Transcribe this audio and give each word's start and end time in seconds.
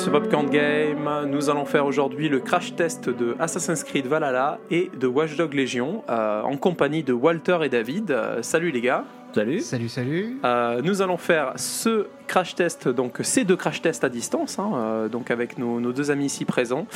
ce 0.00 0.08
Popcorn 0.10 0.48
Game. 0.48 1.08
Nous 1.28 1.50
allons 1.50 1.64
faire 1.66 1.84
aujourd'hui 1.84 2.28
le 2.28 2.40
crash 2.40 2.74
test 2.74 3.08
de 3.10 3.36
Assassin's 3.38 3.84
Creed 3.84 4.06
Valhalla 4.06 4.58
et 4.70 4.90
de 4.98 5.06
Watch 5.06 5.36
Dogs 5.36 5.52
Legion 5.54 6.02
euh, 6.08 6.42
en 6.42 6.56
compagnie 6.56 7.02
de 7.02 7.12
Walter 7.12 7.58
et 7.62 7.68
David. 7.68 8.10
Euh, 8.10 8.42
salut 8.42 8.70
les 8.70 8.80
gars. 8.80 9.04
Salut. 9.34 9.60
Salut, 9.60 9.88
salut. 9.88 10.38
Euh, 10.44 10.80
nous 10.82 11.02
allons 11.02 11.16
faire 11.18 11.52
ce 11.56 12.06
crash 12.26 12.54
test, 12.56 12.88
donc 12.88 13.18
ces 13.22 13.44
deux 13.44 13.54
crash 13.56 13.80
tests 13.82 14.02
à 14.02 14.08
distance, 14.08 14.58
hein, 14.58 14.72
euh, 14.74 15.08
donc 15.08 15.30
avec 15.30 15.56
nos, 15.58 15.78
nos 15.80 15.92
deux 15.92 16.10
amis 16.10 16.26
ici 16.26 16.44
présents. 16.44 16.86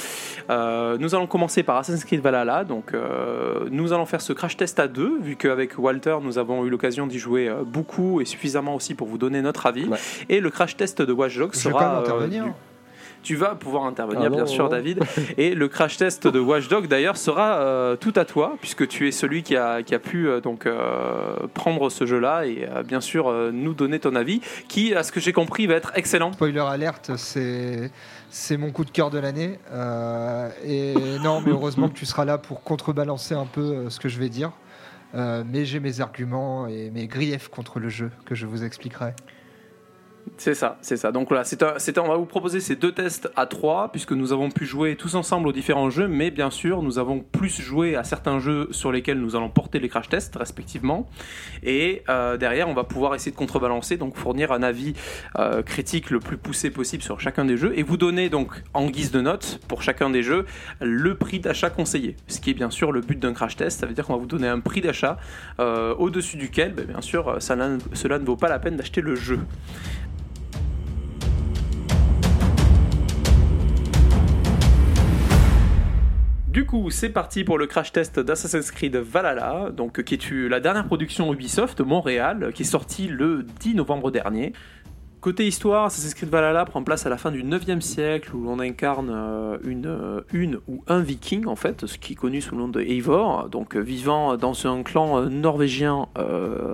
Euh, 0.50 0.96
nous 0.98 1.14
allons 1.14 1.26
commencer 1.28 1.62
par 1.62 1.76
Assassin's 1.76 2.04
Creed 2.04 2.20
Valhalla. 2.22 2.64
Donc, 2.64 2.92
euh, 2.94 3.66
nous 3.70 3.92
allons 3.92 4.06
faire 4.06 4.20
ce 4.20 4.32
crash 4.32 4.56
test 4.56 4.80
à 4.80 4.88
deux, 4.88 5.18
vu 5.20 5.36
qu'avec 5.36 5.78
Walter, 5.78 6.16
nous 6.22 6.38
avons 6.38 6.64
eu 6.64 6.70
l'occasion 6.70 7.06
d'y 7.06 7.18
jouer 7.18 7.52
beaucoup 7.66 8.20
et 8.20 8.24
suffisamment 8.24 8.74
aussi 8.74 8.94
pour 8.94 9.06
vous 9.06 9.18
donner 9.18 9.40
notre 9.42 9.66
avis. 9.66 9.86
Ouais. 9.86 9.98
Et 10.28 10.40
le 10.40 10.50
crash 10.50 10.76
test 10.76 11.02
de 11.02 11.12
Watch 11.12 11.36
Dogs 11.38 11.52
Je 11.54 11.58
sera. 11.58 11.78
pas 11.78 11.94
euh, 11.96 12.00
intervenir. 12.00 12.44
du- 12.46 12.50
tu 13.24 13.34
vas 13.34 13.56
pouvoir 13.56 13.86
intervenir, 13.86 14.26
Ah 14.26 14.28
bien 14.28 14.46
sûr. 14.46 14.68
David. 14.68 15.00
Et 15.38 15.54
le 15.54 15.66
crash 15.66 15.96
test 15.96 16.28
de 16.28 16.38
Watch 16.38 16.68
Dogs, 16.68 16.86
d'ailleurs, 16.86 17.16
sera 17.16 17.56
euh, 17.56 17.96
tout 17.96 18.12
à 18.14 18.24
toi, 18.24 18.56
puisque 18.60 18.86
tu 18.86 19.08
es 19.08 19.10
celui 19.10 19.42
qui 19.42 19.56
a, 19.56 19.82
qui 19.82 19.94
a 19.94 19.98
pu 19.98 20.28
euh, 20.28 20.40
donc 20.40 20.66
euh, 20.66 21.34
prendre 21.54 21.90
ce 21.90 22.06
jeu-là 22.06 22.46
et 22.46 22.68
euh, 22.68 22.82
bien 22.82 23.00
sûr 23.00 23.28
euh, 23.28 23.50
nous 23.52 23.74
donner 23.74 23.98
ton 23.98 24.14
avis, 24.14 24.40
qui, 24.68 24.94
à 24.94 25.02
ce 25.02 25.10
que 25.10 25.18
j'ai 25.18 25.32
compris, 25.32 25.66
va 25.66 25.74
être 25.74 25.92
excellent. 25.96 26.32
Spoiler 26.32 26.60
alerte, 26.60 27.12
c'est 27.16 27.90
c'est 28.30 28.56
mon 28.56 28.72
coup 28.72 28.84
de 28.84 28.90
cœur 28.90 29.10
de 29.10 29.18
l'année. 29.18 29.58
Euh, 29.72 30.50
et 30.64 30.94
non, 31.22 31.40
mais 31.40 31.52
heureusement 31.52 31.88
que 31.88 31.94
tu 31.94 32.04
seras 32.04 32.24
là 32.24 32.36
pour 32.36 32.62
contrebalancer 32.62 33.34
un 33.34 33.46
peu 33.46 33.60
euh, 33.60 33.90
ce 33.90 34.00
que 34.00 34.08
je 34.08 34.18
vais 34.18 34.28
dire. 34.28 34.52
Euh, 35.14 35.44
mais 35.46 35.64
j'ai 35.64 35.78
mes 35.78 36.00
arguments 36.00 36.66
et 36.66 36.90
mes 36.90 37.06
griefs 37.06 37.48
contre 37.48 37.78
le 37.78 37.88
jeu 37.88 38.10
que 38.26 38.34
je 38.34 38.46
vous 38.46 38.64
expliquerai. 38.64 39.14
C'est 40.36 40.54
ça, 40.54 40.78
c'est 40.80 40.96
ça. 40.96 41.12
Donc 41.12 41.28
voilà, 41.28 41.44
on 41.98 42.08
va 42.08 42.16
vous 42.16 42.26
proposer 42.26 42.58
ces 42.58 42.74
deux 42.74 42.92
tests 42.92 43.30
à 43.36 43.46
trois, 43.46 43.92
puisque 43.92 44.12
nous 44.12 44.32
avons 44.32 44.50
pu 44.50 44.66
jouer 44.66 44.96
tous 44.96 45.14
ensemble 45.14 45.46
aux 45.48 45.52
différents 45.52 45.90
jeux, 45.90 46.08
mais 46.08 46.30
bien 46.30 46.50
sûr, 46.50 46.82
nous 46.82 46.98
avons 46.98 47.20
plus 47.20 47.60
joué 47.60 47.94
à 47.94 48.02
certains 48.02 48.40
jeux 48.40 48.68
sur 48.72 48.90
lesquels 48.90 49.20
nous 49.20 49.36
allons 49.36 49.48
porter 49.48 49.78
les 49.78 49.88
crash 49.88 50.08
tests, 50.08 50.34
respectivement. 50.36 51.08
Et 51.62 52.02
euh, 52.08 52.36
derrière, 52.36 52.68
on 52.68 52.74
va 52.74 52.84
pouvoir 52.84 53.14
essayer 53.14 53.30
de 53.30 53.36
contrebalancer, 53.36 53.96
donc 53.96 54.16
fournir 54.16 54.50
un 54.50 54.62
avis 54.62 54.94
euh, 55.38 55.62
critique 55.62 56.10
le 56.10 56.18
plus 56.18 56.36
poussé 56.36 56.70
possible 56.70 57.02
sur 57.02 57.20
chacun 57.20 57.44
des 57.44 57.56
jeux, 57.56 57.72
et 57.78 57.82
vous 57.84 57.96
donner 57.96 58.28
donc, 58.28 58.62
en 58.74 58.86
guise 58.86 59.12
de 59.12 59.20
note, 59.20 59.60
pour 59.68 59.82
chacun 59.82 60.10
des 60.10 60.22
jeux, 60.22 60.46
le 60.80 61.14
prix 61.14 61.38
d'achat 61.38 61.70
conseillé. 61.70 62.16
Ce 62.26 62.40
qui 62.40 62.50
est 62.50 62.54
bien 62.54 62.70
sûr 62.70 62.90
le 62.90 63.02
but 63.02 63.18
d'un 63.18 63.34
crash 63.34 63.56
test, 63.56 63.80
ça 63.80 63.86
veut 63.86 63.94
dire 63.94 64.06
qu'on 64.06 64.14
va 64.14 64.18
vous 64.18 64.26
donner 64.26 64.48
un 64.48 64.60
prix 64.60 64.80
d'achat 64.80 65.16
euh, 65.60 65.94
au-dessus 65.94 66.36
duquel, 66.36 66.74
ben, 66.74 66.86
bien 66.86 67.00
sûr, 67.00 67.36
cela 67.38 67.68
ne 67.68 68.24
vaut 68.24 68.36
pas 68.36 68.48
la 68.48 68.58
peine 68.58 68.76
d'acheter 68.76 69.00
le 69.00 69.14
jeu. 69.14 69.38
Du 76.54 76.66
coup, 76.66 76.88
c'est 76.88 77.08
parti 77.08 77.42
pour 77.42 77.58
le 77.58 77.66
crash 77.66 77.90
test 77.90 78.20
d'Assassin's 78.20 78.70
Creed 78.70 78.94
Valhalla, 78.94 79.70
donc 79.76 80.04
qui 80.04 80.14
est 80.14 80.30
eu- 80.30 80.48
la 80.48 80.60
dernière 80.60 80.86
production 80.86 81.32
Ubisoft 81.34 81.80
Montréal, 81.80 82.52
qui 82.54 82.62
est 82.62 82.64
sortie 82.64 83.08
le 83.08 83.44
10 83.58 83.74
novembre 83.74 84.12
dernier. 84.12 84.52
Côté 85.24 85.46
histoire, 85.46 85.86
Assassin's 85.86 86.12
Creed 86.12 86.28
Valhalla 86.28 86.66
prend 86.66 86.82
place 86.82 87.06
à 87.06 87.08
la 87.08 87.16
fin 87.16 87.30
du 87.30 87.42
9e 87.42 87.80
siècle 87.80 88.36
où 88.36 88.44
l'on 88.44 88.58
incarne 88.58 89.08
euh, 89.10 89.56
une, 89.64 89.86
euh, 89.86 90.20
une 90.34 90.58
ou 90.68 90.84
un 90.86 91.00
viking 91.00 91.46
en 91.46 91.56
fait, 91.56 91.86
ce 91.86 91.96
qui 91.96 92.12
est 92.12 92.14
connu 92.14 92.42
sous 92.42 92.54
le 92.54 92.60
nom 92.60 92.68
de 92.68 92.82
Eivor, 92.82 93.48
donc 93.48 93.74
euh, 93.74 93.80
vivant 93.80 94.36
dans 94.36 94.66
un 94.66 94.82
clan 94.82 95.22
norvégien 95.30 96.08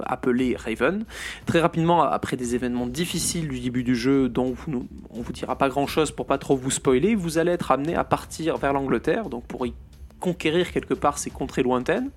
appelé 0.04 0.56
Raven. 0.56 1.04
Très 1.46 1.60
rapidement, 1.60 2.02
après 2.02 2.36
des 2.36 2.56
événements 2.56 2.88
difficiles 2.88 3.46
du 3.46 3.60
début 3.60 3.84
du 3.84 3.94
jeu, 3.94 4.28
dont 4.28 4.52
vous 4.52 4.88
on 5.10 5.22
vous 5.22 5.32
dira 5.32 5.56
pas 5.56 5.68
grand 5.68 5.86
chose 5.86 6.10
pour 6.10 6.26
pas 6.26 6.38
trop 6.38 6.56
vous 6.56 6.72
spoiler, 6.72 7.14
vous 7.14 7.38
allez 7.38 7.52
être 7.52 7.70
amené 7.70 7.94
à 7.94 8.02
partir 8.02 8.56
vers 8.56 8.72
l'Angleterre, 8.72 9.28
donc 9.28 9.44
pour 9.44 9.64
y 9.64 9.74
conquérir 10.18 10.72
quelque 10.72 10.94
part 10.94 11.18
ces 11.18 11.30
contrées 11.30 11.62
lointaines, 11.62 12.10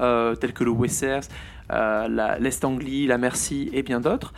telles 0.00 0.52
que 0.52 0.64
le 0.64 0.70
Wessex, 0.70 1.28
euh, 1.72 2.36
l'Est 2.38 2.64
Anglie, 2.64 3.06
la 3.06 3.18
Mercie 3.18 3.70
et 3.72 3.82
bien 3.82 4.00
d'autres. 4.00 4.32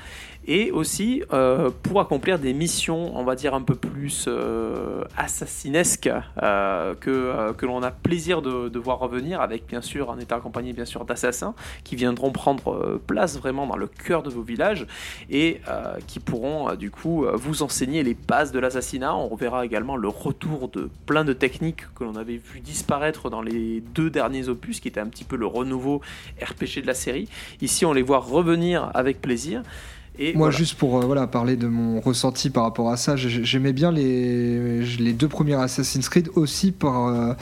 Et 0.47 0.71
aussi 0.71 1.23
euh, 1.33 1.71
pour 1.83 2.01
accomplir 2.01 2.39
des 2.39 2.55
missions, 2.55 3.17
on 3.17 3.25
va 3.25 3.35
dire 3.35 3.55
un 3.55 3.61
peu 3.61 3.75
plus 3.75 4.25
euh, 4.27 5.05
assassinesques, 5.17 6.11
euh, 6.43 6.95
que, 6.95 7.53
que 7.53 7.67
l'on 7.67 7.83
a 7.83 7.91
plaisir 7.91 8.41
de, 8.41 8.79
voir 8.79 8.99
revenir, 8.99 9.43
avec 9.43 9.67
bien 9.67 9.83
sûr, 9.83 10.09
en 10.09 10.19
étant 10.19 10.37
accompagné 10.37 10.73
bien 10.73 10.87
sûr 10.87 11.05
d'assassins 11.05 11.55
qui 11.85 11.97
viendront 11.97 12.33
prendre 12.33 12.99
place 13.07 13.39
vraiment 13.39 13.67
dans 13.67 13.77
le 13.77 13.87
cœur 13.87 14.23
de 14.23 14.31
vos 14.31 14.41
villages 14.43 14.87
et 15.29 15.61
qui 16.07 16.19
pourront 16.19 16.75
du 16.75 16.91
coup 16.91 17.27
vous 17.35 17.63
enseigner 17.63 18.03
les 18.03 18.15
bases 18.15 18.53
de 18.53 18.59
l'assassinat. 18.59 19.15
On 19.15 19.29
reverra 19.29 19.67
également 19.67 19.97
le 19.97 20.09
retour 20.09 20.69
de 20.69 20.89
plein 21.05 21.25
de 21.25 21.35
techniques 21.35 21.83
que 21.95 22.05
l'on 22.05 22.17
avait 22.17 22.37
vu 22.39 22.61
disparaître 22.61 23.29
dans 23.29 23.43
les 23.43 23.83
deux 23.95 24.09
derniers 24.09 24.49
opus, 24.49 24.81
qui 24.81 24.89
était 24.89 25.01
un 25.01 25.09
petit 25.09 25.25
peu 25.25 25.37
le 25.37 25.47
renouveau 25.47 26.01
RPG 26.41 26.81
de 26.81 26.87
la 26.87 26.95
série. 26.95 27.29
Ici, 27.61 27.85
on 27.85 27.93
les 27.93 28.03
voit 28.03 28.19
revenir 28.19 28.91
avec 28.95 29.21
plaisir. 29.21 29.63
Et 30.19 30.35
Moi, 30.35 30.49
voilà. 30.49 30.57
juste 30.59 30.75
pour 30.75 30.99
euh, 30.99 31.07
voilà, 31.07 31.27
parler 31.27 31.57
de 31.57 31.67
mon 31.67 31.99
ressenti 32.01 32.51
par 32.51 32.65
rapport 32.65 32.91
à 32.91 32.99
ça, 32.99 33.17
j'ai- 33.17 33.43
j'aimais 33.43 33.73
bien 33.73 33.91
les, 33.91 34.83
les 34.99 35.13
deux 35.15 35.29
premiers 35.29 35.55
Assassin's 35.55 36.09
Creed 36.11 36.29
aussi 36.35 36.73
par 36.73 37.07
euh, 37.07 37.33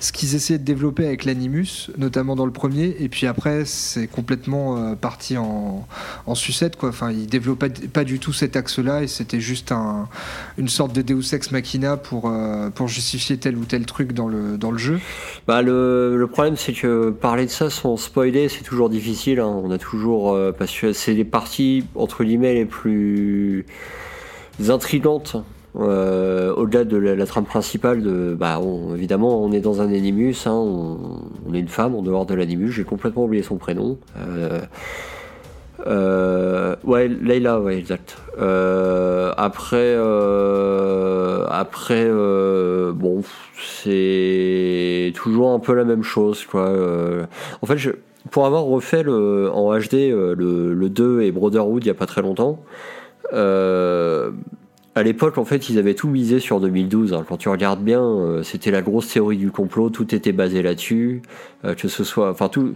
ce 0.00 0.12
qu'ils 0.12 0.34
essayaient 0.34 0.58
de 0.58 0.64
développer 0.64 1.06
avec 1.06 1.24
l'Animus, 1.24 1.88
notamment 1.96 2.36
dans 2.36 2.44
le 2.44 2.52
premier, 2.52 2.94
et 3.00 3.08
puis 3.08 3.26
après, 3.26 3.64
c'est 3.64 4.06
complètement 4.06 4.76
euh, 4.76 4.94
parti 4.96 5.38
en, 5.38 5.86
en 6.26 6.34
sucette. 6.34 6.76
Quoi. 6.76 6.90
Enfin, 6.90 7.10
ils 7.10 7.26
développaient 7.26 7.70
pas 7.70 8.04
du 8.04 8.18
tout 8.18 8.34
cet 8.34 8.54
axe-là, 8.56 9.02
et 9.02 9.06
c'était 9.06 9.40
juste 9.40 9.72
un, 9.72 10.06
une 10.58 10.68
sorte 10.68 10.92
de 10.94 11.00
Deus 11.00 11.32
Ex 11.34 11.52
Machina 11.52 11.96
pour, 11.96 12.28
euh, 12.28 12.68
pour 12.68 12.86
justifier 12.88 13.38
tel 13.38 13.56
ou 13.56 13.64
tel 13.64 13.86
truc 13.86 14.12
dans 14.12 14.28
le, 14.28 14.58
dans 14.58 14.72
le 14.72 14.78
jeu. 14.78 15.00
Bah 15.46 15.62
le, 15.62 16.18
le 16.18 16.26
problème 16.26 16.56
c'est 16.56 16.72
que 16.74 17.10
parler 17.10 17.46
de 17.46 17.50
ça 17.50 17.70
sans 17.70 17.96
spoiler 17.96 18.48
c'est 18.50 18.64
toujours 18.64 18.90
difficile. 18.90 19.40
hein. 19.40 19.46
On 19.64 19.70
a 19.70 19.78
toujours 19.78 20.32
euh, 20.34 20.52
parce 20.52 20.76
que 20.78 20.92
c'est 20.92 21.14
les 21.14 21.24
parties 21.24 21.84
entre 21.94 22.15
guillemets 22.24 22.54
les 22.54 22.64
plus 22.66 23.66
intrigantes. 24.68 25.36
euh, 25.78 26.54
au-delà 26.54 26.84
de 26.84 26.96
la, 26.96 27.26
trame 27.26 27.44
principale 27.44 28.02
de 28.02 28.34
bah 28.38 28.58
on- 28.60 28.94
évidemment 28.94 29.42
on 29.42 29.52
est 29.52 29.60
dans 29.60 29.82
un 29.82 29.92
animus 29.92 30.46
hein, 30.46 30.54
on, 30.54 31.52
est 31.52 31.58
une 31.58 31.68
femme 31.68 31.94
en 31.94 32.00
dehors 32.00 32.24
de 32.24 32.34
l'animus 32.34 32.72
j'ai 32.72 32.84
complètement 32.84 33.24
oublié 33.24 33.42
son 33.42 33.56
prénom 33.56 33.98
euh, 34.16 34.60
euh, 35.86 36.74
ouais, 36.84 37.08
Leila, 37.08 37.60
ouais, 37.60 37.76
exact. 37.76 38.16
Euh, 38.38 39.32
après, 39.36 39.94
après, 41.48 42.10
bon, 42.92 43.22
c'est 43.84 45.12
toujours 45.14 45.52
un 45.52 45.58
peu 45.58 45.74
la 45.74 45.84
même 45.84 46.02
chose, 46.02 46.44
quoi. 46.44 46.72
En 47.62 47.66
fait, 47.66 47.76
je, 47.76 47.90
pour 48.30 48.46
avoir 48.46 48.64
refait 48.64 49.02
le, 49.02 49.50
en 49.52 49.76
HD 49.78 49.94
euh, 49.94 50.34
le, 50.36 50.74
le 50.74 50.88
2 50.88 51.22
et 51.22 51.32
Brotherhood 51.32 51.84
il 51.84 51.86
y 51.86 51.90
a 51.90 51.94
pas 51.94 52.06
très 52.06 52.22
longtemps, 52.22 52.62
euh, 53.32 54.30
à 54.94 55.02
l'époque, 55.02 55.36
en 55.36 55.44
fait, 55.44 55.68
ils 55.68 55.78
avaient 55.78 55.94
tout 55.94 56.08
misé 56.08 56.40
sur 56.40 56.58
2012. 56.58 57.12
hein. 57.12 57.24
Quand 57.28 57.36
tu 57.36 57.50
regardes 57.50 57.82
bien, 57.82 58.02
euh, 58.02 58.42
c'était 58.42 58.70
la 58.70 58.80
grosse 58.80 59.12
théorie 59.12 59.36
du 59.36 59.50
complot, 59.50 59.90
tout 59.90 60.14
était 60.14 60.32
basé 60.32 60.62
là-dessus, 60.62 61.20
euh, 61.66 61.74
que 61.74 61.86
ce 61.86 62.02
soit, 62.02 62.30
enfin 62.30 62.48
tout, 62.48 62.74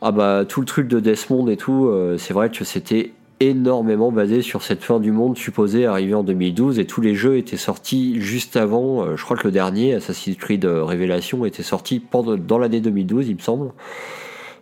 ah 0.00 0.12
bah 0.12 0.44
tout 0.48 0.60
le 0.60 0.66
truc 0.66 0.86
de 0.86 1.00
Desmond 1.00 1.48
et 1.48 1.56
tout, 1.56 1.86
euh, 1.88 2.18
c'est 2.18 2.34
vrai 2.34 2.50
que 2.50 2.64
c'était 2.64 3.12
énormément 3.40 4.12
basé 4.12 4.42
sur 4.42 4.62
cette 4.62 4.82
fin 4.82 5.00
du 5.00 5.10
monde 5.10 5.36
supposée 5.36 5.86
arriver 5.86 6.14
en 6.14 6.22
2012 6.22 6.78
et 6.78 6.86
tous 6.86 7.00
les 7.00 7.14
jeux 7.14 7.36
étaient 7.36 7.56
sortis 7.56 8.20
juste 8.20 8.56
avant. 8.56 9.04
Euh, 9.04 9.16
je 9.16 9.24
crois 9.24 9.36
que 9.36 9.44
le 9.44 9.52
dernier, 9.52 9.94
Assassin's 9.94 10.36
Creed 10.36 10.64
euh, 10.64 10.84
Révélation, 10.84 11.44
était 11.44 11.64
sorti 11.64 11.98
pendant, 12.00 12.36
dans 12.36 12.58
l'année 12.58 12.80
2012, 12.80 13.28
il 13.28 13.34
me 13.34 13.40
semble. 13.40 13.72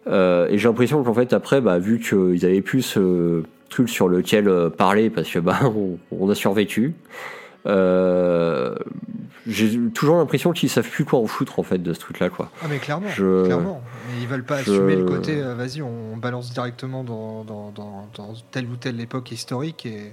Euh, 0.06 0.48
et 0.48 0.58
j'ai 0.58 0.68
l'impression 0.68 1.02
qu'en 1.02 1.14
fait 1.14 1.32
après, 1.32 1.60
bah, 1.60 1.78
vu 1.78 1.98
qu'ils 1.98 2.44
avaient 2.44 2.60
plus 2.62 2.82
ce 2.82 3.42
truc 3.70 3.88
sur 3.88 4.08
lequel 4.08 4.48
euh, 4.48 4.68
parler 4.70 5.10
parce 5.10 5.28
que 5.30 5.38
bah 5.40 5.60
on, 5.64 5.98
on 6.12 6.28
a 6.30 6.34
survécu. 6.34 6.94
Euh, 7.66 8.74
j'ai 9.46 9.78
toujours 9.94 10.16
l'impression 10.16 10.52
qu'ils 10.52 10.68
savent 10.68 10.88
plus 10.88 11.04
quoi 11.04 11.18
en 11.18 11.26
foutre 11.26 11.58
en 11.58 11.62
fait 11.62 11.78
de 11.78 11.92
ce 11.92 12.00
truc-là 12.00 12.28
quoi. 12.30 12.50
Ah 12.62 12.66
mais 12.68 12.78
clairement, 12.78 13.08
Je- 13.08 13.44
clairement. 13.46 13.82
Mais 14.08 14.22
ils 14.22 14.28
veulent 14.28 14.44
pas 14.44 14.62
je- 14.62 14.70
assumer 14.72 14.96
le 14.96 15.04
côté, 15.04 15.40
vas-y, 15.40 15.80
on 15.82 16.16
balance 16.16 16.52
directement 16.52 17.04
dans, 17.04 17.44
dans, 17.44 17.70
dans, 17.70 18.08
dans 18.16 18.34
telle 18.50 18.66
ou 18.66 18.76
telle 18.76 19.00
époque 19.00 19.32
historique 19.32 19.86
et 19.86 20.12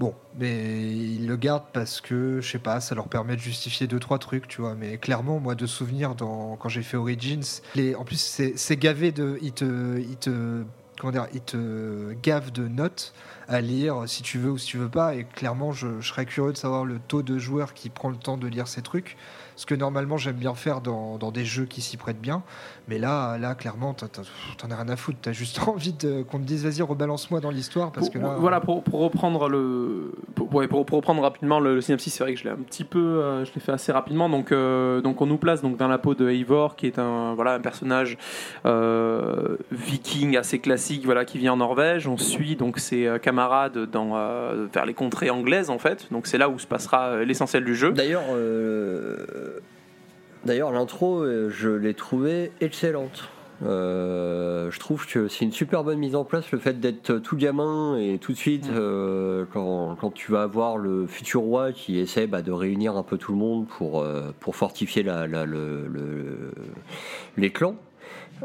bon, 0.00 0.14
mais 0.38 0.92
ils 0.92 1.26
le 1.26 1.36
gardent 1.36 1.66
parce 1.72 2.00
que 2.00 2.40
je 2.40 2.50
sais 2.50 2.58
pas, 2.58 2.80
ça 2.80 2.94
leur 2.94 3.08
permet 3.08 3.36
de 3.36 3.40
justifier 3.40 3.86
deux 3.86 3.98
trois 3.98 4.18
trucs, 4.18 4.48
tu 4.48 4.60
vois. 4.60 4.74
Mais 4.74 4.98
clairement, 4.98 5.40
moi 5.40 5.54
de 5.54 5.66
souvenir 5.66 6.14
dans 6.14 6.56
quand 6.56 6.68
j'ai 6.68 6.82
fait 6.82 6.96
Origins, 6.96 7.60
en 7.96 8.04
plus 8.04 8.20
c'est 8.56 8.76
gavé 8.76 9.12
de, 9.12 9.38
ils 9.42 9.52
te, 9.52 9.98
ils 9.98 10.16
te 10.16 10.62
comment 10.98 11.12
dire, 11.12 11.26
il 11.34 11.40
te 11.40 12.14
gave 12.22 12.52
de 12.52 12.68
notes 12.68 13.12
à 13.48 13.60
lire 13.60 14.04
si 14.06 14.22
tu 14.22 14.38
veux 14.38 14.50
ou 14.50 14.58
si 14.58 14.66
tu 14.66 14.78
veux 14.78 14.88
pas. 14.88 15.14
Et 15.14 15.24
clairement, 15.24 15.72
je, 15.72 16.00
serais 16.00 16.26
curieux 16.26 16.52
de 16.52 16.58
savoir 16.58 16.84
le 16.84 16.98
taux 16.98 17.22
de 17.22 17.38
joueurs 17.38 17.74
qui 17.74 17.90
prend 17.90 18.10
le 18.10 18.16
temps 18.16 18.36
de 18.36 18.46
lire 18.46 18.68
ces 18.68 18.82
trucs 18.82 19.16
ce 19.56 19.64
que 19.64 19.74
normalement 19.74 20.18
j'aime 20.18 20.36
bien 20.36 20.54
faire 20.54 20.80
dans, 20.82 21.16
des 21.32 21.44
jeux 21.44 21.64
qui 21.64 21.80
s'y 21.80 21.96
prêtent 21.96 22.20
bien. 22.20 22.42
Mais 22.88 22.98
là, 22.98 23.36
là 23.38 23.54
clairement, 23.54 23.94
t'en 23.94 24.70
as 24.70 24.76
rien 24.76 24.88
à 24.88 24.96
foutre. 24.96 25.18
T'as 25.20 25.32
juste 25.32 25.60
envie 25.66 25.94
qu'on 26.30 26.38
te 26.38 26.44
dise, 26.44 26.64
vas-y, 26.64 26.82
rebalance-moi 26.82 27.40
dans 27.40 27.50
l'histoire. 27.50 27.90
parce 27.90 28.10
que 28.10 28.18
là, 28.18 28.36
Voilà, 28.38 28.60
pour, 28.60 28.82
pour, 28.84 29.00
reprendre 29.00 29.48
le. 29.48 30.12
Pour, 30.34 30.48
pour, 30.48 30.96
reprendre 30.96 31.22
rapidement 31.22 31.58
le, 31.58 31.80
synopsis, 31.80 32.14
c'est 32.14 32.22
vrai 32.22 32.34
que 32.34 32.38
je 32.38 32.44
l'ai 32.44 32.50
un 32.50 32.56
petit 32.56 32.84
peu. 32.84 32.98
Euh, 32.98 33.44
je 33.44 33.52
l'ai 33.54 33.60
fait 33.60 33.72
assez 33.72 33.90
rapidement. 33.90 34.28
Donc, 34.28 34.52
euh, 34.52 35.00
donc, 35.00 35.20
on 35.20 35.26
nous 35.26 35.38
place 35.38 35.62
donc, 35.62 35.76
dans 35.76 35.88
la 35.88 35.98
peau 35.98 36.14
de 36.14 36.28
Eivor, 36.28 36.76
qui 36.76 36.86
est 36.86 36.98
un, 36.98 37.34
voilà, 37.34 37.54
un 37.54 37.60
personnage 37.60 38.18
euh, 38.66 39.56
viking 39.72 40.36
assez 40.36 40.60
classique, 40.60 41.04
voilà, 41.04 41.24
qui 41.24 41.38
vit 41.38 41.48
en 41.48 41.56
Norvège. 41.56 42.06
On 42.06 42.16
suit 42.16 42.56
donc 42.56 42.78
ses 42.78 43.16
camarades 43.20 43.90
dans, 43.90 44.12
vers 44.72 44.86
les 44.86 44.94
contrées 44.94 45.30
anglaises, 45.30 45.70
en 45.70 45.78
fait. 45.78 46.06
Donc, 46.12 46.26
c'est 46.26 46.38
là 46.38 46.48
où 46.48 46.58
se 46.58 46.66
passera 46.66 47.24
l'essentiel 47.24 47.64
du 47.64 47.74
jeu. 47.74 47.92
D'ailleurs, 47.92 48.22
D'ailleurs, 50.46 50.70
l'intro, 50.70 51.22
euh, 51.22 51.50
je 51.50 51.68
l'ai 51.68 51.92
trouvée 51.92 52.52
excellente. 52.60 53.28
Euh, 53.64 54.70
je 54.70 54.78
trouve 54.78 55.06
que 55.06 55.26
c'est 55.26 55.44
une 55.44 55.52
super 55.52 55.82
bonne 55.82 55.98
mise 55.98 56.14
en 56.14 56.24
place 56.24 56.52
le 56.52 56.58
fait 56.58 56.78
d'être 56.78 57.18
tout 57.18 57.36
gamin 57.36 57.96
et 57.96 58.18
tout 58.18 58.32
de 58.32 58.36
suite 58.36 58.68
euh, 58.70 59.46
quand, 59.52 59.96
tu 60.14 60.30
vas 60.30 60.42
avoir 60.42 60.76
le 60.76 61.06
futur 61.06 61.40
roi 61.40 61.72
qui 61.72 61.98
essaie 61.98 62.26
bah, 62.26 62.42
de 62.42 62.52
réunir 62.52 62.96
un 62.96 63.02
peu 63.02 63.16
tout 63.16 63.32
le 63.32 63.38
monde 63.38 63.66
pour, 63.66 64.06
pour 64.40 64.56
fortifier 64.56 65.02
la, 65.02 65.26
les 67.36 67.50
clans 67.50 67.76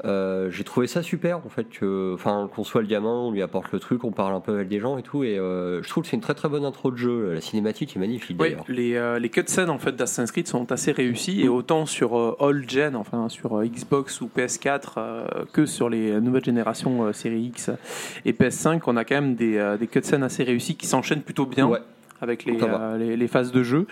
euh, 0.05 0.49
j'ai 0.51 0.63
trouvé 0.63 0.88
ça 0.88 1.03
super 1.03 1.38
en 1.38 1.49
fait 1.49 1.65
que 1.65 2.13
enfin 2.13 2.49
qu'on 2.53 2.63
soit 2.63 2.81
le 2.81 2.88
gamin 2.88 3.13
on 3.13 3.31
lui 3.31 3.41
apporte 3.41 3.71
le 3.71 3.79
truc 3.79 4.03
on 4.03 4.11
parle 4.11 4.33
un 4.33 4.39
peu 4.39 4.55
avec 4.55 4.69
des 4.69 4.79
gens 4.79 4.97
et 4.97 5.03
tout 5.03 5.23
et 5.23 5.38
euh, 5.38 5.83
je 5.83 5.89
trouve 5.89 6.03
que 6.03 6.09
c'est 6.09 6.15
une 6.15 6.21
très 6.21 6.33
très 6.33 6.47
bonne 6.49 6.63
intro 6.65 6.91
de 6.91 6.97
jeu. 6.97 7.33
La 7.33 7.41
cinématique 7.41 7.95
est 7.95 7.99
magnifique 7.99 8.38
oui, 8.39 8.55
les, 8.67 8.95
euh, 8.95 9.19
les 9.19 9.29
cutscenes 9.29 9.69
en 9.69 9.79
fait 9.79 9.93
d'Assassin's 9.93 10.31
Creed 10.31 10.47
sont 10.47 10.71
assez 10.71 10.91
réussies 10.91 11.41
et 11.41 11.49
autant 11.49 11.85
sur 11.85 12.38
all 12.41 12.69
gen 12.69 12.95
enfin 12.95 13.29
sur 13.29 13.61
Xbox 13.61 14.21
ou 14.21 14.29
PS4 14.35 15.47
que 15.51 15.65
sur 15.65 15.89
les 15.89 16.19
nouvelles 16.21 16.45
générations 16.45 17.11
série 17.13 17.43
X 17.43 17.71
et 18.25 18.31
PS5 18.31 18.81
on 18.88 18.95
a 18.97 19.03
quand 19.03 19.15
même 19.15 19.35
des, 19.35 19.75
des 19.79 19.88
cutscenes 19.88 20.23
assez 20.23 20.43
réussies 20.43 20.75
qui 20.75 20.88
s'enchaînent 20.88 21.21
plutôt 21.23 21.45
bien. 21.45 21.67
Ouais 21.67 21.79
avec 22.21 22.47
euh, 22.47 22.97
les, 22.97 23.18
les, 23.18 23.27
phases 23.27 23.51
de 23.51 23.63
jeu. 23.63 23.88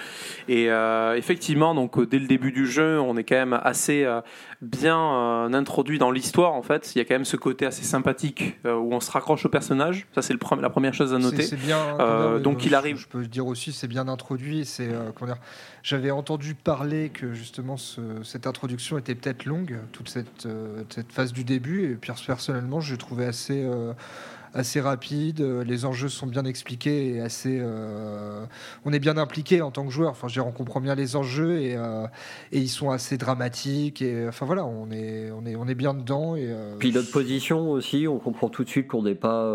Et 0.47 0.69
euh, 0.69 1.15
effectivement, 1.15 1.73
donc 1.73 1.99
dès 2.07 2.19
le 2.19 2.27
début 2.27 2.51
du 2.51 2.67
jeu, 2.67 2.99
on 2.99 3.17
est 3.17 3.23
quand 3.23 3.35
même 3.35 3.59
assez 3.63 4.03
euh, 4.03 4.21
bien 4.61 5.51
introduit 5.53 5.97
dans 5.97 6.11
l'histoire. 6.11 6.53
En 6.53 6.61
fait, 6.61 6.95
il 6.95 6.99
y 6.99 7.01
a 7.01 7.05
quand 7.05 7.15
même 7.15 7.25
ce 7.25 7.37
côté 7.37 7.65
assez 7.65 7.83
sympathique 7.83 8.59
où 8.65 8.93
on 8.93 8.99
se 8.99 9.11
raccroche 9.11 9.45
au 9.45 9.49
personnage. 9.49 10.05
Ça, 10.13 10.21
c'est 10.21 10.33
la 10.33 10.69
première 10.69 10.93
chose 10.93 11.13
à 11.13 11.17
noter. 11.17 11.41
C'est 11.41 11.59
bien. 11.59 12.39
donc 12.39 12.65
il 12.65 12.75
arrive. 12.75 12.97
Je 12.97 13.07
peux 13.07 13.25
dire 13.25 13.47
aussi, 13.47 13.71
c'est 13.71 13.87
bien 13.87 14.07
introduit. 14.07 14.65
C'est 14.65 14.89
comment 15.15 15.33
dire. 15.33 15.41
J'avais 15.81 16.11
entendu 16.11 16.55
parler 16.55 17.09
que 17.09 17.33
justement 17.33 17.77
cette 17.77 18.47
introduction 18.47 18.97
était 18.97 19.15
peut-être 19.15 19.45
longue, 19.45 19.77
toute 19.93 20.09
cette, 20.09 20.47
cette 20.89 21.11
phase 21.11 21.31
du 21.31 21.43
début. 21.43 21.91
Et 21.91 21.95
puis 21.95 22.11
personnellement, 22.27 22.81
je 22.81 22.95
trouvais 22.95 23.25
assez 23.25 23.65
assez 24.53 24.81
rapide. 24.81 25.41
Euh, 25.41 25.63
les 25.63 25.85
enjeux 25.85 26.09
sont 26.09 26.27
bien 26.27 26.45
expliqués 26.45 27.15
et 27.15 27.21
assez. 27.21 27.59
Euh, 27.61 28.45
on 28.85 28.93
est 28.93 28.99
bien 28.99 29.17
impliqué 29.17 29.61
en 29.61 29.71
tant 29.71 29.85
que 29.85 29.91
joueur. 29.91 30.11
Enfin, 30.11 30.27
je 30.27 30.39
on 30.41 30.51
comprend 30.51 30.79
bien 30.79 30.95
les 30.95 31.15
enjeux 31.15 31.61
et, 31.61 31.75
euh, 31.75 32.05
et, 32.51 32.59
ils 32.59 32.69
sont 32.69 32.89
assez 32.89 33.17
dramatiques. 33.17 34.01
Et 34.01 34.27
enfin 34.27 34.45
voilà, 34.45 34.65
on 34.65 34.89
est, 34.91 35.31
on 35.31 35.45
est, 35.45 35.55
on 35.55 35.67
est 35.67 35.75
bien 35.75 35.93
dedans. 35.93 36.35
Et, 36.35 36.49
Puis 36.79 36.91
notre 36.91 37.11
position 37.11 37.71
aussi, 37.71 38.07
on 38.07 38.19
comprend 38.19 38.49
tout 38.49 38.63
de 38.63 38.69
suite 38.69 38.87
qu'on 38.87 39.03
n'est 39.03 39.15
pas, 39.15 39.53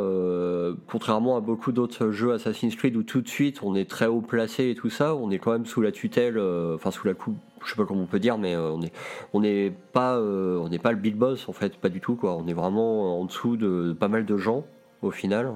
contrairement 0.87 1.37
à 1.37 1.41
beaucoup 1.41 1.73
d'autres 1.73 2.11
jeux 2.11 2.33
Assassin's 2.33 2.77
Creed 2.77 2.97
où 2.97 3.03
tout 3.03 3.23
de 3.23 3.29
suite 3.29 3.63
on 3.63 3.75
est 3.75 3.89
très 3.89 4.07
haut 4.07 4.21
placé 4.21 4.71
et 4.71 4.75
tout 4.75 4.91
ça, 4.91 5.15
on 5.15 5.31
est 5.31 5.39
quand 5.39 5.53
même 5.53 5.67
sous 5.67 5.81
la 5.81 5.93
tutelle, 5.93 6.39
enfin 6.75 6.91
sous 6.91 7.07
la 7.07 7.15
coupe 7.15 7.37
je 7.65 7.71
sais 7.71 7.77
pas 7.77 7.87
comment 7.87 8.03
on 8.03 8.07
peut 8.07 8.21
dire, 8.21 8.37
mais 8.37 8.55
on 8.57 8.83
est, 8.83 8.93
on 9.33 9.41
n'est 9.41 9.71
pas, 9.71 10.21
on 10.21 10.69
n'est 10.69 10.79
pas 10.79 10.93
le 10.93 10.99
big 10.99 11.17
boss 11.17 11.49
en 11.49 11.55
fait, 11.55 11.79
pas 11.79 11.89
du 11.89 12.01
tout 12.03 12.15
quoi. 12.15 12.37
On 12.37 12.47
est 12.47 12.53
vraiment 12.53 13.19
en 13.19 13.25
dessous 13.25 13.57
de 13.57 13.97
pas 13.99 14.09
mal 14.09 14.27
de 14.27 14.37
gens 14.37 14.67
au 15.05 15.11
final. 15.11 15.55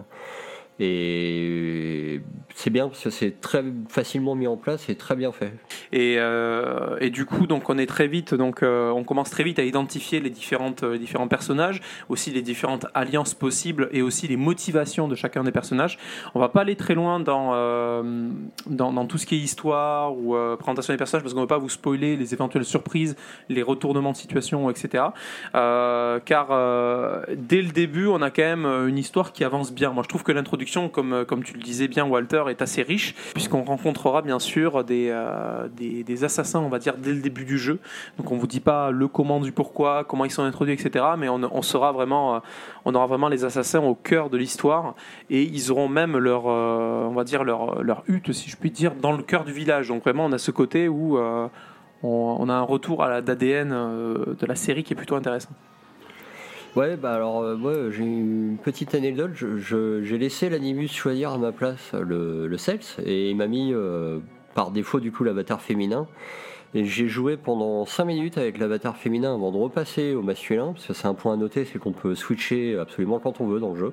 Et 0.81 2.21
c'est 2.55 2.71
bien 2.71 2.89
parce 2.89 3.03
que 3.03 3.11
c'est 3.11 3.41
très 3.41 3.65
facilement 3.89 4.35
mis 4.35 4.47
en 4.47 4.57
place 4.57 4.89
et 4.89 4.95
très 4.95 5.17
bien 5.17 5.33
fait. 5.33 5.53
Et, 5.93 6.17
euh, 6.19 7.09
du 7.11 7.25
coup, 7.25 7.47
donc 7.47 7.69
on 7.69 7.79
est 7.79 7.87
très 7.87 8.07
vite, 8.07 8.35
donc 8.35 8.63
euh, 8.63 8.91
on 8.91 9.03
commence 9.03 9.31
très 9.31 9.43
vite 9.43 9.59
à 9.59 9.65
identifier 9.65 10.21
les 10.21 10.31
différentes 10.31 10.83
euh, 10.85 10.99
différents 10.99 11.27
personnages, 11.27 11.81
aussi 12.09 12.31
les 12.31 12.43
différentes 12.43 12.87
alliances 12.95 13.35
possibles 13.35 13.89
et 13.93 14.03
aussi 14.03 14.29
les 14.29 14.37
motivations 14.37 15.09
de 15.09 15.15
chacun 15.15 15.43
des 15.43 15.51
personnages. 15.51 15.99
On 16.35 16.41
va 16.41 16.49
pas 16.49 16.61
aller 16.61 16.77
très 16.77 16.95
loin 16.95 17.19
dans 17.19 17.49
dans, 18.67 18.93
dans, 18.93 19.07
tout 19.07 19.19
ce 19.19 19.27
qui 19.27 19.37
est 19.37 19.39
histoire 19.39 20.17
ou 20.17 20.37
présentation 20.59 20.93
des 20.93 20.99
personnages 20.99 21.23
parce 21.23 21.35
qu'on 21.35 21.41
ne 21.41 21.45
veut 21.45 21.49
pas 21.49 21.59
vous 21.59 21.69
spoiler 21.69 22.17
les 22.17 22.35
éventuelles 22.35 22.65
surprises, 22.65 23.17
les 23.49 23.63
retournements 23.63 24.13
de 24.13 24.17
situation, 24.17 24.69
etc. 24.71 25.05
car 25.53 26.49
dès 27.37 27.63
le 27.63 27.71
début, 27.73 28.07
on 28.07 28.21
a 28.23 28.31
quand 28.31 28.43
même 28.43 28.67
une 28.89 28.99
histoire 28.99 29.33
qui 29.33 29.45
avance 29.45 29.73
bien. 29.73 29.91
Moi, 29.91 30.03
je 30.03 30.09
trouve 30.09 30.23
que 30.23 30.33
l'introduction 30.33 30.68
comme, 30.93 31.13
euh, 31.13 31.25
comme 31.25 31.43
tu 31.43 31.55
le 31.55 31.61
disais 31.61 31.89
bien, 31.89 32.05
Walter, 32.05 32.45
est 32.49 32.63
assez 32.63 32.83
riche, 32.83 33.15
puisqu'on 33.33 33.63
rencontrera 33.63 34.23
bien 34.23 34.39
sûr 34.39 34.77
euh, 34.91 35.69
des, 35.69 36.05
des, 36.05 36.25
assassins, 36.25 36.61
on 36.61 36.69
va 36.69 36.79
dire, 36.79 36.97
dès 36.97 37.13
le 37.13 37.21
début 37.21 37.45
du 37.45 37.59
jeu. 37.59 37.79
Donc 38.19 38.31
on 38.31 38.37
vous 38.37 38.47
dit 38.47 38.61
pas 38.61 38.91
le 38.91 39.09
comment 39.09 39.41
du 39.41 39.53
pourquoi, 39.53 40.05
comment 40.05 40.25
ils 40.25 40.31
sont 40.31 40.43
introduits, 40.43 40.75
etc. 40.75 41.05
Mais 41.19 41.29
on, 41.29 41.63
sera 41.63 41.93
vraiment, 41.93 42.37
euh, 42.37 42.39
on 42.85 42.95
aura 42.95 43.07
vraiment 43.07 43.29
les 43.29 43.45
assassins 43.45 43.81
au 43.81 43.95
cœur 43.95 44.31
de 44.31 44.37
l'histoire, 44.37 44.95
et 45.31 45.43
ils 45.43 45.71
auront 45.73 45.89
même 45.89 46.17
leur, 46.19 46.45
on 46.47 47.13
va 47.13 47.25
dire, 47.25 47.45
leur, 47.45 47.83
leur 47.83 48.03
hutte, 48.07 48.33
si 48.33 48.51
je 48.51 48.57
puis 48.57 48.71
dire, 48.71 48.95
dans 48.95 49.13
le 49.13 49.23
cœur 49.23 49.45
du 49.45 49.53
village. 49.53 49.89
Donc 49.89 50.03
vraiment, 50.03 50.27
on 50.27 50.33
a 50.33 50.39
ce 50.39 50.51
côté 50.51 50.89
où 50.89 51.19
on, 51.19 51.51
on, 52.03 52.49
a 52.49 52.55
un 52.55 52.63
retour 52.63 53.03
à 53.03 53.09
l'ADN 53.09 53.71
de 53.71 54.47
la 54.47 54.55
série 54.55 54.85
qui 54.85 54.93
est 54.93 54.97
plutôt 54.97 55.17
intéressant. 55.17 55.51
Ouais, 56.79 56.97
bah 56.97 57.13
alors, 57.13 57.43
euh, 57.43 57.91
j'ai 57.91 58.05
une 58.05 58.57
petite 58.63 58.95
anecdote. 58.95 59.33
J'ai 59.35 60.17
laissé 60.17 60.49
l'animus 60.49 60.87
choisir 60.87 61.33
à 61.33 61.37
ma 61.37 61.51
place 61.51 61.93
le, 61.93 62.47
le 62.47 62.57
sexe 62.57 62.99
et 63.05 63.31
il 63.31 63.37
m'a 63.37 63.49
mis 63.49 63.73
euh, 63.75 64.21
par 64.55 64.71
défaut 64.71 65.01
du 65.01 65.11
coup 65.11 65.25
l'avatar 65.25 65.61
féminin. 65.61 66.07
Et 66.75 66.85
j'ai 66.85 67.09
joué 67.09 67.37
pendant 67.37 67.85
5 67.85 68.05
minutes 68.05 68.39
avec 68.39 68.59
l'avatar 68.59 68.97
féminin 68.97 69.35
avant 69.35 69.51
de 69.51 69.57
repasser 69.57 70.15
au 70.15 70.23
masculin, 70.23 70.73
parce 70.73 70.87
que 70.87 70.93
c'est 70.93 71.09
un 71.09 71.15
point 71.15 71.33
à 71.35 71.37
noter, 71.37 71.65
c'est 71.65 71.81
qu'on 71.81 71.91
peut 71.91 72.15
switcher 72.15 72.79
absolument 72.79 73.19
quand 73.19 73.41
on 73.41 73.49
veut 73.49 73.59
dans 73.59 73.73
le 73.73 73.81
jeu. 73.81 73.93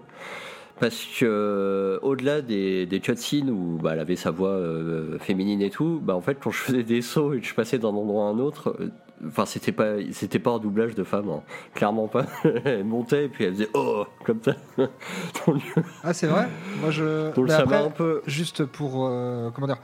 Parce 0.80 1.06
que 1.06 1.26
euh, 1.26 1.98
au-delà 2.04 2.44
des, 2.44 2.86
des 2.86 3.00
cutscenes 3.00 3.50
où 3.50 3.80
bah, 3.82 3.94
elle 3.94 4.00
avait 4.00 4.16
sa 4.16 4.30
voix 4.30 4.62
féminine 5.22 5.64
et 5.64 5.72
tout, 5.72 6.00
bah, 6.04 6.16
en 6.16 6.22
fait 6.22 6.38
quand 6.40 6.52
je 6.52 6.60
faisais 6.60 6.84
des 6.84 7.02
sauts 7.02 7.34
et 7.34 7.40
que 7.40 7.48
je 7.48 7.56
passais 7.56 7.80
d'un 7.80 7.88
endroit 7.88 8.26
à 8.26 8.28
un 8.28 8.38
autre, 8.38 8.78
Enfin, 9.26 9.46
c'était 9.46 9.72
pas, 9.72 9.94
c'était 10.12 10.40
pas 10.40 10.52
un 10.52 10.60
doublage 10.60 10.94
de 10.94 11.04
femme, 11.04 11.30
hein. 11.30 11.42
clairement 11.74 12.08
pas. 12.08 12.26
elle 12.66 12.84
montait 12.84 13.26
et 13.26 13.30
puis 13.30 13.46
elle 13.46 13.54
faisait 13.54 13.70
oh 13.74 14.06
comme 14.26 14.42
ça. 14.44 14.56
ah, 16.04 16.14
c'est 16.14 16.28
vrai? 16.28 16.48
Moi, 16.82 16.92
je. 16.92 17.34
Donc 17.34 17.50
ça 17.50 17.64
un 17.64 17.90
peu. 17.90 18.22
Juste 18.28 18.66
pour 18.66 19.08
euh, 19.08 19.52
comment 19.52 19.68
dire, 19.68 19.80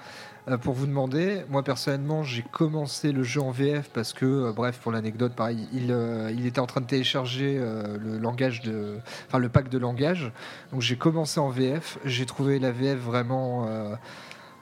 euh, 0.50 0.58
pour 0.58 0.74
vous 0.74 0.86
demander, 0.86 1.44
moi 1.50 1.64
personnellement, 1.64 2.24
j'ai 2.24 2.44
commencé 2.44 3.14
le 3.14 3.24
jeu 3.24 3.42
en 3.42 3.52
VF 3.52 3.90
parce 3.94 4.12
que, 4.12 4.26
euh, 4.26 4.52
bref, 4.54 4.80
pour 4.80 4.92
l'anecdote, 4.92 5.34
pareil, 5.34 5.68
il, 5.72 5.96
il 6.36 6.46
était 6.46 6.60
en 6.60 6.68
train 6.68 6.82
de 6.82 6.88
télécharger 6.88 7.58
le 7.58 8.18
langage 8.18 8.62
de, 8.62 8.98
enfin 9.28 9.38
le 9.38 9.48
pack 9.48 9.70
de 9.70 9.78
langage. 9.78 10.32
Donc 10.74 10.82
j'ai 10.82 10.98
commencé 10.98 11.40
en 11.40 11.50
VF. 11.50 12.00
J'ai 12.04 12.26
trouvé 12.26 12.60
la 12.60 12.72
VF 12.72 13.00
vraiment 13.00 13.66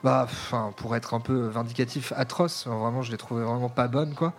bah, 0.02 0.22
enfin, 0.24 0.72
pour 0.76 0.96
être 0.96 1.14
un 1.14 1.20
peu 1.20 1.46
vindicatif, 1.48 2.12
atroce. 2.16 2.66
Vraiment, 2.66 3.02
je 3.02 3.10
l'ai 3.10 3.18
trouvé 3.18 3.44
vraiment 3.44 3.68
pas 3.68 3.88
bonne, 3.88 4.14
quoi. 4.14 4.32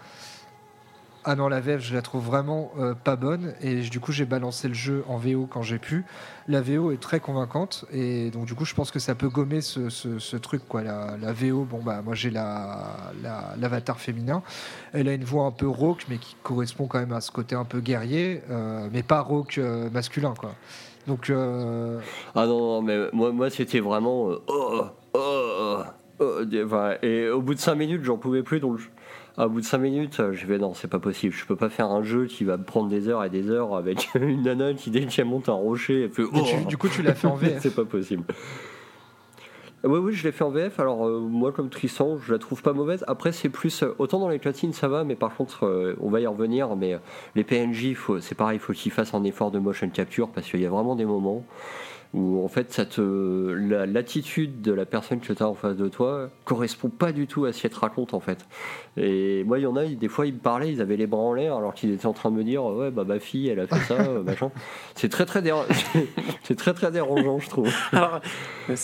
Ah 1.23 1.35
non, 1.35 1.49
la 1.49 1.59
VF, 1.59 1.81
je 1.81 1.93
la 1.93 2.01
trouve 2.01 2.25
vraiment 2.25 2.71
euh, 2.79 2.95
pas 2.95 3.15
bonne. 3.15 3.53
Et 3.61 3.81
du 3.81 3.99
coup, 3.99 4.11
j'ai 4.11 4.25
balancé 4.25 4.67
le 4.67 4.73
jeu 4.73 5.03
en 5.07 5.17
VO 5.17 5.47
quand 5.47 5.61
j'ai 5.61 5.77
pu. 5.77 6.03
La 6.47 6.61
VO 6.61 6.91
est 6.91 6.99
très 6.99 7.19
convaincante. 7.19 7.85
Et 7.93 8.31
donc, 8.31 8.45
du 8.45 8.55
coup, 8.55 8.65
je 8.65 8.73
pense 8.73 8.89
que 8.89 8.97
ça 8.97 9.13
peut 9.13 9.29
gommer 9.29 9.61
ce, 9.61 9.89
ce, 9.89 10.37
truc. 10.37 10.63
Quoi. 10.67 10.81
La, 10.81 11.17
la, 11.21 11.31
VO, 11.31 11.63
bon, 11.63 11.79
bah, 11.83 12.01
moi, 12.03 12.15
j'ai 12.15 12.31
l'avatar 12.31 13.95
la, 13.95 14.01
féminin. 14.01 14.41
Elle 14.93 15.07
a 15.09 15.13
une 15.13 15.23
voix 15.23 15.45
un 15.45 15.51
peu 15.51 15.67
rauque, 15.67 16.05
mais 16.09 16.17
qui 16.17 16.35
correspond 16.41 16.87
quand 16.87 16.99
même 16.99 17.13
à 17.13 17.21
ce 17.21 17.29
côté 17.29 17.53
un 17.55 17.65
peu 17.65 17.81
guerrier. 17.81 18.41
Euh, 18.49 18.87
mais 18.91 19.03
pas 19.03 19.21
rauque 19.21 19.59
euh, 19.59 19.91
masculin, 19.91 20.33
quoi. 20.35 20.55
Donc. 21.05 21.31
Ah 21.31 22.45
non, 22.47 22.59
non, 22.59 22.81
mais 22.81 22.97
moi, 23.13 23.31
moi 23.31 23.51
c'était 23.51 23.79
vraiment. 23.79 24.29
oh, 24.47 24.85
oh, 25.13 25.77
oh, 26.19 26.97
et 27.03 27.29
au 27.29 27.41
bout 27.41 27.53
de 27.53 27.59
5 27.59 27.75
minutes, 27.75 28.03
j'en 28.03 28.17
pouvais 28.17 28.41
plus. 28.41 28.59
Donc. 28.59 28.79
Au 29.37 29.47
bout 29.47 29.61
de 29.61 29.65
5 29.65 29.77
minutes, 29.77 30.19
euh, 30.19 30.33
je 30.33 30.45
vais 30.45 30.57
non, 30.57 30.73
c'est 30.73 30.89
pas 30.89 30.99
possible. 30.99 31.33
Je 31.33 31.45
peux 31.45 31.55
pas 31.55 31.69
faire 31.69 31.89
un 31.89 32.03
jeu 32.03 32.25
qui 32.25 32.43
va 32.43 32.57
me 32.57 32.63
prendre 32.63 32.89
des 32.89 33.07
heures 33.07 33.23
et 33.23 33.29
des 33.29 33.49
heures 33.49 33.75
avec 33.75 34.09
une 34.15 34.43
nana 34.43 34.73
qui 34.73 34.91
dès 34.91 35.05
qu'elle 35.05 35.25
monte 35.25 35.47
un 35.49 35.53
rocher, 35.53 36.03
elle 36.03 36.09
fait. 36.11 36.23
du 36.67 36.77
coup, 36.77 36.89
tu 36.89 37.01
l'as 37.01 37.13
fait 37.15 37.27
en 37.27 37.35
VF. 37.37 37.59
c'est 37.61 37.75
pas 37.75 37.85
possible. 37.85 38.23
Oui, 39.83 39.97
oui, 39.97 40.13
je 40.13 40.23
l'ai 40.23 40.31
fait 40.31 40.43
en 40.43 40.51
VF. 40.51 40.79
Alors, 40.79 41.07
euh, 41.07 41.19
moi, 41.19 41.51
comme 41.51 41.69
Tristan, 41.69 42.19
je 42.19 42.31
la 42.33 42.37
trouve 42.37 42.61
pas 42.61 42.71
mauvaise. 42.73 43.03
Après, 43.07 43.31
c'est 43.31 43.49
plus. 43.49 43.81
euh, 43.81 43.95
autant 43.97 44.19
dans 44.19 44.29
les 44.29 44.37
cutscenes, 44.37 44.73
ça 44.73 44.87
va, 44.87 45.03
mais 45.03 45.15
par 45.15 45.35
contre, 45.35 45.65
euh, 45.65 45.95
on 46.01 46.09
va 46.11 46.19
y 46.19 46.27
revenir. 46.27 46.75
Mais 46.75 46.99
les 47.35 47.43
PNJ, 47.43 47.95
c'est 48.19 48.35
pareil, 48.35 48.57
il 48.57 48.59
faut 48.59 48.73
qu'ils 48.73 48.91
fassent 48.91 49.15
un 49.15 49.23
effort 49.23 49.49
de 49.49 49.57
motion 49.57 49.89
capture 49.89 50.27
parce 50.29 50.47
qu'il 50.47 50.61
y 50.61 50.67
a 50.67 50.69
vraiment 50.69 50.95
des 50.95 51.05
moments 51.05 51.43
où, 52.13 52.43
en 52.43 52.47
fait, 52.49 52.71
ça 52.73 52.85
te, 52.85 52.99
l'attitude 53.85 54.61
de 54.61 54.73
la 54.73 54.85
personne 54.85 55.19
que 55.21 55.31
tu 55.31 55.43
as 55.43 55.47
en 55.47 55.53
face 55.53 55.77
de 55.77 55.87
toi 55.87 56.29
correspond 56.45 56.89
pas 56.89 57.11
du 57.13 57.25
tout 57.27 57.45
à 57.45 57.53
ce 57.53 57.61
qu'elle 57.61 57.71
te 57.71 57.79
raconte, 57.79 58.13
en 58.13 58.19
fait. 58.19 58.45
Et 58.97 59.43
moi, 59.45 59.59
il 59.59 59.61
y 59.61 59.65
en 59.67 59.77
a, 59.77 59.85
des 59.85 60.07
fois, 60.09 60.25
ils 60.25 60.33
me 60.33 60.39
parlaient, 60.39 60.71
ils 60.73 60.81
avaient 60.81 60.97
les 60.97 61.07
bras 61.07 61.21
en 61.21 61.33
l'air 61.33 61.55
alors 61.55 61.73
qu'ils 61.73 61.93
étaient 61.93 62.05
en 62.07 62.13
train 62.13 62.29
de 62.29 62.35
me 62.35 62.43
dire 62.43 62.63
Ouais, 62.65 62.91
bah, 62.91 63.05
ma 63.05 63.19
fille, 63.19 63.47
elle 63.47 63.61
a 63.61 63.67
fait 63.67 63.79
ça, 63.87 63.97
machin. 64.25 64.51
C'est 64.95 65.07
très, 65.07 65.25
très, 65.25 65.41
déra- 65.41 65.65
c'est 66.43 66.55
très, 66.57 66.73
très 66.73 66.91
dérangeant, 66.91 67.39
je 67.39 67.47
trouve. 67.49 67.69
Alors, 67.93 68.19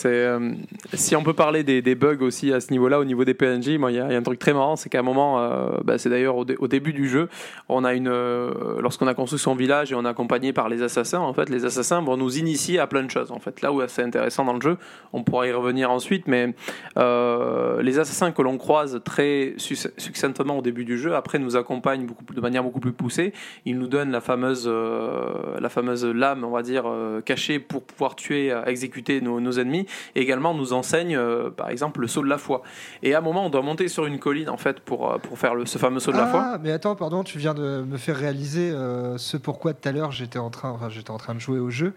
euh, 0.06 0.54
si 0.94 1.14
on 1.14 1.22
peut 1.22 1.34
parler 1.34 1.62
des, 1.64 1.82
des 1.82 1.94
bugs 1.94 2.22
aussi 2.22 2.52
à 2.52 2.60
ce 2.60 2.70
niveau-là, 2.72 2.98
au 2.98 3.04
niveau 3.04 3.24
des 3.26 3.34
PNJ, 3.34 3.76
moi, 3.78 3.92
il 3.92 3.96
y, 3.96 4.00
a 4.00 4.06
il 4.06 4.12
y 4.12 4.14
a 4.14 4.18
un 4.18 4.22
truc 4.22 4.38
très 4.38 4.54
marrant, 4.54 4.76
c'est 4.76 4.88
qu'à 4.88 5.00
un 5.00 5.02
moment, 5.02 5.38
euh, 5.40 5.68
bah, 5.84 5.98
c'est 5.98 6.08
d'ailleurs 6.08 6.36
au, 6.36 6.44
dé- 6.46 6.56
au 6.58 6.68
début 6.68 6.94
du 6.94 7.08
jeu, 7.08 7.28
on 7.68 7.84
a 7.84 7.92
une, 7.92 8.08
euh, 8.08 8.80
lorsqu'on 8.80 9.06
a 9.06 9.12
construit 9.14 9.38
son 9.38 9.54
village 9.54 9.92
et 9.92 9.94
on 9.94 10.04
est 10.06 10.08
accompagné 10.08 10.54
par 10.54 10.70
les 10.70 10.82
assassins, 10.82 11.20
en 11.20 11.34
fait, 11.34 11.50
les 11.50 11.66
assassins 11.66 12.00
vont 12.00 12.16
nous 12.16 12.38
initier 12.38 12.78
à 12.78 12.86
plein 12.86 13.02
de 13.02 13.10
choses. 13.10 13.17
En 13.30 13.38
fait, 13.38 13.62
là 13.62 13.72
où 13.72 13.80
c'est 13.88 14.02
intéressant 14.02 14.44
dans 14.44 14.54
le 14.54 14.60
jeu, 14.60 14.76
on 15.12 15.22
pourra 15.22 15.46
y 15.46 15.52
revenir 15.52 15.90
ensuite, 15.90 16.26
mais 16.26 16.54
euh, 16.96 17.82
les 17.82 17.98
assassins 17.98 18.32
que 18.32 18.42
l'on 18.42 18.58
croise 18.58 19.00
très 19.04 19.54
succ- 19.58 19.92
succinctement 19.98 20.58
au 20.58 20.62
début 20.62 20.84
du 20.84 20.98
jeu, 20.98 21.14
après 21.14 21.38
nous 21.38 21.56
accompagnent 21.56 22.06
beaucoup, 22.06 22.24
de 22.32 22.40
manière 22.40 22.62
beaucoup 22.62 22.80
plus 22.80 22.92
poussée. 22.92 23.32
Ils 23.64 23.78
nous 23.78 23.88
donnent 23.88 24.10
la 24.10 24.20
fameuse, 24.20 24.64
euh, 24.66 25.58
la 25.60 25.68
fameuse 25.68 26.04
lame, 26.04 26.44
on 26.44 26.50
va 26.50 26.62
dire, 26.62 26.84
euh, 26.86 27.20
cachée 27.20 27.58
pour 27.58 27.82
pouvoir 27.82 28.16
tuer, 28.16 28.54
exécuter 28.66 29.20
nos, 29.20 29.40
nos 29.40 29.52
ennemis. 29.52 29.86
Et 30.14 30.20
également 30.20 30.54
nous 30.54 30.72
enseignent, 30.72 31.18
par 31.56 31.70
exemple, 31.70 32.00
le 32.00 32.06
saut 32.08 32.22
de 32.22 32.28
la 32.28 32.38
foi. 32.38 32.62
Et 33.02 33.14
à 33.14 33.18
un 33.18 33.20
moment, 33.22 33.46
on 33.46 33.50
doit 33.50 33.62
monter 33.62 33.88
sur 33.88 34.06
une 34.06 34.18
colline, 34.18 34.48
en 34.48 34.56
fait, 34.56 34.80
pour, 34.80 35.18
pour 35.20 35.38
faire 35.38 35.54
le, 35.54 35.66
ce 35.66 35.78
fameux 35.78 36.00
saut 36.00 36.12
de 36.12 36.16
la 36.16 36.26
foi. 36.26 36.42
Ah, 36.54 36.58
mais 36.62 36.72
attends, 36.72 36.96
pardon, 36.96 37.24
tu 37.24 37.38
viens 37.38 37.54
de 37.54 37.82
me 37.82 37.96
faire 37.96 38.16
réaliser 38.16 38.70
euh, 38.70 39.18
ce 39.18 39.36
pourquoi 39.36 39.74
tout 39.74 39.88
à 39.88 39.92
l'heure 39.92 40.12
j'étais 40.12 40.38
en 40.38 40.50
train, 40.50 40.70
enfin, 40.70 40.88
j'étais 40.88 41.10
en 41.10 41.18
train 41.18 41.34
de 41.34 41.40
jouer 41.40 41.58
au 41.58 41.70
jeu. 41.70 41.92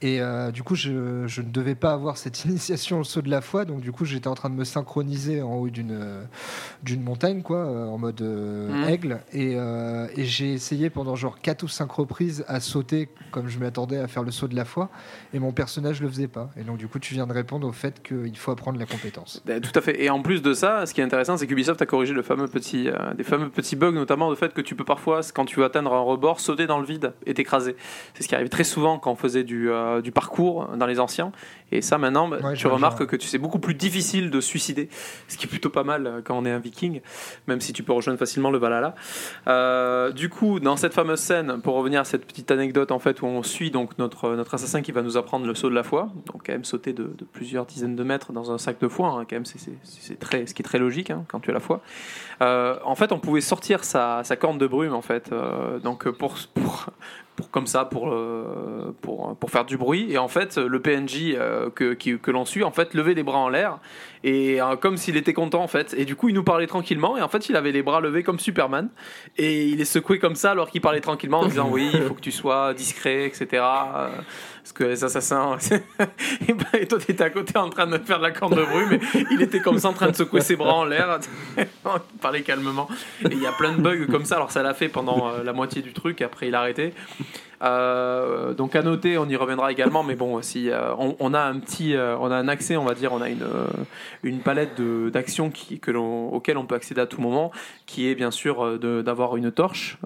Et 0.00 0.20
euh, 0.20 0.52
du 0.52 0.62
coup, 0.62 0.74
je, 0.76 1.26
je 1.26 1.42
ne 1.42 1.50
devais 1.50 1.74
pas 1.74 1.92
avoir 1.92 2.16
cette 2.18 2.44
initiation 2.44 3.00
au 3.00 3.04
saut 3.04 3.20
de 3.22 3.30
la 3.30 3.40
foi, 3.40 3.64
donc 3.64 3.80
du 3.80 3.90
coup, 3.90 4.04
j'étais 4.04 4.28
en 4.28 4.34
train 4.34 4.48
de 4.50 4.54
me 4.54 4.64
synchroniser 4.64 5.42
en 5.42 5.54
haut 5.56 5.68
d'une 5.68 5.90
euh, 5.92 6.22
d'une 6.84 7.02
montagne, 7.02 7.42
quoi, 7.42 7.58
euh, 7.58 7.86
en 7.86 7.98
mode 7.98 8.20
Mhm. 8.22 8.84
aigle. 8.88 9.20
Et, 9.32 9.54
euh, 9.56 10.06
et 10.16 10.24
j'ai 10.24 10.52
essayé 10.52 10.90
pendant 10.90 11.16
genre 11.16 11.40
4 11.40 11.62
ou 11.64 11.68
5 11.68 11.90
reprises 11.90 12.44
à 12.48 12.60
sauter 12.60 13.08
comme 13.32 13.48
je 13.48 13.58
m'attendais 13.58 13.98
à 13.98 14.06
faire 14.08 14.22
le 14.22 14.30
saut 14.30 14.48
de 14.48 14.54
la 14.56 14.64
foi, 14.64 14.88
et 15.34 15.38
mon 15.38 15.52
personnage 15.52 16.00
le 16.00 16.08
faisait 16.08 16.28
pas. 16.28 16.50
Et 16.56 16.62
donc, 16.62 16.78
du 16.78 16.86
coup, 16.88 16.98
tu 16.98 17.14
viens 17.14 17.26
de 17.26 17.32
répondre 17.32 17.66
au 17.66 17.72
fait 17.72 18.02
qu'il 18.02 18.36
faut 18.36 18.52
apprendre 18.52 18.78
la 18.78 18.86
compétence. 18.86 19.42
Ben, 19.46 19.60
Tout 19.60 19.72
à 19.74 19.80
fait. 19.80 20.02
Et 20.02 20.10
en 20.10 20.22
plus 20.22 20.42
de 20.42 20.52
ça, 20.52 20.86
ce 20.86 20.94
qui 20.94 21.00
est 21.00 21.04
intéressant, 21.04 21.36
c'est 21.36 21.46
qu'Ubisoft 21.46 21.82
a 21.82 21.86
corrigé 21.86 22.14
le 22.14 22.22
fameux 22.22 22.46
petit, 22.48 22.88
euh, 22.88 23.14
des 23.14 23.24
fameux 23.24 23.50
petits 23.50 23.76
bugs, 23.76 23.90
notamment 23.92 24.30
le 24.30 24.36
fait 24.36 24.54
que 24.54 24.60
tu 24.60 24.74
peux 24.76 24.84
parfois, 24.84 25.20
quand 25.34 25.44
tu 25.44 25.58
veux 25.58 25.64
atteindre 25.66 25.92
un 25.92 26.00
rebord, 26.00 26.38
sauter 26.40 26.66
dans 26.66 26.78
le 26.78 26.86
vide 26.86 27.12
et 27.26 27.34
t'écraser. 27.34 27.74
C'est 28.14 28.22
ce 28.22 28.28
qui 28.28 28.34
arrive 28.34 28.48
très 28.48 28.64
souvent 28.64 28.98
quand 28.98 29.10
on 29.12 29.16
faisait 29.16 29.44
du, 29.44 29.70
euh, 29.70 29.87
du 30.02 30.12
parcours 30.12 30.68
dans 30.76 30.86
les 30.86 31.00
anciens. 31.00 31.32
Et 31.70 31.82
ça, 31.82 31.98
maintenant, 31.98 32.28
ben, 32.28 32.42
Ouais, 32.44 32.54
tu 32.54 32.66
remarques 32.74 33.04
que 33.06 33.16
tu 33.16 33.26
c'est 33.28 33.36
beaucoup 33.38 33.58
plus 33.58 33.74
difficile 33.74 34.30
de 34.30 34.40
suicider, 34.40 34.88
ce 35.28 35.36
qui 35.36 35.44
est 35.44 35.48
plutôt 35.48 35.68
pas 35.70 35.84
mal 35.84 36.06
euh, 36.06 36.20
quand 36.24 36.36
on 36.38 36.44
est 36.46 36.50
un 36.50 36.58
viking, 36.58 37.00
même 37.46 37.60
si 37.60 37.72
tu 37.74 37.82
peux 37.82 37.92
rejoindre 37.92 38.18
facilement 38.18 38.50
le 38.50 38.56
Valhalla. 38.58 38.94
Euh, 39.46 40.10
du 40.12 40.28
coup, 40.30 40.60
dans 40.60 40.76
cette 40.76 40.94
fameuse 40.94 41.20
scène, 41.20 41.60
pour 41.60 41.74
revenir 41.74 42.00
à 42.00 42.04
cette 42.04 42.24
petite 42.26 42.50
anecdote 42.50 42.90
en 42.92 42.98
fait 42.98 43.20
où 43.22 43.26
on 43.26 43.42
suit 43.42 43.70
donc 43.70 43.98
notre, 43.98 44.30
notre 44.34 44.54
assassin 44.54 44.80
qui 44.82 44.92
va 44.92 45.02
nous 45.02 45.16
apprendre 45.16 45.46
le 45.46 45.54
saut 45.54 45.68
de 45.68 45.74
la 45.74 45.82
foi, 45.82 46.08
donc 46.26 46.46
quand 46.46 46.52
même 46.52 46.64
sauter 46.64 46.92
de, 46.92 47.04
de 47.04 47.24
plusieurs 47.30 47.66
dizaines 47.66 47.96
de 47.96 48.02
mètres 48.04 48.32
dans 48.32 48.50
un 48.50 48.58
sac 48.58 48.80
de 48.80 48.88
foin, 48.88 49.18
hein, 49.20 49.26
quand 49.28 49.36
même 49.36 49.44
c'est- 49.44 50.18
très, 50.18 50.46
ce 50.46 50.54
qui 50.54 50.62
est 50.62 50.64
très 50.64 50.78
logique 50.78 51.10
hein, 51.10 51.24
quand 51.28 51.40
tu 51.40 51.50
as 51.50 51.54
la 51.54 51.60
foi. 51.60 51.80
Euh, 52.40 52.76
en 52.84 52.94
fait, 52.94 53.12
on 53.12 53.18
pouvait 53.18 53.40
sortir 53.42 53.84
sa, 53.84 54.24
sa 54.24 54.36
corne 54.36 54.56
de 54.58 54.66
brume 54.66 54.94
en 54.94 55.02
fait, 55.02 55.30
euh, 55.32 55.78
donc 55.80 56.08
pour, 56.10 56.34
pour 56.54 56.86
pour 57.38 57.52
comme 57.52 57.68
ça 57.68 57.84
pour, 57.84 58.12
euh, 58.12 58.92
pour 59.00 59.36
pour 59.36 59.50
faire 59.52 59.64
du 59.64 59.76
bruit. 59.76 60.10
Et 60.10 60.18
en 60.18 60.26
fait 60.26 60.58
le 60.58 60.82
PNJ 60.82 61.34
euh, 61.36 61.70
que 61.70 61.94
que 61.94 62.30
l'on 62.32 62.44
suit 62.44 62.64
en 62.64 62.72
fait 62.72 62.94
levait 62.94 63.14
les 63.14 63.22
bras 63.22 63.38
en 63.38 63.48
l'air 63.48 63.78
et 64.24 64.60
euh, 64.60 64.76
comme 64.76 64.96
s'il 64.96 65.16
était 65.16 65.32
content 65.32 65.62
en 65.62 65.68
fait. 65.68 65.94
Et 65.96 66.04
du 66.04 66.16
coup 66.16 66.28
il 66.28 66.34
nous 66.34 66.44
parlait 66.44 66.66
tranquillement. 66.66 67.16
Et 67.16 67.22
en 67.22 67.28
fait 67.28 67.48
il 67.48 67.56
avait 67.56 67.72
les 67.72 67.82
bras 67.82 68.00
levés 68.00 68.22
comme 68.22 68.38
Superman. 68.38 68.88
Et 69.36 69.66
il 69.66 69.80
est 69.80 69.84
secoué 69.86 70.18
comme 70.18 70.34
ça 70.34 70.52
alors 70.52 70.70
qu'il 70.70 70.80
parlait 70.80 71.00
tranquillement 71.00 71.40
en 71.40 71.46
disant 71.46 71.68
oui 71.70 71.90
il 71.92 72.02
faut 72.02 72.14
que 72.14 72.20
tu 72.20 72.32
sois 72.32 72.74
discret 72.74 73.26
etc 73.26 73.62
Euh, 73.62 74.08
parce 74.62 74.72
que 74.72 74.84
les 74.84 75.02
assassins 75.02 75.56
et, 76.46 76.52
ben, 76.52 76.66
et 76.74 76.86
toi 76.86 76.98
t'étais 76.98 77.24
à 77.24 77.30
côté 77.30 77.56
en 77.58 77.70
train 77.70 77.86
de 77.86 77.96
faire 77.98 78.18
de 78.18 78.24
la 78.24 78.32
corne 78.32 78.54
de 78.54 78.62
brume 78.62 78.88
mais 78.90 79.00
il 79.30 79.40
était 79.40 79.60
comme 79.60 79.78
ça 79.78 79.88
en 79.88 79.94
train 79.94 80.10
de 80.10 80.16
secouer 80.16 80.42
ses 80.42 80.56
bras 80.56 80.74
en 80.74 80.84
l'air 80.84 81.20
il 81.56 81.66
parlait 82.20 82.42
calmement. 82.42 82.88
Et 83.24 83.32
il 83.32 83.42
y 83.42 83.46
a 83.46 83.52
plein 83.52 83.72
de 83.72 83.80
bugs 83.80 84.06
comme 84.10 84.24
ça. 84.24 84.36
Alors 84.36 84.50
ça 84.50 84.62
l'a 84.62 84.74
fait 84.74 84.88
pendant 84.88 85.28
euh, 85.28 85.42
la 85.42 85.52
moitié 85.52 85.80
du 85.80 85.92
truc. 85.92 86.20
Après 86.20 86.48
il 86.48 86.54
a 86.54 86.60
arrêté 86.60 86.92
euh, 87.62 88.54
donc 88.54 88.76
à 88.76 88.82
noter, 88.82 89.18
on 89.18 89.28
y 89.28 89.36
reviendra 89.36 89.72
également, 89.72 90.02
mais 90.02 90.14
bon, 90.14 90.40
si 90.42 90.70
euh, 90.70 90.94
on, 90.96 91.34
a 91.34 91.40
un 91.40 91.58
petit, 91.58 91.94
euh, 91.94 92.16
on 92.18 92.30
a 92.30 92.36
un 92.36 92.48
accès, 92.48 92.76
on 92.76 92.84
va 92.84 92.94
dire, 92.94 93.12
on 93.12 93.20
a 93.20 93.28
une 93.28 93.46
une 94.22 94.40
palette 94.40 94.80
d'actions 94.80 95.50
qui 95.50 95.80
que 95.80 95.90
l'on 95.90 96.28
auquel 96.28 96.58
on 96.58 96.66
peut 96.66 96.74
accéder 96.74 97.00
à 97.00 97.06
tout 97.06 97.20
moment, 97.20 97.50
qui 97.86 98.08
est 98.08 98.14
bien 98.14 98.30
sûr 98.30 98.78
d'avoir 98.78 99.36
une 99.36 99.50
torche, 99.50 99.98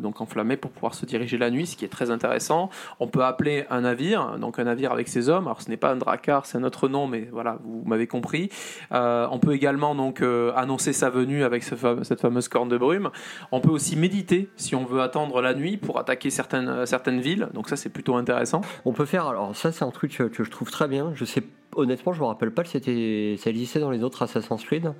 donc 0.00 0.20
enflammée 0.20 0.56
pour 0.56 0.70
pouvoir 0.70 0.94
se 0.94 1.06
diriger 1.06 1.38
la 1.38 1.50
nuit, 1.50 1.66
ce 1.66 1.76
qui 1.76 1.84
est 1.84 1.88
très 1.88 2.10
intéressant. 2.10 2.70
On 3.00 3.08
peut 3.08 3.24
appeler 3.24 3.64
un 3.70 3.82
navire, 3.82 4.38
donc 4.38 4.58
un 4.58 4.64
navire 4.64 4.92
avec 4.92 5.08
ses 5.08 5.28
hommes. 5.28 5.46
Alors 5.46 5.62
ce 5.62 5.70
n'est 5.70 5.76
pas 5.76 5.90
un 5.90 5.96
dracar, 5.96 6.46
c'est 6.46 6.58
un 6.58 6.64
autre 6.64 6.88
nom, 6.88 7.06
mais 7.06 7.28
voilà, 7.32 7.58
vous 7.64 7.82
m'avez 7.86 8.06
compris. 8.06 8.50
On 8.90 9.38
peut 9.40 9.54
également 9.54 9.94
donc 9.94 10.22
annoncer 10.56 10.92
sa 10.92 11.10
venue 11.10 11.44
avec 11.44 11.62
cette 11.62 12.20
fameuse 12.20 12.48
corne 12.48 12.68
de 12.68 12.78
brume. 12.78 13.10
On 13.52 13.60
peut 13.60 13.70
aussi 13.70 13.96
méditer 13.96 14.48
si 14.56 14.74
on 14.74 14.84
veut 14.84 15.00
attendre 15.00 15.40
la 15.42 15.54
nuit 15.54 15.76
pour 15.76 15.98
attaquer 15.98 16.30
certaines, 16.30 16.86
certaines 16.88 17.20
villes. 17.20 17.48
Donc 17.54 17.68
ça, 17.68 17.76
c'est 17.76 17.90
plutôt 17.90 18.16
intéressant. 18.16 18.62
On 18.84 18.92
peut 18.92 19.04
faire, 19.04 19.26
alors 19.26 19.54
ça 19.54 19.72
c'est 19.72 19.84
un 19.84 19.90
truc 19.90 20.16
que, 20.16 20.44
je 20.44 20.50
trouve 20.50 20.70
très 20.70 20.88
bien, 20.88 21.12
je 21.14 21.24
sais 21.24 21.42
honnêtement 21.76 22.12
je 22.12 22.20
me 22.20 22.26
rappelle 22.26 22.50
pas 22.50 22.62
que 22.62 22.70
c'était, 22.70 23.36
ça 23.38 23.50
existait 23.50 23.78
dans 23.78 23.90
les 23.90 24.02
autres 24.02 24.22
Assassin's 24.22 24.64
Creed, 24.64 24.92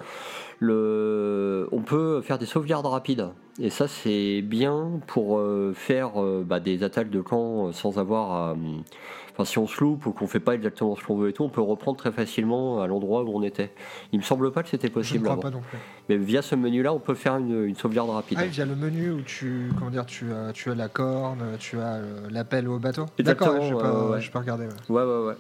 le, 0.59 1.69
on 1.73 1.81
peut 1.81 2.21
faire 2.21 2.39
des 2.39 2.47
sauvegardes 2.47 2.87
rapides, 2.87 3.29
et 3.61 3.71
ça 3.71 3.89
c'est 3.89 4.43
bien 4.43 5.01
pour 5.07 5.39
euh, 5.39 5.73
faire 5.75 6.23
euh, 6.23 6.45
bah, 6.47 6.61
des 6.61 6.83
attaques 6.83 7.11
de 7.11 7.21
camp 7.21 7.69
euh, 7.69 7.73
sans 7.73 7.99
avoir 7.99 8.33
à... 8.33 8.57
Enfin 9.39 9.45
si 9.49 9.59
on 9.59 9.69
se 9.69 9.79
loupe 9.81 10.05
ou 10.07 10.11
qu'on 10.11 10.27
fait 10.27 10.41
pas 10.41 10.57
exactement 10.57 10.97
ce 10.97 11.05
qu'on 11.05 11.17
veut 11.17 11.29
et 11.29 11.33
tout, 11.33 11.45
on 11.45 11.49
peut 11.49 11.61
reprendre 11.61 11.97
très 11.97 12.11
facilement 12.11 12.83
à 12.83 12.89
l'endroit 12.89 13.23
où 13.23 13.31
on 13.37 13.45
était. 13.45 13.71
Il 14.13 14.19
me 14.19 14.25
semble 14.25 14.51
pas 14.51 14.65
que 14.65 14.69
c'était 14.69 14.89
Je 14.89 14.93
ne 14.93 14.95
possible 14.95 15.23
crois 15.23 15.35
avant. 15.35 15.43
pas 15.43 15.51
non 15.51 15.61
plus. 15.61 15.79
Mais 16.09 16.17
via 16.17 16.43
ce 16.43 16.57
menu 16.57 16.83
là 16.83 16.93
on 16.93 16.99
peut 16.99 17.15
faire 17.15 17.37
une, 17.37 17.65
une 17.65 17.77
sauvegarde 17.77 18.11
rapide. 18.11 18.37
Ah, 18.41 18.47
via 18.47 18.67
le 18.67 18.75
menu 18.75 19.13
où 19.13 19.21
tu, 19.21 19.71
comment 19.79 19.93
dire, 19.93 20.07
tu 20.07 20.33
as, 20.33 20.53
tu 20.53 20.71
as 20.73 20.75
la 20.75 20.89
corne, 20.89 21.39
tu 21.61 21.79
as 21.79 21.95
euh, 21.99 22.29
l'appel 22.31 22.67
au 22.69 22.81
bateau. 22.81 23.07
Exactement, 23.17 23.53
D'accord, 23.53 23.63
ouais, 23.63 23.69
je 23.69 23.75
ouais, 23.77 23.81
pas, 23.81 23.93
ouais, 23.93 24.57
ouais. 24.57 24.67
ouais. 24.67 24.71
Ouais, 24.89 25.03
ouais, 25.05 25.27
ouais. 25.29 25.35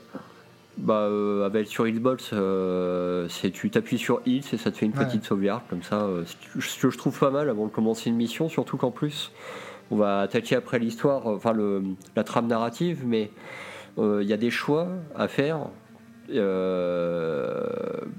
Bah, 0.76 0.94
euh, 1.00 1.44
avec 1.44 1.66
sur 1.66 1.88
Hitbox, 1.88 2.30
euh, 2.34 3.26
c'est 3.28 3.50
tu 3.50 3.68
t'appuies 3.68 3.98
sur 3.98 4.20
Hit 4.26 4.54
et 4.54 4.58
ça 4.58 4.70
te 4.70 4.76
fait 4.76 4.86
une 4.86 4.92
petite 4.92 5.24
sauvegarde 5.24 5.62
comme 5.68 5.82
ça. 5.82 6.02
euh, 6.02 6.22
ce 6.24 6.78
que- 6.80 6.88
je 6.90 6.96
trouve 6.98 7.18
pas 7.18 7.30
mal 7.30 7.50
avant 7.50 7.66
de 7.66 7.72
commencer 7.72 8.10
une 8.10 8.16
mission, 8.16 8.48
surtout 8.48 8.76
qu'en 8.76 8.92
plus, 8.92 9.32
on 9.90 9.96
va 9.96 10.20
attaquer 10.20 10.54
après 10.54 10.78
l'histoire, 10.78 11.26
enfin 11.26 11.52
le, 11.52 11.82
la 12.14 12.22
trame 12.22 12.46
narrative, 12.46 13.02
mais 13.04 13.32
il 13.98 14.26
y 14.28 14.32
a 14.32 14.36
des 14.36 14.50
choix 14.50 14.88
à 15.16 15.28
faire. 15.28 15.68
Euh, 16.30 17.64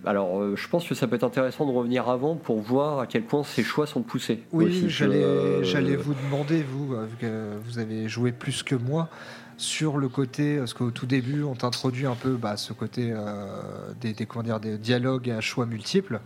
alors, 0.05 0.41
euh, 0.41 0.55
je 0.55 0.67
pense 0.67 0.87
que 0.87 0.95
ça 0.95 1.07
peut 1.07 1.15
être 1.15 1.23
intéressant 1.23 1.65
de 1.65 1.71
revenir 1.71 2.09
avant 2.09 2.35
pour 2.35 2.59
voir 2.59 2.99
à 2.99 3.07
quel 3.07 3.23
point 3.23 3.43
ces 3.43 3.63
choix 3.63 3.85
sont 3.85 4.01
poussés. 4.01 4.43
Oui, 4.51 4.85
j'allais, 4.87 5.23
Euh, 5.23 5.63
j'allais 5.63 5.95
vous 5.95 6.13
demander, 6.13 6.63
vous, 6.63 6.93
euh, 6.93 7.05
vu 7.05 7.17
que 7.17 7.57
vous 7.65 7.79
avez 7.79 8.07
joué 8.07 8.31
plus 8.31 8.63
que 8.63 8.75
moi, 8.75 9.09
sur 9.57 9.97
le 9.97 10.07
côté, 10.07 10.57
parce 10.57 10.73
qu'au 10.73 10.89
tout 10.89 11.05
début, 11.05 11.43
on 11.43 11.53
t'introduit 11.53 12.05
un 12.05 12.15
peu 12.15 12.31
bah, 12.31 12.57
ce 12.57 12.73
côté 12.73 13.11
euh, 13.11 13.45
des, 13.99 14.13
des, 14.13 14.25
comment 14.25 14.43
dire, 14.43 14.59
des 14.59 14.77
dialogues 14.77 15.29
à 15.29 15.41
choix 15.41 15.65
multiples, 15.65 16.21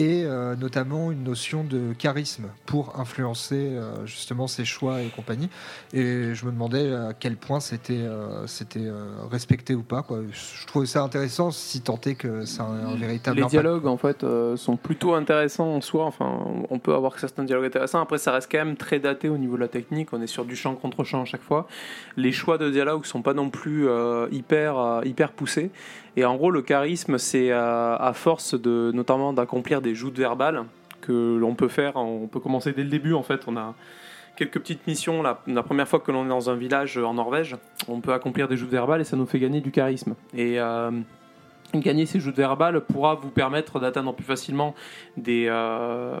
et 0.00 0.24
euh, 0.24 0.56
notamment 0.56 1.12
une 1.12 1.22
notion 1.24 1.62
de 1.62 1.92
charisme 1.92 2.46
pour 2.64 2.98
influencer 2.98 3.68
euh, 3.72 4.06
justement 4.06 4.46
ses 4.46 4.64
choix 4.64 5.02
et 5.02 5.08
compagnie. 5.08 5.50
Et 5.92 6.34
je 6.34 6.46
me 6.46 6.52
demandais 6.52 6.90
à 6.94 7.12
quel 7.12 7.36
point 7.36 7.60
c'était, 7.60 7.92
euh, 7.98 8.46
c'était 8.46 8.88
respecté 9.30 9.74
ou 9.74 9.82
pas. 9.82 10.02
Quoi. 10.02 10.20
Je 10.32 10.66
trouvais 10.66 10.86
ça 10.86 11.02
intéressant, 11.02 11.50
si 11.50 11.82
tant 11.82 12.00
est 12.06 12.14
que 12.14 12.46
c'est 12.46 12.62
un, 12.62 12.64
un 12.64 12.94
véritable 12.94 13.36
Les 13.36 13.42
impact. 13.42 13.50
dialogues, 13.50 13.86
en 13.86 13.98
fait, 13.98 14.24
sont 14.56 14.76
plutôt 14.76 15.12
intéressants 15.12 15.68
en 15.68 15.82
soi. 15.82 16.06
Enfin, 16.06 16.44
on 16.70 16.78
peut 16.78 16.94
avoir 16.94 17.18
certains 17.18 17.44
dialogues 17.44 17.66
intéressants. 17.66 18.00
Après, 18.00 18.16
ça 18.18 18.32
reste 18.32 18.50
quand 18.50 18.64
même 18.64 18.76
très 18.76 19.00
daté 19.00 19.28
au 19.28 19.36
niveau 19.36 19.56
de 19.56 19.60
la 19.60 19.68
technique. 19.68 20.14
On 20.14 20.22
est 20.22 20.26
sur 20.26 20.46
du 20.46 20.56
champ 20.56 20.74
contre 20.76 21.04
champ 21.04 21.22
à 21.22 21.26
chaque 21.26 21.42
fois. 21.42 21.68
Les 22.16 22.32
choix 22.32 22.56
de 22.56 22.70
dialogue 22.70 23.04
sont 23.04 23.20
pas 23.20 23.34
non 23.34 23.50
plus 23.50 23.86
hyper, 24.32 25.02
hyper 25.04 25.32
poussés. 25.32 25.70
Et 26.16 26.24
en 26.24 26.36
gros, 26.36 26.50
le 26.50 26.62
charisme, 26.62 27.18
c'est 27.18 27.50
euh, 27.50 27.96
à 27.96 28.12
force 28.12 28.54
de, 28.54 28.90
notamment 28.92 29.32
d'accomplir 29.32 29.80
des 29.80 29.94
joutes 29.94 30.18
verbales 30.18 30.64
que 31.00 31.36
l'on 31.38 31.54
peut 31.54 31.68
faire. 31.68 31.96
On 31.96 32.26
peut 32.26 32.40
commencer 32.40 32.72
dès 32.72 32.82
le 32.82 32.88
début. 32.88 33.14
En 33.14 33.22
fait, 33.22 33.42
on 33.46 33.56
a 33.56 33.74
quelques 34.36 34.58
petites 34.58 34.86
missions. 34.86 35.22
La, 35.22 35.62
première 35.62 35.88
fois 35.88 36.00
que 36.00 36.10
l'on 36.10 36.24
est 36.24 36.28
dans 36.28 36.50
un 36.50 36.56
village 36.56 36.98
en 36.98 37.14
Norvège, 37.14 37.56
on 37.88 38.00
peut 38.00 38.12
accomplir 38.12 38.48
des 38.48 38.56
joutes 38.56 38.70
verbales 38.70 39.00
et 39.00 39.04
ça 39.04 39.16
nous 39.16 39.26
fait 39.26 39.38
gagner 39.38 39.60
du 39.60 39.70
charisme. 39.70 40.14
Et 40.34 40.60
euh, 40.60 40.90
gagner 41.74 42.06
ces 42.06 42.20
joutes 42.20 42.36
verbales 42.36 42.80
pourra 42.80 43.14
vous 43.14 43.30
permettre 43.30 43.80
d'atteindre 43.80 44.14
plus 44.14 44.24
facilement 44.24 44.74
des, 45.16 45.46
euh, 45.48 46.18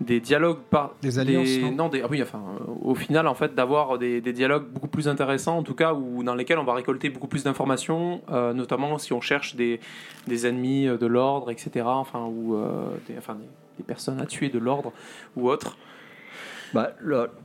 des 0.00 0.20
dialogues 0.20 0.60
par 0.70 0.94
Des 1.02 1.18
alliances, 1.18 1.48
non 1.76 1.88
des, 1.88 2.00
ah 2.02 2.06
oui 2.10 2.22
enfin 2.22 2.40
euh, 2.60 2.72
au 2.82 2.94
final 2.94 3.26
en 3.26 3.34
fait 3.34 3.54
d'avoir 3.54 3.98
des, 3.98 4.20
des 4.22 4.32
dialogues 4.32 4.66
beaucoup 4.66 4.88
plus 4.88 5.08
intéressants 5.08 5.58
en 5.58 5.62
tout 5.62 5.74
cas 5.74 5.92
ou 5.92 6.22
dans 6.22 6.34
lesquels 6.34 6.58
on 6.58 6.64
va 6.64 6.72
récolter 6.74 7.10
beaucoup 7.10 7.28
plus 7.28 7.44
d'informations 7.44 8.22
euh, 8.32 8.54
notamment 8.54 8.96
si 8.98 9.12
on 9.12 9.20
cherche 9.20 9.56
des, 9.56 9.78
des 10.26 10.46
ennemis 10.46 10.86
de 10.86 11.06
l'ordre 11.06 11.50
etc 11.50 11.84
enfin 11.86 12.24
ou 12.24 12.54
euh, 12.56 12.86
des, 13.08 13.18
enfin, 13.18 13.34
des, 13.34 13.44
des 13.78 13.84
personnes 13.84 14.20
à 14.20 14.26
tuer 14.26 14.48
de 14.48 14.58
l'ordre 14.58 14.92
ou 15.36 15.50
autres 15.50 15.76
Bah, 16.72 16.92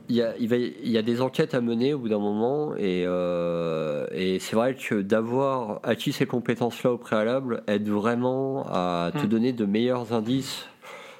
il 0.08 0.14
y 0.16 0.22
a, 0.22 0.36
il 0.38 0.48
va- 0.48 0.56
il 0.56 0.88
y 0.88 0.96
a 0.96 1.02
des 1.02 1.20
enquêtes 1.20 1.54
à 1.54 1.60
mener 1.60 1.92
au 1.94 1.98
bout 1.98 2.08
d'un 2.08 2.20
moment, 2.20 2.76
et, 2.76 3.02
euh, 3.04 4.06
et 4.12 4.38
c'est 4.38 4.54
vrai 4.54 4.76
que 4.76 5.02
d'avoir 5.02 5.80
acquis 5.82 6.12
ces 6.12 6.26
compétences-là 6.26 6.92
au 6.92 6.96
préalable 6.96 7.64
aide 7.66 7.88
vraiment 7.88 8.64
à 8.68 9.10
te 9.12 9.24
Mm. 9.26 9.28
donner 9.28 9.52
de 9.52 9.64
meilleurs 9.66 10.12
indices 10.12 10.66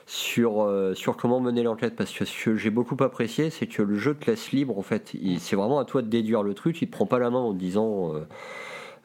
sur, 0.06 0.62
euh, 0.62 0.94
sur 0.94 1.16
comment 1.16 1.40
mener 1.40 1.62
l'enquête. 1.62 1.96
Parce 1.96 2.12
que 2.12 2.24
ce 2.24 2.44
que 2.44 2.56
j'ai 2.56 2.70
beaucoup 2.70 2.96
apprécié, 3.02 3.50
c'est 3.50 3.66
que 3.66 3.82
le 3.82 3.98
jeu 3.98 4.14
te 4.14 4.30
laisse 4.30 4.52
libre, 4.52 4.78
en 4.78 4.82
fait. 4.82 5.12
C'est 5.38 5.56
vraiment 5.56 5.78
à 5.78 5.84
toi 5.84 6.02
de 6.02 6.08
déduire 6.08 6.42
le 6.42 6.54
truc, 6.54 6.80
il 6.80 6.86
te 6.86 6.92
prend 6.92 7.06
pas 7.06 7.18
la 7.18 7.30
main 7.30 7.40
en 7.40 7.52
te 7.52 7.58
disant. 7.58 8.14
euh, 8.14 8.26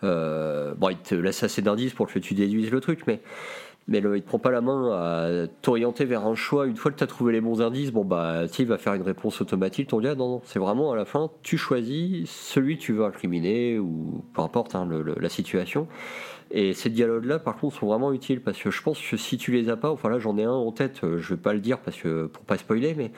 euh, 0.04 0.74
bon, 0.76 0.90
il 0.90 0.98
te 0.98 1.16
laisse 1.16 1.44
assez 1.44 1.62
d'indices 1.62 1.94
pour 1.94 2.08
que 2.08 2.20
tu 2.20 2.34
déduises 2.34 2.72
le 2.72 2.80
truc, 2.80 3.02
mais 3.08 3.22
mais 3.88 4.00
le, 4.00 4.16
il 4.18 4.22
te 4.22 4.28
prend 4.28 4.40
pas 4.40 4.52
la 4.52 4.62
main 4.62 4.92
à 4.92 5.48
t'orienter 5.62 6.06
vers 6.06 6.26
un 6.26 6.36
choix. 6.36 6.68
Une 6.68 6.76
fois 6.76 6.92
que 6.92 6.98
tu 6.98 7.04
as 7.04 7.08
trouvé 7.08 7.34
les 7.34 7.42
bons 7.42 7.62
indices, 7.62 7.92
bon 7.92 8.06
bah 8.06 8.44
il 8.58 8.66
va 8.66 8.78
faire 8.78 8.94
une 8.94 9.02
réponse 9.02 9.42
automatique. 9.42 9.90
Ton 9.90 10.00
gars, 10.00 10.16
non, 10.16 10.30
non, 10.30 10.42
c'est 10.46 10.60
vraiment 10.60 10.92
à 10.92 10.96
la 10.96 11.06
fin, 11.06 11.30
tu 11.42 11.58
choisis 11.58 12.30
celui 12.30 12.78
que 12.78 12.84
tu 12.84 12.94
veux 12.94 13.06
incriminer 13.06 13.80
ou 13.80 14.24
peu 14.34 14.42
importe 14.42 14.76
hein, 14.76 14.88
la 15.20 15.30
situation. 15.30 15.88
Et 16.52 16.74
ces 16.74 16.90
dialogues-là, 16.90 17.40
par 17.40 17.58
contre, 17.58 17.78
sont 17.78 17.88
vraiment 17.88 18.12
utiles 18.12 18.42
parce 18.42 18.62
que 18.62 18.72
je 18.72 18.82
pense 18.82 19.02
que 19.02 19.18
si 19.18 19.38
tu 19.38 19.52
les 19.52 19.70
as 19.70 19.78
pas, 19.78 19.90
enfin 19.90 20.10
là 20.10 20.20
j'en 20.20 20.38
ai 20.38 20.44
un 20.44 20.52
en 20.52 20.72
tête, 20.72 21.00
je 21.04 21.34
vais 21.34 21.42
pas 21.42 21.54
le 21.54 21.60
dire 21.60 21.80
parce 21.80 21.98
que 21.98 22.28
pour 22.28 22.44
pas 22.44 22.58
spoiler, 22.58 22.94
mais 22.94 23.12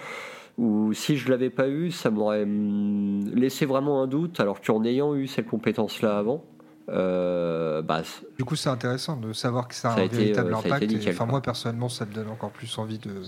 ou 0.57 0.93
si 0.93 1.17
je 1.17 1.29
l'avais 1.29 1.49
pas 1.49 1.67
eu, 1.67 1.91
ça 1.91 2.11
m'aurait 2.11 2.43
hum, 2.43 3.25
laissé 3.33 3.65
vraiment 3.65 4.01
un 4.01 4.07
doute. 4.07 4.39
Alors 4.39 4.61
qu'en 4.61 4.83
ayant 4.83 5.15
eu 5.15 5.27
cette 5.27 5.47
compétence-là 5.47 6.17
avant, 6.17 6.43
euh, 6.89 7.81
bah 7.81 8.01
Du 8.37 8.43
coup, 8.43 8.55
c'est 8.55 8.69
intéressant 8.69 9.17
de 9.17 9.33
savoir 9.33 9.67
que 9.67 9.75
ça 9.75 9.91
a 9.91 9.95
Ça 9.95 9.97
a 9.99 10.03
un 10.03 10.05
été, 10.05 10.17
véritable 10.17 10.53
euh, 10.53 10.59
été 10.59 10.67
impact. 10.67 10.91
et, 10.91 11.09
enfin, 11.09 11.25
moi, 11.25 11.41
personnellement, 11.41 11.89
ça 11.89 12.05
me 12.05 12.13
donne 12.13 12.29
encore 12.29 12.51
plus 12.51 12.77
envie 12.77 12.99
de, 12.99 13.23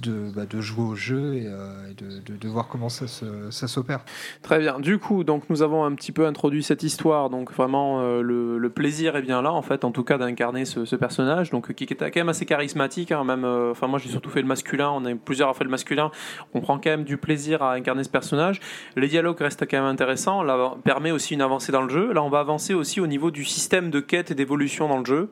de, 0.00 0.30
bah, 0.34 0.46
de 0.46 0.60
jouer 0.60 0.84
au 0.84 0.94
jeu 0.94 1.34
et, 1.34 1.46
euh, 1.46 1.92
de, 2.40 2.48
voir 2.48 2.68
comment 2.68 2.88
ça 2.88 3.06
s'opère. 3.50 4.00
Très 4.42 4.58
bien. 4.58 4.78
Du 4.80 4.98
coup, 4.98 5.24
donc 5.24 5.44
nous 5.48 5.62
avons 5.62 5.84
un 5.84 5.94
petit 5.94 6.12
peu 6.12 6.26
introduit 6.26 6.62
cette 6.62 6.82
histoire. 6.82 7.30
Donc 7.30 7.52
vraiment, 7.52 8.00
euh, 8.00 8.22
le, 8.22 8.70
plaisir 8.70 9.16
est 9.16 9.22
bien 9.22 9.42
là, 9.42 9.52
en 9.52 9.62
fait, 9.62 9.84
en 9.84 9.90
tout 9.90 10.02
cas, 10.02 10.18
d'incarner 10.18 10.64
ce, 10.64 10.96
personnage. 10.96 11.50
Donc 11.50 11.72
qui 11.72 11.84
est 11.84 11.94
quand 11.94 12.16
même 12.16 12.28
assez 12.28 12.46
charismatique. 12.46 13.12
hein, 13.12 13.24
même, 13.24 13.44
euh, 13.44 13.72
enfin 13.72 13.86
moi, 13.86 13.98
j'ai 13.98 14.08
surtout 14.08 14.30
fait 14.30 14.40
le 14.40 14.48
masculin. 14.48 14.90
On 14.90 15.04
a 15.04 15.14
plusieurs 15.14 15.48
à 15.48 15.54
fait 15.54 15.64
le 15.64 15.70
masculin. 15.70 16.10
On 16.54 16.60
prend 16.60 16.78
quand 16.78 16.90
même 16.90 17.04
du 17.04 17.16
plaisir 17.16 17.62
à 17.62 17.74
incarner 17.74 18.04
ce 18.04 18.08
personnage. 18.08 18.60
Les 18.96 19.08
dialogues 19.08 19.40
restent 19.40 19.68
quand 19.68 19.78
même 19.78 19.86
intéressants. 19.86 20.42
Là, 20.42 20.74
permet 20.84 21.10
aussi 21.10 21.34
une 21.34 21.42
avancée 21.42 21.72
dans 21.72 21.82
le 21.82 21.90
jeu. 21.90 22.12
Là, 22.12 22.22
on 22.22 22.30
va 22.30 22.40
avancer 22.40 22.74
aussi 22.74 23.00
au 23.00 23.06
niveau 23.06 23.30
du 23.30 23.44
système 23.44 23.90
de 23.90 24.00
quête 24.00 24.30
et 24.30 24.34
d'évolution 24.34 24.88
dans 24.88 24.98
le 24.98 25.04
jeu. 25.04 25.30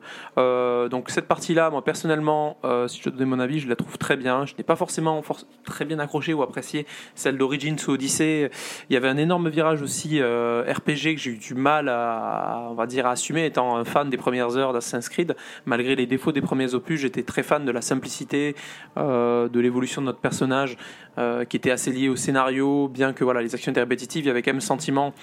Donc 0.89 1.09
cette 1.09 1.27
partie-là, 1.27 1.69
moi 1.69 1.83
personnellement, 1.83 2.57
si 2.87 2.99
je 2.99 3.09
dois 3.09 3.13
donner 3.13 3.29
mon 3.29 3.39
avis, 3.39 3.59
je 3.59 3.67
la 3.67 3.75
trouve 3.75 3.97
très 3.97 4.17
bien. 4.17 4.45
Je 4.51 4.57
n'ai 4.57 4.63
pas 4.63 4.75
forcément 4.75 5.21
for- 5.21 5.45
très 5.63 5.85
bien 5.85 5.99
accroché 5.99 6.33
ou 6.33 6.43
apprécié 6.43 6.85
celle 7.15 7.37
d'Origins 7.37 7.75
ou 7.87 7.91
Odyssey. 7.91 8.51
Il 8.89 8.93
y 8.93 8.97
avait 8.97 9.07
un 9.07 9.17
énorme 9.17 9.49
virage 9.49 9.81
aussi 9.81 10.19
euh, 10.21 10.63
RPG 10.67 11.15
que 11.15 11.17
j'ai 11.17 11.31
eu 11.31 11.37
du 11.37 11.53
mal 11.55 11.87
à, 11.89 12.67
on 12.69 12.73
va 12.73 12.85
dire, 12.85 13.05
à 13.07 13.11
assumer 13.11 13.45
étant 13.45 13.77
un 13.77 13.85
fan 13.85 14.09
des 14.09 14.17
premières 14.17 14.57
heures 14.57 14.73
d'Assassin's 14.73 15.09
Creed. 15.09 15.35
Malgré 15.65 15.95
les 15.95 16.05
défauts 16.05 16.31
des 16.31 16.41
premiers 16.41 16.73
opus, 16.73 16.99
j'étais 16.99 17.23
très 17.23 17.43
fan 17.43 17.63
de 17.65 17.71
la 17.71 17.81
simplicité, 17.81 18.55
euh, 18.97 19.47
de 19.47 19.59
l'évolution 19.59 20.01
de 20.01 20.07
notre 20.07 20.19
personnage, 20.19 20.77
euh, 21.17 21.45
qui 21.45 21.57
était 21.57 21.71
assez 21.71 21.91
lié 21.91 22.09
au 22.09 22.15
scénario, 22.15 22.87
bien 22.87 23.13
que 23.13 23.23
voilà, 23.23 23.41
les 23.41 23.55
actions 23.55 23.71
étaient 23.71 23.81
répétitives, 23.81 24.25
il 24.25 24.27
y 24.27 24.31
avait 24.31 24.41
quand 24.41 24.49
même 24.51 24.57
le 24.57 24.61
sentiment 24.61 25.13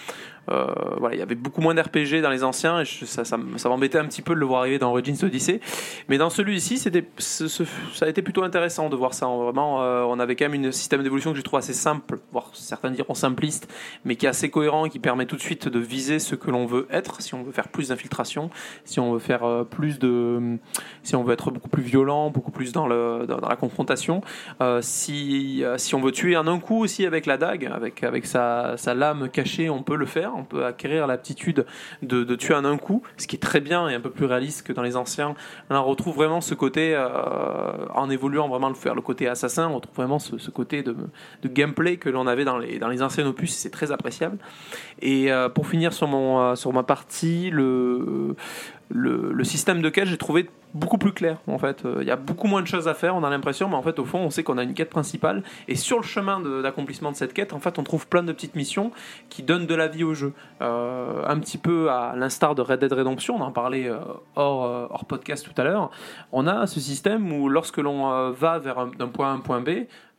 voilà, 0.98 1.14
il 1.14 1.18
y 1.18 1.22
avait 1.22 1.34
beaucoup 1.34 1.60
moins 1.60 1.74
d'RPG 1.74 2.20
dans 2.22 2.30
les 2.30 2.44
anciens 2.44 2.80
et 2.80 2.84
ça, 2.84 3.24
ça, 3.24 3.36
m'embêtait 3.36 3.98
un 3.98 4.06
petit 4.06 4.22
peu 4.22 4.34
de 4.34 4.40
le 4.40 4.46
voir 4.46 4.60
arriver 4.60 4.78
dans 4.78 4.90
Origins 4.90 5.16
Odyssey. 5.22 5.60
Mais 6.08 6.18
dans 6.18 6.30
celui-ci, 6.30 6.78
c'était, 6.78 7.04
ça 7.18 8.06
a 8.06 8.08
été 8.08 8.22
plutôt 8.22 8.42
intéressant 8.42 8.88
de 8.88 8.96
voir 8.96 9.14
ça. 9.14 9.26
Vraiment, 9.26 9.82
euh, 9.82 10.02
on 10.02 10.18
avait 10.18 10.36
quand 10.36 10.48
même 10.48 10.64
un 10.64 10.72
système 10.72 11.02
d'évolution 11.02 11.32
que 11.32 11.38
je 11.38 11.42
trouve 11.42 11.58
assez 11.58 11.72
simple, 11.72 12.18
voire 12.32 12.50
certains 12.54 12.90
diront 12.90 13.14
simpliste, 13.14 13.72
mais 14.04 14.16
qui 14.16 14.26
est 14.26 14.28
assez 14.28 14.50
cohérent 14.50 14.86
et 14.86 14.90
qui 14.90 14.98
permet 14.98 15.26
tout 15.26 15.36
de 15.36 15.40
suite 15.40 15.68
de 15.68 15.78
viser 15.78 16.18
ce 16.18 16.34
que 16.34 16.50
l'on 16.50 16.66
veut 16.66 16.86
être. 16.90 17.20
Si 17.20 17.34
on 17.34 17.42
veut 17.42 17.52
faire 17.52 17.68
plus 17.68 17.88
d'infiltration, 17.88 18.50
si 18.84 19.00
on 19.00 19.12
veut 19.12 19.18
faire 19.18 19.44
euh, 19.44 19.64
plus 19.64 19.98
de, 19.98 20.58
si 21.02 21.16
on 21.16 21.22
veut 21.22 21.32
être 21.32 21.50
beaucoup 21.50 21.68
plus 21.68 21.82
violent, 21.82 22.30
beaucoup 22.30 22.50
plus 22.50 22.72
dans, 22.72 22.86
le, 22.86 23.26
dans, 23.26 23.48
la 23.48 23.56
confrontation, 23.56 24.22
euh, 24.60 24.80
si, 24.82 25.64
euh, 25.64 25.78
si 25.78 25.94
on 25.94 26.00
veut 26.00 26.12
tuer 26.12 26.36
en 26.36 26.46
un 26.46 26.58
coup 26.58 26.82
aussi 26.82 27.06
avec 27.06 27.26
la 27.26 27.36
dague, 27.36 27.66
avec, 27.66 28.02
avec 28.02 28.26
sa, 28.26 28.76
sa 28.76 28.94
lame 28.94 29.28
cachée, 29.28 29.70
on 29.70 29.82
peut 29.82 29.96
le 29.96 30.06
faire. 30.06 30.32
On 30.38 30.44
peut 30.44 30.64
acquérir 30.64 31.06
l'aptitude 31.06 31.66
de, 32.02 32.34
tuer 32.36 32.54
en 32.54 32.64
un 32.64 32.78
coup, 32.78 33.02
ce 33.16 33.26
qui 33.26 33.36
est 33.36 33.40
très 33.40 33.60
bien 33.60 33.88
et 33.88 33.94
un 33.94 34.00
peu 34.00 34.10
plus 34.10 34.26
réaliste 34.26 34.66
que 34.66 34.72
dans 34.72 34.82
les 34.82 34.96
anciens. 34.96 35.34
Là, 35.70 35.82
on 35.82 35.84
retrouve 35.84 36.14
vraiment 36.14 36.40
ce 36.40 36.54
côté, 36.54 36.94
euh, 36.94 37.08
en 37.94 38.08
évoluant 38.10 38.48
vraiment 38.48 38.68
le 38.68 38.74
faire, 38.74 38.94
le 38.94 39.02
côté 39.02 39.28
assassin, 39.28 39.68
on 39.68 39.76
retrouve 39.76 39.96
vraiment 39.96 40.18
ce, 40.18 40.50
côté 40.50 40.82
de, 40.82 40.94
gameplay 41.44 41.96
que 41.96 42.08
l'on 42.08 42.26
avait 42.26 42.44
dans 42.44 42.58
les, 42.58 43.02
anciens 43.02 43.26
opus, 43.26 43.52
c'est 43.54 43.70
très 43.70 43.92
appréciable. 43.92 44.38
Et 45.00 45.30
euh, 45.32 45.48
pour 45.48 45.66
finir 45.66 45.92
sur, 45.92 46.08
euh, 46.14 46.72
ma 46.72 46.82
partie, 46.82 47.50
le, 47.50 48.36
le, 48.90 49.32
le 49.32 49.44
système 49.44 49.82
de 49.82 49.88
quête, 49.88 50.06
j'ai 50.06 50.18
trouvé 50.18 50.48
beaucoup 50.74 50.98
plus 50.98 51.12
clair 51.12 51.38
en 51.46 51.58
fait. 51.58 51.84
Euh, 51.84 51.98
Il 52.02 52.06
y 52.06 52.10
a 52.10 52.16
beaucoup 52.16 52.46
moins 52.46 52.62
de 52.62 52.66
choses 52.66 52.88
à 52.88 52.94
faire, 52.94 53.16
on 53.16 53.24
a 53.24 53.30
l'impression, 53.30 53.68
mais 53.68 53.74
en 53.76 53.82
fait 53.82 53.98
au 53.98 54.04
fond 54.04 54.18
on 54.18 54.30
sait 54.30 54.42
qu'on 54.42 54.58
a 54.58 54.62
une 54.62 54.74
quête 54.74 54.90
principale 54.90 55.42
et 55.66 55.76
sur 55.76 55.96
le 55.98 56.02
chemin 56.04 56.40
de- 56.40 56.62
d'accomplissement 56.62 57.10
de, 57.10 57.16
cette 57.16 57.32
quête, 57.32 57.52
en 57.52 57.58
fait 57.60 57.78
on 57.78 57.82
trouve 57.84 58.06
plein 58.06 58.22
de 58.22 58.32
petites 58.32 58.54
missions 58.54 58.90
qui 59.28 59.42
donnent 59.42 59.66
de 59.66 59.74
la 59.74 59.88
vie 59.88 60.04
au 60.04 60.14
jeu. 60.14 60.32
Euh, 60.60 61.22
un 61.26 61.38
petit 61.38 61.58
peu 61.58 61.90
à 61.90 62.14
l'instar 62.16 62.54
de 62.54 62.62
Red 62.62 62.80
Dead 62.80 62.92
Redemption, 62.92 63.36
on 63.36 63.40
en 63.40 63.52
parlait 63.52 63.88
euh, 63.88 63.98
hors, 64.36 64.64
euh, 64.64 64.86
hors 64.90 65.04
podcast 65.04 65.44
tout 65.44 65.60
à 65.60 65.64
l'heure. 65.64 65.90
On 66.32 66.46
a 66.46 66.66
ce 66.66 66.80
système 66.80 67.32
où 67.32 67.48
lorsque 67.48 67.78
l'on 67.78 68.10
euh, 68.12 68.30
va 68.32 68.58
vers 68.58 68.78
un- 68.78 68.88
point 69.08 69.28
A 69.28 69.30
à 69.30 69.34
un 69.34 69.38
point 69.40 69.60
B, 69.60 69.68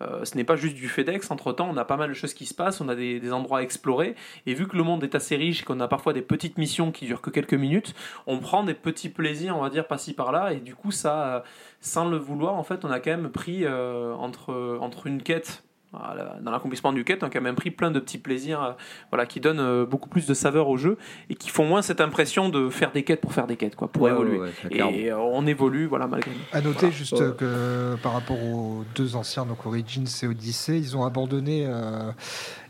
euh, 0.02 0.24
ce 0.24 0.36
n'est 0.38 0.46
pas 0.46 0.56
juste 0.56 0.76
du 0.76 0.88
FedEx, 0.88 1.30
entre 1.30 1.52
temps 1.52 1.68
on 1.70 1.76
a 1.76 1.84
pas 1.84 1.98
mal 1.98 2.08
de 2.10 2.14
choses 2.14 2.34
qui 2.34 2.46
se 2.46 2.54
passent, 2.54 2.80
on 2.80 2.88
a 2.88 2.96
des, 2.96 3.20
des 3.20 3.34
endroits 3.34 3.60
à 3.60 3.62
explorer 3.64 4.16
et 4.46 4.54
vu 4.54 4.66
que 4.66 4.78
le 4.78 4.84
monde 4.84 5.04
est 5.04 5.14
assez 5.14 5.36
riche 5.36 5.62
et 5.62 5.66
qu'on 5.66 5.82
a 5.82 5.90
parfois 5.90 6.14
des 6.14 6.22
petites 6.22 6.58
missions 6.58 6.92
qui 6.94 7.06
durent 7.06 7.22
que 7.22 7.30
quelques 7.30 7.54
minutes, 7.54 7.94
on 8.26 8.40
prend 8.40 8.64
des 8.64 8.74
petits 8.74 9.10
plaisirs, 9.10 9.58
on 9.58 9.62
va 9.62 9.70
dire, 9.70 9.86
par-ci 9.88 10.14
par-là, 10.14 10.39
et 10.48 10.60
du 10.60 10.76
coup, 10.76 10.92
ça, 10.92 11.36
euh, 11.36 11.40
sans 11.82 12.08
le 12.10 12.18
vouloir, 12.18 12.56
en 12.56 12.64
fait, 12.64 12.86
on 12.86 12.92
a 12.92 13.00
quand 13.00 13.12
même 13.12 13.30
pris 13.32 13.66
euh, 13.66 14.14
entre, 14.16 14.78
entre 14.82 15.08
une 15.08 15.22
quête. 15.22 15.64
Voilà, 15.92 16.38
Dans 16.42 16.52
l'accomplissement 16.52 16.94
du 16.94 17.04
quête, 17.04 17.24
on 17.24 17.28
a 17.28 17.30
quand 17.32 17.42
même 17.42 17.56
pris 17.56 17.72
plein 17.72 17.90
de 17.90 18.00
petits 18.00 18.20
plaisirs 18.20 18.62
euh, 18.62 18.72
voilà, 19.12 19.26
qui 19.26 19.40
donnent 19.40 19.60
euh, 19.60 19.86
beaucoup 19.86 20.08
plus 20.10 20.28
de 20.28 20.34
saveur 20.36 20.68
au 20.68 20.78
jeu 20.78 20.98
et 21.30 21.36
qui 21.36 21.50
font 21.50 21.66
moins 21.66 21.82
cette 21.82 22.00
impression 22.02 22.50
de 22.50 22.70
faire 22.70 22.92
des 22.92 23.04
quêtes 23.04 23.22
pour 23.22 23.34
faire 23.34 23.48
des 23.48 23.56
quêtes, 23.58 23.76
quoi, 23.76 23.88
pour 23.88 24.04
Ouais, 24.04 24.12
évoluer. 24.12 24.38
ouais, 24.40 24.50
ouais, 24.72 24.94
et 24.96 25.12
euh, 25.12 25.18
on 25.18 25.48
évolue, 25.48 25.88
voilà, 25.88 26.06
malgré 26.08 26.30
nous. 26.32 26.38
À 26.52 26.62
noter 26.62 26.80
Voilà. 26.82 26.96
juste 26.96 27.14
Ouais. 27.14 27.32
que 27.38 27.96
par 28.04 28.14
rapport 28.14 28.42
aux 28.42 28.84
deux 28.96 29.16
anciens, 29.16 29.46
donc 29.46 29.66
Origins 29.66 30.06
et 30.22 30.28
Odyssey, 30.28 30.78
ils 30.78 30.96
ont 30.96 31.04
abandonné 31.06 31.66
euh, 31.68 32.12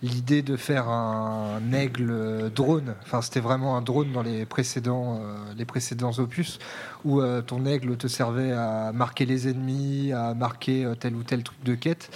l'idée 0.01 0.41
de 0.41 0.55
faire 0.55 0.88
un 0.88 1.60
aigle 1.73 2.49
drone. 2.55 2.95
Enfin, 3.03 3.21
c'était 3.21 3.41
vraiment 3.41 3.75
un 3.75 3.82
drone 3.82 4.12
dans 4.13 4.23
les 4.23 4.45
précédents, 4.45 5.19
euh, 5.21 5.36
les 5.58 5.65
précédents 5.65 6.12
opus, 6.19 6.58
où 7.03 7.19
euh, 7.21 7.41
ton 7.41 7.65
aigle 7.65 7.97
te 7.97 8.08
servait 8.08 8.53
à 8.53 8.91
marquer 8.93 9.25
les 9.25 9.49
ennemis, 9.49 10.13
à 10.13 10.34
marquer 10.34 10.86
euh, 10.86 10.95
tel 10.95 11.15
ou 11.15 11.23
tel 11.23 11.43
truc 11.43 11.62
de 11.63 11.75
quête. 11.75 12.10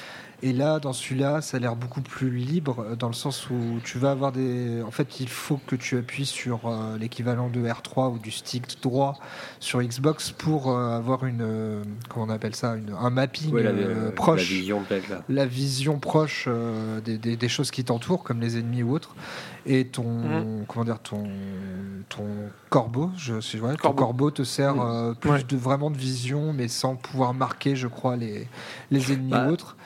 Et 0.46 0.52
là, 0.52 0.80
dans 0.80 0.92
celui-là, 0.92 1.40
ça 1.42 1.56
a 1.56 1.60
l'air 1.62 1.78
beaucoup 1.78 2.02
plus 2.02 2.30
libre, 2.30 2.82
euh, 2.86 2.96
dans 2.98 3.08
le 3.08 3.14
sens 3.14 3.50
où 3.50 3.80
tu 3.86 3.98
vas 3.98 4.12
avoir 4.12 4.34
des. 4.34 4.82
En 4.82 4.92
fait, 4.92 5.22
il 5.22 5.30
faut 5.30 5.58
que 5.66 5.78
tu 5.78 5.98
appuies 5.98 6.26
sur 6.26 6.68
euh, 6.68 6.98
l'équivalent 6.98 7.50
de 7.50 7.62
R3 7.66 8.14
ou 8.14 8.20
du 8.20 8.30
stick 8.30 8.64
droit 8.82 9.18
sur 9.62 9.82
Xbox 9.82 10.32
pour 10.32 10.70
euh, 10.70 10.98
avoir 10.98 11.26
une. 11.26 11.40
euh, 11.42 11.82
comment 12.10 12.26
on 12.26 12.30
appelle 12.30 12.56
ça 12.56 12.76
une, 12.76 12.94
Un 13.00 13.10
mapping 13.10 13.54
Ouais, 13.54 13.64
la, 13.64 13.70
euh, 13.70 14.06
la 14.08 14.12
proche 14.12 14.42
vision 14.50 14.84
là. 15.10 15.24
la 15.30 15.46
vision 15.46 15.98
proche 15.98 16.46
euh, 16.50 17.00
des, 17.00 17.18
des- 17.18 17.38
des 17.38 17.50
choses 17.50 17.72
qui 17.72 17.86
t'entourent, 17.86 18.24
comme 18.24 18.42
les 18.42 18.58
ennemis 18.58 18.84
ou 18.84 18.92
autres, 18.94 19.16
et 19.66 19.88
ton 19.88 20.04
Mhm. 20.04 20.66
comment 20.68 20.84
dire 20.84 21.00
ton 21.00 21.24
ton 22.10 22.26
corbeau, 22.70 23.12
je 23.16 23.40
sais 23.40 23.62
ouais, 23.62 23.76
ton 23.78 23.94
Corbeau. 23.94 24.30
te 24.30 24.44
sert 24.44 24.76
plus 25.22 25.30
Ouais. 25.32 25.44
de 25.44 25.56
vraiment 25.56 25.90
de 25.90 25.98
vision, 25.98 26.52
mais 26.52 26.68
sans 26.68 26.98
pouvoir 26.98 27.34
marquer, 27.34 27.78
je 27.78 27.88
crois, 27.88 28.18
les 28.18 28.46
les 28.92 29.14
ennemis 29.14 29.32
Bah, 29.32 29.48
ou 29.48 29.52
autres. 29.52 29.78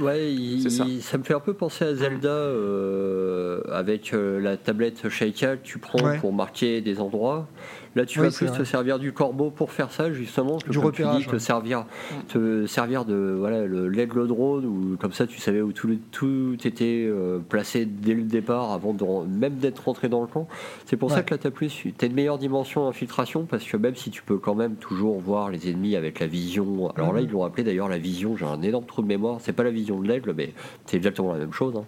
Ouais, 0.00 0.32
il- 0.32 0.70
ça. 0.70 0.84
il- 0.86 1.02
ça. 1.02 1.18
me 1.18 1.22
fait 1.22 1.34
un 1.34 1.40
peu 1.40 1.52
penser 1.54 1.84
à 1.84 1.94
Zelda 1.94 2.28
euh, 2.28 3.60
avec 3.70 4.14
euh, 4.14 4.40
la 4.40 4.56
tablette 4.56 5.08
Sheikah 5.08 5.56
que 5.56 5.64
tu 5.64 5.78
prends 5.78 6.02
Ouais. 6.02 6.18
pour 6.18 6.32
marquer 6.32 6.80
des 6.80 6.98
endroits. 7.00 7.46
Là, 7.94 8.06
tu 8.06 8.20
vas 8.20 8.30
plus 8.30 8.50
te 8.50 8.64
servir 8.64 8.98
du 8.98 9.12
corbeau 9.12 9.50
pour 9.50 9.70
faire 9.70 9.90
ça, 9.90 10.12
justement. 10.12 10.58
du 10.68 10.78
repérage. 10.78 11.26
te 11.26 11.38
servir, 11.38 11.84
te 12.28 12.66
servir 12.66 13.04
de 13.04 13.34
voilà, 13.38 13.66
l'aigle 13.66 14.26
drone, 14.26 14.64
ou 14.64 14.96
comme 14.96 15.12
ça, 15.12 15.26
tu 15.26 15.38
savais 15.38 15.60
où 15.60 15.72
tout, 15.72 15.98
tout 16.10 16.56
était 16.64 17.06
euh, 17.06 17.38
placé 17.46 17.84
dès 17.84 18.14
le 18.14 18.22
départ, 18.22 18.72
avant 18.72 18.94
de, 18.94 19.04
même 19.28 19.56
d'être 19.56 19.84
rentré 19.84 20.08
dans 20.08 20.22
le 20.22 20.26
camp. 20.26 20.48
C'est 20.86 20.96
pour 20.96 21.10
ça 21.10 21.22
que 21.22 21.34
là, 21.34 21.38
tu 21.38 21.46
as 21.46 21.50
plus. 21.50 21.68
Tu 21.68 21.94
as 22.00 22.06
une 22.06 22.14
meilleure 22.14 22.38
dimension 22.38 22.86
d'infiltration, 22.86 23.44
parce 23.44 23.64
que 23.64 23.76
même 23.76 23.96
si 23.96 24.10
tu 24.10 24.22
peux 24.22 24.38
quand 24.38 24.54
même 24.54 24.76
toujours 24.76 25.20
voir 25.20 25.50
les 25.50 25.70
ennemis 25.70 25.96
avec 25.96 26.20
la 26.20 26.26
vision. 26.26 26.90
Alors 26.96 27.12
là, 27.12 27.20
mhm. 27.20 27.28
ils 27.28 27.32
l'ont 27.32 27.44
appelé 27.44 27.64
d'ailleurs 27.64 27.88
la 27.88 27.98
vision. 27.98 28.36
J'ai 28.36 28.46
un 28.46 28.62
énorme 28.62 28.86
trou 28.86 29.02
de 29.02 29.06
mémoire. 29.06 29.38
C'est 29.40 29.52
pas 29.52 29.64
la 29.64 29.70
vision 29.70 30.00
de 30.00 30.08
l'aigle, 30.08 30.32
mais 30.36 30.52
c'est 30.86 30.96
exactement 30.96 31.32
la 31.32 31.38
même 31.38 31.52
chose. 31.52 31.74
Hein. 31.76 31.84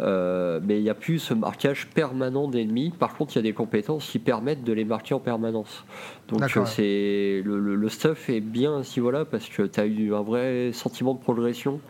Euh, 0.00 0.60
mais 0.62 0.78
il 0.78 0.82
n'y 0.82 0.90
a 0.90 0.94
plus 0.94 1.18
ce 1.18 1.34
marquage 1.34 1.86
permanent 1.88 2.48
d'ennemis. 2.48 2.92
Par 2.98 3.14
contre, 3.14 3.34
il 3.34 3.36
y 3.36 3.38
a 3.38 3.42
des 3.42 3.52
compétences 3.52 4.08
qui 4.08 4.18
permettent 4.18 4.64
de 4.64 4.72
les 4.72 4.84
marquer 4.84 5.14
en 5.14 5.20
permanence. 5.20 5.84
Donc 6.28 6.56
euh, 6.56 6.64
c'est 6.64 7.42
le, 7.44 7.88
stuff 7.88 8.28
est 8.28 8.40
bien 8.40 8.78
à 8.78 8.82
ce 8.82 8.98
niveau-là 8.98 9.24
parce 9.24 9.48
que 9.48 9.62
tu 9.62 9.80
as 9.80 9.86
eu 9.86 10.14
un 10.14 10.22
vrai 10.22 10.70
sentiment 10.72 11.14
de 11.14 11.20
progression. 11.20 11.80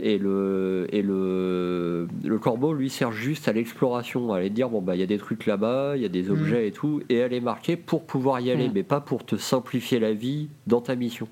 Et 0.00 0.16
le, 0.16 0.86
et 0.92 1.02
le, 1.02 2.06
le 2.22 2.38
corbeau, 2.38 2.72
lui, 2.72 2.88
sert 2.88 3.10
juste 3.10 3.48
à 3.48 3.52
l'exploration, 3.52 4.32
à 4.32 4.36
aller 4.36 4.50
dire 4.50 4.68
bon, 4.68 4.80
bah, 4.80 4.94
il 4.94 5.00
y 5.00 5.02
a 5.02 5.06
des 5.06 5.18
trucs 5.18 5.44
là-bas, 5.44 5.94
il 5.96 6.02
y 6.02 6.04
a 6.04 6.08
des 6.08 6.24
mm. 6.24 6.30
objets 6.30 6.68
et 6.68 6.70
tout, 6.70 7.02
et 7.08 7.20
à 7.20 7.26
les 7.26 7.40
marquer 7.40 7.76
pour 7.76 8.04
pouvoir 8.04 8.38
y 8.38 8.52
aller, 8.52 8.68
mm. 8.68 8.72
mais 8.74 8.84
pas 8.84 9.00
pour 9.00 9.26
te 9.26 9.34
simplifier 9.34 9.98
la 9.98 10.12
vie 10.12 10.50
dans 10.68 10.80
ta 10.80 10.94
mission. 10.94 11.26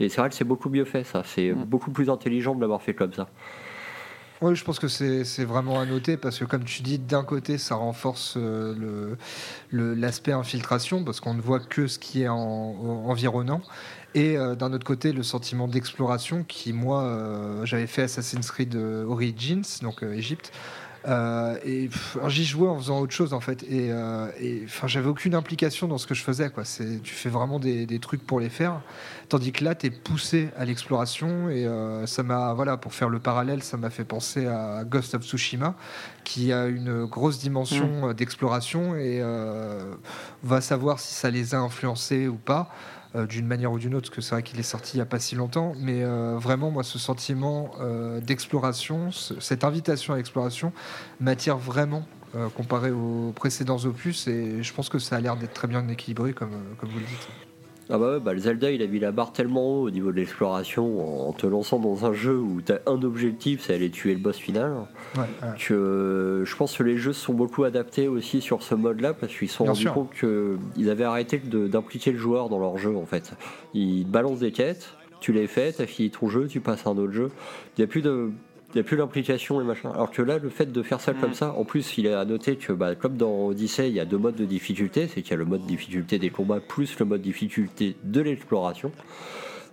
Et 0.00 0.08
c'est 0.08 0.20
vrai 0.20 0.30
que 0.30 0.34
c'est 0.34 0.44
beaucoup 0.44 0.68
mieux 0.68 0.84
fait, 0.84 1.04
ça. 1.04 1.22
C'est 1.24 1.52
mm. 1.52 1.64
beaucoup 1.64 1.92
plus 1.92 2.10
intelligent 2.10 2.56
de 2.56 2.60
l'avoir 2.60 2.82
fait 2.82 2.94
comme 2.94 3.12
ça. 3.12 3.28
Oui, 4.40 4.54
je 4.54 4.62
pense 4.62 4.78
que 4.78 4.86
c'est 4.86 5.44
vraiment 5.44 5.80
à 5.80 5.86
noter 5.86 6.16
parce 6.16 6.38
que, 6.38 6.44
comme 6.44 6.62
tu 6.62 6.82
dis, 6.82 7.00
d'un 7.00 7.24
côté, 7.24 7.58
ça 7.58 7.74
renforce 7.74 8.34
euh, 8.36 9.16
l'aspect 9.72 10.30
infiltration 10.30 11.02
parce 11.02 11.18
qu'on 11.18 11.34
ne 11.34 11.40
voit 11.40 11.58
que 11.58 11.88
ce 11.88 11.98
qui 11.98 12.22
est 12.22 12.28
environnant. 12.28 13.62
Et 14.14 14.38
euh, 14.38 14.54
d'un 14.54 14.72
autre 14.72 14.86
côté, 14.86 15.12
le 15.12 15.24
sentiment 15.24 15.66
d'exploration 15.66 16.44
qui, 16.44 16.72
moi, 16.72 17.02
euh, 17.02 17.66
j'avais 17.66 17.88
fait 17.88 18.02
Assassin's 18.02 18.48
Creed 18.48 18.76
Origins, 18.76 19.64
donc 19.82 20.04
Égypte. 20.04 20.52
Euh, 21.06 21.56
et 21.64 21.88
j'y 22.26 22.44
jouais 22.44 22.68
en 22.68 22.76
faisant 22.76 23.00
autre 23.00 23.12
chose 23.12 23.32
en 23.32 23.40
fait. 23.40 23.62
Et, 23.64 23.90
euh, 23.90 24.28
enfin, 24.64 24.86
j'avais 24.86 25.08
aucune 25.08 25.34
implication 25.34 25.86
dans 25.86 25.98
ce 25.98 26.06
que 26.06 26.14
je 26.14 26.22
faisais. 26.22 26.50
Quoi. 26.50 26.64
C'est, 26.64 27.02
tu 27.02 27.14
fais 27.14 27.28
vraiment 27.28 27.58
des, 27.58 27.86
des, 27.86 27.98
trucs 27.98 28.26
pour 28.26 28.40
les 28.40 28.48
faire. 28.48 28.80
Tandis 29.28 29.52
que 29.52 29.64
là, 29.64 29.74
tu 29.74 29.86
es 29.86 29.90
poussé 29.90 30.48
à 30.56 30.64
l'exploration. 30.64 31.48
Et 31.48 31.66
euh, 31.66 32.06
ça 32.06 32.22
m'a, 32.22 32.52
voilà, 32.52 32.76
pour 32.76 32.94
faire 32.94 33.08
le 33.08 33.18
parallèle, 33.18 33.62
ça 33.62 33.76
m'a 33.76 33.90
fait 33.90 34.04
penser 34.04 34.46
à 34.46 34.84
Ghost 34.84 35.14
of 35.14 35.22
Tsushima, 35.22 35.74
qui 36.24 36.52
a 36.52 36.66
une 36.66 37.04
grosse 37.04 37.38
dimension 37.38 38.08
mm. 38.08 38.14
d'exploration 38.14 38.96
et 38.96 39.22
va 40.42 40.60
savoir 40.60 40.98
si 40.98 41.14
ça 41.14 41.30
les 41.30 41.54
a 41.54 41.58
influencés 41.58 42.28
ou 42.28 42.36
pas. 42.36 42.70
Euh, 43.16 43.26
d'une 43.26 43.46
manière 43.46 43.72
ou 43.72 43.78
d'une 43.78 43.94
autre, 43.94 44.10
parce 44.10 44.16
que 44.16 44.20
c'est 44.20 44.34
vrai 44.34 44.42
qu'il 44.42 44.60
est 44.60 44.62
sorti 44.62 44.94
il 44.94 44.96
n'y 44.98 45.02
a 45.02 45.06
pas 45.06 45.18
si 45.18 45.34
longtemps, 45.34 45.72
mais 45.78 46.02
euh, 46.02 46.36
vraiment, 46.38 46.70
moi, 46.70 46.82
ce 46.82 46.98
sentiment 46.98 47.70
euh, 47.80 48.20
d'exploration, 48.20 49.10
cette 49.12 49.64
invitation 49.64 50.12
à 50.12 50.18
l'exploration 50.18 50.72
m'attire 51.18 51.56
vraiment 51.56 52.04
comparé 52.54 52.90
aux 52.90 53.32
précédents 53.34 53.78
opus, 53.86 54.28
et 54.28 54.62
je 54.62 54.74
pense 54.74 54.90
que 54.90 54.98
ça 54.98 55.16
a 55.16 55.20
l'air 55.20 55.36
d'être 55.36 55.54
très 55.54 55.66
bien 55.66 55.88
équilibré, 55.88 56.34
comme, 56.34 56.50
comme 56.78 56.90
vous 56.90 56.98
le 56.98 57.06
dites. 57.06 57.47
Ah 57.90 57.96
bah 57.96 58.12
ouais, 58.12 58.20
bah 58.20 58.34
le 58.34 58.38
Zelda 58.38 58.70
il 58.70 58.82
a 58.82 58.86
mis 58.86 58.98
la 58.98 59.12
barre 59.12 59.32
tellement 59.32 59.66
haut 59.66 59.86
au 59.86 59.90
niveau 59.90 60.12
de 60.12 60.16
l'exploration 60.16 61.28
en 61.28 61.32
te 61.32 61.46
lançant 61.46 61.78
dans 61.78 62.04
un 62.04 62.12
jeu 62.12 62.38
où 62.38 62.60
tu 62.60 62.72
as 62.72 62.80
un 62.86 63.02
objectif, 63.02 63.62
c'est 63.62 63.74
aller 63.74 63.90
tuer 63.90 64.12
le 64.12 64.20
boss 64.20 64.36
final. 64.36 64.72
Que 65.58 66.42
je 66.44 66.56
pense 66.56 66.76
que 66.76 66.82
les 66.82 66.98
jeux 66.98 67.14
sont 67.14 67.32
beaucoup 67.34 67.64
adaptés 67.64 68.08
aussi 68.08 68.40
sur 68.40 68.62
ce 68.62 68.74
mode 68.74 69.00
là 69.00 69.14
parce 69.14 69.34
qu'ils 69.34 69.48
se 69.48 69.56
sont 69.56 69.64
rendus 69.64 69.88
compte 69.88 70.10
qu'ils 70.12 70.90
avaient 70.90 71.04
arrêté 71.04 71.38
d'impliquer 71.38 72.12
le 72.12 72.18
joueur 72.18 72.48
dans 72.48 72.58
leur 72.58 72.76
jeu 72.78 72.94
en 72.94 73.06
fait. 73.06 73.32
Ils 73.74 74.04
balancent 74.04 74.40
des 74.40 74.52
quêtes, 74.52 74.94
tu 75.20 75.32
les 75.32 75.46
fais, 75.46 75.72
tu 75.72 75.82
as 75.82 75.86
fini 75.86 76.10
ton 76.10 76.28
jeu, 76.28 76.46
tu 76.46 76.60
passes 76.60 76.86
à 76.86 76.90
un 76.90 76.98
autre 76.98 77.12
jeu. 77.12 77.30
Il 77.76 77.80
n'y 77.80 77.84
a 77.84 77.86
plus 77.86 78.02
de 78.02 78.30
il 78.70 78.76
n'y 78.76 78.80
a 78.80 78.84
plus 78.84 78.96
l'implication 78.96 79.60
et 79.60 79.64
machin. 79.64 79.90
Alors 79.92 80.10
que 80.10 80.20
là, 80.20 80.38
le 80.38 80.50
fait 80.50 80.70
de 80.70 80.82
faire 80.82 81.00
ça 81.00 81.14
comme 81.14 81.30
mm. 81.30 81.34
ça, 81.34 81.54
en 81.54 81.64
plus, 81.64 81.96
il 81.96 82.08
a 82.08 82.24
noté 82.24 82.56
que, 82.56 82.72
bah, 82.72 82.94
comme 82.94 83.16
dans 83.16 83.46
Odyssey, 83.46 83.88
il 83.88 83.94
y 83.94 84.00
a 84.00 84.04
deux 84.04 84.18
modes 84.18 84.36
de 84.36 84.44
difficulté 84.44 85.08
c'est 85.08 85.22
qu'il 85.22 85.30
y 85.30 85.34
a 85.34 85.38
le 85.38 85.44
mode 85.44 85.64
difficulté 85.64 86.18
des 86.18 86.30
combats 86.30 86.60
plus 86.60 86.98
le 86.98 87.06
mode 87.06 87.22
difficulté 87.22 87.96
de 88.04 88.20
l'exploration. 88.20 88.92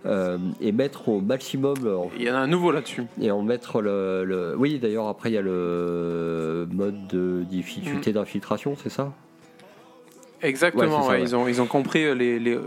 Euh, 0.04 0.38
et 0.60 0.70
mettre 0.70 1.08
au 1.08 1.20
maximum. 1.20 1.74
Il 2.16 2.22
y 2.22 2.30
en 2.30 2.34
a 2.34 2.38
un 2.38 2.46
nouveau 2.46 2.70
là-dessus. 2.70 3.02
Et 3.20 3.32
en 3.32 3.42
mettre 3.42 3.80
le. 3.80 4.54
Oui, 4.56 4.78
d'ailleurs, 4.78 5.08
après, 5.08 5.30
il 5.30 5.34
y 5.34 5.38
a 5.38 5.42
le 5.42 6.68
mode 6.70 7.08
de 7.08 7.42
difficulté 7.42 8.10
mm. 8.10 8.14
d'infiltration, 8.14 8.76
c'est 8.80 8.90
ça? 8.90 9.12
Exactement, 10.42 11.14
ils, 11.14 11.34
ont, 11.34 11.48
ils 11.48 11.62
ont 11.62 11.66
compris 11.66 12.04
euh, 12.04 12.14
les, 12.14 12.38
les, 12.38 12.58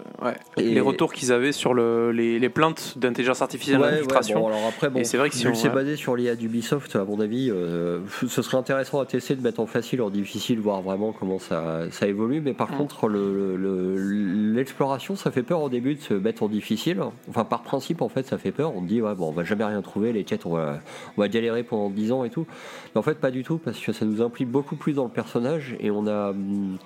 les 0.58 0.80
retours 0.80 1.14
qu'ils 1.14 1.32
avaient 1.32 1.52
sur 1.52 1.76
le, 1.76 2.12
les, 2.12 2.40
les 2.40 2.50
plaintes 2.50 2.98
d'intelligence 2.98 3.44
artificielle 3.44 3.80
d'infiltration. 3.80 4.48
alors 4.48 4.66
après, 4.68 4.90
bon, 4.90 5.00
et 5.00 5.04
c'est 5.04 5.18
vrai 5.18 5.30
que 5.30 5.36
si 5.36 5.48
on 5.48 5.54
s'est 5.54 5.70
basé 5.70 5.96
sur 5.96 6.16
l'IA 6.16 6.36
d'Ubisoft, 6.36 6.96
à 6.96 7.06
mon 7.06 7.20
avis, 7.20 7.52
euh, 7.52 8.00
ce 8.28 8.42
serait 8.42 8.58
intéressant 8.58 9.00
à 9.00 9.06
tester 9.06 9.36
de 9.36 9.42
mettre 9.42 9.60
en 9.60 9.68
facile 9.68 10.02
ou 10.02 10.06
en 10.06 10.10
difficile, 10.10 10.60
voir 10.60 10.82
vraiment 10.82 11.12
comment 11.12 11.38
ça, 11.38 11.84
ça 11.92 12.08
évolue. 12.08 12.42
Mais 12.42 12.54
par 12.54 12.72
mm. 12.72 12.78
contre, 12.78 13.10
l'exploration, 13.10 15.14
le, 15.14 15.20
ça 15.20 15.30
fait 15.30 15.44
peur 15.44 15.62
au 15.62 15.70
début 15.70 15.96
de 15.96 16.02
se 16.02 16.16
mettre 16.16 16.42
en 16.42 16.48
difficile. 16.48 17.00
Enfin, 17.30 17.46
par 17.46 17.62
principe, 17.62 18.02
en 18.02 18.10
fait, 18.10 18.26
ça 18.26 18.40
fait 18.40 18.52
peur. 18.52 18.76
On 18.76 18.82
dit, 18.82 19.02
ouais, 19.02 19.14
bon, 19.14 19.30
on 19.30 19.34
va 19.34 19.44
jamais 19.44 19.66
rien 19.66 19.82
trouver, 19.82 20.12
les 20.12 20.24
quêtes, 20.24 20.48
on 20.48 20.56
va, 20.56 20.80
on 21.18 21.22
va 21.22 21.28
galérer 21.28 21.64
pendant 21.64 21.90
10 21.90 22.12
ans 22.12 22.24
et 22.24 22.32
tout. 22.32 22.48
Mais 22.96 23.00
en 23.00 23.04
fait, 23.04 23.20
pas 23.20 23.32
du 23.32 23.44
tout, 23.44 23.58
parce 23.58 23.80
que 23.80 23.94
ça 23.94 24.06
nous 24.06 24.24
implique 24.24 24.50
beaucoup 24.50 24.76
plus 24.76 24.94
dans 24.94 25.04
le 25.04 25.12
personnage 25.12 25.76
et 25.80 25.92
on 25.92 26.08
a. 26.08 26.32
Hum, 26.32 26.78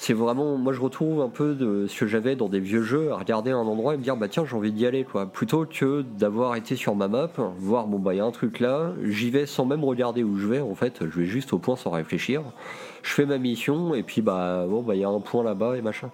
c'est 0.00 0.14
vraiment, 0.14 0.56
moi 0.56 0.72
je 0.72 0.80
retrouve 0.80 1.20
un 1.20 1.28
peu 1.28 1.54
de 1.54 1.86
ce 1.86 2.00
que 2.00 2.06
j'avais 2.06 2.34
dans 2.34 2.48
des 2.48 2.58
vieux 2.58 2.80
jeux, 2.80 3.12
à 3.12 3.16
regarder 3.18 3.50
un 3.50 3.58
endroit 3.58 3.92
et 3.92 3.98
me 3.98 4.02
dire 4.02 4.16
bah 4.16 4.28
tiens 4.28 4.46
j'ai 4.46 4.56
envie 4.56 4.72
d'y 4.72 4.86
aller 4.86 5.04
quoi, 5.04 5.26
plutôt 5.26 5.66
que 5.66 6.00
d'avoir 6.00 6.56
été 6.56 6.74
sur 6.74 6.94
ma 6.96 7.06
map, 7.06 7.28
voir 7.58 7.86
bon 7.86 7.98
bah 7.98 8.14
il 8.14 8.16
y 8.16 8.20
a 8.20 8.24
un 8.24 8.30
truc 8.30 8.60
là, 8.60 8.94
j'y 9.04 9.28
vais 9.28 9.44
sans 9.44 9.66
même 9.66 9.84
regarder 9.84 10.24
où 10.24 10.38
je 10.38 10.46
vais. 10.46 10.60
En 10.60 10.74
fait, 10.74 11.00
je 11.02 11.20
vais 11.20 11.26
juste 11.26 11.52
au 11.52 11.58
point 11.58 11.76
sans 11.76 11.90
réfléchir, 11.90 12.40
je 13.02 13.12
fais 13.12 13.26
ma 13.26 13.36
mission 13.36 13.94
et 13.94 14.02
puis 14.02 14.22
bah 14.22 14.64
bon 14.66 14.80
bah 14.80 14.94
il 14.94 15.02
y 15.02 15.04
a 15.04 15.08
un 15.10 15.20
point 15.20 15.44
là-bas 15.44 15.76
et 15.76 15.82
machin. 15.82 16.10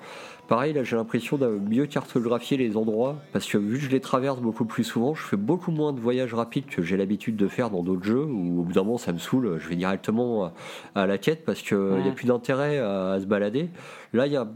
Pareil, 0.49 0.73
là, 0.73 0.85
j'ai 0.85 0.95
l'impression 0.95 1.37
de 1.39 1.47
mieux 1.47 1.87
cartographier 1.87 2.57
les 2.57 2.77
endroits 2.77 3.17
parce 3.33 3.47
que 3.47 3.59
vu 3.59 3.79
que 3.79 3.85
je 3.85 3.91
les 3.91 4.01
traverse 4.01 4.41
beaucoup 4.41 4.65
plus 4.65 4.85
souvent, 4.85 5.15
je 5.15 5.23
fais 5.23 5.37
beaucoup 5.37 5.73
moins 5.73 5.93
de 5.93 5.99
voyages 5.99 6.35
rapides 6.35 6.67
que 6.67 6.83
j'ai 6.83 6.97
l'habitude 6.97 7.37
de 7.37 7.49
faire 7.49 7.71
dans 7.71 7.83
d'autres 7.83 8.05
jeux 8.05 8.25
où 8.25 8.61
au 8.61 8.63
bout 8.63 8.73
d'un 8.73 8.85
moment 8.85 8.99
ça 8.99 9.13
me 9.13 9.19
saoule, 9.19 9.59
je 9.59 9.69
vais 9.69 9.75
directement 9.75 10.53
à 10.95 11.07
la 11.07 11.19
quête 11.19 11.45
parce 11.45 11.63
qu'il 11.63 11.77
n'y 11.77 12.09
a 12.09 12.13
plus 12.13 12.27
d'intérêt 12.27 12.79
à, 12.79 13.19
se 13.21 13.27
balader. 13.27 13.71
Là, 14.13 14.27
il 14.27 14.33
y 14.33 14.37
a 14.37 14.47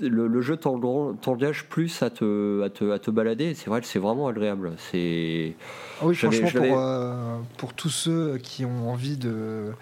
le, 0.00 0.40
jeu 0.40 0.56
t'engage 0.56 1.64
plus 1.68 2.02
à 2.02 2.10
te, 2.10 2.62
à 2.62 2.70
te, 2.70 2.90
à 2.90 2.98
te 2.98 3.10
balader. 3.10 3.54
C'est 3.54 3.70
vrai 3.70 3.80
que 3.80 3.86
c'est 3.86 3.98
vraiment 3.98 4.28
agréable. 4.28 4.72
C'est. 4.76 5.54
Ah 6.00 6.06
oui, 6.06 6.14
franchement, 6.14 6.48
pour, 6.50 6.78
euh, 6.78 7.38
pour 7.56 7.74
tous 7.74 7.88
ceux 7.88 8.38
qui 8.38 8.64
ont 8.64 8.90
envie 8.90 9.16
de 9.16 9.72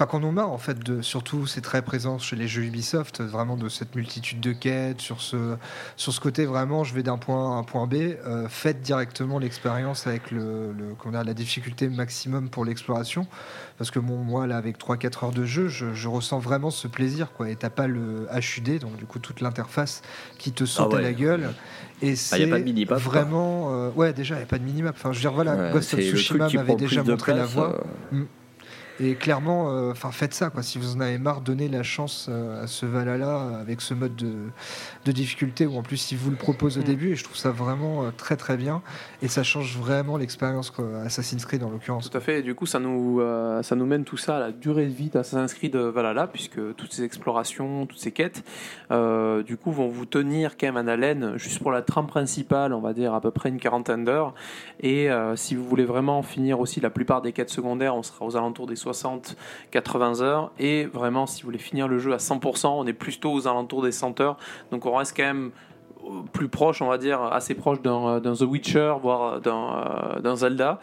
enfin 0.00 0.06
qu'on 0.06 0.26
en 0.26 0.38
a 0.38 0.44
en 0.44 0.56
fait 0.56 0.78
de 0.78 1.02
surtout 1.02 1.46
c'est 1.46 1.60
très 1.60 1.82
présent 1.82 2.18
chez 2.18 2.34
les 2.34 2.48
jeux 2.48 2.62
Ubisoft 2.62 3.20
vraiment 3.20 3.56
de 3.56 3.68
cette 3.68 3.94
multitude 3.94 4.40
de 4.40 4.52
quêtes 4.52 5.00
sur 5.00 5.20
ce 5.20 5.56
sur 5.96 6.14
ce 6.14 6.20
côté 6.20 6.46
vraiment 6.46 6.84
je 6.84 6.94
vais 6.94 7.02
d'un 7.02 7.18
point 7.18 7.52
A 7.52 7.56
à 7.56 7.58
un 7.58 7.64
point 7.64 7.86
B 7.86 7.94
euh, 7.94 8.48
faites 8.48 8.80
directement 8.80 9.38
l'expérience 9.38 10.06
avec 10.06 10.30
le, 10.30 10.72
qu'on 10.98 11.12
a 11.12 11.22
la 11.22 11.34
difficulté 11.34 11.88
maximum 11.88 12.48
pour 12.48 12.64
l'exploration. 12.64 13.26
Parce 13.76 13.90
que 13.90 13.98
bon, 13.98 14.18
moi 14.18 14.46
là 14.46 14.56
avec 14.56 14.78
3-4 14.78 15.24
heures 15.24 15.32
de 15.32 15.44
jeu 15.44 15.68
je, 15.68 16.08
ressens 16.08 16.38
vraiment 16.38 16.70
ce 16.70 16.88
plaisir 16.88 17.32
quoi. 17.32 17.50
Et 17.50 17.56
t'as 17.56 17.70
pas 17.70 17.86
le 17.86 18.26
HUD 18.34 18.80
donc 18.80 18.96
du 18.96 19.04
coup 19.04 19.18
toute 19.18 19.42
l'interface 19.42 20.00
qui 20.38 20.52
te 20.52 20.64
saute 20.64 20.92
ah 20.94 20.98
à 20.98 21.00
la 21.02 21.12
gueule. 21.12 21.50
Et 22.00 22.16
c'est 22.16 22.50
ah, 22.50 22.94
vraiment 22.96 23.74
euh, 23.74 23.90
ouais 23.90 24.14
déjà 24.14 24.36
il 24.36 24.38
n'y 24.38 24.44
a 24.44 24.46
pas 24.46 24.58
de 24.58 24.64
minimap. 24.64 24.94
Enfin 24.96 25.12
je 25.12 25.18
veux 25.18 25.22
dire 25.22 25.32
voilà 25.32 25.72
Ghost 25.72 25.92
of 25.92 26.00
Tsushima 26.00 26.48
m'avait 26.48 26.76
déjà 26.76 27.02
montré 27.02 27.34
la 27.34 27.44
voie. 27.44 27.82
euh. 28.14 28.24
Et 29.02 29.14
clairement, 29.14 29.70
euh, 29.70 29.92
enfin, 29.92 30.10
faites 30.10 30.34
ça. 30.34 30.50
Quoi. 30.50 30.62
Si 30.62 30.76
vous 30.76 30.96
en 30.96 31.00
avez 31.00 31.16
marre, 31.16 31.40
donnez 31.40 31.68
la 31.68 31.82
chance 31.82 32.26
euh, 32.28 32.62
à 32.62 32.66
ce 32.66 32.84
Valhalla 32.84 33.58
avec 33.58 33.80
ce 33.80 33.94
mode 33.94 34.14
de, 34.14 34.34
de 35.06 35.12
difficulté 35.12 35.66
où 35.66 35.76
en 35.76 35.82
plus 35.82 36.12
il 36.12 36.18
vous 36.18 36.30
le 36.30 36.36
propose 36.36 36.76
au 36.76 36.82
mm. 36.82 36.84
début. 36.84 37.12
Et 37.12 37.16
je 37.16 37.24
trouve 37.24 37.36
ça 37.36 37.50
vraiment 37.50 38.04
euh, 38.04 38.10
très 38.14 38.36
très 38.36 38.58
bien. 38.58 38.82
Et 39.22 39.28
ça 39.28 39.42
change 39.42 39.78
vraiment 39.78 40.18
l'expérience 40.18 40.70
Assassin's 41.04 41.46
Creed 41.46 41.62
en 41.62 41.70
l'occurrence. 41.70 42.10
Tout 42.10 42.16
à 42.16 42.20
fait. 42.20 42.40
Et 42.40 42.42
du 42.42 42.54
coup, 42.54 42.66
ça 42.66 42.78
nous, 42.78 43.22
ça 43.62 43.74
nous 43.74 43.86
mène 43.86 44.04
tout 44.04 44.16
ça 44.16 44.36
à 44.36 44.40
la 44.40 44.52
durée 44.52 44.86
de 44.86 44.92
vie 44.92 45.08
d'Assassin's 45.08 45.54
Creed 45.54 45.76
Valhalla, 45.76 46.26
puisque 46.26 46.74
toutes 46.76 46.92
ces 46.92 47.04
explorations, 47.04 47.86
toutes 47.86 47.98
ces 47.98 48.12
quêtes, 48.12 48.44
du 48.90 49.56
coup, 49.56 49.72
vont 49.72 49.88
vous 49.88 50.06
tenir 50.06 50.56
quand 50.56 50.72
même 50.72 50.76
en 50.76 50.88
haleine 50.88 51.36
juste 51.36 51.60
pour 51.60 51.70
la 51.70 51.82
trame 51.82 52.06
principale, 52.06 52.72
on 52.72 52.80
va 52.80 52.92
dire 52.92 53.14
à 53.14 53.20
peu 53.20 53.30
près 53.30 53.48
une 53.48 53.58
quarantaine 53.58 54.04
d'heures. 54.04 54.34
Et 54.80 55.08
si 55.36 55.54
vous 55.54 55.64
voulez 55.64 55.84
vraiment 55.84 56.22
finir 56.22 56.60
aussi 56.60 56.80
la 56.80 56.90
plupart 56.90 57.22
des 57.22 57.32
quêtes 57.32 57.50
secondaires, 57.50 57.94
on 57.94 58.02
sera 58.02 58.24
aux 58.24 58.36
alentours 58.36 58.66
des 58.66 58.76
60-80 58.92 60.22
heures. 60.22 60.52
Et 60.58 60.86
vraiment, 60.86 61.26
si 61.26 61.42
vous 61.42 61.46
voulez 61.46 61.58
finir 61.58 61.88
le 61.88 61.98
jeu 61.98 62.12
à 62.12 62.18
100%, 62.18 62.68
on 62.68 62.86
est 62.86 62.92
plutôt 62.92 63.32
aux 63.32 63.46
alentours 63.46 63.82
des 63.82 63.92
100 63.92 64.20
heures. 64.20 64.36
Donc 64.70 64.86
on 64.86 64.94
reste 64.94 65.16
quand 65.16 65.24
même 65.24 65.50
euh, 66.04 66.22
plus 66.32 66.48
proche, 66.48 66.82
on 66.82 66.88
va 66.88 66.98
dire, 66.98 67.22
assez 67.22 67.54
proche 67.54 67.80
d'un 67.82 68.20
The 68.20 68.42
Witcher, 68.42 68.94
voire 69.00 69.40
d'un 69.40 70.22
euh, 70.24 70.36
Zelda. 70.36 70.80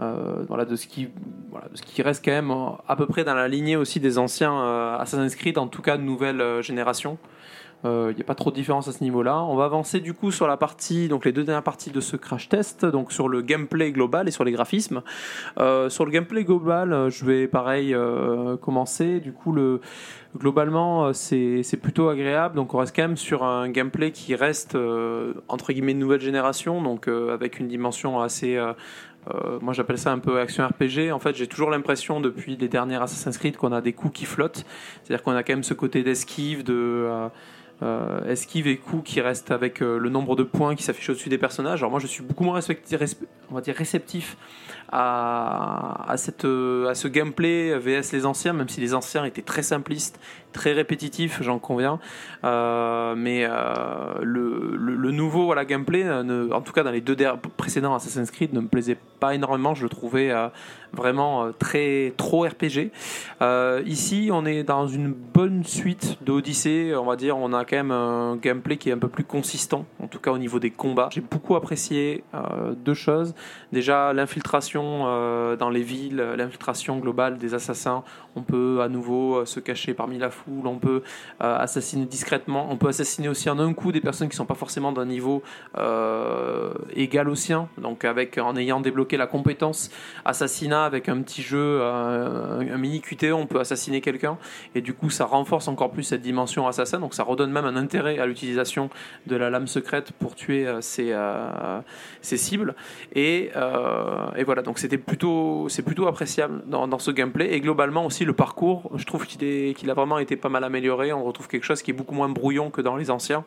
Euh, 0.00 0.44
voilà, 0.46 0.64
de 0.64 0.76
ce, 0.76 0.86
qui, 0.86 1.08
voilà, 1.50 1.66
de 1.68 1.76
ce 1.76 1.82
qui 1.82 2.02
reste 2.02 2.24
quand 2.24 2.30
même 2.30 2.54
à 2.86 2.94
peu 2.94 3.06
près 3.06 3.24
dans 3.24 3.34
la 3.34 3.48
lignée 3.48 3.74
aussi 3.74 3.98
des 3.98 4.16
anciens 4.18 4.96
Assassin's 4.96 5.34
Creed, 5.34 5.58
en 5.58 5.66
tout 5.66 5.82
cas 5.82 5.96
de 5.96 6.02
nouvelle 6.02 6.62
génération. 6.62 7.18
Il 7.84 7.90
euh, 7.90 8.12
n'y 8.12 8.20
a 8.20 8.24
pas 8.24 8.34
trop 8.34 8.50
de 8.50 8.56
différence 8.56 8.88
à 8.88 8.92
ce 8.92 9.04
niveau-là. 9.04 9.40
On 9.44 9.54
va 9.54 9.64
avancer 9.64 10.00
du 10.00 10.12
coup 10.12 10.32
sur 10.32 10.48
la 10.48 10.56
partie, 10.56 11.06
donc 11.06 11.24
les 11.24 11.30
deux 11.30 11.44
dernières 11.44 11.62
parties 11.62 11.92
de 11.92 12.00
ce 12.00 12.16
crash 12.16 12.48
test, 12.48 12.84
donc 12.84 13.12
sur 13.12 13.28
le 13.28 13.40
gameplay 13.40 13.92
global 13.92 14.26
et 14.26 14.32
sur 14.32 14.42
les 14.42 14.50
graphismes. 14.50 15.02
Euh, 15.60 15.88
sur 15.88 16.04
le 16.04 16.10
gameplay 16.10 16.42
global, 16.42 16.92
euh, 16.92 17.08
je 17.08 17.24
vais 17.24 17.46
pareil 17.46 17.96
commencer. 18.60 19.20
Du 19.20 19.32
coup, 19.32 19.52
le, 19.52 19.80
globalement, 20.36 21.12
c'est 21.12 21.80
plutôt 21.80 22.08
agréable. 22.08 22.56
Donc, 22.56 22.74
on 22.74 22.78
reste 22.78 22.96
quand 22.96 23.02
même 23.02 23.16
sur 23.16 23.44
un 23.44 23.68
gameplay 23.70 24.10
qui 24.10 24.34
reste 24.34 24.76
entre 25.46 25.72
guillemets 25.72 25.94
nouvelle 25.94 26.20
génération, 26.20 26.82
donc 26.82 27.06
avec 27.06 27.60
une 27.60 27.68
dimension 27.68 28.20
assez 28.20 28.58
moi 29.60 29.74
j'appelle 29.74 29.98
ça 29.98 30.10
un 30.10 30.18
peu 30.18 30.40
action 30.40 30.66
RPG. 30.66 31.12
En 31.12 31.18
fait, 31.18 31.36
j'ai 31.36 31.46
toujours 31.46 31.70
l'impression 31.70 32.20
depuis 32.20 32.56
les 32.56 32.68
dernières 32.68 33.02
Assassin's 33.02 33.36
Creed 33.36 33.56
qu'on 33.56 33.72
a 33.72 33.82
des 33.82 33.92
coups 33.92 34.14
qui 34.14 34.24
flottent. 34.24 34.64
C'est-à-dire 35.02 35.22
qu'on 35.22 35.32
a 35.32 35.42
quand 35.42 35.52
même 35.52 35.62
ce 35.62 35.74
côté 35.74 36.02
d'esquive, 36.02 36.64
de, 36.64 37.30
euh, 37.80 38.24
esquive 38.28 38.66
et 38.66 38.76
coup 38.76 39.02
qui 39.02 39.20
reste 39.20 39.52
avec 39.52 39.82
euh, 39.82 39.98
le 39.98 40.10
nombre 40.10 40.34
de 40.34 40.42
points 40.42 40.74
qui 40.74 40.82
s'affichent 40.82 41.10
au-dessus 41.10 41.28
des 41.28 41.38
personnages? 41.38 41.80
Alors 41.80 41.90
moi 41.92 42.00
je 42.00 42.08
suis 42.08 42.24
beaucoup 42.24 42.42
moins 42.42 42.60
on 43.50 43.54
va 43.54 43.60
dire 43.60 43.76
réceptif 43.76 44.36
à, 44.90 46.14
cette, 46.16 46.44
euh, 46.44 46.88
à 46.88 46.94
ce 46.94 47.08
gameplay 47.08 47.78
VS 47.78 48.12
les 48.12 48.26
anciens, 48.26 48.52
même 48.52 48.68
si 48.68 48.80
les 48.80 48.94
anciens 48.94 49.24
étaient 49.24 49.42
très 49.42 49.62
simplistes, 49.62 50.18
très 50.58 50.72
répétitifs, 50.72 51.40
j'en 51.40 51.60
conviens. 51.60 52.00
mais 52.42 53.46
le, 53.46 54.76
le, 54.76 55.10
nouveau 55.12 55.44
voilà, 55.44 55.64
gameplay, 55.64 56.04
en 56.10 56.60
tout 56.62 56.72
cas 56.72 56.82
dans 56.82 56.90
les 56.90 57.00
deux 57.00 57.16
précédents 57.56 57.94
Assassin's 57.94 58.30
Creed, 58.32 58.52
ne 58.52 58.60
me 58.60 58.66
plaisait 58.66 58.98
pas 59.20 59.34
énormément. 59.34 59.74
Je 59.74 59.84
le 59.84 59.88
trouvais 59.88 60.32
vraiment 60.92 61.44
euh, 61.44 61.52
très 61.52 62.12
trop 62.16 62.44
RPG. 62.44 62.90
Euh, 63.42 63.82
ici, 63.86 64.30
on 64.32 64.44
est 64.44 64.64
dans 64.64 64.88
une 64.88 65.12
bonne 65.12 65.64
suite 65.64 66.18
d'Odyssée. 66.22 66.94
On 66.96 67.04
va 67.04 67.16
dire, 67.16 67.36
on 67.36 67.52
a 67.52 67.64
quand 67.64 67.76
même 67.76 67.90
un 67.90 68.36
gameplay 68.36 68.76
qui 68.76 68.90
est 68.90 68.92
un 68.92 68.98
peu 68.98 69.08
plus 69.08 69.24
consistant, 69.24 69.86
en 70.02 70.06
tout 70.06 70.18
cas 70.18 70.30
au 70.30 70.38
niveau 70.38 70.58
des 70.58 70.70
combats. 70.70 71.08
J'ai 71.12 71.20
beaucoup 71.20 71.56
apprécié 71.56 72.24
euh, 72.34 72.74
deux 72.74 72.94
choses. 72.94 73.34
Déjà, 73.72 74.12
l'infiltration 74.12 74.78
dans 75.56 75.70
les 75.70 75.82
villes, 75.82 76.16
l'infiltration 76.36 76.98
globale 76.98 77.38
des 77.38 77.54
assassins. 77.54 78.02
On 78.38 78.42
peut 78.42 78.80
à 78.82 78.88
nouveau 78.88 79.44
se 79.44 79.60
cacher 79.60 79.94
parmi 79.94 80.18
la 80.18 80.30
foule. 80.30 80.66
On 80.66 80.78
peut 80.78 81.02
assassiner 81.40 82.06
discrètement. 82.06 82.68
On 82.70 82.76
peut 82.76 82.88
assassiner 82.88 83.28
aussi 83.28 83.50
en 83.50 83.58
un 83.58 83.72
coup 83.72 83.92
des 83.92 84.00
personnes 84.00 84.28
qui 84.28 84.36
sont 84.36 84.46
pas 84.46 84.54
forcément 84.54 84.92
d'un 84.92 85.06
niveau 85.06 85.42
égal 86.94 87.28
au 87.28 87.34
sien. 87.34 87.68
Donc, 87.78 88.04
avec 88.04 88.38
en 88.38 88.56
ayant 88.56 88.80
débloqué 88.80 89.16
la 89.16 89.26
compétence 89.26 89.90
assassinat 90.24 90.84
avec 90.84 91.08
un 91.08 91.22
petit 91.22 91.42
jeu, 91.42 91.78
euh, 91.80 92.74
un, 92.74 92.78
mini 92.78 93.00
QTE, 93.00 93.32
on 93.32 93.46
peut 93.46 93.60
assassiner 93.60 94.00
quelqu'un. 94.00 94.38
Et 94.74 94.80
du 94.80 94.94
coup, 94.94 95.10
ça 95.10 95.24
renforce 95.24 95.68
encore 95.68 95.90
plus 95.90 96.02
cette 96.02 96.22
dimension 96.22 96.66
assassin. 96.66 97.00
Donc 97.00 97.14
ça 97.14 97.22
redonne 97.22 97.50
même 97.50 97.64
un 97.64 97.76
intérêt 97.76 98.18
à 98.18 98.26
l'utilisation 98.26 98.90
de 99.26 99.36
la 99.36 99.50
lame 99.50 99.66
secrète 99.66 100.12
pour 100.12 100.34
tuer 100.34 100.66
euh, 100.66 100.80
ses, 100.80 101.12
euh, 101.12 101.80
cibles. 102.22 102.74
Et, 103.14 103.50
voilà, 104.44 104.62
donc 104.62 104.78
c'était 104.78 104.98
plutôt, 104.98 105.68
c'est 105.68 105.82
plutôt 105.82 106.06
appréciable 106.06 106.62
dans, 106.66 106.98
ce 106.98 107.10
gameplay. 107.10 107.52
Et 107.52 107.60
globalement 107.60 108.06
aussi, 108.06 108.24
le 108.28 108.34
parcours, 108.34 108.90
je 108.94 109.04
trouve 109.04 109.26
qu'il, 109.26 109.74
qu'il 109.74 109.90
a 109.90 109.94
vraiment 109.94 110.18
été 110.18 110.36
pas 110.36 110.48
mal 110.48 110.62
amélioré. 110.62 111.12
On 111.12 111.24
retrouve 111.24 111.48
quelque 111.48 111.64
chose 111.64 111.82
qui 111.82 111.90
est 111.90 111.94
beaucoup 111.94 112.14
moins 112.14 112.28
brouillon 112.28 112.70
que 112.70 112.80
dans 112.80 112.96
les 112.96 113.10
anciens. 113.10 113.44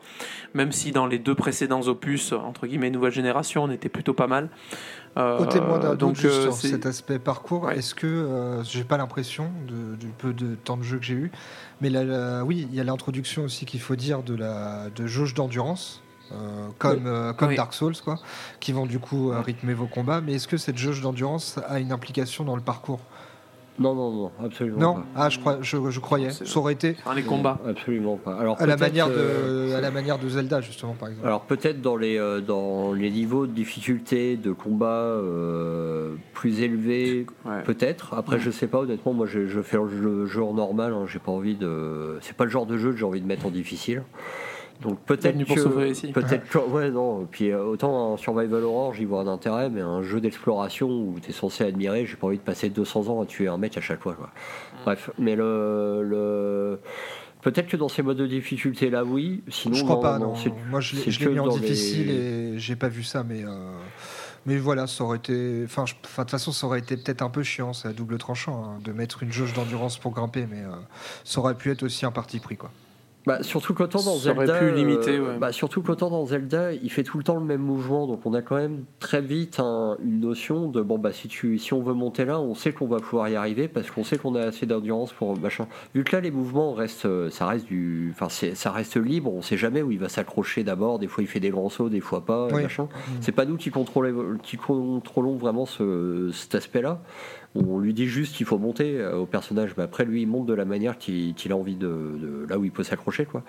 Même 0.52 0.72
si 0.72 0.90
dans 0.90 1.06
les 1.06 1.18
deux 1.18 1.34
précédents 1.34 1.82
opus, 1.82 2.32
entre 2.32 2.66
guillemets, 2.66 2.90
nouvelle 2.90 3.12
génération, 3.12 3.64
on 3.64 3.70
était 3.70 3.88
plutôt 3.88 4.12
pas 4.12 4.26
mal. 4.26 4.50
Euh, 5.16 5.44
témoin 5.46 5.78
d'un 5.78 5.94
doute 5.94 6.16
sur 6.16 6.52
cet 6.52 6.84
aspect 6.84 7.18
parcours. 7.18 7.70
Est-ce 7.70 7.94
que 7.94 8.06
euh, 8.06 8.64
j'ai 8.64 8.82
pas 8.82 8.96
l'impression 8.96 9.50
du 9.68 10.08
peu 10.08 10.32
de 10.32 10.54
temps 10.56 10.76
de 10.76 10.82
jeu 10.82 10.98
que 10.98 11.04
j'ai 11.04 11.14
eu, 11.14 11.30
mais 11.80 11.90
oui, 12.44 12.66
il 12.68 12.74
y 12.74 12.80
a 12.80 12.84
l'introduction 12.84 13.44
aussi 13.44 13.64
qu'il 13.66 13.80
faut 13.80 13.96
dire 13.96 14.22
de 14.22 14.34
la 14.34 14.90
de 14.90 15.06
jauge 15.06 15.34
d'endurance. 15.34 16.02
Euh, 16.32 16.68
comme, 16.78 17.34
comme 17.36 17.54
Dark 17.54 17.74
Souls, 17.74 17.96
quoi, 18.02 18.18
qui 18.58 18.72
vont 18.72 18.86
du 18.86 18.98
coup 18.98 19.32
rythmer 19.44 19.74
vos 19.74 19.86
combats. 19.86 20.22
Mais 20.22 20.32
est-ce 20.34 20.48
que 20.48 20.56
cette 20.56 20.78
jauge 20.78 21.02
d'endurance 21.02 21.60
a 21.68 21.78
une 21.78 21.92
implication 21.92 22.42
dans 22.44 22.56
le 22.56 22.62
parcours? 22.62 23.00
Non, 23.78 23.94
non, 23.94 24.10
non, 24.10 24.30
absolument 24.44 24.78
non 24.78 24.94
pas. 24.94 25.06
Ah, 25.16 25.28
je, 25.30 25.38
crois, 25.38 25.58
je, 25.62 26.00
croyais. 26.00 26.30
Ça 26.30 26.58
aurait 26.58 26.74
été. 26.74 26.96
Dans 27.06 27.12
les 27.12 27.22
combats. 27.22 27.58
Absolument 27.66 28.16
pas. 28.16 28.36
Alors, 28.36 28.60
à, 28.60 28.66
la 28.66 28.76
manière 28.76 29.08
de, 29.08 29.14
euh, 29.16 29.76
à 29.76 29.80
la 29.80 29.90
manière 29.90 30.18
de 30.18 30.28
Zelda, 30.28 30.60
justement, 30.60 30.92
par 30.92 31.08
exemple. 31.08 31.26
Alors, 31.26 31.42
peut-être 31.42 31.80
dans 31.80 31.96
les, 31.96 32.18
euh, 32.18 32.40
dans 32.40 32.92
les 32.92 33.10
niveaux 33.10 33.46
de 33.46 33.52
difficulté 33.52 34.36
de 34.36 34.52
combat 34.52 34.86
euh, 34.86 36.14
plus 36.34 36.60
élevés, 36.60 37.26
peut-être. 37.64 38.14
Après, 38.14 38.38
je 38.38 38.50
sais 38.50 38.66
pas, 38.66 38.80
honnêtement, 38.80 39.14
moi, 39.14 39.26
je, 39.26 39.46
je 39.46 39.62
fais 39.62 39.78
le 39.78 40.26
jeu 40.26 40.42
en 40.42 40.52
normal. 40.52 40.92
Hein, 40.92 41.06
j'ai 41.06 41.18
pas 41.18 41.32
envie 41.32 41.54
de. 41.54 42.18
C'est 42.20 42.36
pas 42.36 42.44
le 42.44 42.50
genre 42.50 42.66
de 42.66 42.76
jeu 42.76 42.90
que 42.90 42.98
j'ai 42.98 43.06
envie 43.06 43.22
de 43.22 43.26
mettre 43.26 43.46
en 43.46 43.50
difficile. 43.50 44.02
Donc 44.82 45.00
peut-être 45.00 45.38
que, 45.38 46.12
peut-être 46.12 46.68
ouais 46.68 46.90
non. 46.90 47.26
Puis 47.30 47.50
euh, 47.50 47.62
autant 47.64 48.14
un 48.14 48.16
survival 48.16 48.64
horror, 48.64 48.94
j'y 48.94 49.04
vois 49.04 49.20
un 49.20 49.26
intérêt, 49.28 49.70
mais 49.70 49.80
un 49.80 50.02
jeu 50.02 50.20
d'exploration 50.20 50.88
où 50.88 51.16
tu 51.22 51.30
es 51.30 51.32
censé 51.32 51.64
admirer, 51.64 52.04
j'ai 52.04 52.16
pas 52.16 52.26
envie 52.26 52.38
de 52.38 52.42
passer 52.42 52.68
200 52.68 53.08
ans 53.08 53.22
à 53.22 53.26
tuer 53.26 53.48
un 53.48 53.56
mec 53.56 53.76
à 53.78 53.80
chaque 53.80 54.02
fois. 54.02 54.14
Quoi. 54.14 54.26
Mm. 54.26 54.84
Bref, 54.84 55.10
mais 55.18 55.36
le, 55.36 56.02
le... 56.02 56.80
Peut-être 57.42 57.68
que 57.68 57.76
dans 57.76 57.88
ces 57.88 58.02
modes 58.02 58.18
de 58.18 58.26
difficulté 58.26 58.90
là, 58.90 59.04
oui. 59.04 59.42
Sinon, 59.48 59.74
je 59.74 59.84
crois 59.84 60.00
pas. 60.00 60.18
Non. 60.18 60.34
Moi, 60.70 60.80
je 60.80 60.94
l'ai 60.96 61.28
mis 61.28 61.38
en 61.38 61.48
difficile 61.48 62.10
et 62.10 62.58
j'ai 62.58 62.76
pas 62.76 62.88
vu 62.88 63.02
ça, 63.02 63.24
mais. 63.24 63.44
Euh, 63.44 63.48
mais 64.46 64.56
voilà, 64.56 64.86
ça 64.86 65.04
aurait 65.04 65.18
été. 65.18 65.62
Enfin, 65.64 65.84
de 65.84 65.90
toute 65.90 66.30
façon, 66.30 66.52
ça 66.52 66.66
aurait 66.66 66.80
été 66.80 66.96
peut-être 66.96 67.22
un 67.22 67.30
peu 67.30 67.42
chiant, 67.42 67.72
c'est 67.72 67.88
à 67.88 67.92
double 67.92 68.18
tranchant, 68.18 68.64
hein, 68.64 68.78
de 68.82 68.92
mettre 68.92 69.22
une 69.22 69.32
jauge 69.32 69.52
d'endurance 69.52 69.98
pour 69.98 70.12
grimper, 70.12 70.46
mais 70.50 70.62
euh, 70.62 70.74
ça 71.24 71.40
aurait 71.40 71.54
pu 71.54 71.70
être 71.70 71.82
aussi 71.84 72.06
un 72.06 72.10
parti 72.10 72.40
pris, 72.40 72.56
quoi. 72.56 72.70
Bah, 73.26 73.42
surtout 73.42 73.72
qu'autant 73.72 74.02
dans 74.02 74.16
Zelda, 74.16 74.54
euh, 74.62 75.38
bah, 75.38 75.52
surtout 75.52 75.82
qu'autant 75.82 76.10
dans 76.10 76.26
Zelda, 76.26 76.72
il 76.72 76.90
fait 76.90 77.04
tout 77.04 77.18
le 77.18 77.24
temps 77.24 77.36
le 77.36 77.44
même 77.44 77.60
mouvement, 77.60 78.06
donc 78.06 78.26
on 78.26 78.34
a 78.34 78.42
quand 78.42 78.56
même 78.56 78.84
très 78.98 79.20
vite 79.20 79.60
une 79.60 80.20
notion 80.20 80.68
de 80.68 80.82
bon 80.82 80.98
bah 80.98 81.12
si 81.12 81.28
tu 81.28 81.58
si 81.58 81.72
on 81.72 81.82
veut 81.82 81.94
monter 81.94 82.24
là, 82.24 82.40
on 82.40 82.54
sait 82.54 82.72
qu'on 82.72 82.88
va 82.88 82.98
pouvoir 82.98 83.28
y 83.28 83.36
arriver 83.36 83.68
parce 83.68 83.90
qu'on 83.90 84.02
sait 84.02 84.18
qu'on 84.18 84.34
a 84.34 84.40
assez 84.40 84.66
d'endurance 84.66 85.12
pour 85.12 85.38
machin. 85.38 85.68
Vu 85.94 86.02
que 86.02 86.16
là 86.16 86.20
les 86.20 86.32
mouvements 86.32 86.72
restent, 86.72 87.06
euh, 87.06 87.30
ça 87.30 87.46
reste 87.46 87.66
du, 87.66 88.12
enfin 88.12 88.28
ça 88.28 88.72
reste 88.72 88.96
libre, 88.96 89.32
on 89.32 89.42
sait 89.42 89.56
jamais 89.56 89.82
où 89.82 89.92
il 89.92 89.98
va 90.00 90.08
s'accrocher 90.08 90.64
d'abord. 90.64 90.98
Des 90.98 91.06
fois 91.06 91.22
il 91.22 91.28
fait 91.28 91.40
des 91.40 91.50
grands 91.50 91.68
sauts, 91.68 91.88
des 91.88 92.00
fois 92.00 92.24
pas, 92.24 92.48
machin. 92.48 92.84
Mm. 92.84 93.12
C'est 93.20 93.32
pas 93.32 93.44
nous 93.44 93.56
qui 93.56 93.70
contrôlons, 93.70 94.38
qui 94.42 94.56
contrôlons 94.56 95.36
vraiment 95.36 95.66
ce, 95.66 96.30
cet 96.32 96.56
aspect-là 96.56 97.00
on 97.54 97.78
lui 97.78 97.92
dit 97.92 98.06
juste 98.06 98.36
qu'il 98.36 98.46
faut 98.46 98.58
monter 98.58 98.98
euh, 98.98 99.16
au 99.16 99.26
personnage, 99.26 99.74
mais 99.76 99.84
après 99.84 100.04
lui 100.04 100.22
il 100.22 100.26
monte 100.26 100.46
de 100.46 100.54
la 100.54 100.64
manière 100.64 100.96
qu'il 100.96 101.34
a 101.50 101.56
envie 101.56 101.76
de, 101.76 102.46
là 102.48 102.58
où 102.58 102.64
il 102.64 102.70
peut 102.70 102.82
s'accrocher 102.82 103.26
quoi. 103.26 103.42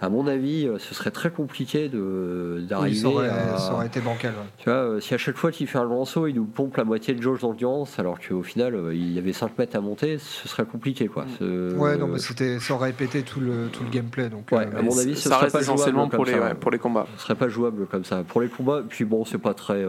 À 0.00 0.08
mon 0.08 0.26
avis, 0.26 0.66
euh, 0.66 0.78
ce 0.78 0.94
serait 0.94 1.10
très 1.10 1.30
compliqué 1.30 1.88
d'arriver. 1.88 3.06
Oui, 3.06 3.26
ça, 3.58 3.74
aurait 3.74 3.86
été 3.86 4.00
bancal. 4.00 4.34
Tu 4.58 4.70
vois, 4.70 4.78
euh, 4.78 5.00
si 5.00 5.14
à 5.14 5.18
chaque 5.18 5.36
fois 5.36 5.50
qu'il 5.50 5.66
fait 5.66 5.78
un 5.78 5.86
grand 5.86 6.04
saut, 6.04 6.26
il 6.26 6.34
nous 6.34 6.44
pompe 6.44 6.76
la 6.76 6.84
moitié 6.84 7.14
de 7.14 7.22
jauge 7.22 7.40
d'endurance, 7.40 7.98
alors 7.98 8.18
qu'au 8.20 8.42
final 8.42 8.76
il 8.92 9.12
y 9.12 9.18
avait 9.18 9.32
5 9.32 9.58
mètres 9.58 9.76
à 9.76 9.80
monter, 9.80 10.18
ce 10.18 10.48
serait 10.48 10.64
compliqué 10.64 11.08
quoi. 11.08 11.26
Ouais, 11.40 11.96
non, 11.96 12.06
mais 12.06 12.18
c'était, 12.18 12.60
ça 12.60 12.74
aurait 12.74 12.88
répété 12.88 13.22
tout 13.22 13.40
le 13.40 13.68
tout 13.72 13.82
le 13.82 13.90
gameplay 13.90 14.28
donc. 14.28 14.46
Ouais, 14.52 14.66
à 14.66 14.82
mon 14.82 14.96
avis, 14.96 15.16
ça, 15.16 15.30
serait 15.30 15.44
reste 15.44 15.52
pas 15.52 15.60
essentiellement 15.62 16.08
pour 16.08 16.24
les 16.24 16.38
pour 16.60 16.70
les 16.70 16.78
combats. 16.78 17.06
Ce 17.16 17.24
serait 17.24 17.34
pas 17.34 17.48
jouable 17.48 17.86
comme 17.86 18.04
ça. 18.04 18.22
Pour 18.22 18.40
les 18.40 18.48
combats, 18.48 18.82
puis 18.88 19.04
bon, 19.04 19.24
c'est 19.24 19.38
pas 19.38 19.54
très 19.54 19.84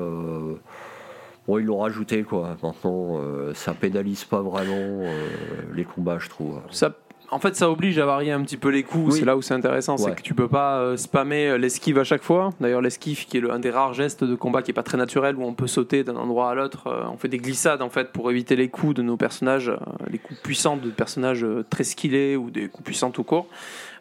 Bon, 1.50 1.58
ils 1.58 1.66
l'ont 1.66 1.80
rajouté, 1.80 2.22
quoi. 2.22 2.58
Maintenant, 2.62 3.18
euh, 3.18 3.56
ça 3.56 3.74
pénalise 3.74 4.24
pas 4.24 4.40
vraiment 4.40 4.70
euh, 4.76 5.28
les 5.74 5.84
combats, 5.84 6.20
je 6.20 6.30
trouve. 6.30 6.62
Ça, 6.70 6.92
en 7.32 7.40
fait, 7.40 7.56
ça 7.56 7.72
oblige 7.72 7.98
à 7.98 8.06
varier 8.06 8.32
un 8.32 8.44
petit 8.44 8.56
peu 8.56 8.70
les 8.70 8.84
coups. 8.84 9.16
C'est 9.16 9.26
là 9.26 9.36
où 9.36 9.42
c'est 9.42 9.56
intéressant, 9.56 9.98
c'est 9.98 10.14
que 10.14 10.22
tu 10.22 10.36
peux 10.36 10.48
pas 10.48 10.78
euh, 10.78 10.96
spammer 10.96 11.58
l'esquive 11.58 11.98
à 11.98 12.04
chaque 12.04 12.22
fois. 12.22 12.52
D'ailleurs, 12.62 12.82
l'esquive, 12.82 13.26
qui 13.26 13.38
est 13.38 13.40
le, 13.40 13.52
un 13.52 13.58
des 13.58 13.72
rares 13.72 13.96
gestes 13.96 14.24
de 14.24 14.36
combat 14.36 14.62
qui 14.62 14.70
est 14.70 14.76
pas 14.76 14.84
très 14.84 15.00
naturel, 15.00 15.38
où 15.38 15.44
on 15.44 15.56
peut 15.56 15.66
sauter 15.66 16.04
d'un 16.04 16.18
endroit 16.18 16.52
à 16.52 16.54
l'autre. 16.54 16.88
on 17.12 17.18
fait 17.18 17.30
des 17.30 17.40
glissades, 17.40 17.82
en 17.82 17.90
fait, 17.90 18.12
pour 18.12 18.30
éviter 18.30 18.56
les 18.56 18.70
coups 18.70 18.94
de 18.94 19.02
nos 19.02 19.18
personnages, 19.18 19.72
les 20.08 20.20
coups 20.20 20.40
puissants 20.42 20.78
de 20.78 20.92
personnages 20.92 21.44
très 21.72 21.84
skillés 21.84 22.36
ou 22.36 22.52
des 22.52 22.68
coups 22.68 22.86
puissants 22.86 23.10
tout 23.10 23.24
court. 23.24 23.48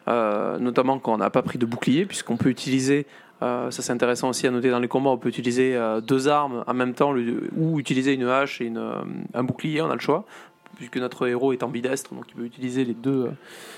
notamment 0.05 0.99
quand 0.99 1.15
on 1.15 1.17
n'a 1.17 1.31
pas 1.31 1.41
pris 1.41 1.57
de 1.57 1.65
bouclier, 1.65 2.05
puisqu'on 2.05 2.37
peut 2.37 2.49
utiliser 2.49 3.07
euh, 3.07 3.28
ça 3.41 3.71
c'est 3.71 3.91
intéressant 3.91 4.29
aussi 4.29 4.47
à 4.47 4.51
noter 4.51 4.69
dans 4.69 4.79
les 4.79 4.87
combats. 4.87 5.09
On 5.09 5.17
peut 5.17 5.29
utiliser 5.29 5.75
euh, 5.75 6.01
deux 6.01 6.27
armes 6.27 6.63
en 6.67 6.73
même 6.73 6.93
temps 6.93 7.13
ou 7.55 7.79
utiliser 7.79 8.13
une 8.13 8.25
hache 8.25 8.61
et 8.61 8.71
euh, 8.75 9.01
un 9.33 9.43
bouclier. 9.43 9.81
On 9.81 9.89
a 9.89 9.93
le 9.93 10.01
choix 10.01 10.25
puisque 10.75 10.97
notre 10.97 11.27
héros 11.27 11.51
est 11.51 11.61
ambidestre, 11.61 12.13
donc 12.13 12.23
il 12.29 12.35
peut 12.35 12.45
utiliser 12.45 12.95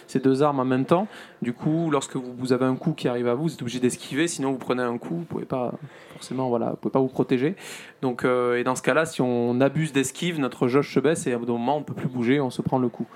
ces 0.06 0.20
deux 0.20 0.44
armes 0.44 0.60
en 0.60 0.66
même 0.66 0.86
temps. 0.86 1.08
Du 1.42 1.52
coup, 1.52 1.90
lorsque 1.90 2.16
vous, 2.16 2.54
avez 2.54 2.66
un 2.66 2.76
coup 2.76 2.94
qui 2.94 3.08
arrive 3.08 3.28
à 3.28 3.34
vous, 3.34 3.44
vous 3.44 3.54
êtes 3.54 3.62
obligé 3.64 3.80
d'esquiver, 3.80 4.28
sinon 4.28 4.52
vous 4.52 4.60
prenez 4.60 4.84
un 4.84 5.00
coup, 5.00 5.16
vous 5.16 5.26
pouvez 5.26 5.46
pas 5.46 5.74
forcément, 6.14 6.50
voilà, 6.50 6.70
vous 6.70 6.76
pouvez 6.76 6.92
pas 6.92 7.00
vous 7.00 7.08
protéger. 7.08 7.56
Donc, 8.04 8.24
et 8.24 8.64
dans 8.64 8.76
ce 8.76 8.84
cas-là, 8.84 9.08
si 9.08 9.20
on 9.20 9.60
abuse 9.62 9.94
d'esquive, 9.94 10.40
notre 10.40 10.68
jauge 10.68 10.94
se 10.94 11.00
baisse 11.00 11.26
et 11.26 11.34
à 11.34 11.38
un 11.38 11.40
moment 11.40 11.78
on 11.78 11.82
peut 11.82 11.96
plus 11.96 12.08
bouger, 12.08 12.40
on 12.40 12.52
se 12.52 12.62
prend 12.62 12.78
le 12.78 12.90
coup. 12.90 13.08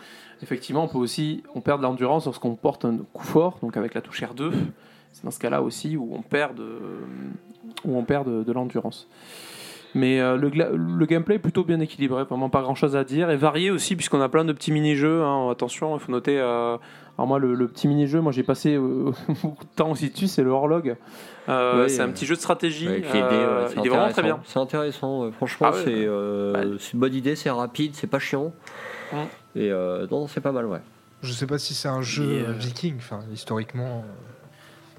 Effectivement, 0.41 0.85
on 0.85 0.87
peut 0.87 0.97
aussi, 0.97 1.43
on 1.53 1.61
perd 1.61 1.77
de 1.79 1.83
l'endurance 1.83 2.25
lorsqu'on 2.25 2.55
porte 2.55 2.85
un 2.85 2.97
coup 3.13 3.23
fort, 3.23 3.59
donc 3.61 3.77
avec 3.77 3.93
la 3.93 4.01
touche 4.01 4.23
R2 4.23 4.51
c'est 5.15 5.23
dans 5.23 5.31
ce 5.31 5.39
cas-là 5.39 5.61
aussi 5.61 5.95
où 5.95 6.13
on 6.13 6.21
perd 6.21 6.57
de, 6.57 6.77
où 7.85 7.97
on 7.97 8.03
perd 8.03 8.27
de, 8.45 8.51
l'endurance. 8.51 9.07
Mais 9.93 10.19
euh, 10.19 10.35
le, 10.35 10.49
le 10.49 11.05
gameplay 11.05 11.35
est 11.35 11.39
plutôt 11.39 11.63
bien 11.63 11.79
équilibré, 11.79 12.25
vraiment 12.25 12.49
pas 12.49 12.61
grand 12.61 12.75
chose 12.75 12.97
à 12.97 13.05
dire. 13.05 13.29
Et 13.31 13.37
varié 13.37 13.71
aussi, 13.71 13.95
puisqu'on 13.95 14.19
a 14.19 14.27
plein 14.27 14.43
de 14.43 14.51
petits 14.51 14.73
mini-jeux. 14.73 15.23
hein. 15.23 15.49
Attention, 15.49 15.95
il 15.95 16.01
faut 16.01 16.11
noter. 16.11 16.37
euh, 16.37 16.75
alors, 17.17 17.27
moi, 17.29 17.39
le, 17.39 17.53
le 17.55 17.67
petit 17.69 17.87
mini-jeu, 17.87 18.19
moi 18.19 18.33
j'ai 18.33 18.43
passé 18.43 18.75
euh, 18.75 19.11
beaucoup 19.41 19.63
de 19.63 19.69
temps 19.73 19.91
aussi 19.91 20.09
dessus, 20.09 20.27
c'est 20.27 20.43
le 20.43 20.49
Horlog. 20.49 20.97
Euh, 21.47 21.83
Oui, 21.85 21.89
c'est 21.89 22.01
un 22.01 22.09
petit 22.09 22.25
jeu 22.25 22.35
de 22.35 22.41
stratégie. 22.41 22.89
Euh, 22.89 22.99
ouais, 23.67 23.71
il 23.77 23.85
est 23.85 23.89
vraiment 23.89 24.09
très 24.09 24.21
bien. 24.21 24.33
intéressant. 24.33 24.41
C'est 24.45 24.59
intéressant, 24.59 25.31
franchement, 25.31 25.67
Ah 25.71 25.77
c'est 25.81 26.05
Bah, 26.05 26.63
une 26.65 26.99
bonne 26.99 27.13
idée, 27.13 27.37
c'est 27.37 27.49
rapide, 27.49 27.91
c'est 27.95 28.07
pas 28.07 28.19
chiant. 28.19 28.51
Et 29.55 29.71
euh, 29.71 30.05
non, 30.11 30.27
c'est 30.27 30.41
pas 30.41 30.51
mal, 30.51 30.65
ouais. 30.65 30.81
Je 31.21 31.31
sais 31.31 31.47
pas 31.47 31.57
si 31.57 31.73
c'est 31.73 31.87
un 31.87 32.01
jeu 32.01 32.25
Et, 32.49 32.51
viking, 32.59 32.95
enfin 32.97 33.21
historiquement. 33.31 34.03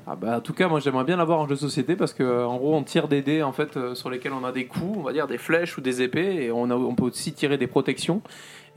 Ah 0.08 0.14
bah, 0.14 0.36
en 0.36 0.40
tout 0.40 0.52
cas, 0.52 0.68
moi 0.68 0.78
j'aimerais 0.78 1.02
bien 1.02 1.16
l'avoir 1.16 1.40
en 1.40 1.48
jeu 1.48 1.56
de 1.56 1.60
société 1.60 1.96
parce 1.96 2.14
que 2.14 2.22
euh, 2.22 2.46
en 2.46 2.58
gros 2.58 2.76
on 2.76 2.84
tire 2.84 3.08
des 3.08 3.22
dés 3.22 3.42
en 3.42 3.50
fait 3.50 3.76
euh, 3.76 3.96
sur 3.96 4.08
lesquels 4.08 4.32
on 4.32 4.44
a 4.44 4.52
des 4.52 4.66
coups, 4.66 4.96
on 4.98 5.02
va 5.02 5.12
dire 5.12 5.26
des 5.26 5.36
flèches 5.36 5.76
ou 5.78 5.80
des 5.80 6.00
épées, 6.00 6.44
et 6.44 6.52
on, 6.52 6.94
peut 6.94 7.02
aussi 7.02 7.32
tirer 7.32 7.58
des 7.58 7.66
protections. 7.66 8.22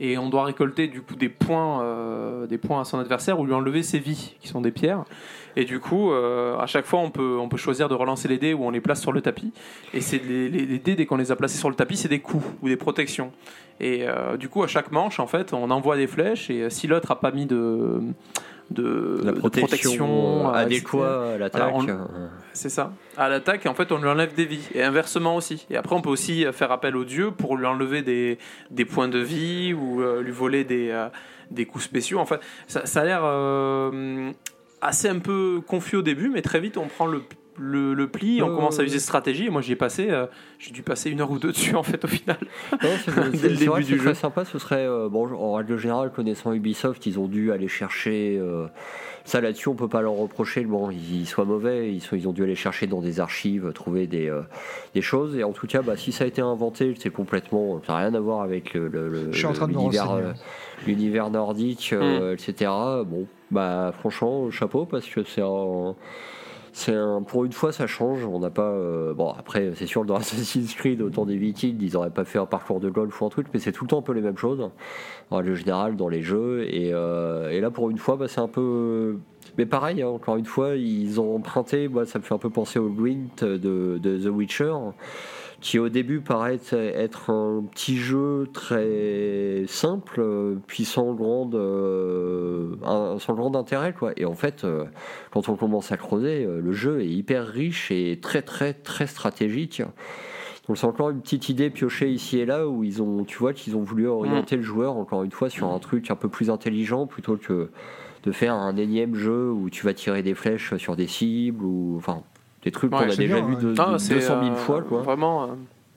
Et 0.00 0.18
on 0.18 0.28
doit 0.28 0.44
récolter 0.44 0.88
du 0.88 1.02
coup 1.02 1.14
des 1.14 1.28
points, 1.28 1.84
euh, 1.84 2.48
des 2.48 2.58
points 2.58 2.80
à 2.80 2.84
son 2.84 2.98
adversaire 2.98 3.38
ou 3.38 3.46
lui 3.46 3.52
enlever 3.52 3.84
ses 3.84 4.00
vies, 4.00 4.34
qui 4.40 4.48
sont 4.48 4.60
des 4.60 4.72
pierres. 4.72 5.04
Et 5.54 5.64
du 5.64 5.78
coup, 5.78 6.12
à 6.12 6.66
chaque 6.66 6.86
fois, 6.86 7.00
on 7.00 7.10
peut, 7.10 7.36
on 7.38 7.48
peut 7.48 7.56
choisir 7.56 7.88
de 7.88 7.94
relancer 7.94 8.28
les 8.28 8.38
dés 8.38 8.54
ou 8.54 8.64
on 8.64 8.70
les 8.70 8.80
place 8.80 9.00
sur 9.00 9.12
le 9.12 9.20
tapis. 9.20 9.52
Et 9.92 10.00
c'est 10.00 10.18
les, 10.18 10.78
dés 10.78 10.94
dès 10.94 11.06
qu'on 11.06 11.16
les 11.16 11.32
a 11.32 11.36
placés 11.36 11.58
sur 11.58 11.68
le 11.68 11.74
tapis, 11.74 11.96
c'est 11.96 12.08
des 12.08 12.20
coups 12.20 12.46
ou 12.62 12.68
des 12.68 12.76
protections. 12.76 13.32
Et 13.80 14.06
du 14.38 14.48
coup, 14.48 14.62
à 14.62 14.68
chaque 14.68 14.92
manche, 14.92 15.18
en 15.18 15.26
fait, 15.26 15.52
on 15.52 15.70
envoie 15.70 15.96
des 15.96 16.06
flèches. 16.06 16.50
Et 16.50 16.70
si 16.70 16.86
l'autre 16.86 17.10
a 17.10 17.18
pas 17.18 17.32
mis 17.32 17.46
de 17.46 18.00
de, 18.70 19.20
La 19.24 19.32
de 19.32 19.38
protection, 19.38 20.48
euh, 20.48 20.50
euh, 20.50 20.54
adéquat 20.54 21.32
à 21.34 21.38
l'attaque. 21.38 21.72
euh, 21.88 22.28
c'est 22.52 22.68
ça. 22.68 22.92
À 23.16 23.28
l'attaque, 23.28 23.66
en 23.66 23.74
fait, 23.74 23.90
on 23.92 23.98
lui 23.98 24.08
enlève 24.08 24.34
des 24.34 24.44
vies. 24.44 24.68
Et 24.74 24.82
inversement 24.82 25.36
aussi. 25.36 25.66
Et 25.70 25.76
après, 25.76 25.94
on 25.96 26.02
peut 26.02 26.10
aussi 26.10 26.44
faire 26.52 26.70
appel 26.72 26.96
aux 26.96 27.04
dieux 27.04 27.30
pour 27.30 27.56
lui 27.56 27.66
enlever 27.66 28.02
des, 28.02 28.38
des 28.70 28.84
points 28.84 29.08
de 29.08 29.18
vie 29.18 29.74
ou 29.74 30.02
euh, 30.02 30.22
lui 30.22 30.32
voler 30.32 30.64
des, 30.64 30.90
euh, 30.90 31.08
des 31.50 31.66
coups 31.66 31.84
spéciaux. 31.84 32.18
En 32.18 32.26
fait, 32.26 32.40
ça, 32.66 32.86
ça 32.86 33.00
a 33.00 33.04
l'air 33.04 33.22
euh, 33.24 34.30
assez 34.80 35.08
un 35.08 35.18
peu 35.18 35.60
confus 35.66 35.96
au 35.96 36.02
début, 36.02 36.28
mais 36.28 36.42
très 36.42 36.60
vite, 36.60 36.76
on 36.76 36.86
prend 36.86 37.06
le, 37.06 37.22
le, 37.60 37.92
le 37.94 38.08
pli, 38.08 38.42
on 38.42 38.46
commence 38.48 38.80
à 38.80 38.82
user 38.84 38.98
stratégie. 38.98 39.46
Et 39.46 39.50
moi, 39.50 39.60
j'y 39.60 39.72
ai 39.72 39.76
passé, 39.76 40.08
euh, 40.10 40.26
j'ai 40.58 40.70
dû 40.72 40.82
passer 40.82 41.10
une 41.10 41.20
heure 41.20 41.30
ou 41.30 41.38
deux 41.38 41.52
dessus, 41.52 41.76
en 41.76 41.82
fait, 41.82 42.02
au 42.04 42.08
final. 42.08 42.38
Dès 42.82 42.96
c'est- 42.96 43.48
le 43.50 43.56
c'est 43.56 43.66
vrai 43.66 43.80
début 43.82 43.92
du 43.96 43.98
jeu. 44.02 44.14
sympa. 44.14 44.44
Ce 44.44 44.58
serait, 44.58 44.86
euh, 44.86 45.08
bon, 45.08 45.30
en 45.34 45.52
règle 45.54 45.76
générale, 45.76 46.10
connaissant 46.10 46.52
Ubisoft, 46.52 47.04
ils 47.06 47.18
ont 47.18 47.28
dû 47.28 47.52
aller 47.52 47.68
chercher. 47.68 48.38
euh, 48.40 48.66
ça 49.24 49.40
là-dessus, 49.42 49.68
on 49.68 49.74
peut 49.74 49.86
pas 49.88 50.00
leur 50.00 50.14
reprocher. 50.14 50.64
Bon, 50.64 50.90
ils 50.90 51.26
soient 51.26 51.44
mauvais, 51.44 51.92
ils, 51.92 52.00
sont, 52.00 52.16
ils 52.16 52.26
ont 52.26 52.32
dû 52.32 52.42
aller 52.42 52.54
chercher 52.56 52.86
dans 52.86 53.02
des 53.02 53.20
archives, 53.20 53.70
trouver 53.74 54.06
des, 54.06 54.28
euh, 54.30 54.40
des 54.94 55.02
choses. 55.02 55.36
Et 55.36 55.44
en 55.44 55.52
tout 55.52 55.66
cas, 55.66 55.82
bah, 55.82 55.96
si 55.96 56.10
ça 56.10 56.24
a 56.24 56.26
été 56.26 56.40
inventé, 56.40 56.94
c'est 56.98 57.10
complètement. 57.10 57.80
Ça 57.86 57.92
n'a 57.92 57.98
rien 58.00 58.14
à 58.14 58.20
voir 58.20 58.40
avec 58.40 58.72
le, 58.74 58.88
l'univers, 60.86 61.26
euh, 61.26 61.30
nordique, 61.30 61.92
euh, 61.92 62.32
etc. 62.32 62.70
Bon, 63.06 63.26
bah, 63.50 63.92
franchement, 63.98 64.50
chapeau, 64.50 64.86
parce 64.86 65.06
que 65.06 65.22
c'est 65.24 65.42
un. 65.42 65.94
C'est 66.72 66.94
pour 67.26 67.44
une 67.44 67.52
fois, 67.52 67.72
ça 67.72 67.86
change. 67.86 68.24
On 68.24 68.38
n'a 68.38 68.50
pas. 68.50 68.70
euh, 68.70 69.12
bon, 69.14 69.30
après, 69.30 69.72
c'est 69.74 69.86
sûr, 69.86 70.04
dans 70.04 70.14
Assassin's 70.16 70.74
Creed, 70.74 71.02
autant 71.02 71.26
des 71.26 71.36
Vikings, 71.36 71.78
ils 71.80 71.96
auraient 71.96 72.10
pas 72.10 72.24
fait 72.24 72.38
un 72.38 72.46
parcours 72.46 72.80
de 72.80 72.90
golf 72.90 73.20
ou 73.20 73.26
un 73.26 73.28
truc, 73.28 73.48
mais 73.52 73.60
c'est 73.60 73.72
tout 73.72 73.84
le 73.84 73.88
temps 73.88 73.98
un 73.98 74.02
peu 74.02 74.12
les 74.12 74.20
mêmes 74.20 74.38
choses, 74.38 74.70
en 75.30 75.36
règle 75.38 75.54
générale, 75.54 75.96
dans 75.96 76.08
les 76.08 76.22
jeux. 76.22 76.66
Et, 76.72 76.90
euh, 76.92 77.60
là, 77.60 77.70
pour 77.70 77.90
une 77.90 77.98
fois, 77.98 78.16
bah, 78.16 78.28
c'est 78.28 78.40
un 78.40 78.48
peu. 78.48 79.18
Mais 79.58 79.66
pareil, 79.66 80.02
hein, 80.02 80.08
encore 80.08 80.36
une 80.36 80.46
fois, 80.46 80.76
ils 80.76 81.20
ont 81.20 81.36
emprunté. 81.36 81.88
Moi, 81.88 82.06
ça 82.06 82.18
me 82.18 82.24
fait 82.24 82.34
un 82.34 82.38
peu 82.38 82.50
penser 82.50 82.78
au 82.78 82.88
Gwent 82.88 83.44
de 83.44 83.98
The 83.98 84.28
Witcher, 84.28 84.72
qui 85.60 85.78
au 85.78 85.88
début 85.88 86.20
paraît 86.20 86.58
être 86.72 87.30
un 87.30 87.62
petit 87.70 87.96
jeu 87.98 88.48
très 88.52 89.64
simple, 89.66 90.20
euh, 90.20 90.56
puis 90.66 90.84
sans 90.84 91.12
grande, 91.14 91.54
euh, 91.54 92.74
sans 93.18 93.34
grand 93.34 93.54
intérêt, 93.56 93.92
quoi. 93.92 94.12
Et 94.16 94.24
en 94.24 94.34
fait. 94.34 94.64
euh, 94.64 94.84
quand 95.30 95.48
on 95.48 95.56
commence 95.56 95.92
à 95.92 95.96
creuser, 95.96 96.44
euh, 96.44 96.60
le 96.60 96.72
jeu 96.72 97.00
est 97.02 97.08
hyper 97.08 97.46
riche 97.46 97.90
et 97.90 98.18
très 98.20 98.42
très 98.42 98.72
très 98.74 99.06
stratégique. 99.06 99.82
Donc 100.68 100.78
c'est 100.78 100.86
encore 100.86 101.10
une 101.10 101.20
petite 101.20 101.48
idée 101.48 101.70
piochée 101.70 102.10
ici 102.10 102.38
et 102.38 102.46
là 102.46 102.68
où 102.68 102.84
ils 102.84 103.02
ont, 103.02 103.24
tu 103.24 103.38
vois, 103.38 103.52
qu'ils 103.52 103.76
ont 103.76 103.82
voulu 103.82 104.06
orienter 104.06 104.56
le 104.56 104.62
joueur 104.62 104.96
encore 104.96 105.24
une 105.24 105.30
fois 105.32 105.50
sur 105.50 105.68
un 105.68 105.78
truc 105.78 106.10
un 106.10 106.16
peu 106.16 106.28
plus 106.28 106.50
intelligent 106.50 107.06
plutôt 107.06 107.36
que 107.36 107.70
de 108.22 108.32
faire 108.32 108.54
un 108.54 108.76
énième 108.76 109.14
jeu 109.14 109.50
où 109.50 109.70
tu 109.70 109.84
vas 109.84 109.94
tirer 109.94 110.22
des 110.22 110.34
flèches 110.34 110.76
sur 110.76 110.94
des 110.94 111.06
cibles 111.06 111.64
ou 111.64 111.94
enfin 111.96 112.22
des 112.62 112.70
trucs 112.70 112.92
Ouais, 112.92 112.98
qu'on 112.98 113.04
a 113.04 113.16
déjà 113.16 113.40
bien, 113.40 113.46
vu 113.46 113.56
de, 113.56 113.74
Ah, 113.78 113.92
de 113.92 113.98
c'est, 113.98 114.14
200 114.14 114.40
000 114.42 114.52
euh, 114.52 114.56
fois 114.56 114.82
quoi. 114.82 115.02
Vraiment. 115.02 115.44
euh, 115.44 115.46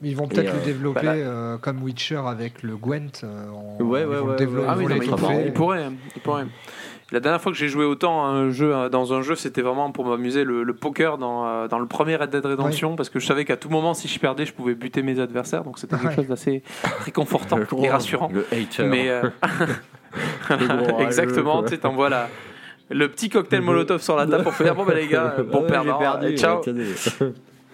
Ils 0.02 0.16
vont 0.16 0.28
peut-être 0.28 0.52
le 0.52 0.58
euh, 0.60 0.64
développer 0.64 1.06
bah 1.06 1.14
là- 1.16 1.22
euh, 1.22 1.58
comme 1.58 1.82
Witcher 1.82 2.20
avec 2.26 2.62
le 2.62 2.76
Gwent. 2.76 3.22
euh, 3.24 3.48
en- 3.50 3.82
Ouais, 3.82 4.02
ils 4.02 4.06
ouais, 4.06 4.18
ouais. 4.18 4.36
Ah 4.38 4.42
ils 4.42 4.46
oui, 4.78 4.86
non, 4.86 4.94
il, 4.96 5.00
l'étoffer. 5.02 5.42
il 5.46 5.52
pourrait, 5.52 5.84
il 6.16 6.22
pourrait. 6.22 6.46
La 7.12 7.20
dernière 7.20 7.40
fois 7.40 7.52
que 7.52 7.58
j'ai 7.58 7.68
joué 7.68 7.84
autant 7.84 8.24
à 8.24 8.28
un 8.28 8.50
jeu, 8.50 8.72
dans 8.90 9.12
un 9.12 9.20
jeu, 9.22 9.34
c'était 9.36 9.60
vraiment 9.62 9.90
pour 9.92 10.04
m'amuser 10.06 10.42
le, 10.42 10.62
le 10.64 10.74
poker 10.74 11.16
dans, 11.18 11.68
dans 11.68 11.78
le 11.78 11.86
premier 11.86 12.16
Red 12.16 12.30
Dead 12.30 12.44
Redemption, 12.44 12.96
parce 12.96 13.08
que 13.10 13.20
je 13.20 13.26
savais 13.26 13.44
qu'à 13.44 13.56
tout 13.58 13.68
moment, 13.68 13.92
si 13.94 14.08
je 14.08 14.18
perdais, 14.18 14.46
je 14.46 14.52
pouvais 14.54 14.74
buter 14.74 15.02
mes 15.02 15.20
adversaires, 15.20 15.64
donc 15.64 15.78
c'était 15.78 15.96
quelque 15.96 16.08
Ouais. 16.08 16.14
chose 16.16 16.26
d'assez 16.28 16.62
réconfortant 17.04 17.58
et 17.82 17.90
rassurant. 17.90 18.30
Le 18.32 18.46
hater. 18.50 18.84
Mais 18.88 19.10
euh, 19.10 19.22
exactement, 21.00 21.62
tu 21.62 21.78
t'envoies 21.78 22.08
la- 22.08 22.28
le 22.90 23.08
petit 23.08 23.28
cocktail 23.28 23.62
Molotov 23.62 24.02
sur 24.02 24.16
la 24.16 24.26
table 24.26 24.44
pour 24.44 24.54
faire 24.54 24.74
bon 24.74 24.84
ben 24.84 24.96
les 24.96 25.06
gars, 25.06 25.36
bon 25.50 25.62
Ouais, 25.62 26.32
et 26.32 26.36
ciao. 26.36 26.60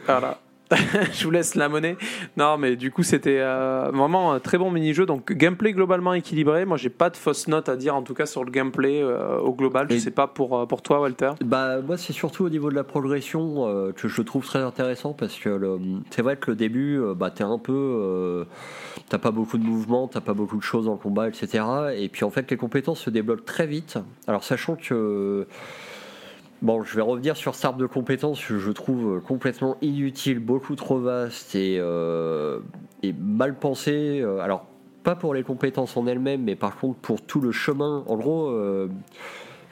Voilà. 0.06 0.38
je 1.12 1.24
vous 1.24 1.30
laisse 1.30 1.54
la 1.54 1.68
monnaie. 1.68 1.96
Non, 2.37 2.56
mais 2.59 2.76
du 2.76 2.90
coup, 2.92 3.02
c'était 3.02 3.38
euh, 3.40 3.90
vraiment 3.92 4.33
un 4.33 4.40
très 4.40 4.56
bon 4.59 4.70
mini-jeu. 4.70 5.04
Donc, 5.06 5.33
gameplay 5.33 5.72
globalement 5.72 6.14
équilibré. 6.14 6.64
Moi, 6.64 6.76
j'ai 6.76 6.90
pas 6.90 7.11
de 7.11 7.16
fausses 7.16 7.48
notes 7.48 7.68
à 7.68 7.76
dire, 7.76 7.96
en 7.96 8.02
tout 8.02 8.14
cas, 8.14 8.26
sur 8.26 8.44
le 8.44 8.50
gameplay 8.50 9.02
euh, 9.02 9.38
au 9.38 9.52
global. 9.52 9.87
Je 9.90 9.96
Et- 9.96 10.00
sais 10.00 10.11
pas 10.11 10.26
pour, 10.28 10.56
euh, 10.59 10.66
pour 10.66 10.83
toi, 10.83 11.00
Walter. 11.00 11.33
Bah 11.44 11.80
moi 11.80 11.96
c'est 11.96 12.12
surtout 12.12 12.44
au 12.44 12.48
niveau 12.50 12.70
de 12.70 12.74
la 12.74 12.85
progression 12.85 13.66
euh, 13.66 13.92
que 13.92 14.09
je 14.09 14.22
trouve 14.22 14.44
très 14.44 14.61
intéressant 14.61 15.12
parce 15.12 15.38
que 15.38 15.78
c'est 16.11 16.22
vrai 16.22 16.37
que 16.37 16.50
le 16.50 16.56
début 16.56 17.00
bah 17.16 17.30
t'es 17.30 17.42
un 17.44 17.59
peu 17.59 18.46
t'as 19.09 19.18
pas 19.18 19.30
beaucoup 19.30 19.59
de 19.59 19.64
mouvements 19.64 20.09
t'as 20.09 20.20
pas 20.20 20.35
beaucoup 20.35 20.56
de 20.56 20.62
choses 20.62 20.87
dans 20.87 20.92
le 20.92 20.98
combat 20.98 21.28
etc 21.28 21.64
et 21.96 22.09
puis 22.09 22.24
en 22.24 22.30
fait 22.30 22.50
les 22.50 22.56
compétences 22.56 23.00
se 23.00 23.11
débloquent 23.11 23.44
très 23.44 23.66
vite 23.66 23.98
alors 24.26 24.44
sachant 24.44 24.76
que 24.76 25.46
Bon, 26.62 26.82
je 26.82 26.94
vais 26.94 27.00
revenir 27.00 27.38
sur 27.38 27.54
cet 27.54 27.64
arbre 27.64 27.78
de 27.78 27.86
compétences 27.86 28.44
que 28.44 28.58
je 28.58 28.70
trouve 28.70 29.16
euh, 29.16 29.20
complètement 29.20 29.78
inutile, 29.80 30.40
beaucoup 30.40 30.76
trop 30.76 30.98
vaste 30.98 31.54
et, 31.54 31.78
euh, 31.80 32.60
mal 33.18 33.58
pensé. 33.58 34.20
Euh, 34.20 34.40
Alors, 34.40 34.66
pas 35.02 35.14
pour 35.14 35.32
les 35.32 35.42
compétences 35.42 35.96
en 35.96 36.06
elles-mêmes, 36.06 36.42
mais 36.42 36.56
par 36.56 36.76
contre 36.76 36.98
pour 36.98 37.22
tout 37.22 37.40
le 37.40 37.50
chemin. 37.50 38.04
En 38.06 38.16
gros, 38.16 38.54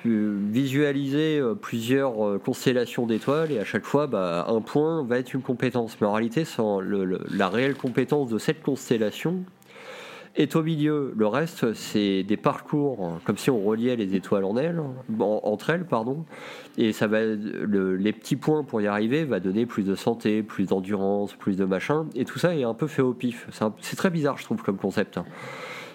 visualiser 0.06 1.42
plusieurs 1.60 2.40
constellations 2.42 3.04
d'étoiles 3.04 3.52
et 3.52 3.58
à 3.58 3.64
chaque 3.64 3.84
fois, 3.84 4.06
bah, 4.06 4.46
un 4.48 4.62
point 4.62 5.04
va 5.04 5.18
être 5.18 5.34
une 5.34 5.42
compétence. 5.42 5.98
Mais 6.00 6.06
en 6.06 6.14
réalité, 6.14 6.46
sans 6.46 6.80
la 6.80 7.48
réelle 7.50 7.74
compétence 7.74 8.30
de 8.30 8.38
cette 8.38 8.62
constellation 8.62 9.44
est 10.38 10.56
au 10.56 10.62
milieu. 10.62 11.12
Le 11.16 11.26
reste, 11.26 11.74
c'est 11.74 12.22
des 12.22 12.36
parcours, 12.36 13.18
comme 13.24 13.36
si 13.36 13.50
on 13.50 13.60
reliait 13.62 13.96
les 13.96 14.14
étoiles 14.14 14.44
entre 14.44 15.70
elles, 15.70 15.84
pardon. 15.84 16.24
Et 16.78 16.92
ça 16.92 17.06
va, 17.06 17.20
le- 17.24 17.96
les 17.96 18.12
petits 18.12 18.36
points 18.36 18.62
pour 18.64 18.80
y 18.80 18.86
arriver 18.86 19.24
va 19.24 19.40
donner 19.40 19.66
plus 19.66 19.82
de 19.82 19.94
santé, 19.94 20.42
plus 20.42 20.66
d'endurance, 20.66 21.34
plus 21.34 21.56
de 21.56 21.64
machin. 21.64 22.06
Et 22.14 22.24
tout 22.24 22.38
ça 22.38 22.54
est 22.56 22.64
un 22.64 22.74
peu 22.74 22.86
fait 22.86 23.02
au 23.02 23.12
pif. 23.12 23.48
C'est 23.80 23.96
très 23.96 24.10
bizarre, 24.10 24.38
je 24.38 24.44
trouve, 24.44 24.62
comme 24.62 24.76
concept. 24.78 25.18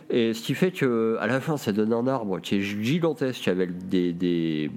Et 0.10 0.34
ce 0.34 0.41
qui 0.43 0.53
fait 0.53 0.71
que 0.71 1.17
à 1.19 1.27
la 1.27 1.39
fin, 1.39 1.58
ça 1.58 1.71
donne 1.71 1.93
un 1.93 2.06
arbre 2.08 2.39
qui 2.39 2.56
est 2.58 2.62
gigantesque 2.62 3.47
avec 3.47 3.88
des, 3.88 4.69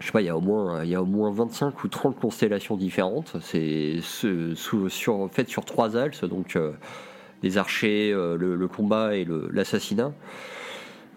je 0.00 0.06
sais 0.06 0.12
pas, 0.12 0.22
il 0.22 0.26
y 0.26 0.30
a 0.30 0.36
au 0.36 0.40
moins, 0.40 0.82
il 0.82 0.90
y 0.90 0.94
a 0.94 1.02
au 1.02 1.06
moins 1.06 1.30
25 1.30 1.84
ou 1.84 1.88
30 1.88 2.18
constellations 2.18 2.76
différentes. 2.76 3.36
C'est 3.42 3.98
fait 5.30 5.48
sur 5.48 5.64
trois 5.66 5.96
axes, 5.96 6.24
donc 6.24 6.56
euh, 6.56 6.72
les 7.42 7.58
archers, 7.58 8.12
euh, 8.12 8.36
le, 8.36 8.68
combat 8.68 9.16
et 9.16 9.26
l'assassinat. 9.52 10.12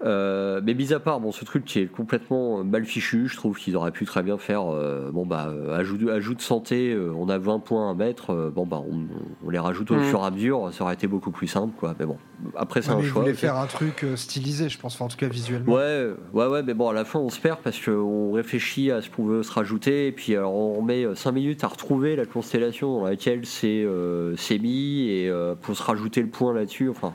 Euh, 0.05 0.61
mais 0.63 0.73
mis 0.73 0.93
à 0.93 0.99
part 1.01 1.19
bon, 1.19 1.33
ce 1.33 1.43
truc 1.43 1.65
qui 1.65 1.79
est 1.79 1.87
complètement 1.87 2.63
mal 2.63 2.85
fichu, 2.85 3.27
je 3.27 3.35
trouve 3.35 3.57
qu'ils 3.57 3.75
auraient 3.75 3.91
pu 3.91 4.05
très 4.05 4.23
bien 4.23 4.37
faire 4.37 4.63
euh, 4.73 5.11
bon 5.11 5.25
bah 5.25 5.47
euh, 5.49 5.77
ajout, 5.77 5.97
de- 5.97 6.09
ajout 6.09 6.35
de 6.35 6.41
santé, 6.41 6.93
euh, 6.93 7.11
on 7.17 7.27
a 7.27 7.37
20 7.37 7.59
points 7.59 7.91
à 7.91 7.93
mettre, 7.93 8.29
euh, 8.33 8.49
bon 8.49 8.65
bah 8.65 8.81
on, 8.89 9.01
on 9.45 9.49
les 9.49 9.59
rajoute 9.59 9.91
au 9.91 9.95
Mm. 9.95 10.01
fur 10.03 10.19
et 10.21 10.25
à 10.25 10.31
mesure, 10.31 10.69
ça 10.71 10.85
aurait 10.85 10.93
été 10.93 11.07
beaucoup 11.07 11.31
plus 11.31 11.47
simple 11.47 11.73
quoi. 11.77 11.95
Mais 11.99 12.05
bon, 12.05 12.15
après 12.55 12.81
c'est 12.81 12.89
Ouais, 12.91 12.95
un 12.95 12.97
mais 12.99 13.03
ils 13.03 13.09
choix. 13.09 13.21
voulaient 13.23 13.33
faire 13.33 13.57
un 13.57 13.65
truc 13.67 14.05
euh, 14.05 14.15
stylisé, 14.15 14.69
je 14.69 14.79
pense, 14.79 14.95
enfin, 14.95 15.03
en 15.03 15.07
tout 15.09 15.17
cas 15.17 15.27
visuellement. 15.27 15.73
Ouais, 15.73 16.07
ouais, 16.33 16.47
ouais, 16.47 16.63
mais 16.63 16.73
bon, 16.73 16.87
à 16.87 16.93
la 16.93 17.03
fin, 17.03 17.19
on 17.19 17.29
se 17.29 17.39
perd 17.41 17.59
parce 17.61 17.77
qu'on 17.83 18.31
réfléchit 18.31 18.91
à 18.91 19.01
ce 19.01 19.09
qu'on 19.09 19.25
veut 19.25 19.43
se 19.43 19.51
rajouter, 19.51 20.07
et 20.07 20.11
puis 20.13 20.33
alors 20.33 20.53
on 20.55 20.81
met 20.81 21.05
5 21.13 21.33
minutes 21.33 21.65
à 21.65 21.67
retrouver 21.67 22.15
la 22.15 22.25
constellation 22.25 22.99
dans 22.99 23.03
laquelle 23.05 23.45
c'est 23.45 23.83
euh, 23.85 24.33
mis, 24.61 25.09
et 25.09 25.29
euh, 25.29 25.55
pour 25.61 25.75
se 25.75 25.83
rajouter 25.83 26.21
le 26.21 26.29
point 26.29 26.53
là-dessus. 26.53 26.87
Enfin, 26.89 27.13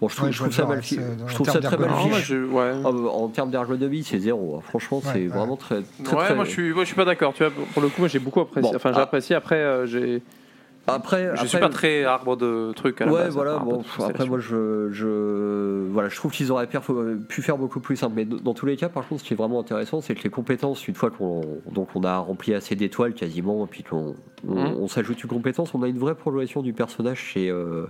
bon, 0.00 0.08
je 0.08 0.14
trouve, 0.16 0.26
Ouais, 0.26 0.32
je 0.32 0.36
je 0.38 0.42
trouve 0.42 0.54
ça 0.54 0.66
mal 0.66 0.82
Je 0.82 1.34
trouve 1.34 1.46
ça 1.46 1.60
termes 1.60 1.74
très 1.74 1.86
mal 1.88 2.12
fichu. 2.14 2.44
ouais. 2.46 2.72
Ah, 2.84 2.88
en 2.88 3.28
termes 3.28 3.50
d'ergonomie, 3.50 4.04
c'est 4.04 4.18
zéro. 4.18 4.56
hein. 4.56 4.62
Franchement, 4.68 4.98
Ouais, 4.98 5.02
c'est 5.12 5.18
ouais. 5.20 5.26
vraiment 5.28 5.56
très, 5.56 5.82
très, 6.04 6.16
ouais, 6.16 6.24
très- 6.26 6.34
moi 6.34 6.44
je 6.44 6.50
suis, 6.50 6.72
moi 6.72 6.82
je 6.84 6.86
suis 6.88 6.96
pas 6.96 7.04
d'accord. 7.04 7.32
Tu 7.34 7.42
vois, 7.42 7.52
pour- 7.52 7.64
pour 7.66 7.82
le 7.82 7.88
coup, 7.88 8.00
moi 8.00 8.08
j'ai 8.08 8.18
beaucoup 8.18 8.40
apprécié. 8.40 8.70
Bon, 8.70 8.76
enfin, 8.76 8.92
j'ai 8.92 8.98
ah. 9.00 9.02
apprécié. 9.04 9.36
Après, 9.36 9.56
euh, 9.56 9.86
j'ai, 9.86 10.22
Après, 10.86 11.30
je 11.34 11.46
suis 11.46 11.58
pas 11.58 11.68
très 11.68 12.04
arbre 12.04 12.36
de 12.36 12.72
trucs. 12.74 13.00
À 13.00 13.06
la 13.06 13.12
ouais, 13.12 13.24
base, 13.24 13.34
voilà. 13.34 13.58
Bon, 13.58 13.82
après, 13.98 14.26
moi, 14.26 14.38
je, 14.38 14.88
je, 14.90 15.86
voilà, 15.90 16.08
je 16.08 16.16
trouve 16.16 16.32
qu'ils 16.32 16.52
auraient 16.52 16.68
pu, 16.68 17.42
faire 17.42 17.58
beaucoup 17.58 17.80
plus 17.80 17.96
simple. 17.96 18.14
Mais 18.16 18.24
dans 18.24 18.54
tous 18.54 18.66
les 18.66 18.76
cas, 18.76 18.88
par 18.88 19.06
contre, 19.08 19.22
ce 19.22 19.26
qui 19.26 19.34
est 19.34 19.36
vraiment 19.36 19.60
intéressant, 19.60 20.00
c'est 20.00 20.14
que 20.14 20.22
les 20.22 20.30
compétences, 20.30 20.86
une 20.86 20.94
fois 20.94 21.10
qu'on 21.10 21.40
donc 21.70 21.88
on 21.94 22.02
a 22.04 22.18
rempli 22.18 22.54
assez 22.54 22.76
d'étoiles 22.76 23.14
quasiment, 23.14 23.64
et 23.64 23.68
puis 23.68 23.82
qu'on 23.82 24.14
on, 24.46 24.56
on 24.56 24.88
s'ajoute 24.88 25.22
une 25.22 25.30
compétence, 25.30 25.74
on 25.74 25.82
a 25.82 25.88
une 25.88 25.98
vraie 25.98 26.14
progression 26.14 26.62
du 26.62 26.72
personnage 26.72 27.32
qui 27.32 27.46
est, 27.46 27.50
euh, 27.50 27.86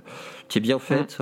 qui 0.48 0.58
est 0.58 0.62
bien 0.62 0.78
faite. 0.78 1.18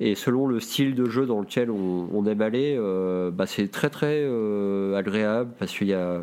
Et 0.00 0.14
selon 0.14 0.46
le 0.46 0.60
style 0.60 0.94
de 0.94 1.06
jeu 1.06 1.26
dans 1.26 1.40
lequel 1.40 1.70
on, 1.70 2.08
on 2.12 2.26
aime 2.26 2.42
aller, 2.42 2.76
euh, 2.78 3.30
bah, 3.30 3.46
c'est 3.46 3.68
très 3.70 3.90
très 3.90 4.22
euh, 4.24 4.96
agréable 4.96 5.50
parce 5.58 5.72
qu'il 5.72 5.88
y 5.88 5.94
a 5.94 6.22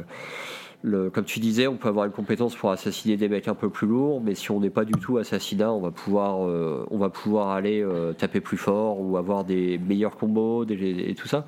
le- 0.85 1.09
comme 1.09 1.25
tu 1.25 1.39
disais, 1.39 1.67
on 1.67 1.77
peut 1.77 1.87
avoir 1.87 2.05
une 2.05 2.11
compétence 2.11 2.55
pour 2.55 2.69
assassiner 2.69 3.17
des 3.17 3.27
mecs 3.27 3.47
un 3.47 3.55
peu 3.55 3.69
plus 3.69 3.87
lourds, 3.87 4.21
mais 4.21 4.35
si 4.35 4.51
on 4.51 4.59
n'est 4.59 4.69
pas 4.69 4.85
du 4.85 4.93
tout 4.93 5.17
assassinat, 5.17 5.71
on 5.73 5.81
va 5.81 5.89
pouvoir, 5.91 6.47
euh, 6.47 6.85
on 6.91 6.97
va 6.97 7.09
pouvoir 7.09 7.49
aller 7.49 7.81
euh, 7.81 8.13
taper 8.13 8.39
plus 8.39 8.57
fort 8.57 9.01
ou 9.01 9.17
avoir 9.17 9.43
des 9.43 9.79
meilleurs 9.79 10.15
combos 10.15 10.63
et 10.69 11.15
tout 11.15 11.27
ça. 11.27 11.45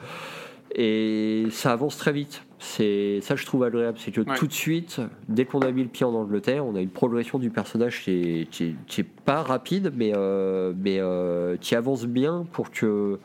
Et 0.74 1.46
ça 1.52 1.72
avance 1.72 1.98
très 1.98 2.12
vite. 2.12 2.47
C'est 2.60 3.20
ça, 3.22 3.36
je 3.36 3.46
trouve 3.46 3.64
agréable, 3.64 4.00
c'est 4.02 4.12
que 4.12 4.22
Ouais. 4.22 4.36
tout 4.36 4.48
de 4.48 4.54
suite, 4.54 5.00
dès 5.30 5.46
qu'on 5.46 5.60
a 5.60 5.72
mis 5.72 5.84
le 5.84 5.90
pied 5.90 6.06
en 6.08 6.14
Angleterre, 6.16 6.66
on 6.66 6.76
a 6.76 6.82
une 6.82 6.90
progression 6.90 7.38
du 7.38 7.52
personnage 7.52 8.02
qui 8.04 8.12
est, 8.12 8.50
qui 8.50 8.64
est- 8.64 8.76
qui 8.88 9.02
est 9.02 9.08
pas 9.26 9.44
rapide, 9.44 9.94
mais 9.96 10.12
euh, 10.16 10.74
mais 10.76 10.98
euh, 11.00 11.56
qui 11.58 11.76
avance 11.76 12.06
bien 12.08 12.48
pour 12.52 12.72
que 12.72 13.20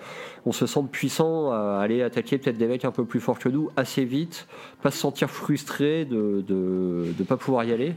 on 0.45 0.53
se 0.53 0.67
sente 0.67 0.91
puissant 0.91 1.51
à 1.51 1.79
aller 1.81 2.03
attaquer 2.03 2.37
peut-être 2.37 2.59
des 2.59 2.67
mecs 2.67 2.85
un 2.85 2.91
peu 2.91 3.07
plus 3.07 3.21
forts 3.21 3.39
que 3.39 3.49
nous 3.49 3.71
assez 3.77 4.05
vite, 4.05 4.47
pas 4.83 4.91
se 4.91 4.99
sentir 4.99 5.31
frustré 5.31 6.05
de 6.05 6.45
de, 6.47 7.07
de 7.17 7.25
pas 7.25 7.39
pouvoir 7.39 7.65
y 7.65 7.73
aller. 7.73 7.95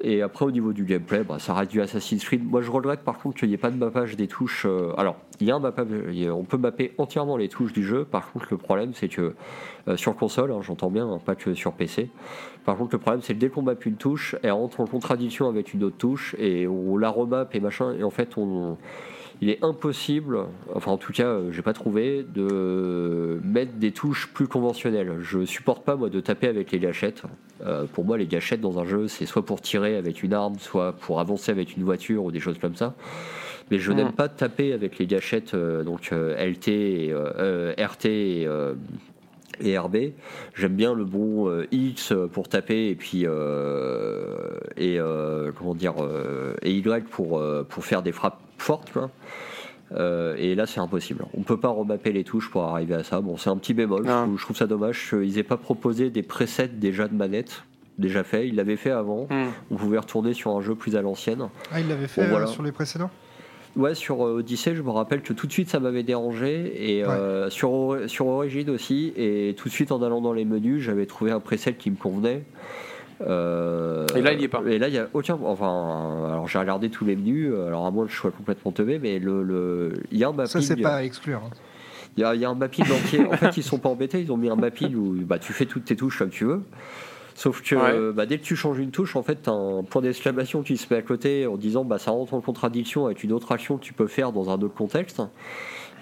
Et 0.00 0.22
après, 0.22 0.44
au 0.44 0.50
niveau 0.50 0.72
du 0.72 0.84
gameplay, 0.84 1.24
bah, 1.24 1.38
ça 1.40 1.54
reste 1.54 1.72
du 1.72 1.80
Assassin's 1.80 2.24
Creed. 2.24 2.48
Moi, 2.48 2.62
je 2.62 2.70
regrette 2.70 3.00
par 3.00 3.18
contre 3.18 3.38
qu'il 3.38 3.48
n'y 3.48 3.54
ait 3.54 3.58
pas 3.58 3.70
de 3.70 3.76
mappage 3.76 4.16
des 4.16 4.28
touches. 4.28 4.64
euh, 4.64 4.92
alors, 4.96 5.16
il 5.40 5.48
y 5.48 5.50
a 5.50 5.56
un 5.56 5.58
mappage, 5.58 5.88
on 6.32 6.44
peut 6.44 6.56
mapper 6.56 6.94
entièrement 6.98 7.36
les 7.36 7.48
touches 7.48 7.72
du 7.72 7.82
jeu. 7.82 8.04
Par 8.04 8.30
contre, 8.30 8.46
le 8.50 8.58
problème, 8.58 8.92
c'est 8.94 9.08
que 9.08 9.34
euh, 9.88 9.96
sur 9.96 10.14
console, 10.14 10.52
hein, 10.52 10.60
j'entends 10.62 10.90
bien, 10.90 11.08
hein, 11.08 11.18
pas 11.24 11.34
que 11.34 11.52
sur 11.54 11.72
PC. 11.72 12.10
Par 12.64 12.76
contre, 12.76 12.94
le 12.94 12.98
problème, 12.98 13.22
c'est 13.22 13.34
que 13.34 13.40
dès 13.40 13.48
qu'on 13.48 13.62
mappe 13.62 13.86
une 13.86 13.96
touche, 13.96 14.36
elle 14.42 14.52
rentre 14.52 14.80
en 14.80 14.86
contradiction 14.86 15.48
avec 15.48 15.74
une 15.74 15.82
autre 15.82 15.96
touche 15.96 16.36
et 16.38 16.68
on 16.68 16.96
la 16.96 17.10
remappe 17.10 17.54
et 17.54 17.60
machin. 17.60 17.94
Et 17.98 18.04
en 18.04 18.10
fait, 18.10 18.36
on, 18.36 18.76
il 19.40 19.50
est 19.50 19.62
impossible, 19.64 20.38
enfin 20.74 20.92
en 20.92 20.96
tout 20.96 21.12
cas, 21.12 21.26
euh, 21.26 21.52
j'ai 21.52 21.62
pas 21.62 21.72
trouvé, 21.72 22.24
de 22.24 23.40
mettre 23.44 23.72
des 23.74 23.92
touches 23.92 24.28
plus 24.32 24.48
conventionnelles. 24.48 25.18
Je 25.20 25.44
supporte 25.44 25.84
pas 25.84 25.96
moi 25.96 26.08
de 26.08 26.20
taper 26.20 26.48
avec 26.48 26.72
les 26.72 26.78
gâchettes. 26.78 27.22
Euh, 27.64 27.84
pour 27.92 28.04
moi, 28.04 28.18
les 28.18 28.26
gâchettes 28.26 28.60
dans 28.60 28.78
un 28.78 28.84
jeu, 28.84 29.08
c'est 29.08 29.26
soit 29.26 29.44
pour 29.44 29.60
tirer 29.60 29.96
avec 29.96 30.22
une 30.22 30.34
arme, 30.34 30.58
soit 30.58 30.92
pour 30.92 31.20
avancer 31.20 31.52
avec 31.52 31.76
une 31.76 31.84
voiture 31.84 32.24
ou 32.24 32.30
des 32.30 32.40
choses 32.40 32.58
comme 32.58 32.76
ça. 32.76 32.94
Mais 33.70 33.78
je 33.78 33.92
n'aime 33.92 34.12
pas 34.12 34.28
taper 34.28 34.72
avec 34.72 34.98
les 34.98 35.06
gâchettes, 35.06 35.54
euh, 35.54 35.84
donc 35.84 36.10
euh, 36.12 36.34
LT, 36.42 36.68
et, 36.68 37.14
RT 37.76 38.06
et, 38.06 38.48
et 39.60 39.78
RB. 39.78 39.96
J'aime 40.54 40.74
bien 40.74 40.94
le 40.94 41.04
bon 41.04 41.48
euh, 41.48 41.66
X 41.72 42.12
pour 42.32 42.48
taper 42.48 42.88
et 42.88 42.94
puis 42.94 43.24
euh, 43.26 44.58
et 44.76 44.98
euh, 44.98 45.52
comment 45.56 45.74
dire 45.74 45.94
et 46.62 46.72
Y 46.72 47.08
pour 47.08 47.42
pour 47.68 47.84
faire 47.84 48.02
des 48.02 48.12
frappes 48.12 48.40
fortes 48.58 48.92
quoi. 48.92 49.10
Euh, 49.92 50.34
et 50.36 50.54
là 50.54 50.66
c'est 50.66 50.80
impossible. 50.80 51.24
On 51.36 51.42
peut 51.42 51.56
pas 51.58 51.68
remapper 51.68 52.12
les 52.12 52.24
touches 52.24 52.50
pour 52.50 52.64
arriver 52.64 52.94
à 52.94 53.04
ça. 53.04 53.20
Bon 53.20 53.36
c'est 53.38 53.48
un 53.50 53.56
petit 53.56 53.72
bémol. 53.74 54.02
Je 54.04 54.10
Non. 54.10 54.22
trouve, 54.24 54.38
je 54.38 54.42
trouve 54.44 54.56
ça 54.56 54.66
dommage 54.66 55.08
qu'ils 55.08 55.38
aient 55.38 55.42
pas 55.42 55.56
proposé 55.56 56.10
des 56.10 56.22
presets 56.22 56.68
déjà 56.68 57.08
de 57.08 57.14
manette 57.14 57.62
déjà 57.98 58.22
fait. 58.22 58.46
Ils 58.46 58.54
l'avaient 58.54 58.76
fait 58.76 58.90
avant. 58.90 59.26
Hmm. 59.30 59.48
On 59.70 59.76
pouvait 59.76 59.98
retourner 59.98 60.34
sur 60.34 60.54
un 60.56 60.60
jeu 60.60 60.74
plus 60.74 60.94
à 60.94 61.02
l'ancienne. 61.02 61.48
Ah, 61.72 61.80
il 61.80 61.88
l'avait 61.88 62.06
fait 62.06 62.22
Bon, 62.22 62.28
voilà. 62.28 62.44
euh, 62.44 62.48
sur 62.48 62.62
les 62.62 62.70
précédents? 62.72 63.10
Ouais, 63.76 63.94
sur 63.94 64.26
euh, 64.26 64.38
Odyssey, 64.38 64.74
je 64.74 64.82
me 64.82 64.90
rappelle 64.90 65.20
que 65.22 65.32
tout 65.32 65.46
de 65.46 65.52
suite 65.52 65.68
ça 65.70 65.78
m'avait 65.80 66.02
dérangé 66.02 66.96
et 66.96 67.04
euh, 67.04 67.48
sur, 67.50 67.96
sur 68.06 68.26
Origin 68.26 68.70
aussi. 68.70 69.12
Et 69.16 69.54
tout 69.56 69.68
de 69.68 69.72
suite 69.74 69.90
en 69.92 70.02
allant 70.02 70.20
dans 70.20 70.32
les 70.32 70.44
menus, 70.44 70.82
j'avais 70.82 71.06
trouvé 71.06 71.30
un 71.32 71.40
preset 71.40 71.74
qui 71.74 71.90
me 71.90 71.96
convenait. 71.96 72.42
Euh, 73.26 74.06
Et 74.16 74.22
là, 74.22 74.32
il 74.32 74.40
y 74.40 74.44
est 74.44 74.48
pas. 74.48 74.62
Et 74.66 74.78
là, 74.78 74.88
il 74.88 74.94
y 74.94 74.98
a 74.98 75.08
aucun. 75.12 75.38
Enfin, 75.44 76.26
alors 76.30 76.46
j'ai 76.48 76.58
regardé 76.58 76.88
tous 76.90 77.04
les 77.04 77.16
menus. 77.16 77.52
Alors 77.66 77.86
à 77.86 77.90
moins 77.90 78.06
que 78.06 78.12
je 78.12 78.16
sois 78.16 78.30
complètement 78.30 78.72
teubé, 78.72 78.98
mais 78.98 79.18
le, 79.18 79.42
le- 79.42 79.92
il 80.12 80.18
y 80.18 80.24
a 80.24 80.28
un 80.28 80.32
mapping. 80.32 80.52
Ça, 80.52 80.60
c'est 80.62 80.76
pas 80.76 80.96
à 80.96 81.02
exclure. 81.02 81.40
hein. 81.44 81.50
Il 82.16 82.22
y, 82.22 82.24
a, 82.24 82.34
il 82.34 82.40
y 82.40 82.44
a 82.44 82.48
un 82.50 82.54
mapping 82.54 82.84
entier. 82.90 83.24
En 83.26 83.36
fait, 83.36 83.56
ils 83.56 83.62
sont 83.62 83.78
pas 83.78 83.88
embêtés. 83.88 84.20
Ils 84.20 84.32
ont 84.32 84.36
mis 84.36 84.48
un 84.50 84.56
mapping 84.56 84.94
où 84.96 85.14
bah, 85.24 85.38
tu 85.38 85.52
fais 85.52 85.66
toutes 85.66 85.84
tes 85.84 85.94
touches 85.94 86.18
comme 86.18 86.30
tu 86.30 86.44
veux. 86.44 86.62
Sauf 87.36 87.62
que 87.62 87.76
Ouais. 87.76 88.12
bah, 88.12 88.26
dès 88.26 88.38
que 88.38 88.42
tu 88.44 88.56
changes 88.56 88.78
une 88.80 88.90
touche, 88.90 89.14
en 89.14 89.22
fait, 89.22 89.36
t'as 89.42 89.52
un 89.52 89.84
point 89.84 90.02
d'exclamation 90.02 90.62
qui 90.62 90.76
se 90.76 90.92
met 90.92 90.98
à 90.98 91.02
côté 91.02 91.46
en 91.46 91.56
disant 91.56 91.84
bah, 91.84 91.98
ça 91.98 92.10
rentre 92.10 92.34
en 92.34 92.40
contradiction 92.40 93.06
avec 93.06 93.22
une 93.22 93.32
autre 93.32 93.52
action 93.52 93.76
que 93.78 93.84
tu 93.84 93.92
peux 93.92 94.08
faire 94.08 94.32
dans 94.32 94.50
un 94.50 94.54
autre 94.54 94.74
contexte. 94.74 95.22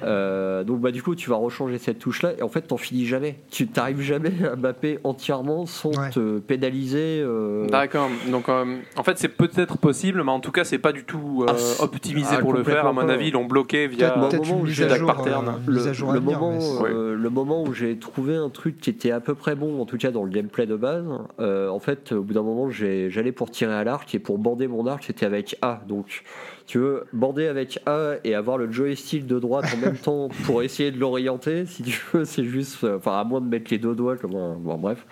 Euh, 0.02 0.62
donc 0.62 0.80
bah 0.80 0.90
du 0.90 1.02
coup 1.02 1.14
tu 1.14 1.30
vas 1.30 1.36
rechanger 1.36 1.78
cette 1.78 1.98
touche 1.98 2.22
là 2.22 2.32
et 2.38 2.42
en 2.42 2.48
fait 2.48 2.62
t'en 2.62 2.76
finis 2.76 3.06
jamais 3.06 3.36
tu 3.50 3.66
t'arrives 3.66 4.00
jamais 4.02 4.32
à 4.52 4.56
mapper 4.56 4.98
entièrement 5.04 5.66
sans 5.66 5.96
Ouais. 5.96 6.10
te 6.10 6.38
pénaliser 6.38 7.20
euh, 7.22 7.66
D'accord. 7.68 8.08
Donc, 8.30 8.48
euh, 8.48 8.76
en 8.96 9.02
fait, 9.02 9.18
c'est 9.18 9.28
peut-être 9.28 9.78
possible, 9.78 10.22
mais 10.24 10.30
en 10.30 10.40
tout 10.40 10.52
cas, 10.52 10.64
c'est 10.64 10.78
pas 10.78 10.92
du 10.92 11.04
tout 11.04 11.44
euh, 11.48 11.52
Ah, 11.52 11.82
optimisé 11.82 12.34
ah, 12.36 12.38
pour 12.38 12.52
le 12.52 12.62
faire. 12.62 12.86
À 12.86 12.92
mon 12.92 13.08
avis, 13.08 13.28
ils 13.28 13.32
l'ont 13.32 13.44
bloqué 13.46 13.86
via. 13.86 14.16
Au 14.16 14.28
peut-être 14.28 14.46
moment 14.46 14.62
où 14.62 14.66
j'ai 14.66 14.88
jour, 14.88 15.06
pattern, 15.12 15.48
euh, 15.48 15.52
le, 15.66 16.12
le 16.12 16.20
moment, 16.20 16.52
le 16.84 17.30
moment 17.30 17.62
où 17.62 17.72
j'ai 17.72 17.96
trouvé 17.98 18.36
un 18.36 18.50
truc 18.50 18.78
qui 18.78 18.90
était 18.90 19.10
à 19.10 19.20
peu 19.20 19.34
près 19.34 19.54
bon, 19.54 19.80
en 19.80 19.86
tout 19.86 19.96
cas 19.96 20.10
dans 20.10 20.24
le 20.24 20.30
gameplay 20.30 20.66
de 20.66 20.76
base, 20.76 21.04
euh, 21.40 21.68
en 21.68 21.78
fait, 21.78 22.12
au 22.12 22.22
bout 22.22 22.34
d'un 22.34 22.42
moment, 22.42 22.70
j'allais 22.70 23.32
pour 23.32 23.50
tirer 23.50 23.74
à 23.74 23.84
l'arc 23.84 24.14
et 24.14 24.18
pour 24.18 24.38
bander 24.38 24.68
mon 24.68 24.86
arc, 24.86 25.04
c'était 25.04 25.26
avec 25.26 25.56
A. 25.62 25.80
Donc, 25.88 26.22
tu 26.66 26.78
veux 26.78 27.04
bander 27.12 27.46
avec 27.46 27.78
A 27.86 28.14
et 28.24 28.34
avoir 28.34 28.58
le 28.58 28.70
joystick 28.72 29.26
de 29.26 29.38
droite 29.38 29.66
en 29.74 29.76
même 29.78 29.96
temps 29.96 30.28
pour 30.44 30.62
essayer 30.62 30.90
de 30.90 30.98
l'orienter, 30.98 31.64
si 31.66 31.82
tu 31.82 32.00
veux, 32.12 32.24
c'est 32.24 32.44
juste, 32.44 32.82
euh, 32.84 32.96
enfin, 32.98 33.18
à 33.18 33.24
moins 33.24 33.40
de 33.40 33.46
mettre 33.48 33.70
les 33.70 33.78
deux 33.78 33.94
doigts, 33.94 34.16
comme 34.16 34.34
un, 34.34 34.54
bon, 34.56 34.76
bref. 34.76 35.04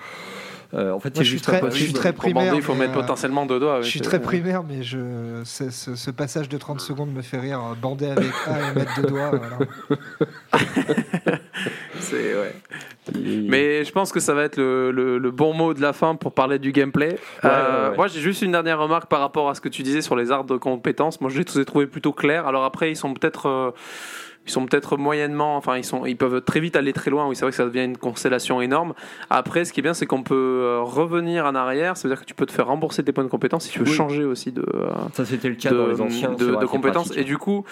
Euh, 0.72 0.90
en 0.90 0.98
fait, 0.98 1.16
c'est 1.16 1.22
je 1.22 1.28
suis 1.28 1.32
juste 1.34 1.44
très- 1.44 1.58
impossible. 1.58 1.78
je 1.78 1.84
suis 1.84 1.92
très 1.94 2.12
primaire, 2.12 2.52
il 2.56 2.60
faut 2.62 2.72
mais, 2.72 2.80
mettre 2.88 2.98
euh, 2.98 3.00
potentiellement 3.02 3.46
deux 3.46 3.60
doigts. 3.60 3.80
Je 3.82 3.88
suis 3.88 4.00
très 4.00 4.20
primaire, 4.20 4.64
mais 4.64 4.82
je, 4.82 5.40
ce, 5.44 5.70
ce 5.70 6.10
passage 6.10 6.48
de 6.48 6.58
30 6.58 6.80
secondes 6.80 7.12
me 7.12 7.22
fait 7.22 7.38
rire. 7.38 7.60
Bander 7.80 8.06
avec 8.08 8.26
A 8.48 8.70
et 8.72 8.74
mettre 8.74 9.00
deux 9.00 9.06
doigts. 9.08 9.30
voilà. 9.30 9.58
c'est- 12.00 12.34
ouais. 12.34 12.54
Mais 13.12 13.84
je 13.84 13.92
pense 13.92 14.12
que 14.12 14.20
ça 14.20 14.34
va 14.34 14.44
être 14.44 14.56
le, 14.56 14.90
le- 14.90 15.18
le 15.18 15.30
bon 15.30 15.52
mot 15.52 15.74
de 15.74 15.80
la 15.82 15.92
fin 15.92 16.14
pour 16.14 16.32
parler 16.32 16.58
du 16.58 16.72
gameplay. 16.72 17.18
Euh, 17.44 17.84
ouais, 17.84 17.90
ouais. 17.90 17.96
Moi, 17.96 18.06
j'ai 18.08 18.20
juste 18.20 18.42
une 18.42 18.52
dernière 18.52 18.78
remarque 18.80 19.08
par 19.10 19.20
rapport 19.20 19.48
à 19.50 19.54
ce 19.54 19.60
que 19.60 19.68
tu 19.68 19.82
disais 19.82 20.00
sur 20.02 20.16
les 20.16 20.30
arts 20.30 20.44
de 20.44 20.56
compétences. 20.56 21.20
Moi, 21.20 21.30
je 21.30 21.38
les 21.40 21.60
ai 21.60 21.64
trouvés 21.64 21.86
plutôt 21.86 22.12
clairs. 22.12 22.46
Alors 22.46 22.64
après, 22.64 22.90
ils 22.90 22.96
sont 22.96 23.12
peut-être. 23.14 23.46
euh, 23.48 23.70
ils 24.46 24.50
sont 24.52 24.66
peut-être 24.66 24.98
moyennement, 24.98 25.56
enfin 25.56 25.78
ils 25.78 25.84
sont, 25.84 26.04
ils 26.04 26.18
peuvent 26.18 26.42
très 26.42 26.60
vite 26.60 26.76
aller 26.76 26.92
très 26.92 27.10
loin. 27.10 27.26
Oui, 27.26 27.34
c'est 27.34 27.46
vrai 27.46 27.50
que 27.50 27.56
ça 27.56 27.64
devient 27.64 27.82
une 27.84 27.96
constellation 27.96 28.60
énorme. 28.60 28.92
Après, 29.30 29.64
ce 29.64 29.72
qui 29.72 29.80
est 29.80 29.82
bien, 29.82 29.94
c'est 29.94 30.04
qu'on 30.04 30.22
peut 30.22 30.34
euh, 30.34 30.80
revenir 30.82 31.46
en 31.46 31.54
arrière. 31.54 31.96
Ça 31.96 32.06
veut 32.08 32.14
dire 32.14 32.20
que 32.20 32.26
tu 32.28 32.34
peux 32.34 32.44
te 32.44 32.52
faire 32.52 32.66
rembourser 32.66 33.02
tes 33.02 33.12
points 33.12 33.24
de 33.24 33.30
compétences 33.30 33.64
si 33.64 33.70
tu 33.72 33.78
veux 33.78 33.86
Oui. 33.86 33.92
changer 33.92 34.24
aussi 34.24 34.52
de, 34.52 34.60
euh, 34.60 34.90
Ça, 35.14 35.24
c'était 35.24 35.48
le 35.48 35.54
cas 35.54 35.70
de, 35.70 35.76
dans 35.78 35.86
les 35.86 36.00
anciens. 36.02 36.32
de- 36.32 36.66
compétences. 36.66 37.16
Et 37.16 37.24
du 37.24 37.38
coup, 37.38 37.64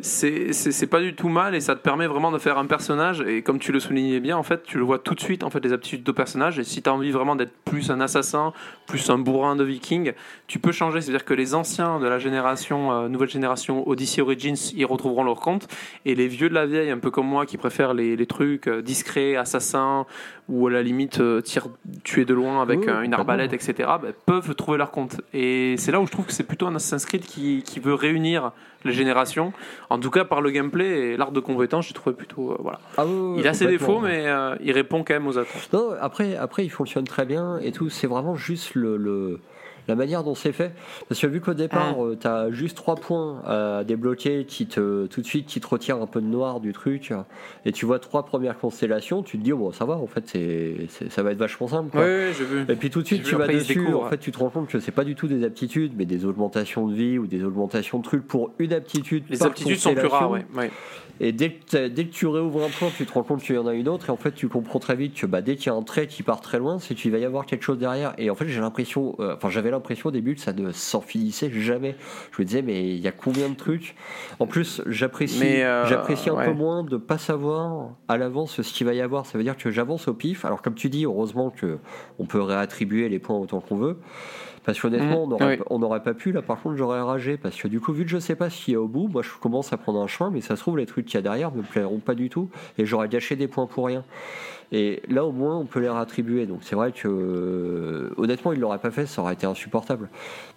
c'est 0.00 0.52
c'est- 0.52 0.72
c'est 0.72 0.86
pas 0.86 1.00
du 1.00 1.14
tout 1.14 1.28
mal 1.28 1.54
et 1.54 1.60
ça 1.60 1.74
te 1.74 1.80
permet 1.80 2.06
vraiment 2.06 2.30
de 2.30 2.38
faire 2.38 2.58
un 2.58 2.66
personnage. 2.66 3.20
Et 3.22 3.42
comme 3.42 3.58
tu 3.58 3.72
le 3.72 3.80
soulignais 3.80 4.20
bien, 4.20 4.36
en 4.36 4.42
fait, 4.42 4.62
tu 4.62 4.78
le 4.78 4.84
vois 4.84 4.98
tout 4.98 5.14
de 5.14 5.20
suite, 5.20 5.42
en 5.44 5.50
fait, 5.50 5.60
les 5.64 5.72
aptitudes 5.72 6.02
de 6.04 6.12
personnage. 6.12 6.58
Et 6.58 6.64
si 6.64 6.82
tu 6.82 6.88
as 6.88 6.94
envie 6.94 7.10
vraiment 7.10 7.36
d'être 7.36 7.52
plus 7.64 7.90
un 7.90 8.00
assassin, 8.00 8.52
plus 8.86 9.10
un 9.10 9.18
bourrin 9.18 9.56
de 9.56 9.64
viking, 9.64 10.12
tu 10.46 10.58
peux 10.58 10.72
changer. 10.72 11.00
C'est-à-dire 11.00 11.24
que 11.24 11.34
les 11.34 11.54
anciens 11.54 11.98
de 12.00 12.06
la 12.06 12.18
génération, 12.18 12.92
euh, 12.92 13.08
nouvelle 13.08 13.28
génération 13.30 13.88
Odyssey 13.88 14.20
Origins, 14.22 14.56
ils 14.76 14.84
retrouveront 14.86 15.24
leur 15.24 15.40
compte. 15.40 15.68
Et 16.04 16.14
les 16.14 16.28
vieux 16.28 16.48
de 16.48 16.54
la 16.54 16.66
vieille, 16.66 16.90
un 16.90 16.98
peu 16.98 17.10
comme 17.10 17.26
moi, 17.26 17.46
qui 17.46 17.56
préfèrent 17.56 17.94
les, 17.94 18.16
les 18.16 18.26
trucs 18.26 18.68
euh, 18.68 18.82
discrets, 18.82 19.36
assassins, 19.36 20.06
ou 20.48 20.66
à 20.66 20.70
la 20.70 20.82
limite 20.82 21.20
euh, 21.20 21.40
tir, 21.42 21.66
tuer 22.04 22.24
de 22.24 22.32
loin 22.34 22.62
avec 22.62 22.80
Oui, 22.80 22.86
une 23.04 23.12
arbalète, 23.14 23.52
etc., 23.52 23.74
bah, 23.78 24.00
peuvent 24.26 24.54
trouver 24.54 24.78
leur 24.78 24.90
compte. 24.90 25.20
Et 25.34 25.74
c'est 25.76 25.92
là 25.92 26.00
où 26.00 26.06
je 26.06 26.10
trouve 26.12 26.24
que 26.24 26.32
c'est 26.32 26.44
plutôt 26.44 26.66
un 26.66 26.74
Assassin's 26.74 27.04
Creed 27.04 27.22
qui, 27.22 27.62
qui 27.62 27.80
veut 27.80 27.92
réunir 27.94 28.52
les 28.84 28.92
générations. 28.92 29.52
En 29.90 29.98
tout 29.98 30.10
cas, 30.10 30.24
par 30.24 30.40
le 30.40 30.50
gameplay 30.50 30.86
et 31.12 31.16
l'art 31.16 31.32
de 31.32 31.40
compétence, 31.40 31.88
j'ai 31.88 31.94
trouvé 31.94 32.14
plutôt. 32.16 32.52
euh, 32.52 32.56
voilà. 32.60 32.78
Ah 32.96 33.04
oui, 33.06 33.12
oui, 33.14 33.40
Il 33.40 33.48
a 33.48 33.54
ses 33.54 33.66
défauts, 33.66 33.98
mais 34.00 34.26
euh, 34.26 34.54
il 34.60 34.72
répond 34.72 35.04
quand 35.04 35.14
même 35.14 35.26
aux 35.26 35.36
attentes. 35.38 35.68
Non, 35.72 35.90
après, 36.00 36.36
après, 36.36 36.64
il 36.64 36.68
fonctionne 36.70 37.04
très 37.04 37.24
bien 37.24 37.58
et 37.58 37.72
tout. 37.72 37.90
C'est 37.90 38.06
vraiment 38.06 38.34
juste 38.36 38.74
le, 38.74 38.96
le- 38.96 39.40
la 39.88 39.94
manière 39.94 40.22
dont 40.22 40.34
c'est 40.34 40.52
fait. 40.52 40.72
Parce 41.08 41.20
que 41.20 41.26
vu 41.26 41.40
qu'au 41.40 41.54
départ, 41.54 41.96
tu 42.20 42.26
as 42.26 42.50
juste 42.50 42.76
trois 42.76 42.94
points 42.96 43.42
à 43.46 43.84
débloquer 43.84 44.44
qui 44.44 44.66
te, 44.66 45.06
tout 45.06 45.20
de 45.20 45.26
suite, 45.26 45.46
qui 45.46 45.60
te 45.60 45.66
retirent 45.66 46.00
un 46.00 46.06
peu 46.06 46.20
de 46.20 46.26
noir 46.26 46.60
du 46.60 46.72
truc, 46.72 47.12
et 47.64 47.72
tu 47.72 47.86
vois 47.86 47.98
trois 47.98 48.24
premières 48.24 48.58
constellations, 48.58 49.22
tu 49.22 49.38
te 49.38 49.42
dis, 49.42 49.52
bon, 49.52 49.72
ça 49.72 49.84
va, 49.84 49.94
en 49.94 50.06
fait, 50.06 50.24
c'est, 50.26 50.76
ça 51.10 51.22
va 51.22 51.32
être 51.32 51.38
vachement 51.38 51.68
simple. 51.68 51.90
quoi. 51.90 52.02
Oui, 52.02 52.32
j'ai 52.36 52.44
vu. 52.44 52.64
Et 52.68 52.76
puis 52.76 52.90
tout 52.90 53.02
de 53.02 53.06
suite, 53.06 53.22
tu 53.22 53.34
vas 53.34 53.46
dessus, 53.46 53.92
en 53.94 54.08
fait, 54.08 54.18
tu 54.18 54.30
te 54.30 54.38
rends 54.38 54.50
compte 54.50 54.68
que 54.68 54.80
c'est 54.80 54.92
pas 54.92 55.04
du 55.04 55.14
tout 55.14 55.26
des 55.26 55.44
aptitudes, 55.44 55.92
mais 55.96 56.04
des 56.04 56.24
augmentations 56.24 56.86
de 56.86 56.94
vie 56.94 57.18
ou 57.18 57.26
des 57.26 57.42
augmentations 57.42 57.98
de 57.98 58.04
trucs 58.04 58.26
pour 58.26 58.50
une 58.58 58.72
aptitude. 58.72 59.24
Les 59.30 59.38
par 59.38 59.48
aptitudes 59.48 59.78
sont 59.78 59.94
plus 59.94 60.06
rares, 60.06 60.30
oui. 60.30 60.40
Et 61.20 61.32
dès 61.32 61.50
que, 61.50 61.88
dès 61.88 62.04
que 62.04 62.12
tu 62.12 62.26
réouvres 62.26 62.64
un 62.64 62.70
point, 62.70 62.88
tu 62.96 63.06
te 63.06 63.12
rends 63.12 63.22
compte 63.22 63.42
qu'il 63.42 63.54
y 63.54 63.58
en 63.58 63.66
a 63.66 63.74
une 63.74 63.88
autre, 63.88 64.08
et 64.08 64.12
en 64.12 64.16
fait, 64.16 64.32
tu 64.32 64.48
comprends 64.48 64.78
très 64.78 64.96
vite 64.96 65.14
que 65.14 65.26
bah, 65.26 65.42
dès 65.42 65.56
qu'il 65.56 65.66
y 65.66 65.74
a 65.74 65.74
un 65.74 65.82
trait 65.82 66.06
qui 66.06 66.22
part 66.22 66.40
très 66.40 66.58
loin, 66.58 66.78
c'est 66.78 66.94
qu'il 66.94 67.10
va 67.10 67.18
y 67.18 67.24
avoir 67.24 67.46
quelque 67.46 67.62
chose 67.62 67.78
derrière. 67.78 68.14
Et 68.18 68.30
en 68.30 68.34
fait, 68.34 68.48
j'ai 68.48 68.60
l'impression, 68.60 69.16
euh, 69.20 69.36
enfin, 69.36 69.50
j'avais 69.50 69.70
l'impression 69.70 70.08
au 70.08 70.12
début 70.12 70.34
que 70.34 70.40
ça 70.40 70.52
ne 70.52 70.72
s'en 70.72 71.00
finissait 71.00 71.50
jamais. 71.50 71.96
Je 72.32 72.42
me 72.42 72.46
disais, 72.46 72.62
mais 72.62 72.88
il 72.88 73.00
y 73.00 73.08
a 73.08 73.12
combien 73.12 73.48
de 73.48 73.56
trucs? 73.56 73.94
En 74.38 74.46
plus, 74.46 74.82
j'apprécie 74.86 75.40
Mais, 75.40 75.60
j'apprécie 75.86 76.30
un 76.30 76.34
ouais. 76.34 76.46
peu 76.46 76.52
moins 76.52 76.84
de 76.84 76.96
pas 76.96 77.18
savoir 77.18 77.90
à 78.08 78.16
l'avance 78.16 78.62
ce 78.62 78.72
qu'il 78.72 78.86
va 78.86 78.94
y 78.94 79.00
avoir. 79.00 79.26
Ça 79.26 79.38
veut 79.38 79.44
dire 79.44 79.56
que 79.56 79.70
j'avance 79.70 80.08
au 80.08 80.14
pif. 80.14 80.44
Alors, 80.44 80.62
comme 80.62 80.74
tu 80.74 80.88
dis, 80.88 81.04
heureusement 81.04 81.50
que 81.50 81.78
on 82.18 82.26
peut 82.26 82.40
réattribuer 82.40 83.08
les 83.08 83.18
points 83.18 83.36
autant 83.36 83.60
qu'on 83.60 83.76
veut. 83.76 83.98
Parce 84.68 84.82
qu'honnêtement, 84.82 85.22
on 85.22 85.28
n'aurait 85.28 85.58
oui. 85.70 85.78
n'aurait 85.78 86.02
pas 86.02 86.12
pu. 86.12 86.30
Là, 86.30 86.42
par 86.42 86.60
contre, 86.60 86.76
j'aurais 86.76 87.00
ragé. 87.00 87.38
Parce 87.38 87.56
que 87.56 87.68
du 87.68 87.80
coup, 87.80 87.94
vu 87.94 88.04
que 88.04 88.10
je 88.10 88.18
sais 88.18 88.36
pas 88.36 88.50
s'il 88.50 88.74
y 88.74 88.76
a 88.76 88.80
au 88.82 88.86
bout, 88.86 89.08
moi, 89.08 89.22
je 89.22 89.30
commence 89.40 89.72
à 89.72 89.78
prendre 89.78 89.98
un 89.98 90.06
chemin, 90.06 90.30
mais 90.30 90.42
ça 90.42 90.56
se 90.56 90.60
trouve, 90.60 90.76
les 90.76 90.84
trucs 90.84 91.06
qu'il 91.06 91.14
y 91.14 91.16
a 91.16 91.22
derrière 91.22 91.50
me 91.52 91.62
plairont 91.62 92.00
pas 92.00 92.14
du 92.14 92.28
tout. 92.28 92.50
Et 92.76 92.84
j'aurais 92.84 93.08
gâché 93.08 93.34
des 93.34 93.48
points 93.48 93.64
pour 93.64 93.86
rien. 93.86 94.04
Et 94.70 95.02
là, 95.08 95.24
au 95.24 95.32
moins, 95.32 95.56
on 95.56 95.64
peut 95.64 95.80
les 95.80 95.88
réattribuer. 95.88 96.44
Donc, 96.46 96.58
c'est 96.62 96.76
vrai 96.76 96.92
que, 96.92 97.08
euh, 97.08 98.10
honnêtement, 98.16 98.52
il 98.52 98.60
l'aurait 98.60 98.78
pas 98.78 98.90
fait, 98.90 99.06
ça 99.06 99.22
aurait 99.22 99.32
été 99.34 99.46
insupportable. 99.46 100.08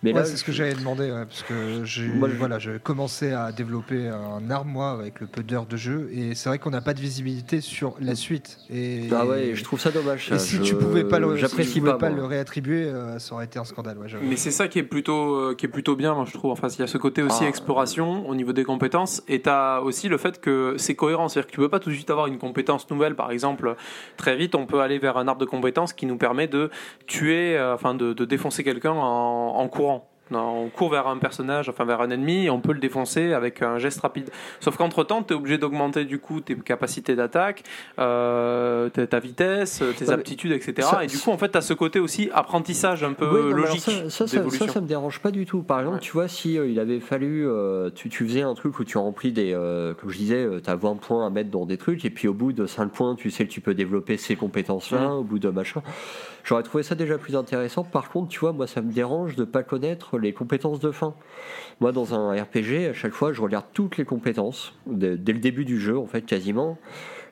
Mais 0.04 0.12
Ouais, 0.12 0.20
là, 0.20 0.26
c'est 0.26 0.36
ce 0.38 0.44
que 0.44 0.52
j'avais 0.52 0.74
demandé, 0.74 1.04
ouais, 1.12 1.26
parce 1.26 1.44
que 1.44 1.84
j'ai 1.86 2.08
Moi, 2.08 2.28
je- 2.30 2.36
voilà, 2.36 2.60
j'ai 2.60 2.78
commencé 2.80 3.32
à 3.32 3.52
développer 3.52 4.08
un 4.08 4.40
moi, 4.66 4.92
avec 4.92 5.20
le 5.22 5.28
peu 5.28 5.44
d'heures 5.44 5.66
de 5.66 5.78
jeu, 5.78 6.10
et 6.14 6.36
c'est 6.36 6.50
vrai 6.50 6.60
qu'on 6.60 6.70
n'a 6.72 6.82
pas 6.82 6.94
de 6.94 7.00
visibilité 7.00 7.62
sur 7.62 7.96
la 8.02 8.16
suite. 8.16 8.58
Et, 8.70 9.08
Ah 9.12 9.26
ouais, 9.26 9.52
je 9.56 9.64
trouve 9.64 9.80
ça 9.80 9.92
dommage. 9.92 10.28
et 10.28 10.32
ça. 10.32 10.40
si 10.40 10.58
Je- 10.58 10.62
tu 10.64 10.76
pouvais 10.76 11.04
pas 11.04 11.20
le, 11.20 11.28
si 11.30 11.34
tu 11.36 11.40
j'apprécie 11.42 11.80
pouvais 11.80 11.92
pas, 11.94 11.98
pas 11.98 12.10
moi. 12.10 12.20
le 12.20 12.26
réattribuer, 12.26 12.86
euh, 12.86 13.18
ça 13.18 13.34
aurait 13.36 13.46
été 13.46 13.60
un 13.60 13.64
scandale. 13.64 13.98
Ouais. 13.98 14.08
Mais 14.24 14.36
c'est 14.36 14.52
ça 14.52 14.68
qui 14.68 14.80
est 14.80 14.84
plutôt 14.84 15.36
euh, 15.36 15.56
qui 15.56 15.66
est 15.66 15.70
plutôt 15.70 15.96
bien, 15.96 16.14
moi 16.14 16.26
je 16.26 16.34
trouve. 16.34 16.52
Enfin, 16.52 16.68
il 16.68 16.80
y 16.80 16.84
a 16.84 16.88
ce 16.88 16.98
côté 16.98 17.22
aussi 17.24 17.44
Ah. 17.46 17.48
exploration 17.50 18.28
au 18.28 18.36
niveau 18.36 18.52
des 18.54 18.64
compétences, 18.64 19.24
et 19.28 19.42
t'as 19.42 19.80
aussi 19.80 20.10
le 20.10 20.18
fait 20.18 20.40
que 20.42 20.76
c'est 20.78 20.96
cohérent, 20.96 21.28
c'est-à-dire 21.30 21.48
que 21.48 21.54
tu 21.54 21.60
peux 21.60 21.70
pas 21.70 21.80
tout 21.80 21.90
de 21.90 21.96
suite 21.96 22.10
avoir 22.10 22.28
une 22.28 22.38
compétence 22.38 22.90
nouvelle. 22.90 23.16
Par 23.16 23.32
exemple, 23.32 23.76
très 24.18 24.36
vite, 24.36 24.56
on 24.56 24.66
peut 24.66 24.82
aller 24.82 25.00
vers 25.00 25.18
un 25.18 25.28
arbre 25.28 25.42
de 25.42 25.46
compétences 25.46 25.94
qui 25.94 26.06
nous 26.06 26.18
permet 26.18 26.48
de 26.48 26.70
tuer, 27.08 27.58
euh, 27.58 27.74
enfin 27.74 27.94
de, 27.96 28.14
défoncer 28.26 28.64
quelqu'un 28.64 28.92
en 28.92 29.68
courant. 29.68 30.11
On 30.40 30.70
court 30.70 30.90
vers 30.92 31.08
un 31.08 31.18
personnage, 31.18 31.70
enfin 31.70 31.86
vers 31.86 32.02
un 32.02 32.10
ennemi, 32.10 32.46
et 32.46 32.50
on 32.50 32.60
peut 32.62 32.74
le 32.74 32.80
défoncer 32.80 33.34
avec 33.34 33.62
un 33.62 33.78
geste 33.80 34.00
rapide. 34.02 34.30
Sauf 34.60 34.78
qu'entre 34.78 35.04
temps, 35.04 35.24
tu 35.24 35.34
es 35.34 35.36
obligé 35.38 35.58
d'augmenter 35.58 36.06
du 36.06 36.20
coup 36.20 36.40
tes 36.42 36.56
capacités 36.56 37.16
d'attaque, 37.16 37.64
euh, 38.00 38.90
ta 38.90 39.20
vitesse, 39.20 39.82
tes 39.98 40.06
Ouais, 40.06 40.14
aptitudes, 40.14 40.52
etc. 40.52 40.88
ça- 40.90 41.04
et 41.04 41.08
du 41.08 41.18
coup, 41.18 41.32
en 41.32 41.38
fait, 41.38 41.50
tu 41.52 41.58
as 41.58 41.62
ce 41.62 41.74
côté 41.74 42.00
aussi 42.00 42.30
apprentissage 42.34 43.04
un 43.04 43.14
peu 43.14 43.26
Oui, 43.28 43.50
non, 43.52 43.56
logique 43.58 43.82
ça, 43.82 44.10
ça, 44.10 44.28
ça, 44.28 44.82
me 44.82 44.88
dérange 44.88 45.20
pas 45.20 45.32
du 45.32 45.46
tout. 45.46 45.62
Par 45.64 45.80
exemple, 45.80 45.96
Ouais. 45.98 46.02
tu 46.02 46.12
vois, 46.12 46.28
si 46.28 46.58
euh, 46.58 46.68
il 46.68 46.80
avait 46.80 47.00
fallu, 47.00 47.48
euh, 47.48 47.90
tu, 47.94 48.10
tu 48.10 48.26
faisais 48.26 48.42
un 48.42 48.54
truc 48.54 48.78
où 48.80 48.84
tu 48.84 48.98
remplis 48.98 49.32
des, 49.32 49.52
comme 50.00 50.10
je 50.10 50.18
disais, 50.18 50.48
tu 50.64 50.70
as 50.70 50.76
20 50.76 50.96
points 51.00 51.26
à 51.26 51.30
mettre 51.30 51.50
dans 51.50 51.66
des 51.66 51.78
trucs, 51.78 52.04
et 52.06 52.10
puis 52.10 52.28
au 52.28 52.34
bout 52.34 52.54
de 52.54 52.66
5 52.66 52.92
points, 52.92 53.16
tu 53.16 53.32
sais 53.32 53.46
que 53.46 53.52
tu 53.52 53.62
peux 53.62 53.74
développer 53.74 54.18
ces 54.18 54.36
compétences-là, 54.36 55.02
Mhm. 55.08 55.12
au 55.12 55.24
bout 55.24 55.40
de 55.40 55.50
machin. 55.50 55.82
J'aurais 56.44 56.64
trouvé 56.64 56.84
ça 56.84 56.96
déjà 56.96 57.18
plus 57.18 57.36
intéressant. 57.36 57.84
Par 57.84 58.10
contre, 58.10 58.30
tu 58.30 58.40
vois, 58.40 58.52
moi, 58.54 58.68
ça 58.68 58.82
me 58.82 58.92
dérange 58.92 59.36
de 59.36 59.44
pas 59.44 59.64
connaître 59.64 60.18
les 60.18 60.34
compétences 60.34 60.80
de 60.80 60.92
fin. 60.92 61.14
Moi, 61.80 61.92
dans 61.92 62.14
un 62.14 62.32
RPG, 62.42 62.88
à 62.90 62.94
chaque 62.94 63.14
fois, 63.14 63.32
je 63.34 63.42
regarde 63.42 63.66
toutes 63.74 63.98
les 63.98 64.06
compétences, 64.06 64.74
dès, 64.88 65.18
dès 65.18 65.34
le 65.34 65.40
début 65.40 65.66
du 65.66 65.80
jeu, 65.80 65.98
en 65.98 66.06
fait, 66.08 66.22
quasiment. 66.22 66.78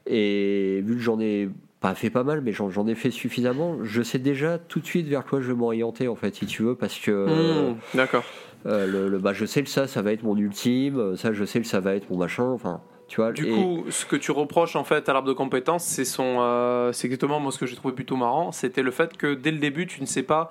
Et 0.08 0.82
vu 0.86 0.96
que 0.96 1.02
j'en 1.02 1.20
ai 1.20 1.50
pas 1.82 1.96
fait 1.96 2.10
pas 2.10 2.24
mal, 2.24 2.42
mais 2.42 2.52
j'en 2.52 2.88
ai 2.88 2.96
fait 2.96 3.12
suffisamment, 3.12 3.78
je 3.84 4.02
sais 4.02 4.20
déjà 4.20 4.58
tout 4.58 4.80
de 4.80 4.86
suite 4.86 5.08
vers 5.08 5.26
quoi 5.26 5.40
je 5.42 5.48
vais 5.48 5.58
m'orienter, 5.58 6.08
en 6.08 6.16
fait, 6.16 6.36
si 6.36 6.46
tu 6.46 6.64
veux, 6.64 6.76
parce 6.76 6.98
que 7.00 7.70
Mmh, 7.72 7.76
D'accord. 7.96 8.26
euh, 8.66 8.86
le, 8.86 9.08
le- 9.08 9.18
bah, 9.20 9.32
je 9.34 9.46
sais 9.46 9.64
que 9.64 9.70
ça, 9.70 9.88
ça 9.88 10.02
va 10.02 10.12
être 10.12 10.24
mon 10.24 10.36
ultime, 10.36 11.16
ça, 11.16 11.32
je 11.32 11.46
sais 11.46 11.62
que 11.62 11.68
ça 11.68 11.80
va 11.80 11.96
être 11.96 12.10
mon 12.10 12.18
machin, 12.18 12.44
enfin, 12.50 12.82
tu 13.10 13.18
vois. 13.18 13.34
Du 13.34 13.46
et- 13.48 13.52
coup, 13.54 13.86
ce 13.90 14.06
que 14.06 14.16
tu 14.16 14.32
reproches 14.32 14.76
en 14.78 14.86
fait 14.86 15.10
à 15.10 15.14
l'arbre 15.14 15.28
de 15.28 15.34
compétences, 15.34 15.84
c'est 15.84 16.06
son, 16.06 16.38
euh, 16.40 16.94
c'est 16.94 17.08
exactement 17.08 17.40
moi 17.42 17.52
ce 17.52 17.58
que 17.60 17.66
j'ai 17.66 17.76
trouvé 17.76 17.94
plutôt 17.94 18.16
marrant, 18.16 18.54
c'était 18.54 18.82
le 18.84 18.92
fait 18.92 19.18
que 19.18 19.34
dès 19.34 19.52
le 19.52 19.58
début, 19.58 19.88
tu 19.88 20.00
ne 20.00 20.06
sais 20.06 20.24
pas 20.24 20.50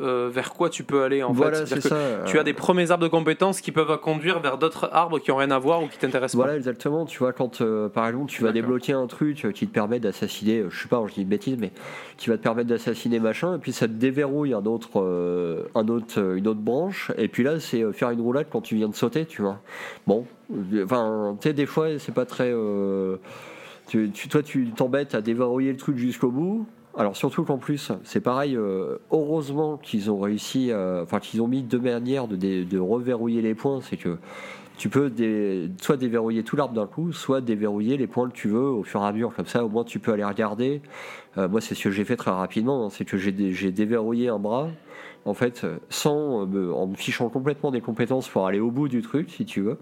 euh, 0.00 0.28
vers 0.32 0.52
quoi 0.52 0.70
tu 0.70 0.84
peux 0.84 1.02
aller 1.02 1.22
en 1.22 1.32
voilà, 1.32 1.66
fait. 1.66 1.80
ça. 1.80 2.22
Tu 2.26 2.38
as 2.38 2.44
des 2.44 2.52
premiers 2.52 2.90
arbres 2.92 3.02
de 3.02 3.08
compétences 3.08 3.60
qui 3.60 3.72
peuvent 3.72 3.98
conduire 3.98 4.38
vers 4.40 4.56
d'autres 4.58 4.88
arbres 4.92 5.18
qui 5.18 5.32
ont 5.32 5.36
rien 5.36 5.50
à 5.50 5.58
voir 5.58 5.82
ou 5.82 5.88
qui 5.88 5.98
t'intéressent 5.98 6.36
Voilà, 6.36 6.56
exactement. 6.56 7.06
Tu 7.06 7.18
vois, 7.18 7.32
quand 7.32 7.60
euh, 7.60 7.88
par 7.88 8.06
exemple 8.06 8.26
tu 8.30 8.42
vas 8.42 8.52
débloquer 8.52 8.92
un 8.92 9.06
truc 9.06 9.44
euh, 9.44 9.50
qui 9.52 9.66
te 9.66 9.72
permet 9.72 9.98
d'assassiner, 9.98 10.58
euh, 10.60 10.70
je 10.70 10.82
sais 10.82 10.88
pas, 10.88 11.02
je 11.08 11.14
dis 11.14 11.22
une 11.22 11.28
bêtise, 11.28 11.56
mais 11.58 11.72
qui 12.18 12.28
va 12.30 12.36
te 12.36 12.42
permettre 12.42 12.68
d'assassiner 12.68 13.18
machin, 13.18 13.56
et 13.56 13.58
puis 13.58 13.72
ça 13.72 13.88
te 13.88 13.92
déverrouille 13.92 14.54
un 14.54 14.64
autre, 14.66 15.00
euh, 15.00 15.64
un 15.74 15.88
autre, 15.88 16.20
euh, 16.20 16.36
une 16.36 16.46
autre 16.46 16.60
branche, 16.60 17.10
et 17.18 17.26
puis 17.28 17.42
là 17.42 17.58
c'est 17.58 17.82
euh, 17.82 17.92
faire 17.92 18.10
une 18.10 18.20
roulade 18.20 18.46
quand 18.50 18.60
tu 18.60 18.76
viens 18.76 18.88
de 18.88 18.94
sauter, 18.94 19.26
tu 19.26 19.42
vois. 19.42 19.58
Bon, 20.06 20.24
euh, 20.72 20.84
enfin, 20.84 21.36
tu 21.40 21.48
sais, 21.48 21.52
des 21.54 21.66
fois 21.66 21.98
c'est 21.98 22.14
pas 22.14 22.26
très. 22.26 22.50
euh, 22.52 23.16
tu, 23.88 24.10
tu- 24.12 24.28
toi, 24.28 24.42
tu 24.42 24.70
t'embêtes 24.70 25.16
à 25.16 25.20
déverrouiller 25.20 25.72
le 25.72 25.76
truc 25.78 25.96
jusqu'au 25.96 26.30
bout. 26.30 26.64
Alors 26.96 27.16
surtout 27.16 27.44
qu'en 27.44 27.58
plus, 27.58 27.92
c'est 28.04 28.20
pareil. 28.20 28.56
euh, 28.56 28.98
heureusement 29.10 29.76
qu'ils 29.76 30.10
ont 30.10 30.18
réussi, 30.18 30.70
enfin 30.74 31.20
qu'ils 31.20 31.40
ont 31.40 31.48
mis 31.48 31.62
deux 31.62 31.78
manières 31.78 32.26
de, 32.28 32.36
de 32.36 32.78
reverrouiller 32.78 33.42
les 33.42 33.54
points. 33.54 33.80
C'est 33.80 33.96
que 33.96 34.18
tu 34.76 34.88
peux 34.88 35.12
soit 35.80 35.96
déverrouiller 35.96 36.42
tout 36.42 36.56
l'arbre 36.56 36.74
d'un 36.74 36.86
coup, 36.86 37.12
soit 37.12 37.40
déverrouiller 37.40 37.96
les 37.96 38.06
points 38.06 38.28
que 38.28 38.34
tu 38.34 38.48
veux 38.48 38.70
au 38.70 38.82
fur 38.82 39.02
et 39.02 39.06
à 39.06 39.12
mesure. 39.12 39.32
Comme 39.34 39.46
ça, 39.46 39.64
au 39.64 39.68
moins, 39.68 39.84
tu 39.84 39.98
peux 39.98 40.12
aller 40.12 40.24
regarder. 40.24 40.80
Euh, 41.38 41.48
moi, 41.48 41.60
c'est 41.60 41.74
ce 41.74 41.84
que 41.84 41.90
j'ai 41.90 42.04
fait 42.04 42.16
très 42.16 42.30
rapidement. 42.30 42.86
hein, 42.86 42.88
c'est 42.90 43.04
que 43.04 43.18
j'ai 43.18 43.30
dé- 43.30 43.52
j'ai 43.52 43.70
déverrouillé 43.70 44.28
un 44.28 44.38
bras, 44.38 44.68
en 45.26 45.34
fait, 45.34 45.66
sans 45.90 46.46
euh, 46.46 46.72
en 46.72 46.86
me 46.88 46.96
fichant 46.96 47.28
complètement 47.28 47.70
des 47.70 47.80
compétences 47.82 48.28
pour 48.28 48.46
aller 48.46 48.58
au 48.58 48.70
bout 48.70 48.88
du 48.88 49.02
truc, 49.02 49.30
si 49.30 49.44
tu 49.44 49.60
veux. 49.60 49.78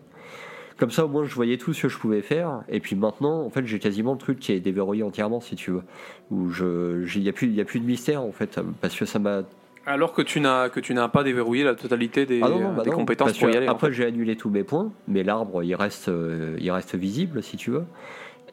Comme 0.78 0.90
ça, 0.92 1.04
au 1.04 1.08
moins, 1.08 1.24
je 1.24 1.34
voyais 1.34 1.56
tout 1.56 1.74
ce 1.74 1.82
que 1.82 1.88
je 1.88 1.98
pouvais 1.98 2.22
faire. 2.22 2.62
Et 2.68 2.78
puis 2.78 2.94
maintenant, 2.94 3.42
en 3.42 3.50
fait, 3.50 3.66
j'ai 3.66 3.80
quasiment 3.80 4.12
le 4.12 4.18
truc 4.18 4.38
qui 4.38 4.52
est 4.52 4.60
déverrouillé 4.60 5.02
entièrement, 5.02 5.40
si 5.40 5.56
tu 5.56 5.72
veux. 5.72 5.82
Où 6.30 6.50
je, 6.50 7.04
il 7.16 7.22
n'y 7.22 7.28
a 7.28 7.32
plus, 7.32 7.48
il 7.48 7.54
y 7.54 7.60
a 7.60 7.64
plus 7.64 7.80
de 7.80 7.84
mystère, 7.84 8.22
en 8.22 8.30
fait, 8.30 8.60
parce 8.80 8.96
que 8.96 9.04
ça 9.04 9.18
m'a 9.18 9.42
Alors 9.86 10.12
que 10.12 10.22
tu 10.22 10.38
n'as 10.40 10.68
que 10.68 10.78
tu 10.78 10.94
n'as 10.94 11.08
pas 11.08 11.24
déverrouillé 11.24 11.64
la 11.64 11.74
totalité 11.74 12.26
des, 12.26 12.40
Ah 12.44 12.48
non, 12.48 12.60
non, 12.60 12.72
bah 12.74 12.84
des 12.84 12.90
non, 12.90 12.96
compétences 12.98 13.36
pour 13.36 13.50
y 13.50 13.56
aller. 13.56 13.68
en 13.68 13.72
Après, 13.72 13.92
j'ai 13.92 14.04
annulé 14.06 14.36
tous 14.36 14.50
mes 14.50 14.62
points, 14.62 14.92
mais 15.08 15.24
l'arbre, 15.24 15.64
il 15.64 15.74
reste, 15.74 16.08
euh, 16.08 16.56
il 16.60 16.70
reste 16.70 16.94
visible, 16.94 17.42
si 17.42 17.56
tu 17.56 17.72
veux. 17.72 17.84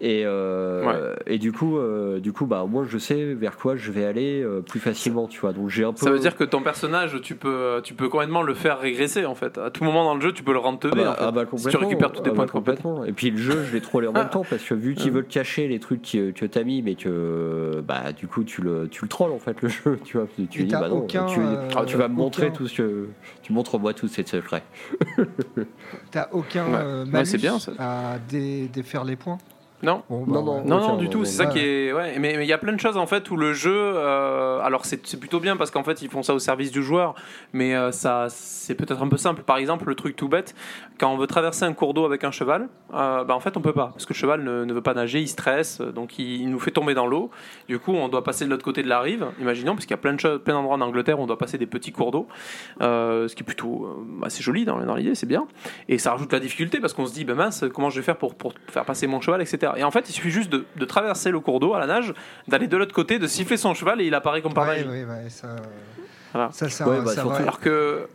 Et, 0.02 0.24
euh, 0.26 1.16
et 1.26 1.38
du 1.38 1.52
coup, 1.52 1.78
euh, 1.78 2.20
du 2.20 2.34
coup, 2.34 2.46
bah, 2.46 2.64
au 2.64 2.68
moins, 2.68 2.86
je 2.88 2.98
sais 2.98 3.34
vers 3.34 3.56
quoi 3.58 3.76
je 3.76 3.92
vais 3.92 4.06
aller 4.06 4.42
euh, 4.44 4.62
plus 4.62 4.80
facilement, 4.80 5.28
tu 5.28 5.40
vois. 5.40 5.54
Donc, 5.54 5.70
j'ai 5.70 5.84
un 5.84 5.94
peu. 5.94 6.00
Ça 6.04 6.12
veut 6.12 6.20
dire 6.20 6.36
que 6.36 6.44
ton 6.44 6.62
personnage, 6.62 7.20
tu 7.22 7.36
peux, 7.36 7.80
tu 7.84 7.94
peux 7.94 8.10
complètement 8.10 8.42
le 8.42 8.54
faire 8.54 8.80
régresser 8.80 9.26
en 9.26 9.36
fait. 9.36 9.58
À 9.58 9.70
tout 9.72 9.84
moment 9.84 10.04
dans 10.04 10.16
le 10.16 10.22
jeu, 10.22 10.34
tu 10.34 10.44
peux 10.44 10.52
le 10.54 10.60
rendre 10.60 10.80
Ah 10.84 10.90
teubé. 10.90 11.04
bah, 11.04 11.12
en 11.12 11.14
fait. 11.16 11.24
ah 11.28 11.32
bah, 11.32 11.44
si 11.56 11.68
tu 11.68 11.78
récupères 11.78 12.12
tous 12.12 12.22
tes 12.24 12.30
ah 12.30 12.34
points 12.34 12.44
bah, 12.44 12.48
de 12.48 12.52
complètement. 12.52 13.06
Et 13.06 13.14
puis 13.14 13.32
le 13.32 13.38
jeu, 13.38 13.64
je 13.64 13.74
l'ai 13.74 13.82
trollé 13.82 14.08
en 14.08 14.14
même 14.14 14.30
temps 14.30 14.44
parce 14.50 14.64
que 14.64 14.74
vu 14.74 14.96
qu'ils 14.96 15.12
veulent 15.12 15.26
cacher 15.28 15.68
les 15.68 15.80
trucs 15.80 16.02
que, 16.02 16.32
que 16.32 16.46
t'as 16.46 16.64
mis, 16.64 16.82
mais 16.82 16.96
que 16.96 17.82
bah 17.88 18.12
du 18.12 18.28
coup 18.28 18.44
tu 18.44 18.62
le 18.62 18.88
tu 18.90 19.04
le 19.04 19.10
trolls 19.10 19.32
en 19.32 19.40
fait 19.40 19.62
le 19.62 19.70
jeu, 19.70 20.00
tu 20.04 20.18
vois. 20.18 20.28
Tu 20.52 20.64
dis 20.66 20.72
bah 20.76 20.90
non, 20.90 20.98
aucun, 21.00 21.26
tu, 21.26 21.40
euh, 21.40 21.68
ah, 21.76 21.86
tu 21.86 21.98
vas 21.98 22.08
me 22.08 22.16
montrer 22.16 22.52
tout 22.52 22.68
ce 22.68 22.76
que 22.82 23.08
tu 23.42 23.54
montres 23.54 23.80
moi 23.80 23.94
tous 23.94 24.08
ces 24.08 24.26
secrets. 24.26 24.64
T'as 26.12 26.28
aucun 26.32 26.66
Ouais. 26.66 26.72
Ouais, 26.74 27.06
malus 27.06 27.26
c'est 27.26 27.38
bien, 27.38 27.60
ça. 27.60 27.72
à 27.78 28.18
dé- 28.20 28.68
défaire 28.68 29.04
les 29.04 29.16
points? 29.16 29.38
Non. 29.84 30.04
Bon, 30.10 30.26
Non, 30.26 30.26
bah, 30.26 30.42
non. 30.42 30.54
ouais. 30.56 30.62
Non, 30.66 30.78
non, 30.80 30.84
Aucun, 30.86 30.96
du 30.98 31.06
non, 31.06 31.12
tout. 31.12 31.18
non. 31.20 31.26
C'est 31.26 31.32
ça 31.38 31.46
Ouais. 31.48 31.52
qui 31.54 31.60
est. 31.60 31.94
Ouais, 31.94 32.18
mais 32.20 32.34
il 32.36 32.46
y 32.48 32.54
a 32.54 32.58
plein 32.58 32.74
de 32.74 32.80
choses 32.80 32.98
en 32.98 33.06
fait 33.08 33.30
où 33.30 33.38
le 33.38 33.54
jeu. 33.54 33.72
euh, 33.76 34.60
alors 34.62 34.86
c'est 34.86 35.06
c'est 35.06 35.20
plutôt 35.20 35.40
bien 35.40 35.58
parce 35.58 35.70
qu'en 35.72 35.84
fait 35.84 36.02
ils 36.02 36.10
font 36.10 36.24
ça 36.24 36.34
au 36.34 36.40
service 36.40 36.72
du 36.72 36.82
joueur, 36.82 37.14
mais 37.54 37.76
euh, 37.76 37.92
ça 37.92 38.28
c'est 38.30 38.76
peut-être 38.76 39.02
un 39.04 39.08
peu 39.08 39.18
simple. 39.18 39.44
Par 39.44 39.58
exemple, 39.58 39.88
le 39.88 39.96
truc 39.96 40.16
tout 40.16 40.28
bête, 40.28 40.56
quand 41.00 41.12
on 41.14 41.18
veut 41.18 41.28
traverser 41.28 41.66
un 41.66 41.74
cours 41.74 41.94
d'eau 41.94 42.06
avec 42.06 42.24
un 42.24 42.32
cheval, 42.32 42.68
euh, 42.94 43.24
bah, 43.26 43.36
en 43.36 43.40
fait 43.40 43.58
on 43.58 43.62
peut 43.62 43.74
pas 43.74 43.88
parce 43.94 44.06
que 44.06 44.14
le 44.14 44.18
cheval 44.18 44.44
ne, 44.44 44.64
ne 44.66 44.74
veut 44.74 44.82
pas 44.82 44.94
nager, 44.94 45.20
il 45.22 45.28
stresse, 45.28 45.82
donc 45.82 46.18
il, 46.20 46.42
il 46.42 46.50
nous 46.50 46.60
fait 46.60 46.72
tomber 46.72 46.94
dans 46.94 47.06
l'eau. 47.08 47.30
Du 47.68 47.78
coup, 47.80 47.92
on 47.94 48.08
doit 48.08 48.24
passer 48.24 48.46
de 48.46 48.50
l'autre 48.50 48.64
côté 48.66 48.82
de 48.82 48.88
la 48.90 49.02
rive. 49.02 49.26
Imaginons, 49.40 49.74
parce 49.74 49.86
qu'il 49.86 49.92
y 49.92 50.00
a 50.00 50.02
plein 50.02 50.14
de 50.14 50.20
choses, 50.20 50.42
plein 50.44 50.54
d'endroits 50.54 50.76
en 50.76 50.82
Angleterre 50.82 51.20
où 51.20 51.24
on 51.24 51.28
doit 51.28 51.38
passer 51.38 51.58
des 51.58 51.66
petits 51.68 51.92
cours 51.92 52.12
d'eau, 52.12 52.28
euh, 52.82 53.28
ce 53.28 53.36
qui 53.36 53.44
est 53.44 53.46
plutôt 53.46 53.86
euh, 53.86 54.26
assez 54.26 54.42
joli 54.42 54.66
dans, 54.66 54.80
dans 54.84 54.96
l'idée, 54.96 55.16
c'est 55.16 55.26
bien. 55.28 55.46
Et 55.90 55.98
ça 55.98 56.12
rajoute 56.12 56.32
la 56.34 56.40
difficulté 56.40 56.80
parce 56.80 56.94
qu'on 56.94 57.06
se 57.06 57.14
dit, 57.14 57.26
ben 57.26 57.36
mince, 57.36 57.66
comment 57.74 57.90
je 57.90 57.98
vais 57.98 58.04
faire 58.06 58.18
pour, 58.18 58.36
pour 58.36 58.54
faire 58.70 58.86
passer 58.86 59.06
mon 59.08 59.22
cheval, 59.22 59.42
etc. 59.42 59.65
Et 59.78 59.84
en 59.84 59.92
fait, 59.92 60.10
il 60.10 60.14
suffit 60.14 60.32
juste 60.32 60.50
de, 60.52 60.66
de 60.76 60.86
traverser 60.86 61.32
le 61.32 61.40
cours 61.40 61.60
d'eau 61.60 61.74
à 61.74 61.80
la 61.80 61.88
nage, 61.88 62.14
d'aller 62.48 62.68
de 62.68 62.78
l'autre 62.78 62.94
côté, 62.94 63.20
de 63.20 63.28
siffler 63.28 63.58
son 63.58 63.74
cheval 63.74 64.02
et 64.02 64.06
il 64.06 64.14
apparaît 64.14 64.42
comme 64.42 64.54
par 64.54 64.68
Ouais, 64.68 64.84
magie. 64.84 64.88
ouais, 64.88 65.06
ouais, 65.06 65.30
ça. 65.30 65.56
Voilà. 66.34 66.50
Ça, 66.52 66.70
ça, 66.70 66.88
Ouais, 66.88 66.98
bah, 67.00 67.08
ça 67.08 67.14
surtout- 67.22 67.30
va- 67.30 67.36
Alors 67.38 67.60
que 67.60 68.08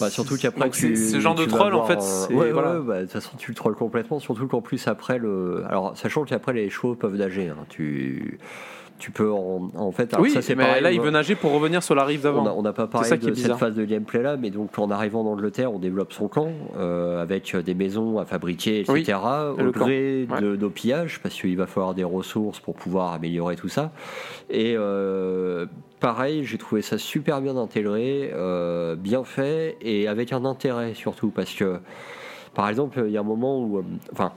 Bah, 0.00 0.10
surtout 0.10 0.36
qu'après 0.36 0.70
ce 0.72 1.20
genre 1.20 1.34
de 1.36 1.44
troll, 1.44 1.74
en 1.74 1.84
fait, 1.84 1.98
un- 1.98 2.00
c'est- 2.00 2.32
ouais, 2.34 2.50
voilà. 2.50 2.80
ouais, 2.80 2.84
bah, 2.86 2.96
de 2.98 3.02
toute 3.02 3.12
façon 3.12 3.36
tu 3.38 3.50
le 3.52 3.54
trolls 3.54 3.76
complètement 3.76 4.18
surtout 4.18 4.48
qu'en 4.48 4.60
plus 4.60 4.88
après 4.88 5.18
le 5.18 5.62
alors 5.68 5.96
sachant 5.96 6.24
qu'après 6.24 6.52
les 6.52 6.68
chevaux 6.68 6.96
peuvent 6.96 7.14
nager 7.14 7.48
hein, 7.50 7.64
tu 7.68 8.40
tu 8.98 9.10
peux 9.10 9.30
en, 9.30 9.70
en 9.76 9.92
fait 9.92 10.14
oui, 10.18 10.30
ça 10.30 10.40
c'est 10.40 10.54
mais 10.54 10.64
pareil, 10.64 10.82
là, 10.82 10.88
on 10.90 10.92
il 10.92 11.00
veut 11.00 11.10
nager 11.10 11.34
pour 11.34 11.52
revenir 11.52 11.82
sur 11.82 11.94
la 11.94 12.04
rive 12.04 12.22
d'avant. 12.22 12.54
on 12.56 12.62
n'a 12.62 12.72
pas 12.72 12.86
parlé 12.86 13.08
ça 13.08 13.16
qui 13.16 13.26
est 13.26 13.30
de 13.30 13.34
cette 13.34 13.56
phase 13.56 13.74
de 13.74 13.84
gameplay 13.84 14.22
là, 14.22 14.36
mais 14.36 14.50
donc 14.50 14.78
en 14.78 14.90
arrivant 14.90 15.22
en 15.22 15.32
Angleterre, 15.32 15.72
on 15.72 15.78
développe 15.78 16.12
son 16.12 16.28
camp 16.28 16.50
euh, 16.76 17.20
avec 17.20 17.56
des 17.56 17.74
maisons 17.74 18.18
à 18.18 18.24
fabriquer, 18.24 18.80
etc. 18.80 19.18
Oui, 19.56 19.64
au 19.64 19.70
gré 19.70 20.26
ouais. 20.30 20.40
de 20.40 20.56
nos 20.56 20.70
pillages, 20.70 21.20
parce 21.22 21.34
qu'il 21.34 21.56
va 21.56 21.66
falloir 21.66 21.94
des 21.94 22.04
ressources 22.04 22.60
pour 22.60 22.74
pouvoir 22.74 23.12
améliorer 23.12 23.56
tout 23.56 23.68
ça. 23.68 23.92
Et 24.50 24.74
euh, 24.76 25.66
pareil, 26.00 26.44
j'ai 26.44 26.58
trouvé 26.58 26.82
ça 26.82 26.98
super 26.98 27.40
bien 27.40 27.56
intégré, 27.56 28.30
euh, 28.32 28.96
bien 28.96 29.24
fait 29.24 29.76
et 29.80 30.06
avec 30.08 30.32
un 30.32 30.44
intérêt 30.44 30.94
surtout, 30.94 31.30
parce 31.30 31.52
que 31.54 31.78
par 32.54 32.68
exemple, 32.68 33.02
il 33.06 33.12
y 33.12 33.16
a 33.16 33.20
un 33.20 33.24
moment 33.24 33.58
où, 33.60 33.84
enfin, 34.12 34.32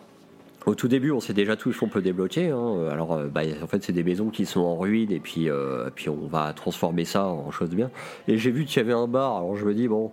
Au 0.68 0.76
tout 0.76 0.90
début, 0.90 1.12
on 1.12 1.22
sait 1.22 1.34
déjà 1.34 1.56
tout 1.56 1.72
ce 1.72 1.80
qu'on 1.80 1.88
peut 1.88 2.02
débloquer. 2.02 2.50
hein. 2.50 2.90
Alors, 2.92 3.14
euh, 3.14 3.28
bah, 3.28 3.42
en 3.64 3.68
fait, 3.68 3.82
c'est 3.84 3.94
des 3.94 4.04
maisons 4.04 4.30
qui 4.30 4.46
sont 4.46 4.60
en 4.60 4.76
ruine 4.76 5.14
et 5.14 5.22
puis, 5.22 5.50
euh, 5.50 5.90
puis 5.96 6.10
on 6.10 6.28
va 6.28 6.52
transformer 6.52 7.06
ça 7.06 7.26
en 7.26 7.50
chose 7.52 7.70
bien. 7.70 7.90
Et 8.28 8.38
j'ai 8.38 8.52
vu 8.52 8.66
qu'il 8.66 8.78
y 8.78 8.86
avait 8.86 8.92
un 8.92 9.08
bar. 9.08 9.38
Alors, 9.38 9.56
je 9.56 9.64
me 9.66 9.74
dis, 9.74 9.88
bon, 9.88 10.12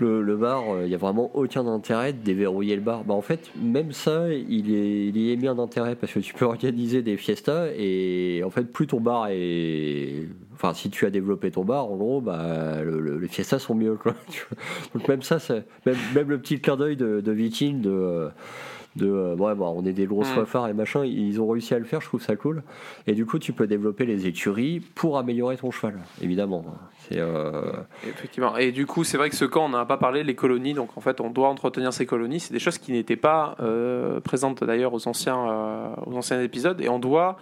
le, 0.00 0.36
bar, 0.36 0.64
euh, 0.74 0.82
il 0.82 0.88
n'y 0.88 0.94
a 0.96 0.98
vraiment 0.98 1.30
aucun 1.34 1.68
intérêt 1.68 2.12
de 2.12 2.18
déverrouiller 2.18 2.74
le 2.74 2.82
bar. 2.82 3.04
Bah, 3.04 3.14
en 3.14 3.20
fait, 3.22 3.52
même 3.62 3.92
ça, 3.92 4.26
il, 4.32 4.68
y 4.68 5.32
est 5.32 5.36
mis 5.36 5.46
un 5.46 5.58
intérêt 5.60 5.94
parce 5.94 6.12
que 6.12 6.18
tu 6.18 6.34
peux 6.34 6.46
organiser 6.46 7.02
des 7.02 7.16
fiestas 7.16 7.68
et 7.78 8.42
en 8.44 8.50
fait, 8.50 8.64
plus 8.64 8.88
ton 8.88 9.00
bar 9.00 9.28
est. 9.30 10.26
Enfin, 10.54 10.74
si 10.74 10.90
tu 10.90 11.06
as 11.06 11.10
développé 11.10 11.52
ton 11.52 11.64
bar, 11.64 11.84
en 11.92 11.94
gros, 11.96 12.20
bah, 12.20 12.82
le- 12.82 12.98
le- 12.98 13.18
les 13.18 13.28
fiestas 13.28 13.60
sont 13.60 13.76
mieux. 13.76 13.96
Donc, 14.94 15.06
même 15.06 15.22
ça, 15.22 15.38
même 15.86 16.28
le 16.28 16.38
petit 16.40 16.60
clin 16.60 16.76
d'œil 16.76 16.96
de, 16.96 17.20
de 17.20 17.30
Viking, 17.32 17.82
de. 17.82 18.30
De 18.96 19.08
euh, 19.08 19.36
ouais, 19.36 19.52
on 19.58 19.84
est 19.84 19.92
des 19.92 20.06
gros 20.06 20.24
soifards 20.24 20.68
et 20.68 20.72
machin, 20.72 21.04
ils 21.04 21.40
ont 21.40 21.48
réussi 21.48 21.74
à 21.74 21.78
le 21.78 21.84
faire, 21.84 22.00
je 22.00 22.06
trouve 22.06 22.22
ça 22.22 22.36
cool. 22.36 22.62
Et 23.06 23.12
du 23.12 23.26
coup, 23.26 23.38
tu 23.38 23.52
peux 23.52 23.66
développer 23.66 24.06
les 24.06 24.26
écuries 24.26 24.80
pour 24.80 25.18
améliorer 25.18 25.56
ton 25.56 25.70
cheval, 25.70 25.98
évidemment. 26.22 26.64
C'est 27.08 27.18
euh, 27.18 27.72
Effectivement. 28.06 28.56
Et 28.56 28.72
du 28.72 28.86
coup, 28.86 29.04
c'est 29.04 29.16
vrai 29.16 29.30
que 29.30 29.36
ce 29.36 29.44
camp, 29.44 29.66
on 29.66 29.68
n'en 29.70 29.78
a 29.78 29.86
pas 29.86 29.96
parlé, 29.96 30.24
les 30.24 30.34
colonies. 30.34 30.74
Donc, 30.74 30.96
en 30.96 31.00
fait, 31.00 31.20
on 31.20 31.30
doit 31.30 31.48
entretenir 31.48 31.92
ces 31.92 32.06
colonies. 32.06 32.40
C'est 32.40 32.52
des 32.52 32.58
choses 32.58 32.78
qui 32.78 32.92
n'étaient 32.92 33.16
pas 33.16 33.56
euh, 33.60 34.20
présentes 34.20 34.64
d'ailleurs 34.64 34.94
aux 34.94 35.06
anciens, 35.08 35.48
euh, 35.48 35.88
aux 36.06 36.16
anciens 36.16 36.40
épisodes. 36.40 36.80
Et 36.80 36.88
on 36.88 36.98
doit, 36.98 37.38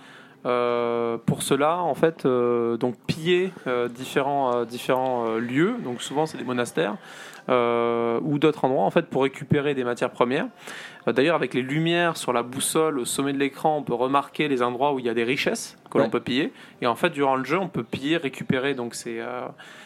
euh, 0.46 1.16
pour 1.24 1.42
cela, 1.42 1.78
en 1.78 1.94
fait, 1.94 2.26
euh, 2.26 2.76
donc 2.76 2.96
piller 3.06 3.52
euh, 3.66 3.88
différents, 3.88 4.64
différents 4.64 5.36
lieux. 5.36 5.76
Donc, 5.82 6.02
souvent, 6.02 6.26
c'est 6.26 6.38
des 6.38 6.44
monastères. 6.44 6.96
ou 7.48 8.38
d'autres 8.38 8.64
endroits 8.64 8.84
en 8.84 8.90
fait 8.90 9.06
pour 9.06 9.22
récupérer 9.22 9.74
des 9.74 9.84
matières 9.84 10.10
premières. 10.10 10.46
D'ailleurs, 11.06 11.36
avec 11.36 11.52
les 11.52 11.60
lumières 11.60 12.16
sur 12.16 12.32
la 12.32 12.42
boussole 12.42 12.98
au 12.98 13.04
sommet 13.04 13.34
de 13.34 13.38
l'écran, 13.38 13.76
on 13.76 13.82
peut 13.82 13.92
remarquer 13.92 14.48
les 14.48 14.62
endroits 14.62 14.94
où 14.94 14.98
il 14.98 15.04
y 15.04 15.10
a 15.10 15.14
des 15.14 15.24
richesses 15.24 15.76
que 15.90 15.98
l'on 15.98 16.08
peut 16.08 16.20
piller. 16.20 16.54
Et 16.80 16.86
en 16.86 16.94
fait, 16.94 17.10
durant 17.10 17.36
le 17.36 17.44
jeu, 17.44 17.58
on 17.58 17.68
peut 17.68 17.84
piller, 17.84 18.16
récupérer 18.16 18.72
donc 18.72 18.94
ces, 18.94 19.22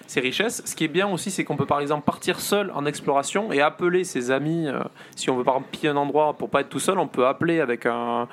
ces 0.07 0.21
richesses. 0.21 0.63
Ce 0.65 0.77
qui 0.77 0.85
est 0.85 0.89
bien 0.89 1.09
aussi, 1.09 1.33
c'est 1.33 1.43
qu'on 1.43 1.57
peut 1.57 1.67
par 1.67 1.81
exemple 1.81 2.05
partir 2.05 2.39
seul 2.39 2.71
en 2.73 2.87
exploration 2.87 3.51
et 3.51 3.61
appeler 3.61 4.05
ses 4.05 4.31
amis. 4.31 4.69
si 5.17 5.29
on 5.29 5.37
veut 5.37 5.43
par 5.43 5.57
exemple 5.57 5.71
piller 5.73 5.89
un 5.89 5.97
endroit 5.97 6.35
pour 6.35 6.51
pas 6.51 6.61
être 6.61 6.69
tout 6.69 6.79
seul, 6.79 7.01
on 7.01 7.09
peut 7.09 7.27
appeler 7.27 7.59
avec 7.59 7.85
un, 7.87 8.29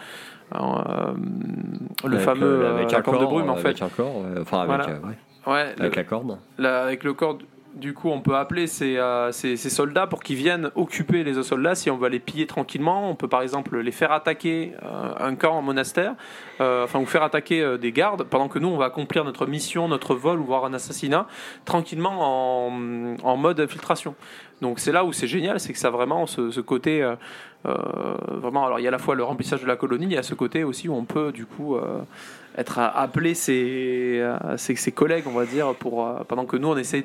le 0.51 2.13
avec, 2.13 2.19
fameux 2.25 2.45
euh, 2.65 2.75
avec 2.75 2.87
euh, 2.87 2.91
la 2.91 2.97
un 2.99 3.01
corne 3.01 3.19
de 3.19 3.25
brume 3.25 3.49
en 3.49 3.53
avec 3.53 3.77
fait. 3.77 3.83
un 3.83 3.89
corps, 3.89 4.21
euh, 4.25 4.41
enfin 4.41 4.59
avec, 4.61 4.67
Voilà. 4.75 4.89
euh, 4.89 5.07
ouais, 5.07 5.17
Ouais, 5.53 5.75
le- 5.75 5.81
avec 5.81 5.95
la 5.95 6.03
corde. 6.03 6.37
Avec 6.63 7.03
le 7.03 7.13
corps, 7.13 7.37
du 7.75 7.93
coup, 7.93 8.09
on 8.09 8.21
peut 8.21 8.35
appeler 8.35 8.67
ces, 8.67 8.97
euh, 8.97 9.31
ces- 9.33 9.57
ces 9.57 9.69
soldats 9.69 10.07
pour 10.07 10.23
qu'ils 10.23 10.37
viennent 10.37 10.71
occuper 10.75 11.23
les 11.23 11.37
autres 11.37 11.49
soldats. 11.49 11.75
Si 11.75 11.91
on 11.91 11.97
veut 11.97 12.07
les 12.09 12.19
piller 12.19 12.47
tranquillement, 12.47 13.09
on 13.09 13.15
peut 13.15 13.27
par 13.27 13.41
exemple 13.41 13.77
les 13.77 13.91
faire 13.91 14.11
attaquer 14.13 14.71
euh, 14.81 15.11
un 15.19 15.35
camp 15.35 15.55
en 15.57 15.61
monastère, 15.61 16.15
euh, 16.61 16.85
enfin, 16.85 16.99
ou 16.99 17.05
faire 17.05 17.21
attaquer 17.21 17.61
euh, 17.61 17.77
des 17.77 17.91
gardes, 17.91 18.23
pendant 18.23 18.47
que 18.47 18.59
nous, 18.59 18.69
on 18.69 18.77
va 18.77 18.85
accomplir 18.85 19.23
notre 19.25 19.45
mission, 19.45 19.87
notre 19.89 20.15
vol 20.15 20.39
ou 20.39 20.45
voire 20.45 20.63
un 20.65 20.73
assassinat, 20.73 21.27
tranquillement 21.65 22.67
en, 22.67 23.15
en 23.21 23.37
mode 23.37 23.59
infiltration. 23.59 24.15
Donc 24.61 24.79
c'est 24.79 24.93
là 24.93 25.03
où 25.03 25.11
c'est 25.11 25.27
génial, 25.27 25.59
c'est 25.59 25.73
que 25.73 25.79
ça 25.79 25.89
a 25.89 25.91
vraiment 25.91 26.25
ce, 26.27 26.49
ce 26.51 26.61
côté 26.61 27.03
euh, 27.03 27.11
euh, 27.11 27.15
vraiment. 28.27 28.65
Alors 28.65 28.79
il 28.79 28.83
y 28.83 28.85
a 28.87 28.89
à 28.89 28.91
la 28.91 28.97
fois 28.97 29.15
le 29.15 29.23
remplissage 29.23 29.61
de 29.61 29.67
la 29.67 29.75
colonie, 29.75 30.05
il 30.05 30.11
y 30.13 30.17
a 30.17 30.23
ce 30.23 30.33
côté 30.35 30.63
aussi 30.63 30.87
où 30.89 30.93
on 30.95 31.05
peut 31.05 31.31
du 31.31 31.45
coup 31.45 31.75
euh, 31.75 31.99
être 32.57 32.79
appelé 32.79 33.33
ses, 33.33 34.19
euh, 34.21 34.55
ses, 34.57 34.75
ses 34.77 34.91
collègues, 34.93 35.25
on 35.27 35.31
va 35.37 35.45
dire, 35.45 35.73
pour 35.75 36.05
euh, 36.07 36.19
pendant 36.27 36.45
que 36.45 36.55
nous 36.55 36.69
on 36.69 36.77
essaye 36.77 37.03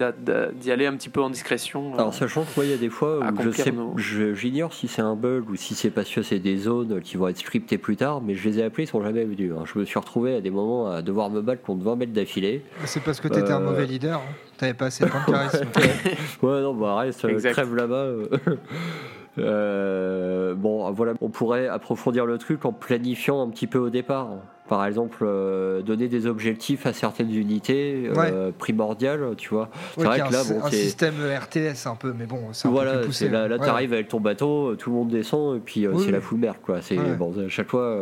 d'y 0.61 0.70
aller 0.70 0.86
un 0.86 0.94
petit 0.94 1.08
peu 1.08 1.20
en 1.20 1.28
discrétion. 1.30 1.92
euh. 1.94 1.98
Alors 1.98 2.14
sachant 2.14 2.42
que 2.42 2.48
moi 2.56 2.64
il 2.64 2.70
y 2.70 2.74
a 2.74 2.76
des 2.76 2.88
fois 2.88 3.18
où 3.18 3.98
j'ignore 3.98 4.72
si 4.72 4.86
c'est 4.86 5.02
un 5.02 5.16
bug 5.16 5.50
ou 5.50 5.56
si 5.56 5.74
c'est 5.74 5.90
parce 5.90 6.08
que 6.08 6.22
c'est 6.22 6.38
des 6.38 6.56
zones 6.56 7.00
qui 7.00 7.16
vont 7.16 7.26
être 7.28 7.38
scriptées 7.38 7.78
plus 7.78 7.96
tard, 7.96 8.20
mais 8.20 8.34
je 8.36 8.48
les 8.48 8.58
ai 8.61 8.62
appelés, 8.64 8.84
ils 8.84 8.86
sont 8.88 9.02
jamais 9.02 9.24
venus. 9.24 9.52
hein. 9.58 9.64
Je 9.72 9.78
me 9.78 9.84
suis 9.84 9.98
retrouvé 9.98 10.36
à 10.36 10.40
des 10.40 10.50
moments 10.50 10.86
à 10.90 11.02
devoir 11.02 11.30
me 11.30 11.40
battre 11.40 11.62
contre 11.62 11.82
20 11.82 11.96
mètres 11.96 12.12
d'affilée. 12.12 12.62
C'est 12.84 13.02
parce 13.02 13.20
que 13.20 13.26
t'étais 13.28 13.50
un 13.50 13.61
Euh. 13.61 13.64
mauvais 13.70 13.86
leader. 13.86 14.18
hein. 14.20 14.34
T'avais 14.56 14.74
pas 14.74 14.86
assez 14.86 15.04
de 15.04 15.11
temps 15.11 15.18
de 15.26 15.32
charisme. 15.32 15.66
Ouais, 16.42 16.61
non, 16.61 16.74
bah 16.74 16.96
reste, 16.96 17.24
euh, 17.24 17.28
Exact. 17.30 17.52
crève 17.52 17.74
là-bas. 17.74 18.06
euh. 19.38 20.54
Bon, 20.54 20.90
voilà, 20.92 21.12
on 21.20 21.28
pourrait 21.28 21.68
approfondir 21.68 22.26
le 22.26 22.38
truc 22.38 22.64
en 22.64 22.72
planifiant 22.72 23.42
un 23.42 23.48
petit 23.50 23.66
peu 23.66 23.78
au 23.78 23.90
départ. 23.90 24.28
Par 24.68 24.86
exemple, 24.86 25.18
euh, 25.22 25.82
donner 25.82 26.06
des 26.06 26.26
objectifs 26.26 26.86
à 26.86 26.92
certaines 26.92 27.34
unités 27.34 28.08
euh, 28.16 28.52
primordiales, 28.56 29.34
tu 29.36 29.48
vois. 29.48 29.68
C'est 29.94 30.00
Ouais, 30.02 30.06
vrai 30.06 30.16
que 30.28 30.32
là, 30.32 30.40
un, 30.42 30.44
bon, 30.44 30.64
un 30.64 30.70
système 30.70 31.14
RTS 31.14 31.86
un 31.88 31.96
peu, 31.96 32.12
mais 32.16 32.26
bon, 32.26 32.38
c'est 32.52 32.68
un 32.68 32.70
peu 32.70 32.76
Voilà, 32.76 32.98
plus 32.98 33.06
poussé. 33.06 33.28
là, 33.28 33.48
là 33.48 33.56
hein. 33.56 33.64
t'arrives 33.64 33.92
avec 33.92 34.06
ton 34.08 34.20
bateau, 34.20 34.76
tout 34.76 34.90
le 34.90 34.96
monde 34.96 35.08
descend 35.08 35.56
et 35.56 35.60
puis 35.60 35.88
Oui, 35.88 36.02
c'est 36.04 36.12
la 36.12 36.20
full 36.20 36.38
merde 36.38 36.58
quoi. 36.62 36.80
C'est 36.82 36.96
Ouais. 36.96 37.14
bon, 37.16 37.32
à 37.44 37.48
chaque 37.48 37.68
fois, 37.68 37.96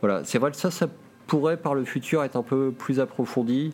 voilà. 0.00 0.22
C'est 0.24 0.38
vrai 0.38 0.50
que 0.50 0.56
ça, 0.56 0.70
ça 0.70 0.86
pourrait 1.26 1.58
par 1.58 1.74
le 1.74 1.84
futur 1.84 2.24
être 2.24 2.36
un 2.36 2.42
peu 2.42 2.72
plus 2.76 2.98
approfondi. 2.98 3.72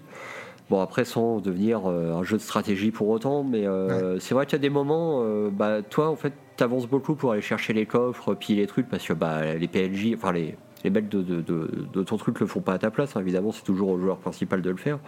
Bon 0.68 0.80
après 0.80 1.04
sans 1.04 1.38
devenir 1.38 1.82
euh, 1.86 2.12
un 2.12 2.24
jeu 2.24 2.36
de 2.38 2.42
stratégie 2.42 2.90
pour 2.90 3.08
autant, 3.08 3.44
mais 3.44 3.68
euh, 3.68 4.18
c'est 4.18 4.34
vrai 4.34 4.46
qu'il 4.46 4.54
y 4.54 4.56
a 4.56 4.62
des 4.62 4.68
moments, 4.68 5.22
euh, 5.24 5.48
bah 5.48 5.80
toi 5.88 6.08
en 6.08 6.16
fait 6.16 6.32
t'avances 6.56 6.86
beaucoup 6.86 7.14
pour 7.14 7.32
aller 7.32 7.42
chercher 7.42 7.72
les 7.72 7.86
coffres, 7.86 8.34
puis 8.34 8.54
les 8.54 8.66
trucs 8.66 8.88
parce 8.88 9.06
que 9.06 9.12
bah 9.12 9.54
les 9.54 9.68
PNJ, 9.68 10.14
enfin 10.14 10.32
les 10.32 10.56
les 10.84 10.90
mecs 10.90 11.08
de, 11.08 11.20
de, 11.22 11.40
de, 11.40 12.02
ton 12.04 12.16
truc 12.16 12.38
le 12.38 12.46
font 12.46 12.60
pas 12.60 12.74
à 12.74 12.78
ta 12.78 12.90
place, 12.90 13.16
hein, 13.16 13.20
évidemment 13.20 13.50
c'est 13.50 13.64
toujours 13.64 13.88
au 13.88 13.98
joueur 13.98 14.18
principal 14.18 14.62
de 14.62 14.70
le 14.70 14.76
faire. 14.76 14.98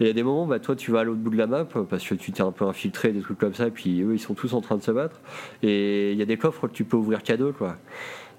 Et 0.00 0.04
il 0.04 0.06
y 0.08 0.10
a 0.10 0.12
des 0.12 0.24
moments, 0.24 0.46
bah, 0.46 0.58
toi 0.58 0.74
tu 0.74 0.90
vas 0.90 1.00
à 1.00 1.04
l'autre 1.04 1.20
bout 1.20 1.30
de 1.30 1.36
la 1.36 1.46
map 1.46 1.64
parce 1.64 2.04
que 2.06 2.14
tu 2.14 2.32
t'es 2.32 2.42
un 2.42 2.50
peu 2.50 2.64
infiltré, 2.64 3.12
des 3.12 3.20
trucs 3.20 3.38
comme 3.38 3.54
ça, 3.54 3.70
puis 3.70 4.02
eux 4.02 4.14
ils 4.14 4.18
sont 4.18 4.34
tous 4.34 4.54
en 4.54 4.60
train 4.60 4.76
de 4.76 4.82
se 4.82 4.90
battre. 4.90 5.20
Et 5.62 6.12
il 6.12 6.18
y 6.18 6.22
a 6.22 6.26
des 6.26 6.36
coffres 6.36 6.66
que 6.66 6.72
tu 6.72 6.84
peux 6.84 6.96
ouvrir 6.96 7.20
deux, 7.22 7.52
quoi. 7.52 7.76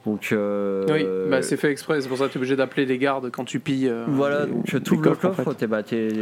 Donc, 0.06 0.30
euh, 0.32 0.86
Oui, 0.89 1.30
bah, 1.32 1.41
c'est 1.41 1.58
fait 1.58 1.72
exprès, 1.72 1.99
c'est 1.99 2.08
pour 2.08 2.18
ça 2.20 2.28
que 2.28 2.32
tu 2.32 2.38
es 2.38 2.39
obligé 2.39 2.56
d'appeler 2.56 2.86
les 2.86 2.97
gardes 2.99 3.32
quand 3.32 3.43
tu 3.43 3.60
pilles. 3.60 3.89
euh, 3.89 4.06
voilà, 4.08 4.45
les- 4.45 4.51
donc 4.51 4.66
tu 4.66 4.78
les 4.78 4.91
ouvres 4.91 5.01
le 5.03 5.10
coffres, 5.16 5.26
en 5.26 5.43
coffre, 5.43 5.53
fait. 5.60 5.68
bah, 5.68 5.82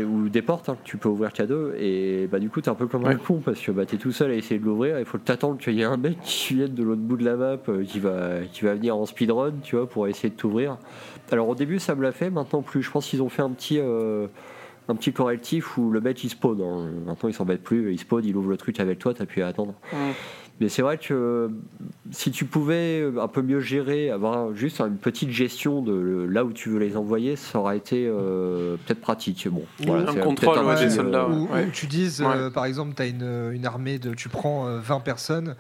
ou 0.09 0.29
des 0.29 0.41
portes 0.41 0.69
hein, 0.69 0.77
tu 0.85 0.95
peux 0.97 1.09
ouvrir 1.09 1.33
qu'à 1.33 1.45
deux, 1.45 1.73
et 1.77 2.27
bah, 2.31 2.39
du 2.39 2.49
coup 2.49 2.61
t'es 2.61 2.69
un 2.69 2.75
peu 2.75 2.87
comme 2.87 3.05
un 3.05 3.15
con 3.15 3.41
parce 3.43 3.59
que 3.59 3.71
bah, 3.71 3.85
t'es 3.85 3.97
tout 3.97 4.11
seul 4.13 4.31
à 4.31 4.35
essayer 4.35 4.59
de 4.59 4.65
l'ouvrir, 4.65 4.99
il 4.99 5.05
faut 5.05 5.17
que 5.17 5.23
t'attendes 5.23 5.57
qu'il 5.59 5.73
y 5.73 5.81
ait 5.81 5.85
un 5.85 5.97
mec 5.97 6.17
qui 6.23 6.53
vienne 6.55 6.73
de 6.73 6.83
l'autre 6.83 7.01
bout 7.01 7.17
de 7.17 7.25
la 7.25 7.35
map 7.35 7.57
euh, 7.67 7.83
qui, 7.83 7.99
va, 7.99 8.39
qui 8.51 8.63
va 8.63 8.73
venir 8.75 8.95
en 8.95 9.05
speedrun, 9.05 9.51
tu 9.63 9.75
vois, 9.75 9.89
pour 9.89 10.07
essayer 10.07 10.29
de 10.29 10.35
t'ouvrir. 10.35 10.77
Alors 11.31 11.49
au 11.49 11.55
début 11.55 11.79
ça 11.79 11.93
me 11.95 12.03
l'a 12.03 12.11
fait, 12.13 12.29
maintenant 12.29 12.61
plus. 12.61 12.81
Je 12.83 12.89
pense 12.91 13.05
qu'ils 13.07 13.21
ont 13.21 13.29
fait 13.29 13.41
un 13.41 13.49
petit. 13.51 13.79
euh, 13.79 14.27
un 14.89 14.95
petit 14.95 15.13
correctif 15.13 15.77
où 15.77 15.91
le 15.91 16.01
mec 16.01 16.21
il 16.25 16.29
spawn. 16.29 16.59
hein. 16.61 16.89
Maintenant 17.05 17.29
il 17.29 17.33
s'embête 17.33 17.63
plus, 17.63 17.93
il 17.93 17.97
spawn, 17.99 18.21
il 18.25 18.35
ouvre 18.35 18.49
le 18.49 18.57
truc 18.57 18.81
avec 18.81 18.99
toi, 18.99 19.13
t'as 19.13 19.25
pu 19.25 19.41
attendre. 19.41 19.73
Mais 20.59 20.69
c'est 20.69 20.83
vrai 20.83 20.97
que 20.99 21.13
euh, 21.13 21.47
si 22.11 22.29
tu 22.31 22.45
pouvais 22.45 23.03
un 23.19 23.27
peu 23.27 23.41
mieux 23.41 23.59
gérer, 23.59 24.11
avoir 24.11 24.53
juste 24.53 24.79
une 24.81 24.97
petite 24.97 25.31
gestion 25.31 25.81
de 25.81 26.27
là 26.29 26.45
où 26.45 26.53
tu 26.53 26.69
veux 26.69 26.77
les 26.79 26.95
envoyer, 26.95 27.35
ça 27.35 27.59
aurait 27.59 27.77
été 27.77 28.07
euh, 28.07 28.77
peut-être 28.85 29.01
pratique. 29.01 29.47
Bon, 29.49 29.63
voilà, 29.79 30.11
un 30.11 30.15
contrôle, 30.15 30.53
peut-être 30.53 30.65
ouais, 30.67 30.75
petit, 30.75 30.85
des 30.85 30.91
euh, 30.93 30.95
soldats, 30.95 31.27
ouais. 31.27 31.65
Ou 31.65 31.71
tu 31.71 31.87
dises, 31.87 32.21
Ouais. 32.21 32.27
euh, 32.35 32.49
par 32.51 32.65
exemple, 32.65 32.93
tu 32.95 33.01
as 33.01 33.07
une, 33.07 33.51
une 33.51 33.65
armée 33.65 33.97
de. 33.97 34.13
Tu 34.13 34.29
prends 34.29 34.67
euh, 34.67 34.79
20 34.79 34.99
personnes. 34.99 35.55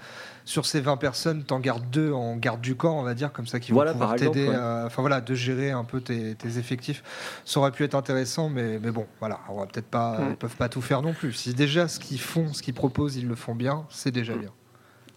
Sur 0.45 0.65
ces 0.65 0.81
20 0.81 0.97
personnes, 0.97 1.43
tu 1.47 1.53
en 1.53 1.59
gardes 1.61 1.89
deux 1.89 2.11
en 2.11 2.35
garde 2.35 2.59
du 2.59 2.75
camp, 2.75 2.99
on 2.99 3.03
va 3.03 3.13
dire, 3.13 3.31
comme 3.31 3.47
ça, 3.47 3.61
qui 3.61 3.71
vont 3.71 3.77
Voilà, 3.77 3.93
pouvoir 3.93 4.15
t'aider. 4.15 4.47
Enfin 4.49 5.01
voilà, 5.01 5.21
de 5.21 5.33
gérer 5.33 5.71
un 5.71 5.85
peu 5.85 6.01
tes, 6.01 6.35
tes 6.35 6.57
effectifs. 6.57 7.01
Ça 7.45 7.61
aurait 7.61 7.71
pu 7.71 7.83
être 7.85 7.95
intéressant, 7.95 8.49
mais, 8.49 8.77
mais 8.77 8.91
bon, 8.91 9.05
voilà, 9.19 9.39
on 9.49 9.57
va 9.59 9.65
peut-être 9.67 9.87
pas, 9.87 10.17
ils 10.29 10.35
peuvent 10.35 10.57
pas 10.57 10.67
tout 10.67 10.81
faire 10.81 11.01
non 11.01 11.13
plus. 11.13 11.31
Si 11.31 11.53
déjà 11.53 11.87
ce 11.87 11.97
qu'ils 11.97 12.19
font, 12.19 12.51
ce 12.53 12.61
qu'ils 12.61 12.73
proposent, 12.73 13.15
ils 13.15 13.25
le 13.27 13.35
font 13.35 13.55
bien, 13.55 13.85
c'est 13.89 14.11
déjà 14.11 14.35
bien. 14.35 14.49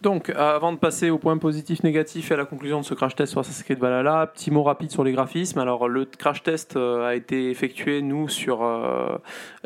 Donc, 0.02 0.28
euh, 0.28 0.34
avant 0.56 0.72
de 0.72 0.78
passer 0.78 1.08
au 1.10 1.16
point 1.18 1.38
positif, 1.38 1.82
négatif 1.82 2.30
et 2.30 2.34
à 2.34 2.36
la 2.36 2.44
conclusion 2.44 2.80
de 2.80 2.84
ce 2.84 2.92
crash 2.92 3.16
test 3.16 3.30
sur 3.32 3.40
Assassin's 3.40 3.64
Creed 3.64 3.78
Valhalla, 3.78 4.26
petit 4.26 4.50
mot 4.50 4.62
rapide 4.62 4.90
sur 4.90 5.02
les 5.02 5.12
graphismes. 5.12 5.58
Alors, 5.58 5.88
le 5.88 6.04
crash 6.04 6.42
test 6.42 6.76
euh, 6.76 7.08
a 7.08 7.14
été 7.14 7.50
effectué, 7.50 8.02
nous, 8.02 8.28
sur 8.28 8.62
euh, 8.62 9.16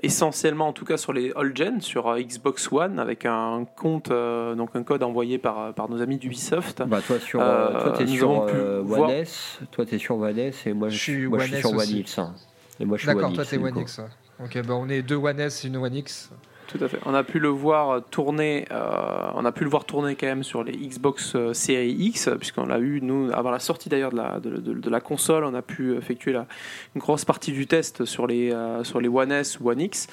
essentiellement, 0.02 0.68
en 0.68 0.72
tout 0.72 0.84
cas, 0.84 0.96
sur 0.96 1.12
les 1.12 1.32
all-gen, 1.34 1.80
sur 1.80 2.06
euh, 2.08 2.20
Xbox 2.20 2.70
One, 2.72 3.00
avec 3.00 3.26
un 3.26 3.66
compte, 3.76 4.12
euh, 4.12 4.54
donc 4.54 4.70
un 4.74 4.84
code 4.84 5.02
envoyé 5.02 5.38
par, 5.38 5.74
par 5.74 5.90
nos 5.90 6.00
amis 6.00 6.16
d'Ubisoft. 6.16 6.82
Bah 6.86 7.00
toi 7.04 7.18
sur, 7.18 7.40
toi 7.40 7.94
t'es 7.98 8.06
sur 8.06 8.46
euh, 8.48 8.82
One 8.82 9.10
S, 9.10 9.58
toi 9.72 9.84
t'es 9.84 9.98
sur 9.98 10.16
One 10.18 10.38
S 10.38 10.66
et 10.66 10.72
moi 10.72 10.88
je, 10.88 10.96
suis 10.96 11.12
suis, 11.12 11.26
moi, 11.26 11.40
je 11.40 11.44
suis 11.46 11.54
One 11.56 11.60
sur 11.60 11.78
One. 11.78 11.88
X. 11.98 12.18
hein. 12.18 12.34
Et 12.78 12.84
moi 12.84 12.96
je 12.96 13.02
suis 13.02 13.12
D'accord, 13.14 13.32
toi 13.32 13.44
t'es 13.44 13.58
One. 13.58 13.76
X. 13.78 14.00
Ok, 14.42 14.62
bah 14.64 14.74
on 14.74 14.88
est 14.88 15.02
deux 15.02 15.16
One 15.16 15.40
S 15.40 15.64
et 15.64 15.68
une 15.68 15.76
One 15.76 15.94
X. 15.94 16.30
Tout 16.72 16.84
à 16.84 16.88
fait. 16.88 16.98
On 17.06 17.14
a 17.14 17.22
pu 17.24 17.38
le 17.38 17.48
voir 17.48 18.02
tourner. 18.10 18.66
euh, 18.70 19.30
on 19.34 19.44
a 19.44 19.52
pu 19.52 19.64
le 19.64 19.70
voir 19.70 19.84
tourner 19.84 20.14
quand 20.14 20.26
même 20.26 20.42
sur 20.44 20.62
les 20.62 20.72
Xbox 20.72 21.32
euh, 21.34 21.52
Series 21.52 21.92
X, 21.92 22.28
puisqu'on 22.38 22.66
l'a 22.66 22.78
eu 22.78 23.00
nous 23.02 23.30
avant 23.32 23.50
la 23.50 23.58
sortie 23.58 23.88
d'ailleurs 23.88 24.12
de 24.12 24.16
la, 24.16 24.38
de, 24.40 24.50
de- 24.58 24.74
de 24.74 24.90
la 24.90 25.00
console. 25.00 25.44
On 25.44 25.54
a 25.54 25.62
pu 25.62 25.96
effectuer 25.96 26.32
la, 26.32 26.46
une 26.94 27.00
grosse 27.00 27.24
partie 27.24 27.52
du 27.52 27.66
test 27.66 28.04
sur 28.04 28.26
les 28.26 28.52
euh, 28.52 28.84
sur 28.84 29.00
les 29.00 29.08
One 29.08 29.32
S 29.32 29.58
ou 29.60 29.68
One 29.70 29.80
X. 29.80 30.06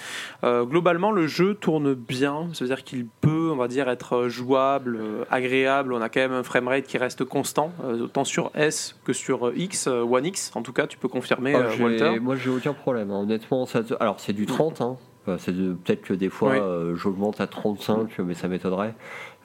Euh, 0.44 0.64
globalement, 0.66 1.12
le 1.12 1.28
jeu 1.28 1.54
tourne 1.56 1.94
bien. 1.94 2.48
C'est-à-dire 2.54 2.84
qu'il 2.84 3.06
peut, 3.22 3.50
on 3.52 3.56
va 3.58 3.68
dire, 3.68 3.88
être 3.90 4.28
jouable, 4.28 5.00
agréable. 5.30 5.94
On 5.94 6.02
a 6.02 6.10
quand 6.10 6.20
même 6.22 6.34
un 6.34 6.44
framerate 6.44 6.86
qui 6.86 6.98
reste 6.98 7.24
constant, 7.24 7.72
autant 8.02 8.24
sur 8.24 8.52
S 8.56 8.96
que 9.06 9.14
sur 9.14 9.52
X, 9.56 9.88
One 9.88 10.26
X. 10.26 10.52
En 10.56 10.62
tout 10.64 10.74
cas, 10.74 10.88
tu 10.88 10.98
peux 10.98 11.08
confirmer, 11.08 11.54
Ah, 11.56 11.70
Walter. 11.82 12.20
moi 12.20 12.36
j'ai 12.36 12.50
aucun 12.50 12.74
problème. 12.74 13.12
hein. 13.12 13.20
Honnêtement, 13.22 13.66
ça, 13.66 13.84
te- 13.84 13.94
alors 14.00 14.20
c'est 14.20 14.34
du 14.34 14.46
30. 14.46 14.82
Hein. 14.82 14.98
C'est 15.38 15.52
Peut-être 15.54 16.02
que 16.02 16.14
des 16.14 16.30
fois 16.30 16.54
euh, 16.54 16.96
j'augmente 16.96 17.42
à 17.42 17.48
35, 17.48 18.20
mais 18.26 18.34
ça 18.34 18.48
m'étonnerait. 18.48 18.94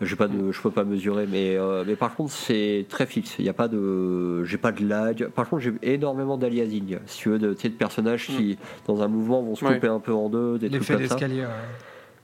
J'ai 0.01 0.17
pas 0.17 0.27
de, 0.29 0.51
je 0.53 0.61
peux 0.61 0.71
pas 0.71 0.85
mesurer, 0.85 1.27
mais 1.31 1.57
euh, 1.57 1.85
mais 1.87 1.97
par 1.97 2.15
contre 2.17 2.33
c'est 2.33 2.87
très 2.89 3.07
fixe. 3.07 3.37
Il 3.39 3.45
y 3.45 3.49
a 3.49 3.53
pas 3.53 3.69
de, 3.69 4.43
j'ai 4.45 4.59
pas 4.59 4.73
de 4.73 4.85
lag. 4.87 5.29
Par 5.29 5.49
contre 5.49 5.63
j'ai 5.63 5.73
énormément 5.83 6.37
d'aliasing. 6.37 6.99
Si 7.07 7.19
tu 7.19 7.29
veux, 7.31 7.39
de, 7.39 7.55
tu 7.55 7.63
sais, 7.63 7.69
de 7.69 7.75
personnages 7.75 8.27
qui 8.27 8.59
dans 8.87 9.03
un 9.03 9.09
mouvement 9.09 9.43
vont 9.43 9.55
se 9.55 9.65
couper 9.65 9.89
un 9.89 10.01
peu 10.01 10.13
en 10.13 10.29
deux, 10.29 10.59
des 10.59 10.69
trucs 10.69 10.81
L'effet 10.81 10.95
comme 10.95 11.07
ça. 11.07 11.15
d'escalier. 11.15 11.43
ouais. 11.43 11.49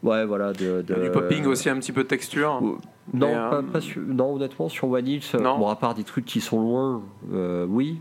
Ouais, 0.01 0.25
voilà. 0.25 0.53
De, 0.53 0.83
de- 0.83 0.95
Du 1.03 1.11
popping 1.11 1.45
aussi, 1.47 1.69
un 1.69 1.77
petit 1.79 1.91
peu 1.93 2.05
de 2.05 2.09
texture. 2.09 2.61
Euh, 2.63 2.77
Non, 3.15 3.29
Mais, 3.29 3.35
pas, 3.35 3.55
euh, 3.57 3.63
pas 3.63 3.81
sur- 3.81 4.01
non, 4.07 4.35
honnêtement, 4.37 4.69
sur 4.69 4.89
One 4.91 5.09
X, 5.09 5.35
Non. 5.35 5.59
bon, 5.59 5.69
à 5.69 5.75
part 5.75 5.95
des 5.95 6.05
trucs 6.05 6.25
qui 6.25 6.41
sont 6.41 6.61
loin, 6.61 7.03
euh, 7.33 7.67
oui, 7.69 8.01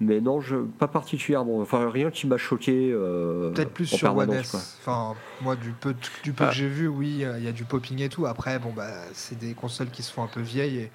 mais 0.00 0.20
non, 0.20 0.40
je, 0.40 0.56
pas 0.56 0.88
particulièrement. 0.88 1.60
Enfin, 1.60 1.88
rien 1.90 2.10
qui 2.10 2.26
m'a 2.26 2.36
choqué. 2.36 2.90
euh, 2.92 3.50
Peut-être 3.52 3.72
plus 3.72 3.92
en 3.94 3.96
sur 3.96 4.16
One 4.16 4.32
S. 4.32 4.76
Enfin, 4.80 5.14
moi, 5.40 5.56
du 5.56 5.70
peu, 5.70 5.94
du 6.22 6.32
peu 6.32 6.44
Ah. 6.44 6.48
que 6.48 6.54
j'ai 6.54 6.68
vu, 6.68 6.88
oui, 6.88 7.24
il 7.38 7.44
y 7.44 7.48
a 7.48 7.52
du 7.52 7.64
popping 7.64 8.00
et 8.02 8.08
tout. 8.08 8.26
Après, 8.26 8.58
bon, 8.58 8.72
bah, 8.74 8.90
c'est 9.12 9.38
des 9.38 9.54
consoles 9.54 9.90
qui 9.90 10.02
se 10.02 10.12
font 10.12 10.22
un 10.24 10.28
peu 10.28 10.40
vieilles. 10.40 10.78
Et, 10.78 10.90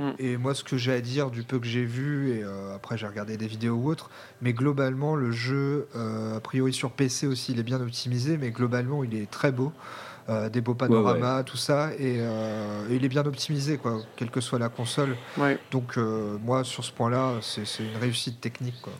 Mm. 0.00 0.12
et 0.18 0.36
moi, 0.38 0.54
ce 0.54 0.64
que 0.64 0.76
j'ai 0.78 0.92
à 0.92 1.00
dire 1.00 1.30
du 1.30 1.42
peu 1.42 1.58
que 1.58 1.66
j'ai 1.66 1.84
vu, 1.84 2.30
et 2.30 2.42
euh, 2.42 2.74
après, 2.74 2.96
j'ai 2.96 3.06
regardé 3.06 3.36
des 3.36 3.46
vidéos 3.46 3.74
ou 3.74 3.90
autres, 3.90 4.08
mais 4.40 4.52
globalement, 4.54 5.14
le 5.14 5.30
jeu, 5.30 5.88
euh, 5.94 6.36
a 6.36 6.40
priori 6.40 6.72
sur 6.72 6.90
PC 6.90 7.26
aussi, 7.26 7.52
il 7.52 7.58
est 7.60 7.64
bien 7.64 7.80
optimisé, 7.80 8.38
mais 8.38 8.50
globalement, 8.50 9.04
il 9.04 9.14
est 9.14 9.30
très 9.30 9.52
beau. 9.52 9.72
Euh, 10.28 10.48
des 10.48 10.60
beaux 10.60 10.74
panoramas, 10.74 11.42
tout 11.42 11.56
ça, 11.56 11.90
et, 11.98 12.18
euh, 12.20 12.88
et 12.88 12.94
il 12.96 13.04
est 13.04 13.08
bien 13.08 13.26
optimisé, 13.26 13.78
quoi, 13.78 13.98
quelle 14.16 14.30
que 14.30 14.40
soit 14.40 14.58
la 14.60 14.68
console. 14.68 15.16
Ouais. 15.36 15.58
Donc, 15.72 15.98
euh, 15.98 16.36
moi, 16.44 16.62
sur 16.62 16.84
ce 16.84 16.92
point-là, 16.92 17.34
c'est 17.40 17.62
une 17.82 17.96
réussite 18.00 18.40
technique, 18.40 18.80
quoi. 18.80 18.92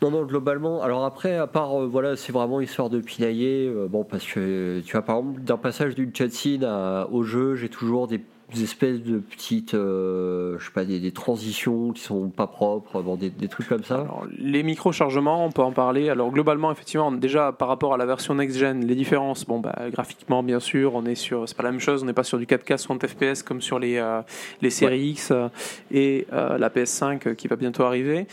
Non, 0.00 0.10
non, 0.12 0.24
globalement. 0.24 0.80
Alors 0.82 1.04
après, 1.04 1.36
à 1.36 1.46
part, 1.48 1.78
euh, 1.82 1.86
voilà, 1.86 2.16
c'est 2.16 2.32
vraiment 2.32 2.60
histoire 2.60 2.88
de 2.88 3.00
pinailler. 3.00 3.66
euh, 3.68 3.86
bon, 3.88 4.04
parce 4.04 4.24
que 4.24 4.80
tu 4.84 4.92
vois, 4.92 5.02
par 5.02 5.18
exemple, 5.18 5.40
d'un 5.42 5.56
passage 5.58 5.94
d'une 5.96 6.12
cutscene 6.12 6.64
à- 6.64 7.06
au 7.10 7.22
jeu, 7.24 7.56
j'ai 7.56 7.68
toujours 7.68 8.06
des, 8.06 8.20
espèces 8.56 9.02
de 9.02 9.18
petites, 9.18 9.74
euh, 9.74 10.58
je 10.58 10.64
sais 10.64 10.72
pas, 10.72 10.84
des, 10.84 11.00
des 11.00 11.12
transitions 11.12 11.92
qui 11.92 12.00
sont 12.00 12.28
pas 12.28 12.46
propres, 12.46 13.02
bon, 13.02 13.16
des, 13.16 13.30
des 13.30 13.48
trucs 13.48 13.68
comme 13.68 13.84
ça. 13.84 13.96
Alors, 13.96 14.26
les 14.38 14.62
micro-chargements, 14.62 15.44
on 15.44 15.50
peut 15.50 15.62
en 15.62 15.72
parler. 15.72 16.08
Alors 16.08 16.30
globalement, 16.30 16.72
effectivement, 16.72 17.12
déjà 17.12 17.52
par 17.52 17.68
rapport 17.68 17.94
à 17.94 17.96
la 17.96 18.06
version 18.06 18.34
next-gen, 18.34 18.84
les 18.86 18.94
différences, 18.94 19.44
bon, 19.44 19.58
bah, 19.60 19.76
graphiquement, 19.92 20.42
bien 20.42 20.60
sûr, 20.60 20.94
on 20.94 21.04
est 21.04 21.14
sur, 21.14 21.48
c'est 21.48 21.56
pas 21.56 21.62
la 21.62 21.70
même 21.70 21.80
chose, 21.80 22.02
on 22.02 22.06
n'est 22.06 22.12
pas 22.12 22.24
sur 22.24 22.38
du 22.38 22.46
4K 22.46 22.78
60 22.78 23.06
FPS 23.06 23.42
comme 23.42 23.60
sur 23.60 23.78
les, 23.78 23.96
euh, 23.98 24.22
les 24.62 24.70
séries 24.70 25.10
X 25.10 25.30
euh, 25.30 25.48
et 25.90 26.26
euh, 26.32 26.58
la 26.58 26.70
PS5 26.70 27.28
euh, 27.28 27.34
qui 27.34 27.48
va 27.48 27.56
bientôt 27.56 27.82
arriver. 27.82 28.26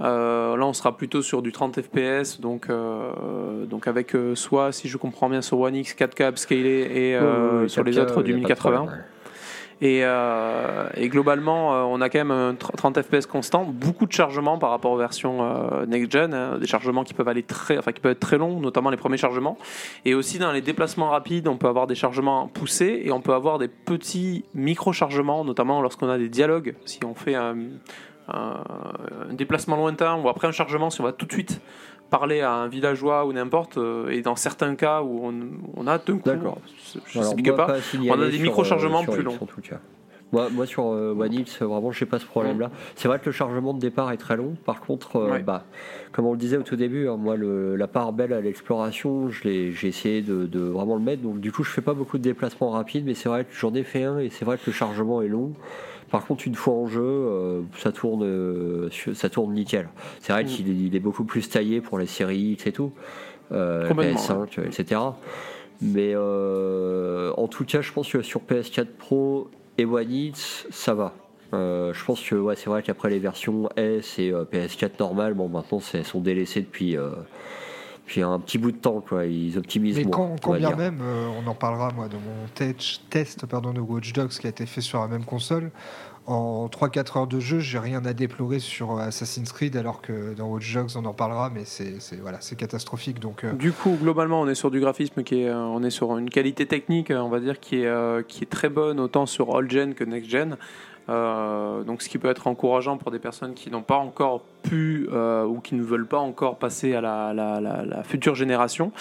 Euh, 0.00 0.56
là, 0.56 0.66
on 0.66 0.72
sera 0.72 0.96
plutôt 0.96 1.20
sur 1.20 1.42
du 1.42 1.52
30 1.52 1.80
FPS, 1.82 2.40
donc, 2.40 2.70
euh, 2.70 3.66
donc 3.66 3.86
avec 3.86 4.14
euh, 4.14 4.34
soit, 4.34 4.72
si 4.72 4.88
je 4.88 4.96
comprends 4.96 5.28
bien, 5.28 5.42
sur 5.42 5.60
One 5.60 5.76
X 5.76 5.94
4K 5.94 6.28
upscalé 6.30 6.88
et 6.90 7.18
Oui, 7.18 7.26
oui, 7.62 7.70
sur 7.70 7.84
les 7.84 7.92
4K, 7.92 8.00
autres 8.00 8.22
du 8.22 8.32
y 8.32 8.34
a 8.34 8.38
pas 8.38 8.42
de 8.42 8.46
1080. 8.46 8.88
Euh, 9.82 10.88
et 10.94 11.08
globalement, 11.08 11.74
euh, 11.74 11.82
on 11.84 12.00
a 12.02 12.10
quand 12.10 12.18
même 12.18 12.30
un 12.30 12.52
tr- 12.52 12.76
30 12.76 13.00
FPS 13.02 13.24
constant, 13.26 13.64
beaucoup 13.64 14.04
de 14.06 14.12
chargements 14.12 14.58
par 14.58 14.70
rapport 14.70 14.92
aux 14.92 14.96
versions 14.98 15.38
euh, 15.42 15.86
next-gen, 15.86 16.34
hein, 16.34 16.58
des 16.58 16.66
chargements 16.66 17.02
qui 17.02 17.14
peuvent 17.14 17.28
aller 17.28 17.42
très, 17.42 17.78
enfin 17.78 17.92
qui 17.92 18.00
peuvent 18.00 18.12
être 18.12 18.20
très 18.20 18.36
longs, 18.36 18.60
notamment 18.60 18.90
les 18.90 18.98
premiers 18.98 19.16
chargements. 19.16 19.56
Et 20.04 20.14
aussi 20.14 20.38
dans 20.38 20.52
les 20.52 20.60
déplacements 20.60 21.08
rapides, 21.08 21.48
on 21.48 21.56
peut 21.56 21.68
avoir 21.68 21.86
des 21.86 21.94
chargements 21.94 22.46
poussés 22.48 23.00
et 23.04 23.10
on 23.12 23.20
peut 23.22 23.32
avoir 23.32 23.58
des 23.58 23.68
petits 23.68 24.44
micro-chargements, 24.54 25.44
notamment 25.44 25.80
lorsqu'on 25.80 26.10
a 26.10 26.18
des 26.18 26.28
dialogues. 26.28 26.74
Si 26.84 27.00
on 27.04 27.14
fait 27.14 27.34
un, 27.34 27.56
un- 28.28 28.62
un 29.30 29.32
déplacement 29.32 29.76
lointain 29.76 30.16
ou 30.22 30.28
après 30.28 30.46
un 30.46 30.52
chargement, 30.52 30.90
si 30.90 31.00
on 31.00 31.04
va 31.04 31.12
tout 31.12 31.24
de 31.26 31.32
suite 31.32 31.60
parler 32.10 32.40
à 32.40 32.52
un 32.52 32.68
villageois 32.68 33.24
ou 33.24 33.32
n'importe, 33.32 33.78
euh, 33.78 34.08
et 34.10 34.20
dans 34.20 34.36
certains 34.36 34.74
cas 34.74 35.02
où 35.02 35.20
on, 35.24 35.34
on 35.76 35.86
a 35.86 35.98
d'un 35.98 36.18
coup, 36.18 36.22
D'accord. 36.24 36.58
je 37.06 37.18
Alors, 37.18 37.36
moi, 37.36 37.56
pas, 37.56 37.76
on 38.08 38.20
a 38.20 38.28
des 38.28 38.38
micro-chargements 38.38 39.02
euh, 39.08 39.12
plus 39.12 39.22
longs. 39.22 39.38
Moi, 40.32 40.48
moi 40.50 40.64
sur 40.66 40.84
euh, 40.86 41.12
One 41.12 41.32
euh, 41.34 41.64
vraiment, 41.66 41.90
j'ai 41.90 42.06
pas 42.06 42.18
ce 42.20 42.26
problème-là. 42.26 42.70
C'est 42.94 43.08
vrai 43.08 43.18
que 43.18 43.26
le 43.26 43.32
chargement 43.32 43.74
de 43.74 43.80
départ 43.80 44.12
est 44.12 44.16
très 44.16 44.36
long. 44.36 44.54
Par 44.64 44.80
contre, 44.80 45.16
euh, 45.16 45.30
Ouais. 45.30 45.42
bah, 45.42 45.64
comme 46.12 46.26
on 46.26 46.32
le 46.32 46.38
disait 46.38 46.56
au 46.56 46.62
tout 46.62 46.76
début, 46.76 47.08
hein, 47.08 47.16
moi, 47.16 47.36
le- 47.36 47.74
la 47.76 47.88
part 47.88 48.12
belle 48.12 48.32
à 48.32 48.40
l'exploration, 48.40 49.28
j'ai 49.28 49.74
essayé 49.82 50.22
de, 50.22 50.46
de 50.46 50.60
vraiment 50.60 50.94
le 50.94 51.02
mettre. 51.02 51.22
Donc, 51.22 51.40
du 51.40 51.50
coup, 51.50 51.64
je 51.64 51.70
fais 51.70 51.80
pas 51.82 51.94
beaucoup 51.94 52.18
de 52.18 52.22
déplacements 52.22 52.70
rapides, 52.70 53.04
mais 53.06 53.14
c'est 53.14 53.28
vrai 53.28 53.44
que 53.44 53.52
j'en 53.52 53.74
ai 53.74 53.82
fait 53.82 54.04
un 54.04 54.18
et 54.18 54.30
c'est 54.30 54.44
vrai 54.44 54.56
que 54.56 54.62
le 54.66 54.72
chargement 54.72 55.20
est 55.22 55.28
long. 55.28 55.52
Par 56.10 56.26
contre, 56.26 56.46
une 56.46 56.54
fois 56.56 56.74
en 56.74 56.86
jeu, 56.86 57.00
euh, 57.02 57.62
ça 57.78 57.92
tourne, 57.92 58.24
euh, 58.24 58.88
ça 59.14 59.28
tourne 59.28 59.54
nickel. 59.54 59.88
C'est 60.20 60.32
vrai 60.32 60.42
Mm. 60.44 60.46
qu'il 60.46 60.96
est, 60.96 61.00
beaucoup 61.00 61.24
plus 61.24 61.48
taillé 61.48 61.80
pour 61.80 61.98
les 61.98 62.06
séries 62.06 62.52
X 62.52 62.66
et 62.66 62.72
tout, 62.72 62.92
euh, 63.52 63.86
Complètement, 63.88 64.20
PS5, 64.20 64.66
etc. 64.66 65.00
Mais 65.80 66.12
euh, 66.14 67.32
en 67.36 67.48
tout 67.48 67.64
cas, 67.64 67.80
je 67.80 67.92
pense 67.92 68.10
que 68.12 68.22
sur 68.22 68.40
PS4 68.40 68.86
Pro 68.98 69.48
et 69.78 69.84
One 69.84 70.12
X, 70.12 70.66
ça 70.70 70.94
va. 70.94 71.14
Euh, 71.52 71.92
je 71.92 72.04
pense 72.04 72.20
que 72.22 72.34
ouais, 72.36 72.54
c'est 72.56 72.70
vrai 72.70 72.82
qu'après 72.82 73.10
les 73.10 73.18
versions 73.18 73.68
S 73.76 74.18
et 74.18 74.30
euh, 74.30 74.44
PS4 74.44 75.00
normales, 75.00 75.34
bon, 75.34 75.48
maintenant, 75.48 75.80
elles 75.94 76.04
sont 76.04 76.20
délaissées 76.20 76.60
depuis, 76.60 76.96
depuis 78.10 78.22
un 78.22 78.40
petit 78.40 78.58
bout 78.58 78.72
de 78.72 78.76
temps. 78.76 79.00
Quoi. 79.00 79.26
Ils 79.26 79.56
optimisent 79.56 79.96
Mais 79.96 80.04
quand, 80.04 80.36
bien 80.44 80.68
dire. 80.68 80.76
même, 80.76 80.98
euh, 81.00 81.28
on 81.40 81.48
en 81.48 81.54
parlera 81.54 81.92
moi 81.94 82.08
de 82.08 82.16
mon 82.16 82.48
test, 82.54 83.46
pardon, 83.46 83.72
de 83.72 83.80
Watch 83.80 84.12
Dogs 84.12 84.30
qui 84.30 84.46
a 84.48 84.50
été 84.50 84.66
fait 84.66 84.80
sur 84.80 85.00
la 85.00 85.06
même 85.06 85.24
console. 85.24 85.70
En 86.26 86.68
3-4 86.68 87.18
heures 87.18 87.26
de 87.26 87.40
jeu, 87.40 87.60
j'ai 87.60 87.78
rien 87.78 88.04
à 88.04 88.12
déplorer 88.12 88.58
sur 88.58 88.92
euh, 88.92 89.06
Assassin's 89.06 89.50
Creed, 89.52 89.76
alors 89.76 90.02
que 90.02 90.34
dans 90.34 90.48
Watch 90.48 90.72
Dogs 90.74 90.90
on 90.96 91.04
en 91.04 91.14
parlera, 91.14 91.50
mais 91.50 91.64
c'est 91.64 91.96
voilà, 92.20 92.38
c'est 92.40 92.56
catastrophique. 92.56 93.20
Donc 93.20 93.42
euh, 93.44 93.52
Du 93.52 93.72
coup, 93.72 93.96
globalement, 94.00 94.40
on 94.40 94.46
est 94.46 94.54
sur 94.54 94.70
du 94.70 94.80
graphisme 94.80 95.22
qui 95.22 95.42
est, 95.42 95.48
euh, 95.48 95.56
on 95.56 95.82
est 95.82 95.90
sur 95.90 96.16
une 96.18 96.30
qualité 96.30 96.66
technique, 96.66 97.10
on 97.10 97.28
va 97.28 97.40
dire, 97.40 97.58
qui 97.58 97.82
est, 97.82 97.86
euh, 97.86 98.22
qui 98.22 98.44
est 98.44 98.50
très 98.50 98.68
bonne 98.68 99.00
autant 99.00 99.26
sur 99.26 99.48
old 99.48 99.70
gen 99.70 99.94
que 99.94 100.04
next 100.04 100.30
gen. 100.30 100.56
Euh, 101.08 101.82
donc, 101.82 102.02
ce 102.02 102.08
qui 102.08 102.18
peut 102.18 102.28
être 102.28 102.46
encourageant 102.46 102.96
pour 102.96 103.10
des 103.10 103.18
personnes 103.18 103.54
qui 103.54 103.70
n'ont 103.70 103.82
pas 103.82 103.96
encore 103.96 104.42
pu 104.62 105.08
euh, 105.12 105.44
ou 105.44 105.60
qui 105.60 105.74
ne 105.74 105.82
veulent 105.82 106.06
pas 106.06 106.18
encore 106.18 106.56
passer 106.56 106.94
à 106.94 107.00
la, 107.00 107.32
la- 107.32 108.02
future 108.04 108.34
génération. 108.34 108.92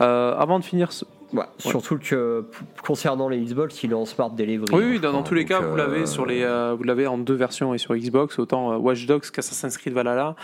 Euh, 0.00 0.36
avant 0.36 0.58
de 0.58 0.64
finir, 0.64 0.90
Ouais, 1.32 1.44
Surtout 1.58 1.98
que 1.98 2.42
p- 2.42 2.56
concernant 2.84 3.28
les 3.28 3.38
Xbox, 3.40 3.82
il 3.82 3.90
est 3.90 3.94
en 3.94 4.04
smart 4.04 4.30
delivery. 4.30 4.72
oui, 4.72 4.84
oui, 4.90 4.96
hein, 4.96 5.00
dans, 5.02 5.12
dans 5.12 5.22
tous 5.24 5.34
les 5.34 5.42
donc, 5.42 5.48
cas, 5.48 5.60
vous 5.60 5.74
euh, 5.74 5.76
l'avez 5.76 6.06
sur 6.06 6.24
les, 6.24 6.42
euh, 6.42 6.74
vous 6.78 6.84
l'avez 6.84 7.06
en 7.08 7.18
deux 7.18 7.34
versions 7.34 7.74
et 7.74 7.78
sur 7.78 7.96
Xbox, 7.96 8.38
autant 8.38 8.72
euh, 8.72 8.76
Watch 8.76 9.06
Dogs 9.06 9.28
qu'Assassin's 9.32 9.76
Creed 9.76 9.92
Valhalla. 9.92 10.36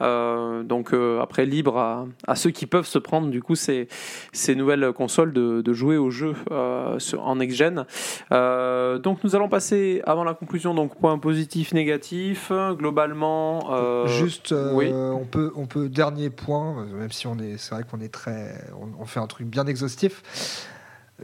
Euh, 0.00 0.62
donc 0.62 0.92
euh, 0.94 1.20
après, 1.20 1.44
libre 1.44 1.76
à, 1.78 2.06
à 2.26 2.36
ceux 2.36 2.50
qui 2.50 2.66
peuvent 2.66 2.86
se 2.86 2.98
prendre 2.98 3.28
du 3.30 3.42
coup 3.42 3.56
ces, 3.56 3.88
ces 4.32 4.54
nouvelles 4.54 4.92
consoles 4.92 5.32
de, 5.32 5.60
de 5.60 5.72
jouer 5.72 5.96
au 5.96 6.10
jeu 6.10 6.34
euh, 6.52 6.98
sur- 7.00 7.26
en 7.26 7.36
next 7.36 7.56
gen. 7.56 7.84
Euh, 8.30 8.98
donc 8.98 9.24
nous 9.24 9.34
allons 9.34 9.48
passer 9.48 10.02
avant 10.06 10.24
la 10.24 10.34
conclusion. 10.34 10.72
Donc 10.72 10.96
point 11.00 11.18
positif, 11.18 11.74
négatif. 11.74 12.52
Globalement, 12.76 13.72
euh, 13.72 14.06
juste, 14.06 14.52
euh, 14.52 14.72
oui. 14.72 14.88
on 14.92 15.24
peut, 15.24 15.52
on 15.56 15.66
peut 15.66 15.88
dernier 15.88 16.30
point, 16.30 16.78
euh, 16.82 16.96
même 17.00 17.10
si 17.10 17.26
on 17.26 17.38
est, 17.38 17.56
c'est 17.58 17.74
vrai 17.74 17.84
qu'on 17.90 18.00
est 18.00 18.12
très, 18.12 18.54
on, 18.80 19.02
on 19.02 19.04
fait 19.04 19.20
un 19.20 19.26
truc 19.26 19.46
bien 19.48 19.66
exhaustif. 19.66 20.22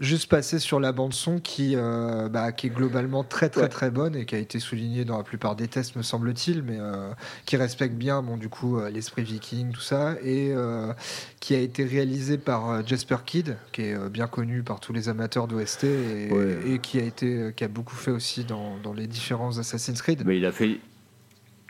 Juste 0.00 0.28
passer 0.28 0.58
sur 0.58 0.80
la 0.80 0.90
bande 0.90 1.14
son 1.14 1.38
qui, 1.38 1.74
euh, 1.76 2.28
bah, 2.28 2.50
qui 2.50 2.66
est 2.66 2.70
globalement 2.70 3.22
très 3.22 3.48
très 3.48 3.62
Ouais. 3.62 3.68
très 3.68 3.90
bonne 3.92 4.16
et 4.16 4.26
qui 4.26 4.34
a 4.34 4.38
été 4.38 4.58
soulignée 4.58 5.04
dans 5.04 5.16
la 5.16 5.22
plupart 5.22 5.54
des 5.54 5.68
tests 5.68 5.94
me 5.94 6.02
semble-t-il, 6.02 6.64
mais 6.64 6.78
euh, 6.80 7.12
qui 7.46 7.56
respecte 7.56 7.94
bien 7.94 8.20
bon 8.20 8.36
du 8.36 8.48
coup 8.48 8.76
euh, 8.80 8.90
l'esprit 8.90 9.22
viking 9.22 9.70
tout 9.70 9.80
ça 9.80 10.16
et 10.20 10.50
euh, 10.52 10.92
qui 11.38 11.54
a 11.54 11.60
été 11.60 11.84
réalisé 11.84 12.38
par 12.38 12.68
euh, 12.70 12.82
Jasper 12.84 13.18
Kidd 13.24 13.56
qui 13.70 13.82
est 13.82 13.94
euh, 13.94 14.08
bien 14.08 14.26
connu 14.26 14.64
par 14.64 14.80
tous 14.80 14.92
les 14.92 15.08
amateurs 15.08 15.46
d'OST 15.46 15.84
et, 15.84 16.28
Ouais. 16.32 16.58
et 16.66 16.78
qui 16.80 16.98
a 16.98 17.04
été 17.04 17.52
qui 17.54 17.62
a 17.62 17.68
beaucoup 17.68 17.94
fait 17.94 18.10
aussi 18.10 18.42
dans, 18.42 18.76
dans 18.82 18.94
les 18.94 19.06
différents 19.06 19.58
Assassin's 19.58 20.02
Creed. 20.02 20.24
Mais 20.26 20.38
il 20.38 20.44
a 20.44 20.50
fait. 20.50 20.80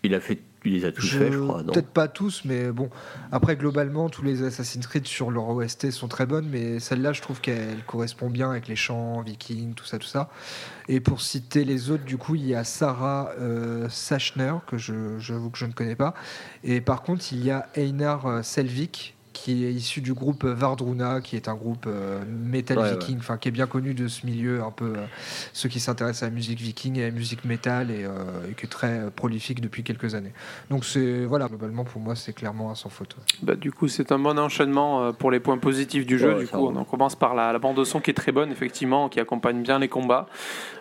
Il 0.02 0.14
a 0.14 0.20
fait. 0.20 0.38
Les 0.64 0.84
a 0.84 0.92
tous 0.92 1.02
Je- 1.06 1.18
fait, 1.18 1.32
je 1.32 1.38
crois. 1.38 1.62
Non 1.62 1.72
Peut-être 1.72 1.90
pas 1.90 2.08
tous, 2.08 2.42
mais 2.44 2.70
bon. 2.72 2.88
Après, 3.32 3.54
globalement, 3.56 4.08
tous 4.08 4.22
les 4.22 4.42
Assassin's 4.42 4.86
Creed 4.86 5.06
sur 5.06 5.30
leur 5.30 5.48
OST 5.48 5.90
sont 5.90 6.08
très 6.08 6.24
bonnes, 6.26 6.48
mais 6.50 6.80
celle-là, 6.80 7.12
je 7.12 7.20
trouve 7.20 7.40
qu'elle 7.40 7.84
correspond 7.86 8.30
bien 8.30 8.50
avec 8.50 8.66
les 8.68 8.76
chants 8.76 9.20
vikings, 9.20 9.74
tout 9.74 9.84
ça, 9.84 9.98
tout 9.98 10.06
ça. 10.06 10.30
Et 10.88 11.00
pour 11.00 11.20
citer 11.20 11.64
les 11.64 11.90
autres, 11.90 12.04
du 12.04 12.16
coup, 12.16 12.34
il 12.34 12.46
y 12.46 12.54
a 12.54 12.64
Sarah 12.64 13.30
euh, 13.38 13.88
Sachner, 13.90 14.54
que 14.66 14.78
je- 14.78 15.18
j'avoue 15.18 15.50
que 15.50 15.58
je 15.58 15.66
ne 15.66 15.72
connais 15.72 15.96
pas. 15.96 16.14
Et 16.62 16.80
par 16.80 17.02
contre, 17.02 17.24
il 17.32 17.44
y 17.44 17.50
a 17.50 17.68
Einar 17.74 18.26
euh, 18.26 18.42
Selvik, 18.42 19.13
qui 19.34 19.66
est 19.66 19.72
issu 19.72 20.00
du 20.00 20.14
groupe 20.14 20.44
Vardruna, 20.44 21.20
qui 21.20 21.36
est 21.36 21.48
un 21.48 21.54
groupe 21.54 21.84
euh, 21.86 22.22
metal 22.26 22.78
Ouais, 22.78 22.92
viking, 22.92 23.18
enfin 23.18 23.36
qui 23.36 23.48
est 23.48 23.50
bien 23.50 23.66
connu 23.66 23.92
de 23.92 24.08
ce 24.08 24.24
milieu, 24.24 24.62
un 24.62 24.70
peu 24.70 24.94
euh, 24.96 25.04
ceux 25.52 25.68
qui 25.68 25.80
s'intéressent 25.80 26.22
à 26.22 26.26
la 26.26 26.32
musique 26.32 26.60
viking 26.60 26.98
et 26.98 27.02
à 27.02 27.06
la 27.08 27.12
musique 27.12 27.44
métal, 27.44 27.90
et, 27.90 28.04
euh, 28.04 28.50
et 28.50 28.54
qui 28.54 28.64
est 28.64 28.68
très 28.68 28.98
euh, 29.00 29.10
prolifique 29.10 29.60
depuis 29.60 29.82
quelques 29.82 30.14
années. 30.14 30.32
Donc 30.70 30.86
c'est 30.86 31.26
voilà, 31.26 31.48
globalement 31.48 31.84
pour 31.84 32.00
moi 32.00 32.14
c'est 32.16 32.32
clairement 32.32 32.70
un 32.70 32.74
sans 32.74 32.88
faute. 32.88 33.16
ouais. 33.16 33.22
Bah, 33.42 33.56
du 33.56 33.72
coup, 33.72 33.88
c'est 33.88 34.12
un 34.12 34.18
bon 34.18 34.38
enchaînement 34.38 35.02
euh, 35.02 35.12
pour 35.12 35.30
les 35.30 35.40
points 35.40 35.58
positifs 35.58 36.06
du 36.06 36.18
jeu. 36.18 36.34
Ouais, 36.34 36.40
du 36.40 36.48
coup, 36.48 36.66
on 36.68 36.76
en 36.76 36.84
commence 36.84 37.16
par 37.16 37.34
la, 37.34 37.52
la 37.52 37.58
bande 37.58 37.76
de 37.76 37.84
son 37.84 38.00
qui 38.00 38.10
est 38.10 38.14
très 38.14 38.32
bonne, 38.32 38.50
effectivement, 38.50 39.08
qui 39.08 39.20
accompagne 39.20 39.62
bien 39.62 39.78
les 39.78 39.88
combats. 39.88 40.26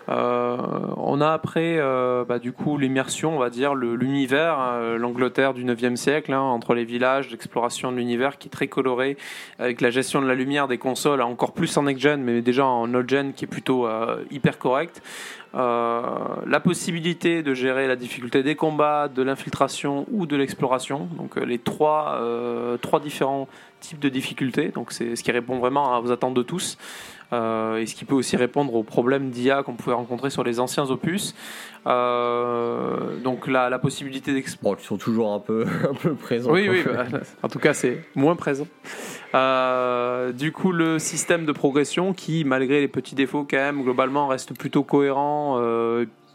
Euh, 0.09 0.57
on 0.97 1.21
a 1.21 1.29
après, 1.31 1.77
euh, 1.77 2.25
bah, 2.25 2.39
du 2.39 2.51
coup, 2.51 2.77
l'immersion, 2.77 3.35
on 3.35 3.39
va 3.39 3.49
dire, 3.49 3.73
l'univers, 3.75 4.57
euh, 4.59 4.97
l'Angleterre 4.97 5.53
du 5.53 5.63
9e 5.63 5.95
siècle, 5.95 6.33
hein, 6.33 6.41
entre 6.41 6.73
les 6.73 6.85
villages, 6.85 7.29
l'exploration 7.31 7.91
de 7.91 7.97
l'univers 7.97 8.37
qui 8.43 8.49
est 8.49 8.51
très 8.51 8.67
coloré, 8.67 9.15
avec 9.57 9.79
la 9.79 9.89
gestion 9.89 10.21
de 10.21 10.27
la 10.27 10.35
lumière 10.35 10.67
des 10.67 10.77
consoles, 10.77 11.21
encore 11.21 11.53
plus 11.53 11.77
en 11.77 11.83
next-gen, 11.83 12.21
mais 12.21 12.41
déjà 12.41 12.65
en 12.65 12.93
old-gen 12.93 13.33
qui 13.33 13.45
est 13.45 13.47
plutôt 13.47 13.87
euh, 13.87 14.23
hyper 14.31 14.59
correct. 14.59 15.01
euh, 15.55 16.01
la 16.47 16.59
possibilité 16.59 17.43
de 17.43 17.53
gérer 17.53 17.87
la 17.87 17.95
difficulté 17.95 18.43
des 18.43 18.55
combats, 18.55 19.07
de 19.07 19.21
l'infiltration 19.21 20.05
ou 20.11 20.25
de 20.25 20.35
l'exploration. 20.35 21.07
Donc 21.17 21.35
les 21.35 21.59
trois, 21.59 22.19
trois 22.81 22.99
différents 22.99 23.47
types 23.79 23.99
de 23.99 24.09
difficultés. 24.09 24.69
Donc 24.69 24.91
c'est 24.91 25.15
ce 25.15 25.23
qui 25.23 25.31
répond 25.31 25.59
vraiment 25.59 25.99
aux 25.99 26.11
attentes 26.11 26.33
de 26.33 26.43
tous. 26.43 26.77
Euh, 27.31 27.77
et 27.77 27.85
ce 27.85 27.95
qui 27.95 28.05
peut 28.05 28.15
aussi 28.15 28.35
répondre 28.37 28.73
aux 28.75 28.83
problèmes 28.83 29.29
d'IA 29.29 29.63
qu'on 29.63 29.73
pouvait 29.73 29.95
rencontrer 29.95 30.29
sur 30.29 30.43
les 30.43 30.59
anciens 30.59 30.89
opus. 30.89 31.35
Euh, 31.85 33.17
donc 33.23 33.47
la, 33.47 33.69
la 33.69 33.79
possibilité 33.79 34.33
d'explorer. 34.33 34.75
Bon, 34.75 34.81
ils 34.81 34.85
sont 34.85 34.97
toujours 34.97 35.33
un 35.33 35.39
peu, 35.39 35.65
un 35.89 35.93
peu 35.93 36.13
présents. 36.15 36.51
Oui, 36.51 36.67
oui, 36.69 36.83
bah, 36.85 37.05
en 37.41 37.47
tout 37.47 37.59
cas 37.59 37.73
c'est 37.73 38.03
moins 38.15 38.35
présent. 38.35 38.67
Euh, 39.33 40.31
du 40.31 40.51
coup, 40.51 40.71
le 40.71 40.99
système 40.99 41.45
de 41.45 41.51
progression 41.51 42.13
qui, 42.13 42.43
malgré 42.45 42.81
les 42.81 42.87
petits 42.87 43.15
défauts 43.15 43.47
quand 43.49 43.57
même, 43.57 43.81
globalement 43.81 44.27
reste 44.27 44.57
plutôt 44.57 44.83
cohérent 44.83 45.59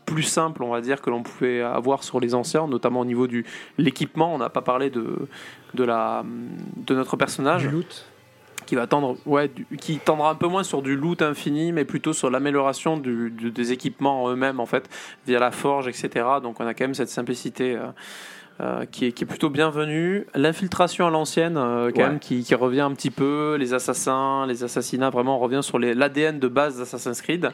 plus 0.05 0.23
simple, 0.23 0.63
on 0.63 0.71
va 0.71 0.81
dire, 0.81 1.03
que 1.03 1.11
l'on 1.11 1.23
pouvait 1.23 1.61
avoir 1.61 2.03
sur 2.03 2.19
les 2.19 2.35
anciens, 2.35 2.67
notamment 2.67 3.01
au 3.01 3.05
niveau 3.05 3.27
du 3.27 3.45
l'équipement. 3.77 4.35
On 4.35 4.39
n'a 4.39 4.49
pas 4.49 4.63
parlé 4.63 4.89
de, 4.89 5.29
de, 5.75 5.85
la, 5.85 6.25
de 6.77 6.95
notre 6.95 7.17
personnage. 7.17 7.63
Du 7.63 7.69
loot 7.69 8.07
qui 9.81 9.99
tendra 9.99 10.31
un 10.31 10.35
peu 10.35 10.47
moins 10.47 10.63
sur 10.63 10.83
du 10.83 10.97
loot 10.97 11.23
infini, 11.23 11.73
mais 11.73 11.85
plutôt 11.85 12.13
sur 12.13 12.31
l'amélioration 12.31 12.97
des 12.99 13.73
équipements 13.73 14.29
eux-mêmes 14.31 14.61
en 14.61 14.67
fait, 14.67 14.89
via 15.27 15.39
la 15.39 15.51
forge, 15.51 15.89
etc. 15.89 16.27
Donc 16.43 16.61
on 16.61 16.67
a 16.67 16.75
quand 16.75 16.85
même 16.85 16.95
cette 16.95 17.09
simplicité. 17.09 17.77
Euh, 17.77 17.87
euh, 18.61 18.87
qui, 18.91 19.07
est, 19.07 19.13
qui, 19.13 19.23
est, 19.23 19.27
plutôt 19.27 19.51
bienvenue. 19.51 20.27
L'infiltration 20.35 21.07
à 21.07 21.11
l'ancienne, 21.11 21.57
euh, 21.57 21.93
quand 21.95 22.03
même, 22.03 22.19
qui, 22.19 22.43
qui, 22.43 22.57
revient 22.57 22.81
un 22.81 22.91
petit 22.91 23.13
peu. 23.13 23.55
Les 23.55 23.73
assassins, 23.73 24.47
les 24.49 24.65
assassinats, 24.65 25.11
vraiment, 25.11 25.37
on 25.37 25.39
revient 25.39 25.61
sur 25.63 25.79
l'ADN 25.79 26.41
de 26.41 26.49
base 26.49 26.77
d'Assassin's 26.77 27.23
Creed. 27.23 27.53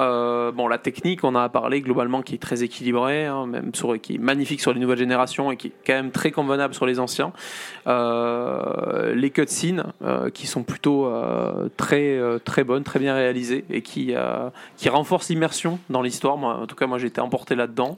Euh, 0.00 0.50
bon, 0.50 0.66
la 0.66 0.78
technique, 0.78 1.22
on 1.22 1.36
a 1.36 1.48
parlé 1.48 1.80
globalement, 1.80 2.22
qui 2.22 2.34
est 2.34 2.42
très 2.42 2.64
équilibrée, 2.64 3.26
hein, 3.26 3.46
même 3.46 3.72
sur, 3.72 4.00
qui 4.00 4.16
est 4.16 4.18
magnifique 4.18 4.60
sur 4.60 4.72
les 4.72 4.80
nouvelles 4.80 4.98
générations 4.98 5.52
et 5.52 5.56
qui 5.56 5.68
est 5.68 5.72
quand 5.86 5.92
même 5.92 6.10
très 6.10 6.32
convenable 6.32 6.74
sur 6.74 6.86
les 6.86 6.98
anciens. 6.98 7.32
les 7.86 9.30
cutscenes, 9.30 9.84
qui 10.34 10.48
sont 10.48 10.64
plutôt 10.64 11.08
très, 11.76 12.18
très 12.44 12.64
bonnes, 12.64 12.82
très 12.82 12.98
bien 12.98 13.14
réalisées 13.14 13.64
et 13.70 13.82
qui, 13.82 14.12
qui 14.76 14.88
renforcent 14.88 15.28
l'immersion 15.28 15.78
dans 15.88 16.02
l'histoire. 16.02 16.36
En 16.36 16.66
tout 16.66 16.74
cas, 16.74 16.88
moi, 16.88 16.98
j'ai 16.98 17.06
été 17.06 17.20
emporté 17.20 17.54
là-dedans. 17.54 17.96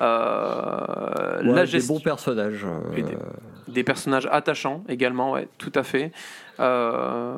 là, 0.00 1.64
des 1.78 1.86
bons 1.86 2.00
personnages. 2.00 2.64
Euh. 2.64 3.02
Des, 3.68 3.84
personnages 3.84 4.28
attachants 4.30 4.84
également, 4.88 5.32
ouais, 5.32 5.48
tout 5.58 5.72
à 5.74 5.82
fait. 5.82 6.12
Euh, 6.60 7.36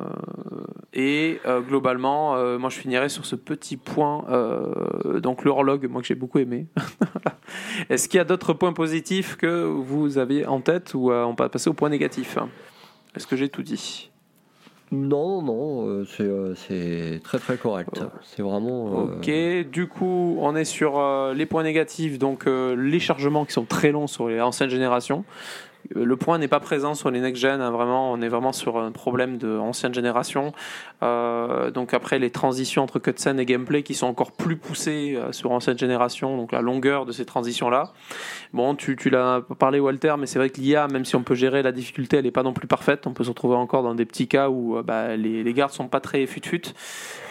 et 0.93 1.39
euh, 1.45 1.61
globalement, 1.61 2.35
moi 2.57 2.69
je 2.69 2.77
finirai 2.77 3.09
sur 3.09 3.25
ce 3.25 3.35
petit 3.35 3.77
point, 3.77 4.25
donc 5.21 5.43
l'horloge, 5.43 5.81
moi 5.87 6.01
que 6.01 6.07
j'ai 6.07 6.15
beaucoup 6.15 6.39
aimé. 6.39 6.67
Est-ce 7.89 8.09
qu'il 8.09 8.17
y 8.17 8.21
a 8.21 8.25
d'autres 8.25 8.53
points 8.53 8.73
positifs 8.73 9.35
que 9.35 9.63
vous 9.63 10.17
avez 10.17 10.45
en 10.45 10.61
tête 10.61 10.93
ou 10.93 11.11
on 11.11 11.33
va 11.33 11.49
passer 11.49 11.69
au 11.69 11.73
point 11.73 11.89
négatif? 11.89 12.37
Est-ce 13.15 13.27
que 13.27 13.35
j'ai 13.35 13.49
tout 13.49 13.63
dit? 13.63 14.11
Non, 14.91 15.41
non, 15.41 15.87
euh, 15.87 16.05
euh, 16.19 16.53
c'est 16.55 17.19
très 17.23 17.39
très 17.39 17.57
correct. 17.57 18.01
C'est 18.23 18.41
vraiment. 18.41 19.07
Euh, 19.07 19.63
ok, 19.63 19.69
du 19.71 19.87
coup, 19.87 20.37
on 20.39 20.55
est 20.55 20.65
sur 20.65 21.01
les 21.33 21.45
points 21.45 21.63
négatifs, 21.63 22.19
donc 22.19 22.45
les 22.45 22.99
chargements 22.99 23.45
qui 23.45 23.53
sont 23.53 23.65
très 23.65 23.91
longs 23.91 24.07
sur 24.07 24.27
les 24.27 24.41
anciennes 24.41 24.69
générations. 24.69 25.25
Le 25.93 26.15
point 26.15 26.37
n'est 26.37 26.47
pas 26.47 26.59
présent 26.59 26.95
sur 26.95 27.11
les 27.11 27.19
next-gen, 27.19 27.61
hein, 27.61 27.71
vraiment, 27.71 28.11
on 28.11 28.21
est 28.21 28.27
vraiment 28.27 28.53
sur 28.53 28.77
un 28.77 28.91
problème 28.91 29.37
de 29.37 29.57
ancienne 29.57 29.93
génération. 29.93 30.53
Euh, 31.03 31.71
donc 31.71 31.93
après, 31.93 32.17
les 32.19 32.31
transitions 32.31 32.83
entre 32.83 32.99
cutscene 32.99 33.39
et 33.39 33.45
gameplay 33.45 33.83
qui 33.83 33.93
sont 33.93 34.07
encore 34.07 34.31
plus 34.31 34.55
poussées 34.55 35.15
euh, 35.15 35.31
sur 35.31 35.51
ancienne 35.51 35.77
génération, 35.77 36.37
donc 36.37 36.51
la 36.51 36.61
longueur 36.61 37.05
de 37.05 37.11
ces 37.11 37.25
transitions-là. 37.25 37.93
Bon, 38.53 38.75
tu, 38.75 38.95
tu 38.95 39.09
l'as 39.09 39.41
parlé 39.59 39.79
Walter, 39.79 40.15
mais 40.17 40.25
c'est 40.25 40.39
vrai 40.39 40.49
que 40.49 40.59
l'IA, 40.59 40.87
même 40.87 41.05
si 41.05 41.15
on 41.15 41.23
peut 41.23 41.35
gérer 41.35 41.61
la 41.61 41.71
difficulté, 41.71 42.17
elle 42.17 42.25
n'est 42.25 42.31
pas 42.31 42.43
non 42.43 42.53
plus 42.53 42.67
parfaite. 42.67 43.05
On 43.05 43.13
peut 43.13 43.23
se 43.23 43.29
retrouver 43.29 43.55
encore 43.55 43.83
dans 43.83 43.95
des 43.95 44.05
petits 44.05 44.27
cas 44.27 44.49
où 44.49 44.77
euh, 44.77 44.83
bah, 44.83 45.15
les, 45.15 45.43
les 45.43 45.53
gardes 45.53 45.71
sont 45.71 45.87
pas 45.87 45.99
très 45.99 46.25
fut-fut. 46.25 46.73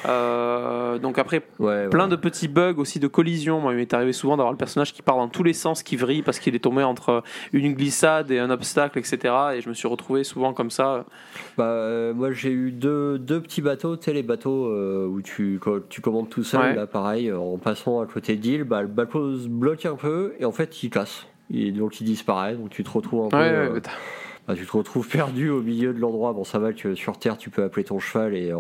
Donc 0.04 1.18
après, 1.18 1.40
plein 1.40 2.08
de 2.08 2.16
petits 2.16 2.48
bugs 2.48 2.74
aussi 2.76 3.00
de 3.00 3.08
collision. 3.08 3.60
Moi, 3.60 3.72
il 3.72 3.76
m'est 3.76 3.94
arrivé 3.94 4.12
souvent 4.12 4.36
d'avoir 4.36 4.52
le 4.52 4.58
personnage 4.58 4.92
qui 4.92 5.02
part 5.02 5.16
dans 5.16 5.28
tous 5.28 5.42
les 5.42 5.54
sens, 5.54 5.82
qui 5.82 5.96
vrille 5.96 6.22
parce 6.22 6.38
qu'il 6.38 6.54
est 6.54 6.60
tombé 6.60 6.82
entre 6.82 7.22
une 7.52 7.72
glissade 7.72 8.30
et 8.30 8.38
un 8.38 8.43
obstacle, 8.50 8.98
etc. 8.98 9.34
Et 9.54 9.60
je 9.60 9.68
me 9.68 9.74
suis 9.74 9.88
retrouvé 9.88 10.24
souvent 10.24 10.52
comme 10.52 10.70
ça. 10.70 11.04
Bah, 11.56 11.64
euh, 11.64 12.14
moi, 12.14 12.32
j'ai 12.32 12.50
eu 12.50 12.70
deux, 12.70 13.18
deux, 13.18 13.40
petits 13.40 13.62
bateaux, 13.62 13.96
tu 13.96 14.04
sais, 14.04 14.12
les 14.12 14.22
bateaux 14.22 14.66
euh, 14.66 15.06
où 15.06 15.22
tu, 15.22 15.60
tu 15.88 16.00
commandes 16.00 16.28
tout 16.28 16.44
seul, 16.44 16.74
là, 16.74 16.86
pareil, 16.86 17.32
en 17.32 17.58
passant 17.58 18.00
à 18.00 18.06
côté 18.06 18.36
d'île, 18.36 18.64
bah, 18.64 18.82
le 18.82 18.88
bateau 18.88 19.36
se 19.36 19.48
bloque 19.48 19.86
un 19.86 19.96
peu 19.96 20.34
et 20.38 20.44
en 20.44 20.52
fait, 20.52 20.82
il 20.82 20.90
casse. 20.90 21.26
Et 21.52 21.72
donc, 21.72 22.00
il 22.00 22.04
disparaît. 22.04 22.54
Donc, 22.54 22.70
tu 22.70 22.84
te 22.84 22.90
retrouves 22.90 23.26
un 23.26 23.28
peu. 23.28 23.80
Bah, 24.46 24.54
tu 24.54 24.66
te 24.66 24.76
retrouves 24.76 25.08
perdu 25.08 25.48
au 25.48 25.62
milieu 25.62 25.94
de 25.94 25.98
l'endroit. 25.98 26.34
Bon, 26.34 26.44
ça 26.44 26.58
va 26.58 26.74
que 26.74 26.94
sur 26.94 27.18
Terre, 27.18 27.38
tu 27.38 27.48
peux 27.48 27.62
appeler 27.62 27.84
ton 27.84 27.98
cheval 27.98 28.34
et, 28.34 28.52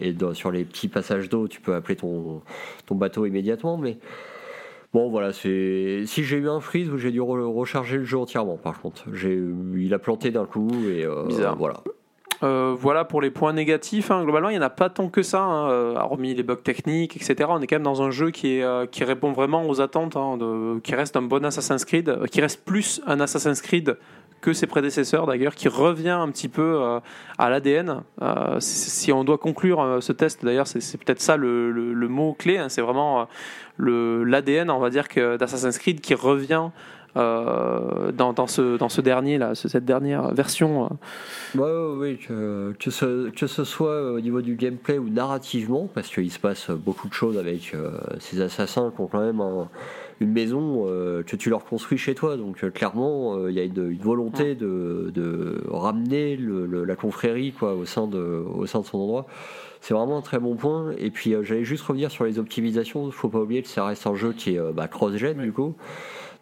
et 0.00 0.16
sur 0.32 0.50
les 0.50 0.64
petits 0.64 0.88
passages 0.88 1.28
d'eau, 1.28 1.48
tu 1.48 1.60
peux 1.60 1.74
appeler 1.74 1.96
ton, 1.96 2.40
ton 2.86 2.94
bateau 2.94 3.26
immédiatement. 3.26 3.76
Mais 3.76 3.98
bon, 4.96 5.10
voilà, 5.10 5.32
c'est 5.34 6.04
si 6.06 6.24
j'ai 6.24 6.38
eu 6.38 6.48
un 6.48 6.60
freeze 6.60 6.88
où 6.90 6.96
j'ai 6.96 7.10
dû 7.10 7.20
recharger 7.20 7.98
le 7.98 8.04
jeu 8.04 8.18
entièrement, 8.18 8.56
par 8.56 8.80
contre. 8.80 9.04
Il 9.76 9.92
a 9.92 9.98
planté 9.98 10.30
d'un 10.30 10.46
coup 10.46 10.70
et 10.88 11.04
euh, 11.04 11.24
voilà. 11.58 11.82
Euh, 12.42 12.74
voilà 12.78 13.04
pour 13.04 13.20
les 13.20 13.30
points 13.30 13.52
négatifs. 13.52 14.10
Hein. 14.10 14.24
Globalement, 14.24 14.48
il 14.48 14.52
n'y 14.52 14.58
en 14.58 14.62
a 14.62 14.70
pas 14.70 14.88
tant 14.88 15.08
que 15.08 15.22
ça, 15.22 15.42
hein, 15.42 15.70
euh, 15.70 15.94
hormis 15.96 16.34
les 16.34 16.42
bugs 16.42 16.56
techniques, 16.56 17.16
etc. 17.16 17.48
On 17.48 17.60
est 17.60 17.66
quand 17.66 17.76
même 17.76 17.82
dans 17.82 18.02
un 18.02 18.10
jeu 18.10 18.30
qui, 18.30 18.58
est, 18.58 18.90
qui 18.90 19.04
répond 19.04 19.32
vraiment 19.32 19.68
aux 19.68 19.82
attentes, 19.82 20.16
hein, 20.16 20.38
de, 20.38 20.78
qui 20.80 20.94
reste 20.94 21.16
un 21.16 21.22
bon 21.22 21.44
Assassin's 21.44 21.84
Creed, 21.84 22.26
qui 22.30 22.40
reste 22.40 22.64
plus 22.64 23.02
un 23.06 23.20
Assassin's 23.20 23.60
Creed 23.60 23.98
que 24.40 24.52
ses 24.52 24.66
prédécesseurs 24.66 25.26
d'ailleurs, 25.26 25.54
qui 25.54 25.68
revient 25.68 26.10
un 26.10 26.30
petit 26.30 26.48
peu 26.48 26.80
euh, 26.80 27.00
à 27.38 27.50
l'ADN. 27.50 28.02
Euh, 28.22 28.56
si 28.60 29.12
on 29.12 29.24
doit 29.24 29.38
conclure 29.38 29.80
euh, 29.80 30.00
ce 30.00 30.12
test, 30.12 30.44
d'ailleurs, 30.44 30.66
c'est 30.66 30.98
peut-être 30.98 31.20
ça 31.20 31.36
le, 31.36 32.08
mot 32.08 32.34
clé. 32.38 32.58
Hein, 32.58 32.68
c'est 32.68 32.82
vraiment 32.82 33.28
l'ADN, 33.78 34.70
on 34.70 34.78
va 34.78 34.90
dire, 34.90 35.04
d'Assassin's 35.38 35.78
Creed 35.78 36.00
qui 36.00 36.14
revient 36.14 36.70
dans, 37.14 38.46
ce, 38.46 38.76
dans 38.76 38.90
ce 38.90 39.00
dernier 39.00 39.38
là, 39.38 39.54
cette 39.54 39.86
dernière 39.86 40.34
version. 40.34 40.90
oui, 41.54 42.18
que, 42.18 42.74
que, 42.78 42.90
ce, 42.90 43.30
que 43.30 43.46
ce 43.46 43.64
soit 43.64 44.12
au 44.12 44.20
niveau 44.20 44.42
du 44.42 44.54
gameplay 44.54 44.98
ou 44.98 45.08
narrativement, 45.08 45.88
parce 45.94 46.08
qu'il 46.08 46.30
se 46.30 46.38
passe 46.38 46.70
beaucoup 46.70 47.08
de 47.08 47.14
choses 47.14 47.38
avec 47.38 47.74
ces 48.20 48.42
assassins 48.42 48.92
qui 48.94 49.00
ont 49.00 49.06
quand 49.06 49.24
même 49.24 49.40
un 49.40 49.68
une 50.20 50.32
maison 50.32 50.86
euh, 50.86 51.22
que 51.22 51.36
tu 51.36 51.50
leur 51.50 51.64
construis 51.64 51.98
chez 51.98 52.14
toi. 52.14 52.36
Donc 52.36 52.64
euh, 52.64 52.70
clairement, 52.70 53.36
il 53.38 53.44
euh, 53.46 53.50
y 53.52 53.60
a 53.60 53.64
une, 53.64 53.98
volonté 53.98 54.54
de, 54.54 55.10
de 55.14 55.62
ramener 55.68 56.36
le, 56.36 56.84
la 56.84 56.96
confrérie 56.96 57.52
quoi, 57.52 57.74
au, 57.74 57.84
sein 57.84 58.06
de, 58.06 58.18
au 58.18 58.66
sein 58.66 58.80
de 58.80 58.86
son 58.86 58.98
endroit. 58.98 59.26
C'est 59.80 59.94
vraiment 59.94 60.18
un 60.18 60.22
très 60.22 60.38
bon 60.38 60.56
point. 60.56 60.92
Et 60.98 61.10
puis 61.10 61.34
j'allais 61.42 61.64
juste 61.64 61.84
revenir 61.84 62.10
sur 62.10 62.24
les 62.24 62.38
optimisations. 62.38 63.06
Il 63.06 63.12
faut 63.12 63.28
pas 63.28 63.40
oublier 63.40 63.62
que 63.62 63.68
ça 63.68 63.84
reste 63.84 64.06
un 64.06 64.14
jeu 64.14 64.32
qui 64.32 64.56
est 64.56 64.72
bah, 64.72 64.88
cross-gen 64.88 65.40
du 65.42 65.52
coup. 65.52 65.74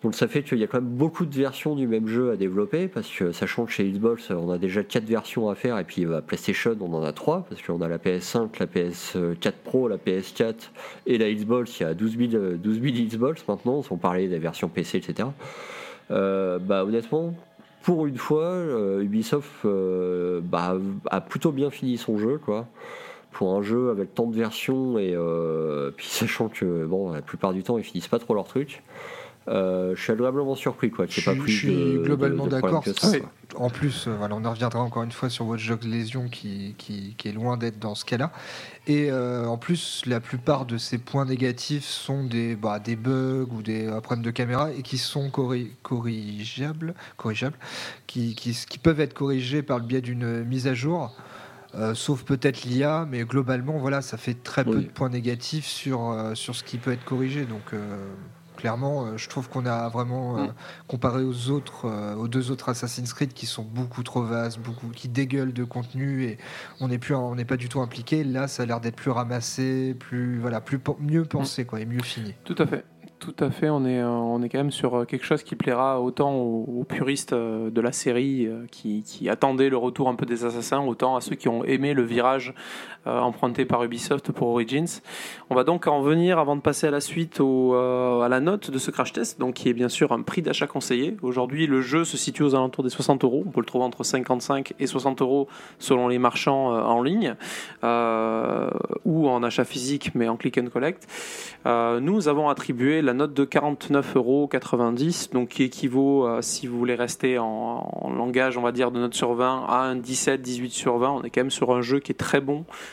Donc 0.05 0.15
ça 0.15 0.29
fait 0.29 0.43
qu'il 0.43 0.59
y 0.59 0.65
a 0.65 0.67
quand 0.67 0.83
même 0.83 0.91
beaucoup 0.91 1.25
de 1.25 1.35
versions 1.35 1.75
du 1.75 1.87
même 1.87 2.07
jeu 2.07 2.31
à 2.31 2.37
développer, 2.37 2.89
parce 2.89 3.09
que 3.09 3.33
sachant 3.33 3.65
que 3.65 3.73
chez 3.73 3.91
Xbox 3.91 4.31
on 4.31 4.51
a 4.51 4.59
déjà 4.59 4.85
4 4.85 5.03
versions 5.05 5.49
à 5.49 5.55
faire, 5.55 5.79
et 5.79 5.85
puis 5.85 6.05
à 6.05 6.21
PlayStation 6.21 6.77
on 6.79 6.93
en 6.93 7.03
a 7.03 7.13
3, 7.13 7.47
parce 7.49 7.63
qu'on 7.63 7.81
a 7.81 7.89
la 7.89 7.97
PS5, 7.97 8.51
la 8.61 8.67
PS4 8.67 9.53
Pro, 9.65 9.89
la 9.89 9.97
PS4 9.97 10.55
et 11.07 11.17
la 11.17 11.33
Xbox, 11.33 11.81
il 11.81 11.85
y 11.85 11.87
a 11.87 11.95
12 11.95 12.19
000, 12.19 12.43
12 12.57 12.81
Xbox 12.81 13.49
maintenant, 13.49 13.83
sans 13.83 13.97
parler 13.97 14.29
des 14.29 14.39
versions 14.39 14.69
PC, 14.69 14.99
etc. 14.99 15.31
Euh, 16.11 16.59
bah 16.59 16.85
honnêtement, 16.85 17.35
pour 17.83 18.07
une 18.07 18.19
fois, 18.19 18.45
euh, 18.45 19.01
Ubisoft 19.01 19.65
euh, 19.65 20.43
bah, 20.43 20.77
a 21.11 21.23
plutôt 21.23 21.51
bien 21.51 21.71
fini 21.71 21.97
son 21.97 22.19
jeu, 22.19 22.37
quoi. 22.37 22.67
Pour 23.33 23.55
un 23.55 23.63
jeu 23.63 23.89
avec 23.89 24.15
tant 24.15 24.27
de 24.27 24.37
versions 24.37 24.99
et 24.99 25.17
puis 25.97 26.07
sachant 26.07 26.49
que 26.49 26.85
bon 26.85 27.11
la 27.11 27.21
plupart 27.21 27.53
du 27.53 27.65
temps 27.65 27.79
ils 27.79 27.83
finissent 27.83 28.07
pas 28.07 28.21
trop 28.21 28.33
leur 28.33 28.45
truc 28.45 28.81
je 29.47 29.95
suis 29.97 30.13
agréablement 30.13 30.55
surpris 30.55 30.91
quoi. 30.91 31.07
Je, 31.09 31.25
pas 31.25 31.35
plus 31.35 31.53
je 31.53 31.59
suis 31.59 31.99
globalement 32.03 32.47
d'accord. 32.47 32.83
En 33.57 33.71
plus, 33.71 34.09
euh, 34.09 34.15
voilà, 34.17 34.35
on 34.35 34.45
en 34.45 34.51
reviendra 34.51 34.81
encore 34.81 35.03
une 35.03 35.13
fois 35.13 35.29
sur 35.29 35.47
Watch 35.47 35.69
Dogs 35.69 35.85
Lésion 35.85 36.29
qui, 36.29 36.75
qui, 36.79 37.15
qui 37.17 37.29
est 37.29 37.33
loin 37.33 37.57
d'être 37.57 37.79
dans 37.79 37.95
ce 37.95 38.05
cas-là. 38.05 38.33
Et 38.87 39.11
euh, 39.11 39.47
en 39.47 39.57
plus, 39.57 40.03
la 40.07 40.21
plupart 40.21 40.67
de 40.67 40.77
ces 40.77 40.99
points 40.99 41.25
négatifs 41.25 41.85
sont 41.85 42.25
des, 42.25 42.57
bah, 42.57 42.79
des 42.79 42.97
bugs 42.97 43.47
ou 43.51 43.63
des 43.63 43.87
problèmes 44.03 44.25
de 44.25 44.31
caméra 44.31 44.73
et 44.73 44.83
qui 44.83 44.99
sont 44.99 45.31
corrigeables, 45.31 46.95
corrigeables 47.17 47.57
qui, 48.07 48.35
qui, 48.35 48.53
qui, 48.69 48.79
peuvent 48.79 49.01
être 49.01 49.15
corrigés 49.15 49.63
par 49.63 49.79
le 49.79 49.85
biais 49.85 50.01
d'une 50.01 50.45
mise 50.45 50.67
à 50.67 50.75
jour. 50.75 51.15
sauf 51.95 52.25
peut-être 52.25 52.65
l'IA, 52.65 53.07
mais 53.11 53.25
globalement, 53.25 53.79
voilà, 53.79 54.03
ça 54.03 54.17
fait 54.17 54.35
très 54.43 54.65
peu 54.65 54.81
de 54.81 54.89
points 54.89 55.09
négatifs 55.11 55.67
sur, 55.67 56.33
sur 56.35 56.55
ce 56.55 56.65
qui 56.65 56.79
peut 56.79 56.93
être 56.93 57.05
corrigé. 57.05 57.45
Donc, 57.45 57.73
clairement, 58.65 59.19
je 59.19 59.29
trouve 59.29 59.51
qu'on 59.51 59.67
a 59.67 59.91
vraiment, 59.91 60.39
mm. 60.39 60.55
comparé 60.89 61.23
aux 61.23 61.51
autres, 61.51 61.87
aux 62.17 62.29
deux 62.29 62.51
autres 62.51 62.71
Assassin's 62.71 63.13
Creed 63.13 63.35
qui 63.35 63.45
sont 63.45 63.63
beaucoup 63.63 64.03
trop 64.03 64.23
vastes, 64.23 64.59
beaucoup, 64.59 64.89
qui 64.89 65.09
dégueulent 65.09 65.53
de 65.53 65.65
contenu 65.65 66.25
et 66.25 66.39
on 66.81 66.89
n'est 66.89 66.97
plus, 66.97 67.15
on 67.15 67.35
n'est 67.35 67.45
pas 67.45 67.59
du 67.59 67.69
tout 67.69 67.81
impliqué. 67.81 68.25
Là, 68.25 68.49
ça 68.49 68.63
a 68.63 68.67
l'air 68.67 68.81
d'être 68.81 68.97
plus 68.97 69.11
ramassé, 69.11 69.95
plus, 69.95 70.39
voilà, 70.39 70.63
plus 70.63 70.81
mieux 70.99 71.27
pensé, 71.27 71.67
quoi, 71.67 71.79
et 71.81 71.85
mieux 71.85 72.03
fini. 72.03 72.35
Tout 72.45 72.57
à 72.59 72.67
fait. 72.67 72.87
Tout 73.25 73.35
à 73.39 73.51
fait, 73.51 73.71
on 73.71 73.87
est, 73.87 74.01
euh, 74.01 74.09
on 74.09 74.43
est 74.43 74.51
quand 74.51 74.59
même 74.59 74.71
sur 74.71 74.97
euh, 74.97 75.05
quelque 75.07 75.25
chose 75.25 75.43
qui 75.43 75.57
plaira 75.57 76.01
autant 76.01 76.35
aux, 76.35 76.85
puristes 76.85 77.33
euh, 77.33 77.71
de 77.71 77.81
la 77.81 77.91
série 77.91 78.49
qui, 78.71 79.03
qui, 79.03 79.31
attendaient 79.31 79.71
le 79.71 79.79
retour 79.79 80.11
un 80.11 80.15
peu 80.15 80.27
des 80.27 80.45
assassins, 80.45 80.81
autant 80.81 81.17
à 81.17 81.23
ceux 81.23 81.35
qui 81.35 81.49
ont 81.49 81.65
aimé 81.65 81.95
le 81.95 82.03
virage 82.03 82.55
emprunté 83.07 83.65
par 83.65 83.83
Ubisoft 83.85 84.33
pour 84.33 84.49
Origins. 84.49 85.01
On 85.51 85.55
va 85.55 85.65
donc 85.65 85.87
en 85.87 86.01
venir, 86.01 86.39
avant 86.39 86.57
de 86.57 86.61
passer 86.61 86.87
à 86.87 86.91
la 86.91 87.01
suite, 87.01 87.41
au, 87.41 87.75
à 87.75 88.29
la 88.29 88.41
note 88.41 88.71
de 88.71 88.79
ce 88.79 88.91
crash 88.91 89.13
test, 89.13 89.39
donc 89.39 89.55
qui 89.55 89.69
est 89.69 89.75
bien 89.75 89.89
sûr 89.89 90.13
un 90.13 90.23
prix 90.23 90.43
d'achat 90.43 90.67
conseillé. 90.67 91.17
Aujourd'hui, 91.23 91.67
le 91.67 91.81
jeu 91.81 92.05
se 92.05 92.17
situe 92.17 92.43
aux 92.43 92.55
alentours 92.55 92.85
des 92.85 92.91
60 92.91 93.25
euros. 93.25 93.45
On 93.47 93.51
peut 93.51 93.61
le 93.61 93.67
trouver 93.67 93.85
entre 93.85 94.05
55 94.05 94.75
et 94.79 94.87
60 94.87 95.23
euros 95.23 95.49
selon 95.79 96.09
les 96.09 96.19
marchands 96.19 96.69
en 96.69 97.03
ligne 97.03 97.35
ou 97.83 99.29
en 99.29 99.43
achat 99.43 99.65
physique, 99.65 100.13
mais 100.15 100.29
en 100.29 100.37
click 100.37 100.59
and 100.59 100.69
collect. 100.73 101.07
nous 101.65 102.29
avons 102.29 102.49
attribué 102.49 103.03
la 103.03 103.15
note 103.15 103.35
de 103.35 103.45
49,90 103.45 104.17
euros, 104.17 104.49
donc 105.33 105.49
qui 105.49 105.63
équivaut, 105.63 106.27
euh, 106.27 106.43
si 106.43 106.67
vous 106.67 106.79
voulez 106.79 106.95
rester 106.95 107.39
en, 107.39 108.13
langage, 108.17 108.57
on 108.57 108.63
va 108.63 108.73
dire, 108.73 108.91
de 108.91 109.01
note 109.01 109.15
sur 109.15 109.35
20, 109.35 109.67
à 109.69 109.83
un 109.83 109.97
17, 109.97 110.41
18 110.41 110.71
sur 110.71 110.99
20. 110.99 111.11
On 111.11 111.23
est 111.23 111.31
quand 111.31 111.41
même 111.41 111.51
sur 111.51 111.75
un 111.75 111.83
jeu 111.83 111.99
qui 111.99 112.13
est 112.13 112.17
très 112.17 112.41
bon, 112.41 112.65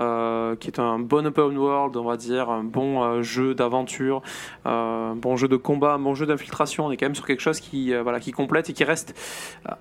euh, 0.00 0.56
qui 0.56 0.68
est 0.68 0.80
un 0.80 0.98
bon 0.98 1.26
open 1.26 1.58
world, 1.58 1.98
on 1.98 2.04
va 2.04 2.16
dire, 2.16 2.48
un 2.48 2.64
bon 2.64 3.02
euh, 3.02 3.22
jeu 3.22 3.54
d'aventure, 3.54 4.22
un 4.64 5.14
bon 5.14 5.36
jeu 5.36 5.48
de 5.48 5.56
combat, 5.56 5.92
un 5.92 5.98
bon 5.98 6.14
jeu 6.14 6.24
d'infiltration. 6.24 6.86
On 6.86 6.90
est 6.90 6.96
quand 6.96 7.04
même 7.04 7.14
sur 7.14 7.26
quelque 7.26 7.42
chose 7.42 7.60
qui, 7.60 7.92
voilà, 7.94 8.18
qui 8.18 8.32
complète 8.32 8.70
et 8.70 8.72
qui 8.72 8.84
reste 8.84 9.14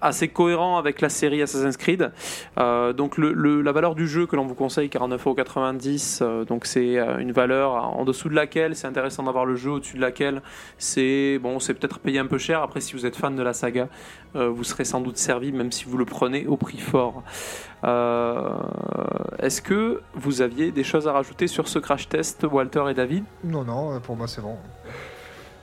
assez 0.02 0.28
cohérent 0.28 0.78
avec 0.78 1.00
la 1.00 1.08
série 1.08 1.42
Assassin's 1.42 1.78
Creed. 1.78 2.12
donc 2.58 3.18
la 3.18 3.72
valeur 3.72 3.96
du 3.96 4.06
jeu 4.06 4.26
que 4.26 4.36
l'on 4.36 4.46
vous 4.46 4.54
conseille, 4.54 4.90
49,90€, 4.90 6.46
donc 6.46 6.66
c'est 6.66 6.98
une 6.98 7.32
valeur 7.32 7.72
en 7.72 8.04
dessous 8.04 8.28
de 8.28 8.36
laquelle 8.36 8.76
c'est 8.76 8.88
intéressant 8.88 9.24
d'avoir 9.24 9.46
le 9.46 9.56
jeu, 9.56 9.72
au-dessus 9.72 9.96
de 9.96 10.02
laquelle 10.02 10.42
c'est 10.78 11.40
bon, 11.42 11.58
peut-être 11.60 12.00
payé 12.00 12.20
un 12.20 12.28
peu 12.28 12.38
cher. 12.38 12.62
Après, 12.62 12.82
si 12.82 12.94
vous 12.94 13.06
êtes 13.06 13.16
fan 13.16 13.36
de 13.36 13.44
la 13.44 13.54
saga, 13.54 13.88
vous 14.34 14.64
serez 14.64 14.84
sans 14.84 15.00
doute 15.00 15.18
servi, 15.18 15.54
même 15.54 15.72
si 15.72 15.86
vous 15.86 15.98
le 15.98 16.06
prenez 16.06 16.48
au 16.48 16.58
prix 16.58 16.80
fort. 16.80 17.24
Est-ce 17.84 19.62
que 19.62 20.02
vous 20.14 20.42
aviez 20.42 20.72
des 20.72 20.84
choses 20.84 21.08
à 21.08 21.14
rajouter 21.14 21.48
sur 21.48 21.68
ce 21.68 21.80
crash 21.80 22.10
test, 22.10 22.46
Walter 22.50 22.84
et 22.90 22.94
David? 22.94 23.24
Non, 23.44 23.64
non, 23.64 24.00
pour 24.00 24.16
moi 24.16 24.28
c'est 24.28 24.42
bon. 24.42 24.58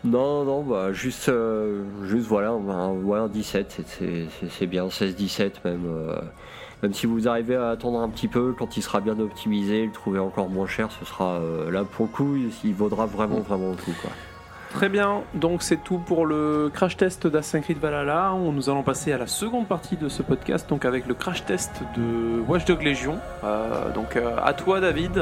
Non, 0.05 0.45
non, 0.45 0.63
bah, 0.63 0.93
juste, 0.93 1.29
euh, 1.29 1.83
juste 2.05 2.27
voilà, 2.29 2.51
un, 2.51 3.29
17, 3.29 3.81
c'est 4.51 4.67
bien, 4.67 4.87
16-17 4.87 5.53
même. 5.65 5.85
Euh, 5.87 6.21
même 6.83 6.95
si 6.95 7.07
vous 7.07 7.27
arrivez 7.27 7.57
à 7.57 7.71
attendre 7.71 7.99
un 7.99 8.09
petit 8.09 8.29
peu, 8.29 8.55
quand 8.57 8.77
il 8.77 8.83
sera 8.83 9.01
bien 9.01 9.19
optimisé, 9.19 9.85
le 9.85 9.91
trouver 9.91 10.21
encore 10.21 10.49
moins 10.49 10.69
cher, 10.69 10.91
ce 10.93 11.05
sera 11.05 11.41
euh, 11.41 11.73
là 11.73 11.83
pour 11.83 12.07
le 12.07 12.13
coup, 12.13 12.37
il 12.63 12.75
vaudra 12.75 13.07
vraiment, 13.07 13.41
vraiment 13.41 13.71
le 13.71 13.77
coup. 13.77 13.95
Quoi. 14.01 14.11
Très 14.73 14.89
bien, 14.91 15.23
donc 15.35 15.63
c'est 15.63 15.83
tout 15.83 15.99
pour 15.99 16.27
le 16.27 16.71
crash 16.73 16.97
test 16.97 17.27
d'Assassin's 17.27 17.65
Creed 17.65 17.79
Valhalla. 17.79 18.35
Nous 18.53 18.69
allons 18.69 18.83
passer 18.83 19.13
à 19.13 19.19
la 19.19 19.27
seconde 19.27 19.67
partie 19.67 19.97
de 19.97 20.09
ce 20.09 20.23
podcast, 20.23 20.69
donc 20.69 20.85
avec 20.85 21.07
le 21.07 21.15
crash 21.15 21.45
test 21.47 21.83
de 21.97 22.41
Watch 22.47 22.65
Dogs 22.67 22.83
Legion. 22.83 23.19
Euh, 23.45 23.91
donc 23.93 24.17
euh, 24.17 24.37
à 24.45 24.53
toi 24.53 24.81
David, 24.81 25.19